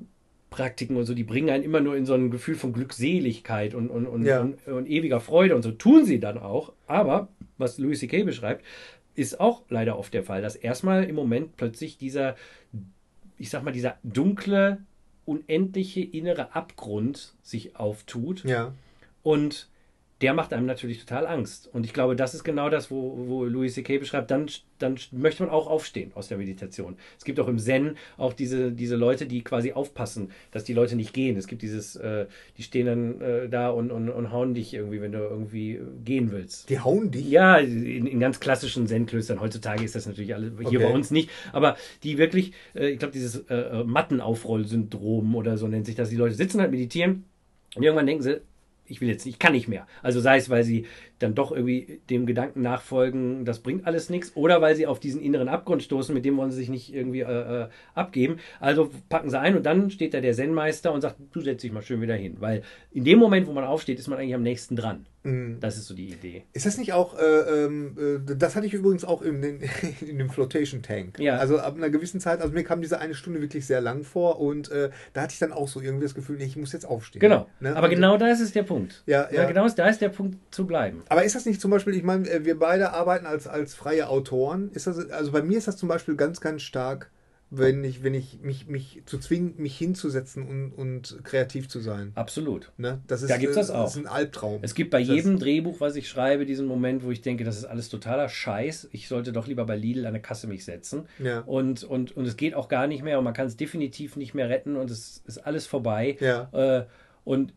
Praktiken 0.50 0.96
und 0.98 1.06
so, 1.06 1.14
die 1.16 1.24
bringen 1.24 1.50
einen 1.50 1.64
immer 1.64 1.80
nur 1.82 1.98
in 1.98 2.06
so 2.06 2.14
ein 2.14 2.30
Gefühl 2.32 2.56
von 2.56 2.74
Glückseligkeit 2.74 3.74
und, 3.74 3.90
und, 3.90 4.06
und, 4.06 4.24
Ja. 4.24 4.42
und, 4.42 4.66
und 4.68 4.88
ewiger 4.88 5.20
Freude 5.20 5.56
und 5.56 5.64
so. 5.64 5.72
Tun 5.72 6.06
sie 6.06 6.20
dann 6.20 6.38
auch, 6.38 6.74
aber 6.88 7.28
was 7.58 7.78
Louis 7.78 8.00
C.K. 8.00 8.24
beschreibt, 8.24 8.64
ist 9.16 9.40
auch 9.40 9.64
leider 9.70 9.98
oft 9.98 10.14
der 10.14 10.24
Fall, 10.24 10.42
dass 10.42 10.56
erstmal 10.56 11.04
im 11.04 11.16
Moment 11.16 11.56
plötzlich 11.58 11.98
dieser, 11.98 12.36
ich 13.38 13.50
sag 13.50 13.64
mal, 13.64 13.72
dieser 13.72 13.98
dunkle, 14.04 14.80
unendliche 15.26 16.02
innere 16.02 16.56
Abgrund 16.56 17.34
sich 17.42 17.76
auftut. 17.76 18.44
Ja, 18.44 18.74
und 19.24 19.70
der 20.24 20.34
macht 20.34 20.54
einem 20.54 20.66
natürlich 20.66 21.00
total 21.00 21.28
Angst. 21.28 21.70
Und 21.74 21.86
ich 21.86 21.92
glaube, 21.92 22.16
das 22.16 22.34
ist 22.34 22.46
genau 22.46 22.70
das, 22.70 22.90
wo, 22.90 23.28
wo 23.28 23.44
Louis 23.44 23.74
C.K. 23.74 23.98
beschreibt, 23.98 24.32
dann, 24.32 24.48
dann 24.80 24.98
möchte 25.12 25.44
man 25.44 25.52
auch 25.52 25.68
aufstehen 25.68 26.14
aus 26.16 26.30
der 26.30 26.38
Meditation. 26.38 26.96
Es 27.18 27.26
gibt 27.26 27.42
auch 27.42 27.50
im 27.50 27.60
Zen 27.60 27.98
auch 28.18 28.32
diese, 28.32 28.72
diese 28.72 28.96
Leute, 28.96 29.26
die 29.26 29.44
quasi 29.44 29.74
aufpassen, 29.74 30.32
dass 30.52 30.64
die 30.64 30.74
Leute 30.74 30.96
nicht 30.96 31.14
gehen. 31.14 31.36
Es 31.36 31.48
gibt 31.48 31.62
dieses, 31.62 31.98
äh, 31.98 32.28
die 32.58 32.64
stehen 32.64 32.86
dann 32.86 33.22
äh, 33.22 33.50
da 33.50 33.70
und, 33.70 33.92
und, 33.92 34.10
und 34.10 34.32
hauen 34.32 34.54
dich 34.54 34.74
irgendwie, 34.74 35.02
wenn 35.02 35.12
du 35.12 35.20
irgendwie 35.20 35.82
gehen 36.06 36.32
willst. 36.32 36.70
Die 36.70 36.80
hauen 36.80 37.12
dich. 37.12 37.30
Ja, 37.30 37.58
in, 37.58 38.08
in 38.08 38.20
ganz 38.22 38.40
klassischen 38.40 38.88
Zen-Klöstern. 38.88 39.42
Heutzutage 39.42 39.84
ist 39.84 39.96
das 39.96 40.06
natürlich 40.06 40.34
alle, 40.34 40.54
hier 40.60 40.68
Okay. 40.68 40.78
bei 40.78 40.94
uns 40.94 41.12
nicht. 41.12 41.30
Aber 41.52 41.76
die 42.04 42.18
wirklich, 42.18 42.54
äh, 42.76 42.88
ich 42.88 43.00
glaube, 43.00 43.12
dieses 43.12 43.46
äh, 43.50 43.56
äh, 43.56 43.84
Mattenaufrollsyndrom 43.84 45.36
oder 45.36 45.58
so 45.58 45.68
nennt 45.68 45.86
sich 45.86 45.96
das. 45.96 46.10
Die 46.10 46.16
Leute 46.16 46.36
sitzen 46.36 46.62
halt, 46.62 46.72
meditieren 46.72 47.26
und 47.76 47.84
irgendwann 47.84 48.06
denken 48.06 48.24
sie, 48.24 48.42
ich 48.94 49.02
will 49.02 49.10
jetzt 49.10 49.26
nicht, 49.26 49.36
ich 49.36 49.40
kann 49.40 49.54
nicht 49.54 49.68
mehr. 49.68 49.88
Also 50.04 50.20
sei 50.20 50.38
es, 50.38 50.50
weil 50.52 50.64
sie 50.64 50.86
dann 51.18 51.34
doch 51.34 51.52
irgendwie 51.52 52.00
dem 52.10 52.28
Gedanken 52.28 52.62
nachfolgen, 52.62 53.44
das 53.44 53.60
bringt 53.60 53.88
alles 53.88 54.10
nichts, 54.10 54.36
oder 54.36 54.62
weil 54.62 54.76
sie 54.76 54.86
auf 54.86 55.00
diesen 55.00 55.20
inneren 55.20 55.48
Abgrund 55.48 55.82
stoßen, 55.82 56.14
mit 56.14 56.26
dem 56.26 56.38
wollen 56.38 56.52
sie 56.52 56.58
sich 56.58 56.70
nicht 56.70 56.94
irgendwie 56.94 57.22
äh, 57.22 57.64
äh, 57.64 57.68
abgeben. 57.96 58.38
Also 58.60 58.92
packen 59.10 59.32
sie 59.32 59.40
ein 59.40 59.58
und 59.58 59.66
dann 59.66 59.90
steht 59.90 60.14
da 60.14 60.22
der 60.22 60.34
Zen-Meister 60.34 60.94
und 60.94 61.02
sagt, 61.02 61.16
du 61.32 61.42
setz 61.42 61.64
dich 61.64 61.72
mal 61.72 61.82
schön 61.82 62.02
wieder 62.02 62.16
hin. 62.16 62.38
Weil 62.40 62.62
in 62.92 63.04
dem 63.04 63.18
Moment, 63.18 63.48
wo 63.48 63.54
man 63.54 63.64
aufsteht, 63.64 63.98
ist 63.98 64.08
man 64.08 64.20
eigentlich 64.20 64.36
am 64.36 64.44
nächsten 64.44 64.76
dran. 64.76 65.08
Das 65.24 65.78
ist 65.78 65.88
so 65.88 65.94
die 65.94 66.10
Idee. 66.10 66.44
Ist 66.52 66.66
das 66.66 66.78
nicht 66.78 66.92
auch, 66.92 67.18
äh, 67.18 67.24
ähm, 67.24 67.98
äh, 68.28 68.36
das 68.36 68.58
hatte 68.58 68.66
ich 68.66 68.74
übrigens 68.74 69.06
auch 69.06 69.22
in, 69.22 69.42
den, 69.42 69.62
in 70.06 70.18
dem 70.18 70.30
Flotation 70.30 70.82
Tank. 70.82 71.18
Ja. 71.18 71.38
Also 71.38 71.60
ab 71.60 71.76
einer 71.78 71.90
gewissen 71.90 72.20
Zeit, 72.20 72.42
also 72.42 72.54
mir 72.54 72.66
kam 72.66 72.82
diese 72.82 73.00
eine 73.00 73.16
Stunde 73.16 73.40
wirklich 73.40 73.66
sehr 73.66 73.80
lang 73.80 74.04
vor 74.04 74.42
und 74.42 74.70
äh, 74.70 74.90
da 75.14 75.22
hatte 75.22 75.34
ich 75.34 75.40
dann 75.40 75.54
auch 75.54 75.70
so 75.70 75.80
irgendwie 75.80 76.04
das 76.04 76.14
Gefühl, 76.14 76.38
nee, 76.38 76.44
ich 76.46 76.58
muss 76.58 76.74
jetzt 76.74 76.86
aufstehen. 76.86 77.22
Genau. 77.22 77.48
Ne? 77.62 77.70
Aber 77.72 77.84
Also- 77.84 77.96
genau 77.96 78.18
da 78.18 78.28
ist 78.28 78.42
es 78.42 78.52
der 78.52 78.64
Punkt. 78.64 79.02
Ja, 79.06 79.30
ja. 79.32 79.46
genau 79.46 79.68
da 79.70 79.88
ist 79.88 80.02
der 80.02 80.10
Punkt 80.10 80.38
zu 80.54 80.68
bleiben. 80.68 81.04
Aber 81.08 81.24
ist 81.24 81.36
das 81.36 81.46
nicht 81.46 81.62
zum 81.62 81.72
Beispiel, 81.72 81.96
ich 81.96 82.04
meine, 82.04 82.30
äh, 82.30 82.44
wir 82.44 82.60
beide 82.60 82.92
arbeiten 82.92 83.26
als, 83.26 83.48
als 83.48 83.74
freie 83.76 84.10
Autoren. 84.10 84.72
Ist 84.74 84.88
das, 84.88 85.10
also 85.10 85.32
bei 85.32 85.42
mir 85.42 85.58
ist 85.58 85.70
das 85.70 85.78
zum 85.78 85.88
Beispiel 85.88 86.18
ganz, 86.18 86.42
ganz 86.42 86.64
stark, 86.64 87.10
wenn 87.58 87.84
ich, 87.84 88.04
wenn 88.04 88.14
ich 88.14 88.40
mich, 88.42 88.68
mich 88.68 89.04
zu 89.06 89.18
zwingen, 89.20 89.54
mich 89.58 89.78
hinzusetzen 89.78 90.48
und, 90.48 90.72
und 90.72 91.20
kreativ 91.24 91.70
zu 91.70 91.80
sein. 91.80 92.12
Absolut. 92.16 92.72
Ne? 92.78 93.02
Das 93.08 93.22
ist, 93.22 93.30
Da 93.30 93.38
gibt's 93.38 93.56
das 93.56 93.70
äh, 93.70 93.74
auch. 93.74 93.84
Das 93.84 93.96
ist 93.96 94.02
ein 94.02 94.08
Albtraum. 94.08 94.60
Es 94.62 94.74
gibt 94.76 94.90
bei 94.92 95.00
Das- 95.00 95.10
jedem 95.10 95.40
Drehbuch, 95.40 95.80
was 95.80 95.96
ich 95.96 96.08
schreibe, 96.10 96.46
diesen 96.46 96.66
Moment, 96.66 97.04
wo 97.04 97.12
ich 97.12 97.22
denke, 97.22 97.44
das 97.44 97.58
ist 97.58 97.66
alles 97.66 97.90
totaler 97.90 98.30
Scheiß. 98.30 98.90
Ich 98.92 99.08
sollte 99.08 99.32
doch 99.34 99.48
lieber 99.48 99.66
bei 99.66 99.76
Lidl 99.76 100.06
an 100.06 100.14
der 100.14 100.22
Kasse 100.22 100.48
mich 100.48 100.66
setzen. 100.66 101.04
Ja. 101.20 101.40
Und, 101.42 101.84
und, 101.84 102.16
und 102.18 102.26
es 102.26 102.38
geht 102.38 102.56
auch 102.56 102.68
gar 102.70 102.88
nicht 102.88 103.04
mehr 103.04 103.18
und 103.20 103.24
man 103.24 103.34
kann 103.34 103.48
es 103.48 103.56
definitiv 103.58 104.16
nicht 104.16 104.34
mehr 104.34 104.50
retten 104.50 104.76
und 104.76 104.90
es 104.90 105.22
ist 105.26 105.38
alles 105.40 105.68
vorbei. 105.68 106.18
Ja. 106.20 106.50
Äh, 106.52 106.86
und 107.24 107.54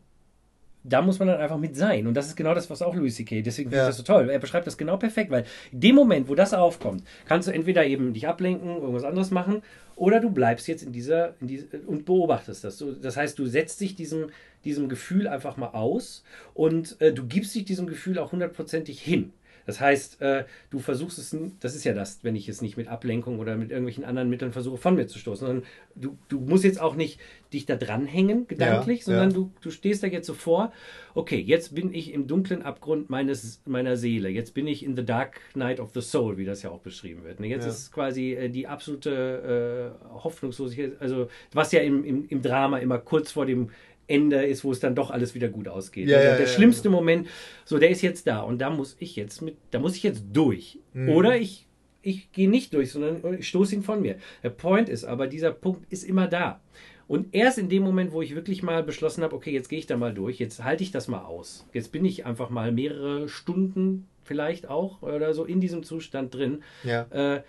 da 0.83 1.01
muss 1.01 1.19
man 1.19 1.27
dann 1.27 1.41
einfach 1.41 1.57
mit 1.57 1.75
sein. 1.75 2.07
Und 2.07 2.13
das 2.13 2.27
ist 2.27 2.37
genau 2.37 2.53
das, 2.53 2.69
was 2.69 2.81
auch 2.81 2.95
Louis 2.95 3.13
C.K. 3.15 3.41
Deswegen 3.41 3.69
finde 3.71 3.77
Ja. 3.83 3.89
ich 3.89 3.89
das 3.89 3.97
so 3.97 4.03
toll. 4.03 4.29
Er 4.29 4.39
beschreibt 4.39 4.67
das 4.67 4.77
genau 4.77 4.95
perfekt, 4.95 5.31
weil 5.31 5.43
in 5.73 5.81
dem 5.81 5.95
Moment, 5.95 6.29
wo 6.29 6.35
das 6.35 6.53
aufkommt, 6.53 7.03
kannst 7.25 7.49
du 7.49 7.51
entweder 7.51 7.85
eben 7.85 8.13
dich 8.13 8.25
ablenken, 8.27 8.69
irgendwas 8.69 9.03
anderes 9.03 9.29
machen, 9.31 9.63
oder 9.97 10.19
du 10.19 10.29
bleibst 10.29 10.67
jetzt 10.67 10.83
in 10.83 10.93
dieser, 10.93 11.33
in 11.41 11.47
diese, 11.47 11.65
und 11.87 12.05
beobachtest 12.05 12.63
das. 12.63 12.83
Das 13.01 13.17
heißt, 13.17 13.37
du 13.37 13.47
setzt 13.47 13.81
dich 13.81 13.95
diesem, 13.95 14.29
diesem 14.63 14.89
Gefühl 14.89 15.27
einfach 15.27 15.57
mal 15.57 15.69
aus 15.69 16.23
und 16.53 17.01
äh, 17.01 17.11
du 17.11 17.25
gibst 17.25 17.55
dich 17.55 17.65
diesem 17.65 17.87
Gefühl 17.87 18.19
auch 18.19 18.31
hundertprozentig 18.31 19.01
hin. 19.01 19.33
Das 19.67 19.79
heißt, 19.79 20.21
äh, 20.21 20.45
du 20.71 20.79
versuchst 20.79 21.19
es, 21.19 21.35
das 21.59 21.75
ist 21.75 21.83
ja 21.83 21.93
das, 21.93 22.19
wenn 22.23 22.35
ich 22.35 22.49
es 22.49 22.61
nicht 22.61 22.77
mit 22.77 22.87
Ablenkung 22.87 23.37
oder 23.37 23.55
mit 23.57 23.69
irgendwelchen 23.69 24.05
anderen 24.05 24.29
Mitteln 24.29 24.53
versuche, 24.53 24.77
von 24.77 24.95
mir 24.95 25.05
zu 25.07 25.19
stoßen, 25.19 25.45
sondern 25.45 25.65
du, 25.95 26.17
du 26.29 26.39
musst 26.39 26.63
jetzt 26.63 26.81
auch 26.81 26.95
nicht 26.95 27.19
dich 27.53 27.65
da 27.65 27.75
dranhängen, 27.75 28.47
gedanklich, 28.47 28.99
Ja, 29.01 29.05
sondern 29.05 29.29
ja. 29.29 29.35
du, 29.35 29.51
du 29.61 29.69
stehst 29.69 30.03
da 30.03 30.07
jetzt 30.07 30.25
so 30.27 30.33
vor, 30.33 30.71
okay, 31.13 31.39
jetzt 31.39 31.75
bin 31.75 31.93
ich 31.93 32.13
im 32.13 32.27
dunklen 32.27 32.61
Abgrund 32.61 33.09
meines, 33.09 33.61
meiner 33.65 33.97
Seele, 33.97 34.29
jetzt 34.29 34.53
bin 34.53 34.67
ich 34.67 34.83
in 34.83 34.95
the 34.95 35.05
dark 35.05 35.39
night 35.53 35.79
of 35.79 35.91
the 35.93 36.01
soul, 36.01 36.37
wie 36.37 36.45
das 36.45 36.61
ja 36.63 36.69
auch 36.69 36.79
beschrieben 36.81 37.23
wird. 37.23 37.39
ne? 37.39 37.47
Jetzt 37.47 37.65
Ja. 37.65 37.69
ist 37.71 37.91
quasi 37.91 38.33
äh, 38.33 38.49
die 38.49 38.67
absolute 38.67 39.93
äh, 40.03 40.09
Hoffnungslosigkeit, 40.23 40.93
also 40.99 41.29
was 41.53 41.71
ja 41.71 41.81
im, 41.81 42.03
im, 42.03 42.25
im 42.29 42.41
Drama 42.41 42.77
immer 42.79 42.99
kurz 42.99 43.31
vor 43.31 43.45
dem 43.45 43.69
Ende 44.07 44.45
ist, 44.45 44.63
wo 44.63 44.71
es 44.71 44.79
dann 44.79 44.95
doch 44.95 45.11
alles 45.11 45.35
wieder 45.35 45.49
gut 45.49 45.67
ausgeht. 45.67 46.07
Ja, 46.07 46.17
also 46.17 46.29
ja, 46.29 46.35
der 46.37 46.45
ja, 46.45 46.51
schlimmste 46.51 46.89
Moment, 46.89 47.27
so 47.65 47.77
der 47.77 47.89
ist 47.89 48.01
jetzt 48.01 48.25
da 48.27 48.39
und 48.39 48.59
da 48.59 48.69
muss 48.69 48.95
ich 48.99 49.15
jetzt 49.15 49.41
mit, 49.41 49.57
da 49.71 49.79
muss 49.79 49.95
ich 49.95 50.03
jetzt 50.03 50.23
durch. 50.31 50.79
Mhm. 50.93 51.09
Oder 51.09 51.37
ich, 51.37 51.67
ich 52.01 52.31
gehe 52.31 52.49
nicht 52.49 52.73
durch, 52.73 52.91
sondern 52.91 53.37
ich 53.37 53.47
stoße 53.47 53.75
ihn 53.75 53.83
von 53.83 54.01
mir. 54.01 54.15
Der 54.43 54.49
Point 54.49 54.89
ist 54.89 55.03
aber, 55.03 55.27
dieser 55.27 55.51
Punkt 55.51 55.91
ist 55.91 56.03
immer 56.03 56.27
da. 56.27 56.61
Und 57.07 57.33
erst 57.33 57.57
in 57.57 57.69
dem 57.69 57.83
Moment, 57.83 58.11
wo 58.11 58.21
ich 58.21 58.35
wirklich 58.35 58.63
mal 58.63 58.83
beschlossen 58.83 59.23
habe, 59.23 59.35
okay, 59.35 59.51
jetzt 59.51 59.69
gehe 59.69 59.79
ich 59.79 59.87
da 59.87 59.95
mal 59.95 60.13
durch, 60.13 60.39
jetzt 60.39 60.63
halte 60.63 60.83
ich 60.83 60.91
das 60.91 61.07
mal 61.07 61.23
aus. 61.23 61.65
Jetzt 61.73 61.91
bin 61.91 62.03
ich 62.03 62.25
einfach 62.25 62.49
mal 62.49 62.71
mehrere 62.71 63.29
Stunden 63.29 64.07
vielleicht 64.23 64.69
auch 64.69 65.01
oder 65.01 65.33
so 65.33 65.45
in 65.45 65.61
diesem 65.61 65.83
Zustand 65.83 66.33
drin. 66.33 66.63
Ja. 66.83 67.03
Äh, 67.11 67.43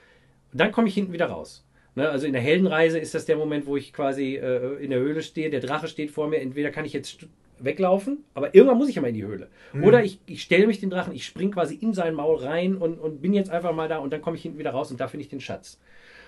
dann 0.52 0.72
komme 0.72 0.88
ich 0.88 0.94
hinten 0.94 1.12
wieder 1.12 1.26
raus. 1.26 1.64
Ne, 1.99 2.09
also 2.09 2.28
in 2.28 2.32
der 2.32 2.42
Heldenreise 2.42 2.96
ist 3.01 3.12
das 3.16 3.24
der 3.24 3.36
Moment, 3.36 3.66
wo 3.66 3.76
ich 3.76 3.92
quasi 3.92 4.36
äh, 4.36 4.76
in 4.76 4.90
der 4.90 5.01
Höhle 5.01 5.20
stehe, 5.20 5.51
der 5.51 5.59
Drache 5.59 5.88
steht 5.88 6.12
vor 6.12 6.28
mir. 6.28 6.40
Entweder 6.40 6.70
kann 6.70 6.84
ich 6.84 6.92
jetzt 6.92 7.26
weglaufen, 7.59 8.22
aber 8.34 8.55
irgendwann 8.55 8.78
muss 8.78 8.88
ich 8.88 8.94
ja 8.94 9.03
mal 9.03 9.09
in 9.09 9.16
die 9.16 9.24
Höhle. 9.24 9.49
Oder 9.82 10.05
ich, 10.05 10.20
ich 10.26 10.42
stelle 10.42 10.68
mich 10.68 10.78
den 10.78 10.90
Drachen, 10.90 11.12
ich 11.12 11.26
spring 11.26 11.51
quasi 11.51 11.74
in 11.74 11.94
sein 11.94 12.14
Maul 12.14 12.36
rein 12.36 12.76
und, 12.76 13.01
und 13.01 13.20
bin 13.20 13.34
jetzt 13.34 13.51
einfach 13.51 13.74
mal 13.74 13.88
da 13.88 13.99
und 13.99 14.12
dann 14.12 14.22
komme 14.22 14.36
ich 14.36 14.44
hinten 14.44 14.61
wieder 14.61 14.70
raus 14.70 14.92
und 14.92 15.01
da 15.01 15.09
finde 15.09 15.24
ich 15.24 15.28
den 15.28 15.40
Schatz. 15.40 15.80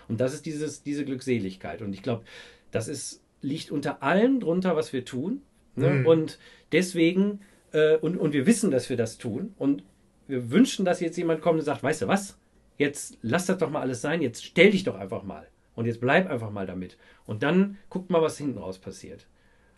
Und 0.09 0.21
das 0.21 0.35
ist 0.35 0.45
dieses, 0.45 0.83
diese 0.83 1.05
Glückseligkeit. 1.05 1.83
Und 1.83 1.93
ich 1.93 2.03
glaube, 2.03 2.25
das 2.73 2.89
ist, 2.89 3.23
liegt 3.41 3.71
unter 3.71 4.03
allem 4.03 4.41
drunter, 4.41 4.75
was 4.75 4.93
wir 4.93 5.05
tun. 5.05 5.41
Ne? 5.77 6.05
Und 6.05 6.41
deswegen, 6.73 7.43
äh, 7.71 7.97
und, 7.99 8.17
und 8.17 8.33
wir 8.33 8.45
wissen, 8.45 8.73
dass 8.73 8.91
wir 8.91 8.97
das 8.97 9.19
tun. 9.19 9.55
Und 9.57 9.85
wir 10.27 10.51
wünschen, 10.51 10.85
dass 10.85 10.99
jetzt 10.99 11.17
jemand 11.17 11.43
kommt 11.43 11.61
und 11.61 11.65
sagt, 11.65 11.85
weißt 11.85 12.03
du 12.03 12.09
was? 12.09 12.37
Jetzt 12.77 13.19
lass 13.23 13.47
das 13.47 13.59
doch 13.59 13.71
mal 13.71 13.83
alles 13.83 14.01
sein, 14.01 14.21
jetzt 14.21 14.45
stell 14.45 14.73
dich 14.73 14.83
doch 14.83 14.99
einfach 14.99 15.23
mal. 15.23 15.47
Und 15.81 15.87
jetzt 15.87 16.03
bleib 16.03 16.29
einfach 16.29 16.51
mal 16.51 16.67
damit. 16.67 16.99
Und 17.25 17.43
dann 17.43 17.79
guck 17.89 18.11
mal, 18.11 18.21
was 18.21 18.37
hinten 18.37 18.59
raus 18.59 18.79
passiert. 18.79 19.27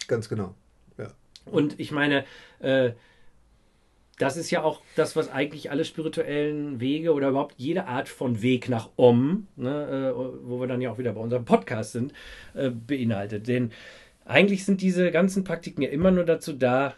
Ganz 0.09 0.29
genau. 0.29 0.57
Ja. 0.99 1.13
Und 1.45 1.79
ich 1.79 1.93
meine, 1.93 2.25
äh, 2.59 2.91
das 4.19 4.37
ist 4.37 4.51
ja 4.51 4.65
auch 4.65 4.83
das, 4.97 5.15
was 5.15 5.31
eigentlich 5.31 5.71
alle 5.71 5.85
spirituellen 5.85 6.81
Wege 6.81 7.13
oder 7.13 7.29
überhaupt 7.29 7.55
jede 7.57 7.87
Art 7.87 8.09
von 8.09 8.43
Weg 8.43 8.69
nach 8.69 8.91
Om, 8.97 9.47
ne, 9.55 10.13
äh, 10.13 10.43
wo 10.43 10.59
wir 10.59 10.67
dann 10.67 10.81
ja 10.81 10.91
auch 10.91 10.99
wieder 10.99 11.13
bei 11.13 11.21
unserem 11.21 11.45
Podcast 11.45 11.93
sind, 11.93 12.13
äh, 12.55 12.71
beinhaltet. 12.71 13.47
Denn 13.47 13.71
eigentlich 14.25 14.65
sind 14.65 14.81
diese 14.81 15.13
ganzen 15.13 15.45
Praktiken 15.45 15.83
ja 15.83 15.91
immer 15.91 16.11
nur 16.11 16.25
dazu 16.25 16.53
da, 16.53 16.97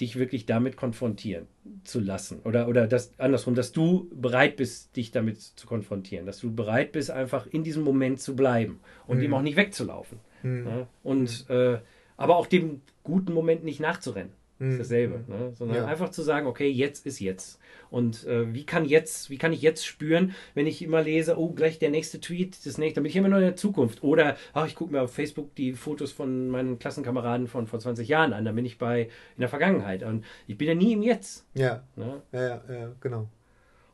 dich 0.00 0.16
wirklich 0.16 0.46
damit 0.46 0.76
konfrontieren 0.76 1.46
zu 1.84 2.00
lassen. 2.00 2.40
Oder, 2.44 2.68
oder 2.68 2.86
das 2.86 3.18
andersrum, 3.18 3.54
dass 3.54 3.72
du 3.72 4.10
bereit 4.14 4.56
bist, 4.56 4.96
dich 4.96 5.10
damit 5.10 5.40
zu 5.40 5.66
konfrontieren. 5.66 6.26
Dass 6.26 6.38
du 6.38 6.54
bereit 6.54 6.92
bist, 6.92 7.10
einfach 7.10 7.46
in 7.46 7.64
diesem 7.64 7.82
Moment 7.82 8.20
zu 8.20 8.36
bleiben 8.36 8.80
und 9.06 9.22
ihm 9.22 9.34
auch 9.34 9.42
nicht 9.42 9.56
wegzulaufen. 9.56 10.18
Ne? 10.64 10.86
Und 11.02 11.46
äh, 11.48 11.78
aber 12.16 12.36
auch 12.36 12.46
dem 12.46 12.82
guten 13.02 13.32
Moment 13.32 13.64
nicht 13.64 13.80
nachzurennen. 13.80 14.32
Das 14.58 14.68
ist 14.68 14.78
dasselbe. 14.78 15.24
Ne? 15.28 15.52
Sondern 15.54 15.76
Ja. 15.76 15.86
einfach 15.86 16.08
zu 16.10 16.22
sagen, 16.22 16.46
okay, 16.46 16.68
jetzt 16.68 17.04
ist 17.06 17.20
jetzt. 17.20 17.58
Und 17.90 18.26
äh, 18.26 18.52
wie 18.54 18.64
kann 18.64 18.84
jetzt, 18.84 19.30
wie 19.30 19.38
kann 19.38 19.52
ich 19.52 19.62
jetzt 19.62 19.86
spüren, 19.86 20.34
wenn 20.54 20.66
ich 20.66 20.82
immer 20.82 21.02
lese, 21.02 21.38
oh, 21.38 21.50
gleich 21.52 21.78
der 21.78 21.90
nächste 21.90 22.20
Tweet, 22.20 22.64
das 22.66 22.78
nächste, 22.78 22.96
dann 22.96 23.04
bin 23.04 23.10
ich 23.10 23.16
immer 23.16 23.28
noch 23.28 23.36
in 23.36 23.42
der 23.42 23.56
Zukunft. 23.56 24.02
Oder 24.02 24.36
ach, 24.54 24.66
ich 24.66 24.74
gucke 24.74 24.92
mir 24.92 25.02
auf 25.02 25.12
Facebook 25.12 25.54
die 25.54 25.72
Fotos 25.74 26.10
von 26.12 26.48
meinen 26.48 26.78
Klassenkameraden 26.78 27.46
von 27.48 27.66
vor 27.66 27.78
20 27.78 28.08
Jahren 28.08 28.32
an, 28.32 28.44
dann 28.44 28.54
bin 28.56 28.64
ich 28.64 28.78
bei 28.78 29.02
in 29.02 29.40
der 29.40 29.48
Vergangenheit. 29.48 30.02
Und 30.02 30.24
ich 30.46 30.56
bin 30.58 30.68
ja 30.68 30.74
nie 30.74 30.94
im 30.94 31.02
Jetzt. 31.02 31.46
Ja. 31.54 31.84
Ne? 31.96 32.22
Ja, 32.32 32.40
ja, 32.42 32.62
ja, 32.68 32.92
genau. 33.00 33.28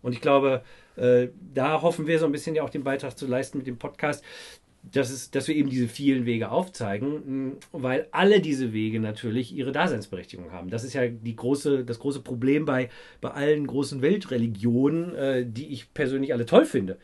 Und 0.00 0.12
ich 0.12 0.20
glaube, 0.20 0.62
äh, 0.96 1.28
da 1.54 1.80
hoffen 1.80 2.06
wir 2.06 2.18
so 2.18 2.26
ein 2.26 2.32
bisschen 2.32 2.54
ja 2.56 2.62
auch 2.64 2.70
den 2.70 2.82
Beitrag 2.82 3.16
zu 3.16 3.26
leisten 3.26 3.58
mit 3.58 3.66
dem 3.68 3.78
Podcast, 3.78 4.24
dass, 4.82 5.10
es, 5.10 5.30
dass 5.30 5.46
wir 5.48 5.54
eben 5.54 5.70
diese 5.70 5.86
vielen 5.88 6.26
Wege 6.26 6.50
aufzeigen, 6.50 7.50
mh, 7.52 7.56
weil 7.72 8.08
alle 8.10 8.40
diese 8.40 8.72
Wege 8.72 8.98
natürlich 9.00 9.54
ihre 9.54 9.72
Daseinsberechtigung 9.72 10.50
haben. 10.52 10.70
Das 10.70 10.82
ist 10.84 10.92
ja 10.94 11.06
die 11.06 11.36
große, 11.36 11.84
das 11.84 11.98
große 12.00 12.20
Problem 12.20 12.64
bei, 12.64 12.88
bei 13.20 13.30
allen 13.30 13.66
großen 13.66 14.02
Weltreligionen, 14.02 15.14
äh, 15.14 15.46
die 15.46 15.68
ich 15.72 15.94
persönlich 15.94 16.32
alle 16.32 16.46
toll 16.46 16.64
finde. 16.64 16.98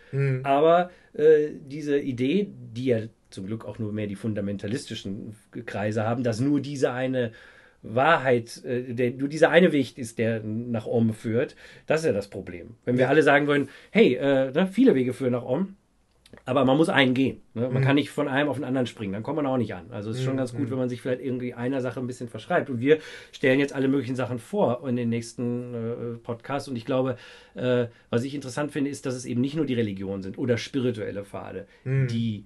Aber 0.44 0.90
äh, 1.12 1.50
diese 1.66 1.98
Idee, 1.98 2.48
die 2.74 2.86
ja 2.86 3.00
zum 3.30 3.46
Glück 3.46 3.64
auch 3.64 3.78
nur 3.78 3.92
mehr 3.92 4.06
die 4.06 4.16
fundamentalistischen 4.16 5.36
Kreise 5.66 6.04
haben, 6.04 6.22
dass 6.24 6.40
nur 6.40 6.60
diese 6.60 6.92
eine 6.92 7.32
Wahrheit, 7.82 8.64
äh, 8.64 8.92
der, 8.92 9.12
nur 9.12 9.28
dieser 9.28 9.50
eine 9.50 9.70
Weg 9.72 9.96
ist, 9.98 10.18
der 10.18 10.42
nach 10.42 10.86
Om 10.86 11.14
führt, 11.14 11.54
das 11.86 12.00
ist 12.00 12.06
ja 12.06 12.12
das 12.12 12.28
Problem. 12.28 12.70
Wenn 12.84 12.98
wir 12.98 13.08
alle 13.08 13.22
sagen 13.22 13.46
wollen, 13.46 13.68
hey, 13.90 14.14
äh, 14.14 14.50
ne, 14.50 14.66
viele 14.66 14.94
Wege 14.94 15.12
führen 15.12 15.32
nach 15.32 15.44
Om, 15.44 15.76
aber 16.44 16.64
man 16.64 16.76
muss 16.76 16.88
einen 16.88 17.14
gehen. 17.14 17.40
Ne? 17.54 17.68
Man 17.70 17.82
kann 17.82 17.94
nicht 17.94 18.10
von 18.10 18.28
einem 18.28 18.48
auf 18.48 18.56
den 18.56 18.64
anderen 18.64 18.86
springen, 18.86 19.12
dann 19.12 19.22
kommt 19.22 19.36
man 19.36 19.46
auch 19.46 19.56
nicht 19.56 19.74
an. 19.74 19.86
Also 19.90 20.10
es 20.10 20.18
ist 20.18 20.24
schon 20.24 20.36
ganz 20.36 20.54
gut, 20.54 20.70
wenn 20.70 20.78
man 20.78 20.88
sich 20.88 21.00
vielleicht 21.00 21.22
irgendwie 21.22 21.54
einer 21.54 21.80
Sache 21.80 22.00
ein 22.00 22.06
bisschen 22.06 22.28
verschreibt. 22.28 22.68
Und 22.70 22.80
wir 22.80 22.98
stellen 23.32 23.60
jetzt 23.60 23.74
alle 23.74 23.88
möglichen 23.88 24.16
Sachen 24.16 24.38
vor 24.38 24.86
in 24.88 24.96
den 24.96 25.08
nächsten 25.08 25.74
äh, 25.74 26.18
Podcasts. 26.18 26.68
Und 26.68 26.76
ich 26.76 26.84
glaube, 26.84 27.16
äh, 27.54 27.86
was 28.10 28.24
ich 28.24 28.34
interessant 28.34 28.72
finde, 28.72 28.90
ist, 28.90 29.06
dass 29.06 29.14
es 29.14 29.24
eben 29.24 29.40
nicht 29.40 29.56
nur 29.56 29.64
die 29.66 29.74
Religionen 29.74 30.22
sind 30.22 30.38
oder 30.38 30.58
spirituelle 30.58 31.24
Pfade, 31.24 31.66
die 31.84 32.44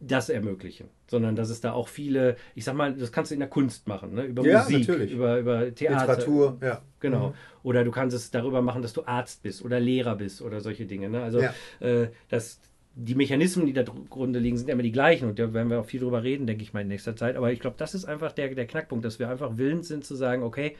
das 0.00 0.28
ermöglichen, 0.28 0.88
sondern 1.06 1.34
dass 1.34 1.48
es 1.50 1.60
da 1.60 1.72
auch 1.72 1.88
viele, 1.88 2.36
ich 2.54 2.64
sag 2.64 2.74
mal, 2.74 2.94
das 2.94 3.10
kannst 3.10 3.30
du 3.30 3.34
in 3.34 3.40
der 3.40 3.48
Kunst 3.48 3.88
machen, 3.88 4.14
ne? 4.14 4.24
über 4.24 4.44
Ja, 4.44 4.58
Musik, 4.62 4.80
natürlich. 4.88 5.12
über, 5.12 5.38
über 5.38 5.74
Theater. 5.74 6.00
Literatur, 6.12 6.58
ja. 6.62 6.82
Genau. 7.00 7.28
Mhm. 7.28 7.34
Oder 7.62 7.84
du 7.84 7.90
kannst 7.90 8.14
es 8.14 8.30
darüber 8.30 8.60
machen, 8.60 8.82
dass 8.82 8.92
du 8.92 9.04
Arzt 9.06 9.42
bist 9.42 9.64
oder 9.64 9.80
Lehrer 9.80 10.16
bist 10.16 10.42
oder 10.42 10.60
solche 10.60 10.84
Dinge. 10.84 11.08
Ne? 11.08 11.22
Also 11.22 11.40
Ja. 11.40 11.54
äh, 11.80 12.08
das, 12.28 12.60
die 12.96 13.14
Mechanismen, 13.14 13.66
die 13.66 13.72
da 13.72 13.82
drunter 13.82 14.38
liegen, 14.38 14.56
sind 14.56 14.70
immer 14.70 14.82
die 14.82 14.92
gleichen 14.92 15.28
und 15.28 15.38
da 15.38 15.52
werden 15.52 15.68
wir 15.68 15.80
auch 15.80 15.86
viel 15.86 16.00
drüber 16.00 16.22
reden, 16.22 16.46
denke 16.46 16.62
ich 16.62 16.72
mal, 16.72 16.82
in 16.82 16.88
nächster 16.88 17.16
Zeit. 17.16 17.36
Aber 17.36 17.50
ich 17.52 17.60
glaube, 17.60 17.76
das 17.76 17.94
ist 17.94 18.04
einfach 18.04 18.32
der, 18.32 18.54
der 18.54 18.66
Knackpunkt, 18.66 19.04
dass 19.04 19.18
wir 19.18 19.28
einfach 19.28 19.56
willens 19.56 19.88
sind 19.88 20.04
zu 20.04 20.14
sagen, 20.14 20.42
okay, 20.42 20.76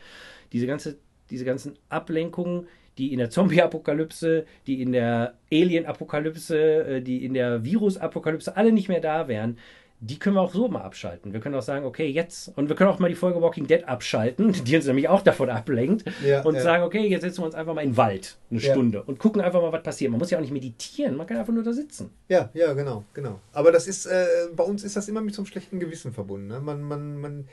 diese, 0.53 0.67
ganze, 0.67 0.99
diese 1.31 1.45
ganzen 1.45 1.75
Ablenkungen, 1.89 2.69
die 2.99 3.13
in 3.13 3.19
der 3.19 3.31
Zombie-Apokalypse, 3.31 4.47
die 4.69 4.81
in 4.81 4.93
der 4.93 5.35
Alien-Apokalypse, 5.53 6.87
äh, 6.87 7.03
die 7.03 7.25
in 7.25 7.35
der 7.35 7.65
Virus-Apokalypse 7.65 8.57
alle 8.57 8.71
nicht 8.71 8.89
mehr 8.89 9.01
da 9.01 9.27
wären, 9.27 9.59
die 10.07 10.19
können 10.19 10.37
wir 10.37 10.43
auch 10.43 10.53
so 10.53 10.69
mal 10.69 10.83
abschalten. 10.83 11.33
Wir 11.33 11.41
können 11.41 11.55
auch 11.55 11.63
sagen, 11.63 11.87
okay, 11.87 12.07
jetzt, 12.09 12.53
und 12.57 12.69
wir 12.69 12.77
können 12.77 12.91
auch 12.91 12.99
mal 12.99 13.09
die 13.09 13.15
Folge 13.15 13.41
Walking 13.41 13.67
Dead 13.67 13.85
abschalten, 13.85 14.53
die 14.65 14.77
uns 14.77 14.87
nämlich 14.87 15.09
auch 15.09 15.23
davon 15.23 15.49
ablenkt, 15.49 16.05
Ja, 16.25 16.43
und 16.43 16.57
ja. 16.57 16.61
sagen, 16.61 16.85
okay, 16.85 17.07
jetzt 17.07 17.23
setzen 17.23 17.39
wir 17.43 17.47
uns 17.47 17.55
einfach 17.55 17.75
mal 17.75 17.83
in 17.83 17.91
den 17.91 17.97
Wald 17.97 18.37
eine 18.51 18.61
Ja. 18.61 18.73
Stunde 18.73 19.03
und 19.03 19.19
gucken 19.19 19.41
einfach 19.41 19.63
mal, 19.63 19.73
was 19.73 19.83
passiert. 19.83 20.11
Man 20.11 20.19
muss 20.19 20.31
ja 20.31 20.39
auch 20.39 20.43
nicht 20.43 20.53
meditieren, 20.53 21.17
man 21.17 21.27
kann 21.27 21.39
einfach 21.39 21.55
nur 21.55 21.63
da 21.63 21.73
sitzen. 21.73 22.11
Ja, 22.29 22.51
ja, 22.53 22.73
genau, 22.75 23.05
genau. 23.15 23.41
Aber 23.53 23.73
das 23.73 23.87
ist, 23.87 24.07
äh, 24.07 24.27
bei 24.55 24.65
uns 24.65 24.85
ist 24.85 24.97
das 24.97 25.09
immer 25.09 25.23
mit 25.23 25.35
so 25.35 25.41
einem 25.43 25.47
schlechten 25.47 25.81
Gewissen 25.81 26.13
verbunden. 26.13 26.49
Ne? 26.49 26.61
Man, 26.61 26.83
man, 26.83 27.17
man, 27.19 27.49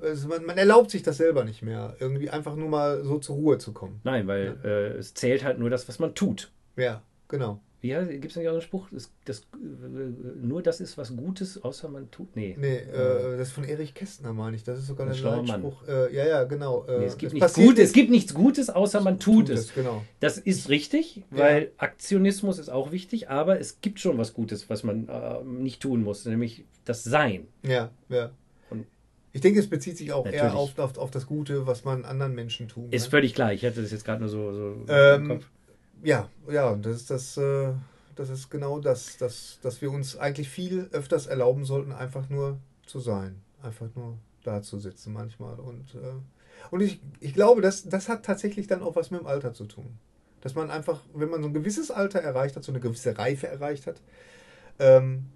also 0.00 0.28
man, 0.28 0.44
man 0.44 0.56
erlaubt 0.56 0.90
sich 0.92 1.02
das 1.02 1.16
selber 1.16 1.44
nicht 1.44 1.62
mehr, 1.62 1.96
irgendwie 1.98 2.30
einfach 2.30 2.54
nur 2.54 2.68
mal 2.68 3.02
so 3.04 3.18
zur 3.18 3.34
Ruhe 3.36 3.58
zu 3.58 3.72
kommen. 3.72 4.00
Nein, 4.04 4.26
weil 4.28 4.56
äh, 4.64 4.98
es 4.98 5.14
zählt 5.14 5.42
halt 5.42 5.58
nur 5.58 5.70
das, 5.70 5.88
was 5.88 5.98
man 5.98 6.14
tut. 6.14 6.52
Ja, 6.76 7.02
genau. 7.26 7.60
Wie 7.80 7.90
gibt 7.90 8.26
es 8.32 8.36
nicht 8.36 8.48
auch 8.48 8.52
einen 8.54 8.60
Spruch? 8.60 8.88
Das, 8.90 9.12
das, 9.24 9.40
äh, 9.40 9.44
nur 10.42 10.62
das 10.62 10.80
ist 10.80 10.98
was 10.98 11.14
Gutes, 11.16 11.62
außer 11.62 11.88
man 11.88 12.10
tut. 12.10 12.34
Nee. 12.34 12.56
Nee, 12.58 12.76
äh, 12.78 13.36
das 13.38 13.48
ist 13.48 13.52
von 13.54 13.62
Erich 13.62 13.94
Kästner, 13.94 14.32
meine 14.32 14.56
ich. 14.56 14.64
Das 14.64 14.78
ist 14.80 14.88
sogar 14.88 15.06
Ein. 15.08 15.46
Leitspruch. 15.46 15.86
Äh, 15.86 16.12
ja, 16.14 16.26
ja, 16.26 16.44
genau. 16.44 16.84
Äh, 16.88 16.98
Nee, 16.98 17.04
es, 17.04 17.16
gibt 17.18 17.32
es 17.32 17.34
nichts 17.34 17.54
Gutes, 17.54 17.78
es 17.78 17.84
ist- 17.90 17.92
gibt 17.94 18.10
nichts 18.10 18.34
Gutes, 18.34 18.68
außer 18.68 19.00
man 19.00 19.20
tut, 19.20 19.46
tut 19.46 19.50
es. 19.50 19.60
es, 19.66 19.74
genau. 19.74 20.02
Das 20.18 20.38
ist 20.38 20.68
richtig, 20.68 21.22
weil 21.30 21.70
Aktionismus 21.78 22.58
ist 22.58 22.68
auch 22.68 22.90
wichtig, 22.90 23.30
aber 23.30 23.60
es 23.60 23.80
gibt 23.80 24.00
schon 24.00 24.18
was 24.18 24.34
Gutes, 24.34 24.68
was 24.68 24.82
man 24.82 25.08
äh, 25.08 25.44
nicht 25.44 25.80
tun 25.80 26.02
muss, 26.02 26.24
nämlich 26.24 26.64
das 26.84 27.04
Sein. 27.04 27.46
Ja, 27.62 27.90
ja. 28.08 28.30
Ich 29.32 29.42
denke, 29.42 29.60
es 29.60 29.68
bezieht 29.68 29.98
sich 29.98 30.12
auch 30.12 30.26
eher 30.26 30.44
Natürlich. 30.44 30.54
auf, 30.54 30.78
auf, 30.78 30.98
auf 30.98 31.10
das 31.12 31.26
Gute, 31.26 31.66
was 31.66 31.84
man 31.84 32.04
anderen 32.06 32.34
Menschen 32.34 32.66
tun 32.66 32.88
Ist 32.90 33.04
kann. 33.04 33.10
völlig 33.12 33.34
klar. 33.34 33.52
Ich 33.52 33.64
hatte 33.64 33.82
das 33.82 33.92
jetzt 33.92 34.04
gerade 34.04 34.20
nur 34.20 34.30
so, 34.30 34.52
so 34.52 34.74
Ähm, 34.88 35.22
im 35.22 35.28
Kopf. 35.28 35.44
Ja, 36.02 36.28
ja, 36.48 36.74
das 36.76 36.96
ist 36.96 37.10
das, 37.10 37.36
äh, 37.36 37.72
das 38.14 38.30
ist 38.30 38.50
genau 38.50 38.80
das, 38.80 39.16
dass, 39.16 39.58
dass 39.62 39.80
wir 39.80 39.90
uns 39.90 40.16
eigentlich 40.16 40.48
viel 40.48 40.88
öfters 40.92 41.26
erlauben 41.26 41.64
sollten, 41.64 41.92
einfach 41.92 42.28
nur 42.28 42.58
zu 42.86 43.00
sein. 43.00 43.40
Einfach 43.62 43.88
nur 43.94 44.18
da 44.44 44.62
zu 44.62 44.78
sitzen 44.78 45.12
manchmal. 45.12 45.58
Und, 45.58 45.94
äh, 45.94 46.70
und 46.70 46.80
ich, 46.80 47.00
ich 47.20 47.34
glaube, 47.34 47.60
das, 47.60 47.88
das 47.88 48.08
hat 48.08 48.24
tatsächlich 48.24 48.66
dann 48.66 48.82
auch 48.82 48.96
was 48.96 49.10
mit 49.10 49.20
dem 49.20 49.26
Alter 49.26 49.54
zu 49.54 49.66
tun. 49.66 49.98
Dass 50.40 50.54
man 50.54 50.70
einfach, 50.70 51.02
wenn 51.14 51.30
man 51.30 51.42
so 51.42 51.48
ein 51.48 51.54
gewisses 51.54 51.90
Alter 51.90 52.20
erreicht 52.20 52.56
hat, 52.56 52.64
so 52.64 52.72
eine 52.72 52.80
gewisse 52.80 53.16
Reife 53.18 53.48
erreicht 53.48 53.86
hat, 53.86 54.00
ähm, 54.78 55.26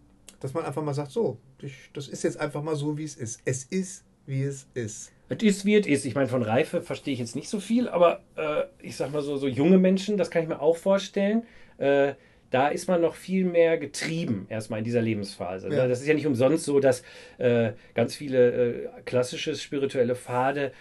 dass 0.41 0.55
man 0.55 0.65
einfach 0.65 0.83
mal 0.83 0.95
sagt, 0.95 1.11
so, 1.13 1.39
ich, 1.61 1.91
das 1.93 2.09
ist 2.09 2.25
jetzt 2.25 2.39
einfach 2.39 2.63
mal 2.63 2.77
so, 2.77 2.97
wie 2.99 3.05
es 3.05 3.17
ist. 3.17 3.41
Es 3.45 3.65
ist, 3.65 4.05
wie 4.27 4.43
es 4.43 4.67
ist. 4.75 5.13
Es 5.33 5.43
ist, 5.43 5.65
wie 5.65 5.77
es 5.77 5.87
ist. 5.87 6.05
Ich 6.05 6.15
meine, 6.15 6.29
von 6.29 6.43
Reife 6.43 6.83
verstehe 6.83 7.15
ich 7.15 7.21
jetzt 7.21 7.37
nicht 7.37 7.49
so 7.49 7.59
viel, 7.59 7.89
aber 7.89 8.21
äh, 8.37 8.65
ich 8.83 8.97
sag 8.97 9.13
mal 9.13 9.23
so, 9.23 9.37
so 9.37 9.49
junge 9.49 9.79
Menschen, 9.79 10.17
das 10.17 10.31
kann 10.31 10.43
ich 10.43 10.49
mir 10.49 10.61
auch 10.61 10.77
vorstellen. 10.77 11.45
Äh, 11.79 12.15
da 12.51 12.69
ist 12.69 12.87
man 12.87 13.01
noch 13.01 13.15
viel 13.15 13.47
mehr 13.47 13.79
getrieben, 13.79 14.47
erstmal 14.51 14.81
in 14.81 14.85
dieser 14.85 15.01
Lebensphase. 15.01 15.71
Ja. 15.71 15.85
Ne? 15.85 15.89
Das 15.89 16.03
ist 16.03 16.07
ja 16.07 16.13
nicht 16.13 16.27
umsonst 16.27 16.67
so, 16.67 16.81
dass 16.81 17.03
äh, 17.39 17.73
ganz 17.95 18.15
viele 18.15 18.53
äh, 18.53 18.89
klassische 19.07 19.57
spirituelle 19.57 20.15
Pfade 20.15 20.73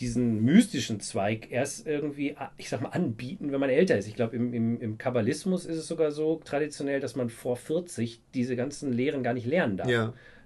diesen 0.00 0.44
mystischen 0.44 1.00
Zweig 1.00 1.50
erst 1.50 1.86
irgendwie, 1.86 2.36
ah, 2.36 2.52
ich 2.58 2.68
sag 2.68 2.82
mal, 2.82 2.90
anbieten, 2.90 3.52
wenn 3.52 3.60
man 3.60 3.70
älter 3.70 3.96
ist. 3.96 4.06
Ich 4.06 4.16
glaube, 4.16 4.36
im, 4.36 4.52
im, 4.52 4.78
im 4.82 4.98
Kabbalismus 4.98 5.64
ist 5.64 5.78
es 5.78 5.88
sogar 5.88 6.10
so 6.10 6.42
traditionell, 6.44 7.00
dass 7.00 7.16
man 7.16 7.30
vor 7.30 7.56
40 7.56 8.20
diese 8.34 8.54
ganzen 8.54 8.92
Lehren 8.92 9.22
gar 9.22 9.32
nicht 9.32 9.46
lernen 9.46 9.78
darf. 9.78 9.88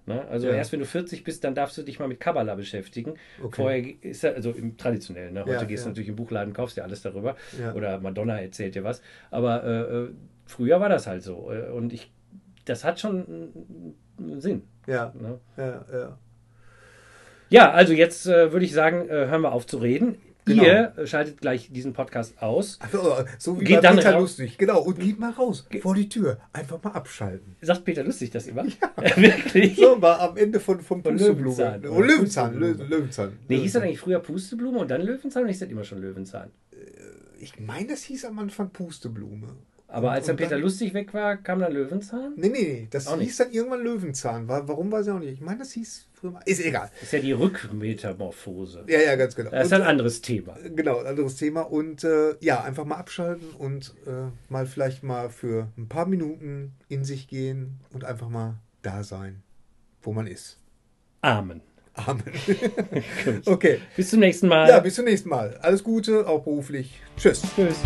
Ne? 0.09 0.27
Also 0.29 0.49
Ja. 0.49 0.55
erst 0.55 0.73
wenn 0.73 0.81
du 0.81 0.87
40 0.87 1.23
bist, 1.23 1.45
dann 1.45 1.55
darfst 1.55 1.79
du 1.79 1.83
dich 1.83 1.99
mal 2.01 2.09
mit 2.09 2.19
Kabbala 2.19 2.55
beschäftigen. 2.57 3.15
Okay. 3.43 3.57
Vorher 3.63 4.05
ist 4.05 4.23
ja, 4.23 4.33
also 4.33 4.51
im 4.51 4.77
traditionellen, 4.77 5.35
ne? 5.35 5.43
heute 5.43 5.53
Ja, 5.53 5.65
gehst 5.65 5.85
du 5.85 5.91
natürlich 5.91 6.09
im 6.09 6.17
Buchladen, 6.17 6.53
kaufst 6.53 6.77
dir 6.77 6.83
alles 6.83 7.03
darüber. 7.03 7.37
Oder 7.75 8.01
Madonna 8.01 8.41
erzählt 8.41 8.75
dir 8.75 8.83
was. 8.85 9.03
Aber 9.31 9.63
äh, 9.65 9.81
äh, 10.05 10.09
früher 10.47 10.81
war 10.81 10.89
das 10.89 11.07
halt 11.07 11.23
so. 11.23 11.53
Äh, 11.53 11.71
Und 11.71 11.93
ich, 11.93 12.11
das 12.65 12.83
hat 12.85 12.99
schon 12.99 13.95
einen 14.19 14.41
Sinn. 14.41 14.63
Ja, 14.87 15.13
Ne? 15.19 15.39
ja, 15.57 15.85
ja. 15.93 16.19
Ja, 17.51 17.71
also 17.73 17.93
jetzt 17.95 18.27
äh, 18.27 18.53
würde 18.53 18.65
ich 18.67 18.73
sagen, 18.73 19.09
äh, 19.09 19.27
hören 19.29 19.41
wir 19.43 19.53
auf 19.53 19.67
zu 19.67 19.79
reden. 19.79 20.19
Genau. 20.49 20.63
Ihr 20.65 20.93
äh, 20.97 21.07
schaltet 21.07 21.41
gleich 21.41 21.71
diesen 21.73 21.93
Podcast 21.93 22.41
aus. 22.43 22.79
So 23.39 23.61
wie 23.61 23.65
Geht 23.65 23.85
dann 23.85 23.97
Peter 23.97 24.13
raus. 24.13 24.23
Lustig. 24.39 24.59
Genau, 24.59 24.81
und 24.83 24.99
geht 24.99 25.19
mal 25.19 25.31
raus, 25.31 25.67
vor 25.81 25.95
die 25.95 26.09
Tür. 26.09 26.39
Einfach 26.53 26.83
mal 26.83 26.91
abschalten. 26.93 27.57
Sagt 27.61 27.85
Peter 27.85 28.03
Lustig 28.05 28.31
das 28.31 28.47
immer? 28.47 28.65
Wirklich? 29.17 29.77
So, 29.77 30.01
war 30.03 30.21
am 30.21 30.37
Ende 30.37 30.61
von, 30.61 30.81
von 30.81 31.03
Pusteblume. 31.03 31.43
Löwenzahn. 31.57 31.87
Oh, 31.89 32.01
Löwenzahn, 32.01 32.55
Lö 32.55 32.69
Pusteblume. 32.73 32.97
Löwenzahn. 32.97 33.29
Nee, 33.29 33.37
hieß 33.39 33.49
das 33.49 33.59
Löwenzahn. 33.59 33.83
eigentlich 33.83 34.01
früher 34.01 34.21
Pusteblume 34.21 34.79
und 34.79 34.91
dann 34.91 35.03
Löwenzahn 35.03 35.43
oder 35.43 35.51
hieß 35.53 35.61
das 35.61 35.69
immer 35.71 35.85
schon 35.85 36.01
Löwenzahn? 36.01 36.51
Ich 37.41 37.59
meine, 37.61 37.87
das 37.89 38.03
hieß 38.03 38.25
am 38.25 38.39
Anfang 38.41 38.71
Pusteblume. 38.71 39.47
Aber 39.87 40.09
Und- 40.09 40.15
als 40.15 40.27
dann 40.27 40.37
Peter 40.37 40.51
dann- 40.51 40.61
Lustig 40.63 40.93
weg 40.93 41.15
war, 41.15 41.37
kam 41.37 41.61
dann 41.61 41.73
Löwenzahn? 41.73 42.33
Nee, 42.37 42.49
nee, 42.49 42.59
nee, 42.63 42.89
das 42.91 43.07
Auch 43.07 43.13
hieß 43.19 43.21
nicht. 43.27 43.41
dann 43.41 43.53
irgendwann 43.53 43.83
Löwenzahn. 43.83 44.49
War, 44.49 44.67
warum 44.69 44.91
weiß 44.93 45.07
ich 45.07 45.13
auch 45.13 45.19
nicht. 45.19 45.33
Ich 45.35 45.41
meine, 45.41 45.59
das 45.61 45.73
hieß 45.73 46.07
mal. 46.07 46.08
Ist 46.45 46.61
egal. 46.65 46.91
Ist 47.03 47.13
ja 47.13 47.19
die 47.21 47.33
Rückmetamorphose. 47.33 48.85
Ja, 48.89 49.01
ja, 49.01 49.17
ganz 49.17 49.35
genau. 49.35 49.51
Das 49.51 49.67
ist 49.67 49.73
Und, 49.73 49.83
ein 49.83 49.87
anderes 49.87 50.21
Thema. 50.21 50.57
äh, 50.65 50.71
genau, 50.71 50.99
anderes 50.99 51.37
Thema. 51.37 51.63
Und 51.63 52.05
äh, 52.05 52.35
ja, 52.41 52.63
einfach 52.63 52.85
mal 52.85 52.97
abschalten 52.97 53.51
und 53.59 53.95
äh, 54.07 54.31
mal 54.49 54.67
vielleicht 54.67 55.03
mal 55.03 55.31
für 55.31 55.69
ein 55.77 55.89
paar 55.89 56.07
Minuten 56.07 56.75
in 56.89 57.05
sich 57.05 57.29
gehen 57.29 57.81
und 57.93 58.05
einfach 58.05 58.29
mal 58.29 58.55
da 58.83 59.03
sein, 59.03 59.43
wo 60.03 60.13
man 60.13 60.27
ist. 60.27 60.59
Amen. 61.21 61.61
Amen. 61.95 62.23
Okay. 63.47 63.81
Bis 63.97 64.11
zum 64.11 64.21
nächsten 64.21 64.47
Mal. 64.47 64.69
Ja, 64.69 64.79
bis 64.79 64.95
zum 64.95 65.05
nächsten 65.05 65.29
Mal. 65.29 65.57
Alles 65.63 65.83
Gute, 65.83 66.27
auch 66.29 66.45
beruflich. 66.45 67.01
Tschüss. 67.17 67.43
Tschüss. 67.57 67.77